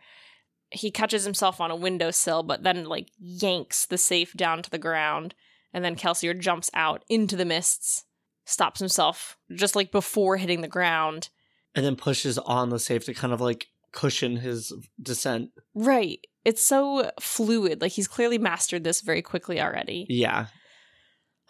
He 0.74 0.92
catches 0.92 1.24
himself 1.24 1.62
on 1.62 1.72
a 1.72 1.76
windowsill, 1.76 2.44
but 2.44 2.64
then 2.64 2.86
like 2.86 3.10
yanks 3.18 3.86
the 3.86 3.98
safe 3.98 4.34
down 4.34 4.62
to 4.64 4.70
the 4.70 4.78
ground, 4.78 5.36
and 5.74 5.86
then 5.86 5.96
Kelsier 5.96 6.38
jumps 6.38 6.70
out 6.74 7.04
into 7.10 7.36
the 7.36 7.46
mists, 7.46 8.06
stops 8.46 8.80
himself 8.80 9.38
just 9.56 9.76
like 9.76 9.92
before 9.92 10.38
hitting 10.38 10.62
the 10.62 10.68
ground, 10.68 11.30
And 11.76 11.86
then 11.86 11.96
pushes 11.96 12.38
on 12.38 12.70
the 12.70 12.80
safe 12.80 13.06
to 13.06 13.14
kind 13.14 13.34
of 13.34 13.42
like 13.42 13.68
cushion 13.92 14.38
his 14.38 14.74
descent. 15.02 15.52
Right. 15.76 16.20
It's 16.46 16.64
so 16.64 17.10
fluid. 17.20 17.80
Like 17.82 17.92
he's 17.94 18.08
clearly 18.08 18.38
mastered 18.38 18.84
this 18.84 19.02
very 19.02 19.22
quickly 19.22 19.62
already. 19.62 20.06
Yeah, 20.10 20.48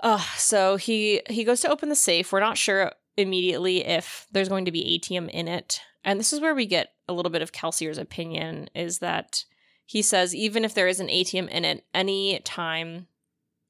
Uh, 0.01 0.19
so 0.37 0.75
he 0.75 1.21
he 1.29 1.43
goes 1.45 1.61
to 1.61 1.69
open 1.71 1.89
the 1.89 1.95
safe. 1.95 2.31
We're 2.31 2.39
not 2.41 2.57
sure 2.57 2.91
immediately 3.15 3.85
if 3.85 4.27
there's 4.31 4.49
going 4.49 4.65
to 4.65 4.71
be 4.71 4.95
atium 4.95 5.29
in 5.29 5.47
it. 5.47 5.79
And 6.03 6.19
this 6.19 6.33
is 6.33 6.41
where 6.41 6.55
we 6.55 6.65
get 6.65 6.93
a 7.07 7.13
little 7.13 7.31
bit 7.31 7.41
of 7.41 7.51
Kelsier's 7.51 7.97
opinion 7.97 8.69
is 8.75 8.99
that 8.99 9.45
he 9.85 10.01
says 10.01 10.35
even 10.35 10.65
if 10.65 10.73
there 10.73 10.87
is 10.87 10.99
an 10.99 11.09
atium 11.09 11.47
in 11.47 11.65
it, 11.65 11.85
any 11.93 12.39
time 12.39 13.07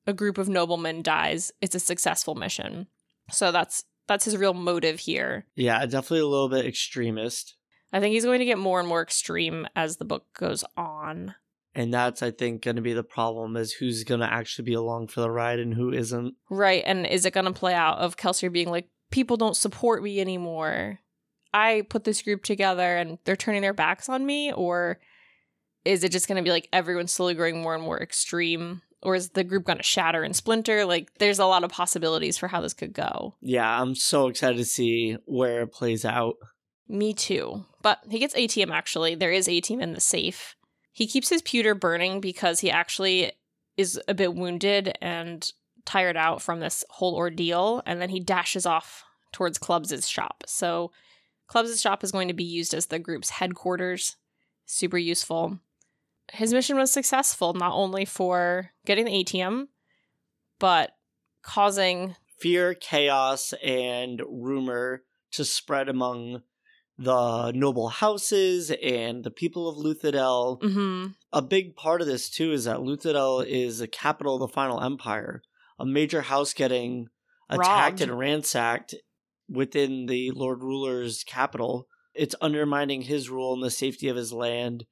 a 0.05 0.13
group 0.13 0.37
of 0.37 0.49
noblemen 0.49 1.01
dies, 1.01 1.51
it's 1.61 1.75
a 1.75 1.79
successful 1.79 2.35
mission. 2.35 2.87
So 3.31 3.51
that's 3.51 3.85
that's 4.07 4.25
his 4.25 4.35
real 4.35 4.53
motive 4.53 4.99
here. 4.99 5.45
yeah, 5.55 5.85
definitely 5.85 6.19
a 6.19 6.27
little 6.27 6.49
bit 6.49 6.65
extremist. 6.65 7.55
I 7.93 7.99
think 7.99 8.13
he's 8.13 8.25
going 8.25 8.39
to 8.39 8.45
get 8.45 8.57
more 8.57 8.79
and 8.79 8.89
more 8.89 9.01
extreme 9.01 9.67
as 9.75 9.97
the 9.97 10.05
book 10.05 10.25
goes 10.33 10.65
on. 10.75 11.35
And 11.75 11.93
that's, 11.93 12.21
I 12.21 12.31
think, 12.31 12.63
going 12.63 12.75
to 12.75 12.81
be 12.81 12.93
the 12.93 13.03
problem 13.03 13.55
is 13.55 13.71
who's 13.71 14.03
going 14.03 14.19
to 14.19 14.31
actually 14.31 14.65
be 14.65 14.73
along 14.73 15.07
for 15.07 15.21
the 15.21 15.31
ride 15.31 15.59
and 15.59 15.73
who 15.73 15.91
isn't. 15.91 16.35
Right. 16.49 16.83
And 16.85 17.05
is 17.05 17.25
it 17.25 17.33
going 17.33 17.45
to 17.45 17.51
play 17.51 17.73
out 17.73 17.99
of 17.99 18.17
Kelsier 18.17 18.51
being 18.51 18.69
like, 18.69 18.89
people 19.09 19.37
don't 19.37 19.55
support 19.55 20.03
me 20.03 20.19
anymore? 20.19 20.99
I 21.53 21.85
put 21.89 22.03
this 22.03 22.21
group 22.21 22.43
together 22.43 22.97
and 22.97 23.19
they're 23.25 23.35
turning 23.35 23.61
their 23.61 23.73
backs 23.73 24.09
on 24.09 24.25
me? 24.25 24.51
Or 24.51 24.99
is 25.85 26.03
it 26.03 26.11
just 26.11 26.27
going 26.27 26.37
to 26.37 26.43
be 26.43 26.51
like 26.51 26.69
everyone's 26.73 27.11
slowly 27.11 27.33
growing 27.35 27.61
more 27.61 27.75
and 27.75 27.83
more 27.83 28.01
extreme? 28.01 28.81
Or 29.01 29.15
is 29.15 29.29
the 29.29 29.43
group 29.43 29.65
going 29.65 29.77
to 29.77 29.83
shatter 29.83 30.23
and 30.23 30.35
splinter? 30.35 30.85
Like, 30.85 31.09
there's 31.19 31.39
a 31.39 31.45
lot 31.45 31.63
of 31.63 31.71
possibilities 31.71 32.37
for 32.37 32.47
how 32.47 32.61
this 32.61 32.73
could 32.73 32.93
go. 32.93 33.35
Yeah, 33.41 33.81
I'm 33.81 33.95
so 33.95 34.27
excited 34.27 34.57
to 34.57 34.65
see 34.65 35.17
where 35.25 35.63
it 35.63 35.73
plays 35.73 36.05
out. 36.05 36.35
Me 36.87 37.13
too. 37.13 37.65
But 37.81 37.99
he 38.09 38.19
gets 38.19 38.35
atium 38.35 38.71
actually. 38.71 39.15
There 39.15 39.31
is 39.31 39.47
atium 39.47 39.81
in 39.81 39.93
the 39.93 39.99
safe. 39.99 40.55
He 40.91 41.07
keeps 41.07 41.29
his 41.29 41.41
pewter 41.41 41.75
burning 41.75 42.21
because 42.21 42.61
he 42.61 42.71
actually 42.71 43.33
is 43.75 43.99
a 44.07 44.13
bit 44.13 44.35
wounded 44.35 44.97
and 45.01 45.51
tired 45.85 46.15
out 46.15 46.41
from 46.41 46.59
this 46.59 46.85
whole 46.89 47.15
ordeal. 47.15 47.81
And 47.85 48.01
then 48.01 48.09
he 48.09 48.19
dashes 48.19 48.65
off 48.65 49.03
towards 49.31 49.57
Clubs' 49.57 50.07
shop. 50.07 50.43
So 50.45 50.91
Clubs' 51.47 51.81
shop 51.81 52.03
is 52.03 52.11
going 52.11 52.27
to 52.27 52.33
be 52.33 52.43
used 52.43 52.73
as 52.73 52.87
the 52.87 52.99
group's 52.99 53.31
headquarters. 53.31 54.15
Super 54.65 54.97
useful. 54.97 55.59
His 56.31 56.53
mission 56.53 56.77
was 56.77 56.91
successful, 56.91 57.53
not 57.53 57.73
only 57.73 58.05
for 58.05 58.71
getting 58.85 59.05
the 59.05 59.13
atium, 59.13 59.69
but 60.59 60.91
causing 61.41 62.15
Fear, 62.39 62.73
chaos, 62.75 63.53
and 63.63 64.21
rumor 64.27 65.03
to 65.31 65.45
spread 65.45 65.87
among 65.87 66.41
the 66.97 67.51
noble 67.53 67.87
houses 67.89 68.69
and 68.83 69.23
the 69.23 69.31
people 69.31 69.69
of 69.69 69.77
Luthadel. 69.77 70.59
mhm, 70.61 71.15
A 71.31 71.41
big 71.41 71.75
part 71.75 72.01
of 72.01 72.07
this, 72.07 72.29
too, 72.29 72.51
is 72.51 72.65
that 72.65 72.77
Luthadel 72.79 73.45
is 73.45 73.79
the 73.79 73.87
capital 73.87 74.35
of 74.35 74.41
the 74.41 74.53
final 74.53 74.81
empire. 74.81 75.41
A 75.79 75.85
major 75.85 76.21
house 76.23 76.53
getting 76.53 77.07
attacked 77.49 77.99
Robbed. 77.99 78.01
and 78.01 78.19
ransacked 78.19 78.95
within 79.49 80.05
the 80.05 80.31
Lord 80.31 80.61
Ruler's 80.61 81.23
capital. 81.23 81.87
It's 82.13 82.35
undermining 82.41 83.01
his 83.01 83.29
rule 83.29 83.53
and 83.53 83.63
the 83.63 83.71
safety 83.71 84.07
of 84.07 84.15
his 84.15 84.31
land. 84.31 84.85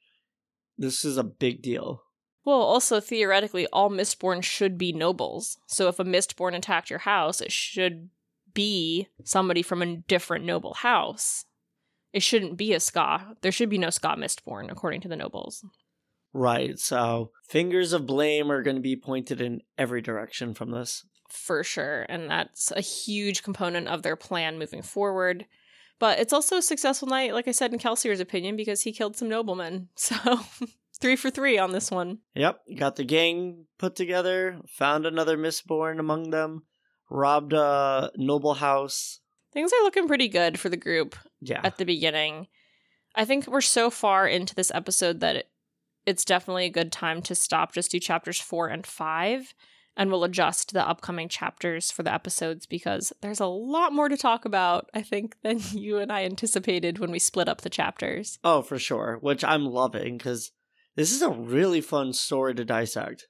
This 0.78 1.06
is 1.06 1.18
a 1.18 1.24
big 1.24 1.62
deal. 1.62 2.04
Well, 2.44 2.58
also 2.58 3.00
theoretically, 3.00 3.68
all 3.68 3.90
Mistborn 3.90 4.44
should 4.44 4.78
be 4.78 4.92
nobles. 4.92 5.60
So 5.68 5.88
if 5.88 6.00
a 6.00 6.04
Mistborn 6.04 6.56
attacked 6.56 6.90
your 6.90 7.00
house, 7.00 7.40
it 7.40 7.52
should 7.52 8.10
be 8.54 9.08
somebody 9.24 9.62
from 9.62 9.82
a 9.82 9.98
different 9.98 10.46
noble 10.46 10.74
house. 10.74 11.46
It 12.14 12.24
shouldn't 12.24 12.58
be 12.58 12.74
a 12.74 12.78
skaa. 12.78 13.36
There 13.42 13.52
should 13.52 13.70
be 13.70 13.78
no 13.78 13.88
skaa 13.88 14.18
Mistborn, 14.18 14.72
according 14.72 15.02
to 15.02 15.08
the 15.08 15.16
nobles. 15.16 15.64
Right, 16.34 16.80
so 16.80 17.32
fingers 17.48 17.94
of 17.94 18.08
blame 18.08 18.52
are 18.52 18.64
going 18.64 18.78
to 18.78 18.82
be 18.82 18.96
pointed 18.96 19.42
in 19.42 19.62
every 19.78 20.02
direction 20.02 20.54
from 20.54 20.72
this. 20.72 21.06
For 21.32 21.64
sure. 21.64 22.06
And 22.10 22.30
that's 22.30 22.72
a 22.72 22.82
huge 22.82 23.42
component 23.42 23.88
of 23.88 24.04
their 24.04 24.16
plan 24.16 24.60
moving 24.60 24.82
forward. 24.82 25.46
But 26.00 26.20
it's 26.20 26.34
also 26.34 26.58
a 26.58 26.62
successful 26.62 27.08
night, 27.08 27.34
like 27.34 27.48
I 27.48 27.52
said, 27.52 27.72
in 27.72 27.80
Kelsier's 27.80 28.20
opinion, 28.20 28.56
because 28.56 28.82
he 28.82 28.92
killed 28.92 29.16
some 29.16 29.30
noblemen. 29.30 29.90
So 29.96 30.40
three 31.00 31.16
for 31.16 31.32
three 31.32 31.58
on 31.58 31.72
this 31.72 31.90
one. 31.90 32.20
Yep, 32.36 32.62
got 32.78 32.96
the 32.96 33.04
gang 33.04 33.66
put 33.80 33.96
together, 33.96 34.60
found 34.68 35.06
another 35.08 35.36
misborn 35.36 36.00
among 36.00 36.30
them, 36.30 36.64
robbed 37.10 37.54
a 37.54 38.12
noble 38.18 38.54
house. 38.56 39.20
Things 39.52 39.72
are 39.74 39.84
looking 39.84 40.08
pretty 40.08 40.28
good 40.28 40.60
for 40.60 40.70
the 40.70 40.78
group. 40.78 41.16
Yeah. 41.40 41.62
at 41.64 41.78
the 41.78 41.86
beginning. 41.86 42.48
I 43.16 43.26
think 43.26 43.48
we're 43.48 43.62
so 43.62 43.90
far 43.90 44.28
into 44.28 44.56
this 44.56 44.72
episode 44.74 45.20
that 45.22 45.36
it, 45.36 45.50
it's 46.06 46.24
definitely 46.24 46.66
a 46.66 46.72
good 46.72 46.92
time 46.92 47.22
to 47.24 47.36
stop, 47.36 47.74
just 47.74 47.92
do 47.92 48.00
chapters 48.00 48.40
four 48.40 48.68
and 48.68 48.86
five, 48.86 49.54
and 49.98 50.10
we'll 50.10 50.24
adjust 50.24 50.74
the 50.74 50.88
upcoming 50.88 51.28
chapters 51.28 51.92
for 51.92 52.04
the 52.04 52.14
episodes 52.14 52.66
because 52.66 53.12
there's 53.22 53.40
a 53.40 53.46
lot 53.46 53.94
more 53.94 54.10
to 54.10 54.18
talk 54.18 54.46
about, 54.46 54.90
I 54.94 55.02
think, 55.02 55.36
than 55.44 55.60
you 55.72 55.98
and 55.98 56.12
I 56.12 56.24
anticipated 56.24 57.00
when 57.00 57.12
we 57.12 57.20
split 57.20 57.50
up 57.50 57.62
the 57.62 57.70
chapters. 57.70 58.40
Oh, 58.44 58.62
for 58.62 58.80
sure, 58.80 59.18
which 59.22 59.44
I'm 59.44 59.66
loving 59.66 60.18
because 60.18 60.52
this 60.96 61.12
is 61.12 61.22
a 61.22 61.30
really 61.30 61.82
fun 61.82 62.14
story 62.14 62.56
to 62.56 62.66
dissect. 62.66 63.28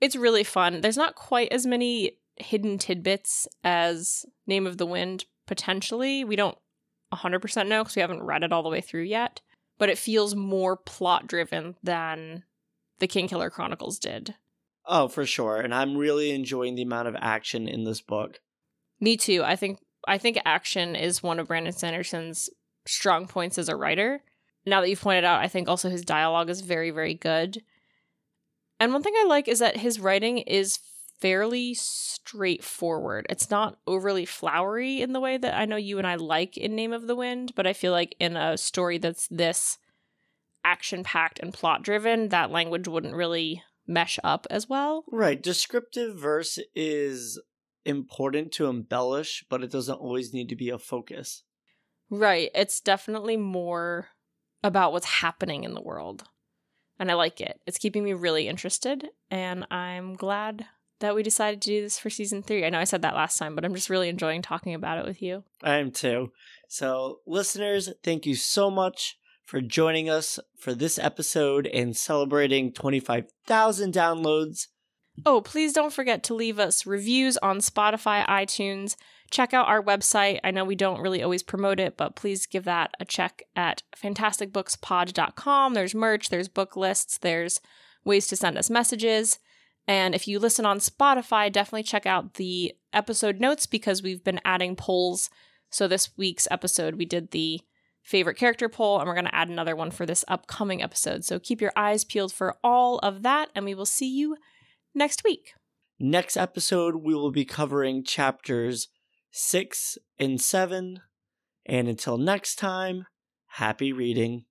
It's 0.00 0.16
really 0.16 0.44
fun. 0.44 0.80
There's 0.80 0.96
not 0.96 1.14
quite 1.14 1.52
as 1.52 1.66
many 1.66 2.18
hidden 2.36 2.78
tidbits 2.78 3.46
as 3.62 4.24
Name 4.46 4.66
of 4.66 4.78
the 4.78 4.86
Wind, 4.86 5.26
potentially. 5.46 6.24
We 6.24 6.36
don't 6.36 6.58
100% 7.12 7.68
know 7.68 7.82
because 7.82 7.96
we 7.96 8.00
haven't 8.00 8.22
read 8.22 8.42
it 8.42 8.52
all 8.52 8.62
the 8.62 8.68
way 8.68 8.80
through 8.80 9.02
yet, 9.02 9.40
but 9.78 9.88
it 9.88 9.98
feels 9.98 10.34
more 10.34 10.76
plot 10.76 11.26
driven 11.26 11.76
than 11.82 12.44
the 12.98 13.06
King 13.06 13.28
Killer 13.28 13.50
Chronicles 13.50 13.98
did. 13.98 14.34
Oh, 14.86 15.08
for 15.08 15.24
sure, 15.24 15.58
and 15.58 15.74
I'm 15.74 15.96
really 15.96 16.30
enjoying 16.30 16.74
the 16.74 16.82
amount 16.82 17.08
of 17.08 17.16
action 17.18 17.68
in 17.68 17.84
this 17.84 18.00
book. 18.00 18.40
Me 19.00 19.16
too. 19.16 19.42
I 19.44 19.56
think 19.56 19.78
I 20.06 20.18
think 20.18 20.38
action 20.44 20.96
is 20.96 21.22
one 21.22 21.38
of 21.38 21.48
Brandon 21.48 21.72
Sanderson's 21.72 22.50
strong 22.86 23.26
points 23.26 23.58
as 23.58 23.68
a 23.68 23.76
writer. 23.76 24.22
Now 24.66 24.80
that 24.80 24.88
you've 24.88 25.00
pointed 25.00 25.24
out, 25.24 25.40
I 25.40 25.48
think 25.48 25.68
also 25.68 25.88
his 25.88 26.04
dialogue 26.04 26.50
is 26.50 26.60
very 26.60 26.90
very 26.90 27.14
good. 27.14 27.62
And 28.80 28.92
one 28.92 29.02
thing 29.02 29.14
I 29.16 29.24
like 29.24 29.46
is 29.46 29.60
that 29.60 29.76
his 29.76 30.00
writing 30.00 30.38
is 30.38 30.80
fairly 31.20 31.72
straightforward. 31.74 33.26
It's 33.30 33.48
not 33.48 33.78
overly 33.86 34.24
flowery 34.24 35.00
in 35.00 35.12
the 35.12 35.20
way 35.20 35.36
that 35.36 35.56
I 35.56 35.66
know 35.66 35.76
you 35.76 35.98
and 35.98 36.06
I 36.06 36.16
like 36.16 36.56
in 36.56 36.74
Name 36.74 36.92
of 36.92 37.06
the 37.06 37.14
Wind, 37.14 37.52
but 37.54 37.64
I 37.64 37.74
feel 37.74 37.92
like 37.92 38.16
in 38.18 38.36
a 38.36 38.58
story 38.58 38.98
that's 38.98 39.28
this 39.28 39.78
action 40.64 41.04
packed 41.04 41.38
and 41.38 41.54
plot 41.54 41.84
driven, 41.84 42.30
that 42.30 42.50
language 42.50 42.88
wouldn't 42.88 43.14
really 43.14 43.62
mesh 43.86 44.18
up 44.22 44.46
as 44.50 44.68
well. 44.68 45.04
Right, 45.10 45.42
descriptive 45.42 46.16
verse 46.16 46.58
is 46.74 47.40
important 47.84 48.52
to 48.52 48.66
embellish, 48.66 49.44
but 49.48 49.62
it 49.62 49.70
doesn't 49.70 49.96
always 49.96 50.32
need 50.32 50.48
to 50.48 50.56
be 50.56 50.70
a 50.70 50.78
focus. 50.78 51.42
Right. 52.10 52.50
It's 52.54 52.80
definitely 52.80 53.36
more 53.36 54.08
about 54.62 54.92
what's 54.92 55.06
happening 55.06 55.64
in 55.64 55.74
the 55.74 55.80
world. 55.80 56.24
And 56.98 57.10
I 57.10 57.14
like 57.14 57.40
it. 57.40 57.58
It's 57.66 57.78
keeping 57.78 58.04
me 58.04 58.12
really 58.12 58.48
interested. 58.48 59.08
And 59.30 59.66
I'm 59.70 60.14
glad 60.14 60.66
that 61.00 61.14
we 61.14 61.22
decided 61.22 61.62
to 61.62 61.68
do 61.68 61.80
this 61.80 61.98
for 61.98 62.10
season 62.10 62.42
three. 62.42 62.64
I 62.64 62.70
know 62.70 62.78
I 62.78 62.84
said 62.84 63.02
that 63.02 63.14
last 63.14 63.38
time, 63.38 63.54
but 63.54 63.64
I'm 63.64 63.74
just 63.74 63.90
really 63.90 64.08
enjoying 64.08 64.42
talking 64.42 64.74
about 64.74 64.98
it 64.98 65.06
with 65.06 65.22
you. 65.22 65.42
I 65.62 65.76
am 65.76 65.90
too. 65.90 66.32
So, 66.68 67.20
listeners, 67.26 67.90
thank 68.04 68.24
you 68.26 68.34
so 68.34 68.70
much 68.70 69.16
for 69.52 69.60
joining 69.60 70.08
us 70.08 70.38
for 70.56 70.72
this 70.72 70.98
episode 70.98 71.66
and 71.66 71.94
celebrating 71.94 72.72
25,000 72.72 73.92
downloads. 73.92 74.68
Oh, 75.26 75.42
please 75.42 75.74
don't 75.74 75.92
forget 75.92 76.22
to 76.22 76.34
leave 76.34 76.58
us 76.58 76.86
reviews 76.86 77.36
on 77.36 77.58
Spotify, 77.58 78.26
iTunes. 78.26 78.96
Check 79.30 79.52
out 79.52 79.68
our 79.68 79.82
website. 79.82 80.40
I 80.42 80.52
know 80.52 80.64
we 80.64 80.74
don't 80.74 81.02
really 81.02 81.22
always 81.22 81.42
promote 81.42 81.80
it, 81.80 81.98
but 81.98 82.16
please 82.16 82.46
give 82.46 82.64
that 82.64 82.94
a 82.98 83.04
check 83.04 83.42
at 83.54 83.82
fantasticbookspod.com. 83.94 85.74
There's 85.74 85.94
merch, 85.94 86.30
there's 86.30 86.48
book 86.48 86.74
lists, 86.74 87.18
there's 87.18 87.60
ways 88.06 88.28
to 88.28 88.36
send 88.36 88.56
us 88.56 88.70
messages. 88.70 89.38
And 89.86 90.14
if 90.14 90.26
you 90.26 90.38
listen 90.38 90.64
on 90.64 90.78
Spotify, 90.78 91.52
definitely 91.52 91.82
check 91.82 92.06
out 92.06 92.34
the 92.34 92.72
episode 92.94 93.38
notes 93.38 93.66
because 93.66 94.02
we've 94.02 94.24
been 94.24 94.40
adding 94.46 94.76
polls. 94.76 95.28
So 95.68 95.86
this 95.86 96.16
week's 96.16 96.48
episode, 96.50 96.94
we 96.94 97.04
did 97.04 97.32
the 97.32 97.60
favorite 98.02 98.36
character 98.36 98.68
poll, 98.68 98.98
and 98.98 99.06
we're 99.06 99.14
going 99.14 99.26
to 99.26 99.34
add 99.34 99.48
another 99.48 99.76
one 99.76 99.90
for 99.90 100.04
this 100.06 100.24
upcoming 100.28 100.82
episode. 100.82 101.24
So 101.24 101.38
keep 101.38 101.60
your 101.60 101.72
eyes 101.76 102.04
peeled 102.04 102.32
for 102.32 102.56
all 102.62 102.98
of 102.98 103.22
that, 103.22 103.50
and 103.54 103.64
we 103.64 103.74
will 103.74 103.86
see 103.86 104.08
you 104.08 104.36
next 104.94 105.24
week. 105.24 105.54
Next 105.98 106.36
episode, 106.36 106.96
we 106.96 107.14
will 107.14 107.30
be 107.30 107.44
covering 107.44 108.04
chapters 108.04 108.88
six 109.30 109.98
and 110.18 110.40
seven. 110.40 111.00
And 111.64 111.88
until 111.88 112.18
next 112.18 112.56
time, 112.56 113.06
happy 113.46 113.92
reading. 113.92 114.46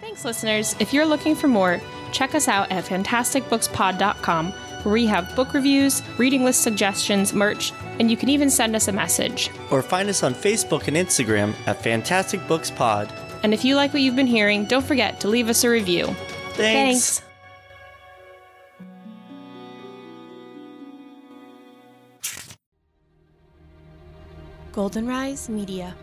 Thanks, 0.00 0.24
listeners. 0.24 0.76
If 0.78 0.92
you're 0.92 1.06
looking 1.06 1.34
for 1.34 1.48
more, 1.48 1.80
check 2.12 2.34
us 2.34 2.48
out 2.48 2.70
at 2.70 2.84
fantasticbookspod.com, 2.84 4.52
where 4.84 4.92
we 4.92 5.06
have 5.06 5.34
book 5.36 5.54
reviews, 5.54 6.02
reading 6.18 6.44
list 6.44 6.62
suggestions, 6.62 7.32
merch, 7.32 7.72
and 7.98 8.10
you 8.10 8.16
can 8.16 8.28
even 8.28 8.50
send 8.50 8.74
us 8.74 8.88
a 8.88 8.92
message. 8.92 9.50
Or 9.70 9.82
find 9.82 10.08
us 10.08 10.22
on 10.22 10.34
Facebook 10.34 10.88
and 10.88 10.96
Instagram 10.96 11.54
at 11.66 11.82
Fantastic 11.82 12.46
Books 12.48 12.70
Pod. 12.70 13.12
And 13.42 13.54
if 13.54 13.64
you 13.64 13.76
like 13.76 13.92
what 13.92 14.02
you've 14.02 14.16
been 14.16 14.26
hearing, 14.26 14.64
don't 14.64 14.84
forget 14.84 15.20
to 15.20 15.28
leave 15.28 15.48
us 15.48 15.64
a 15.64 15.70
review. 15.70 16.06
Thanks. 16.54 17.20
Thanks. 17.20 17.22
Golden 24.72 25.06
Rise 25.06 25.48
Media. 25.48 25.94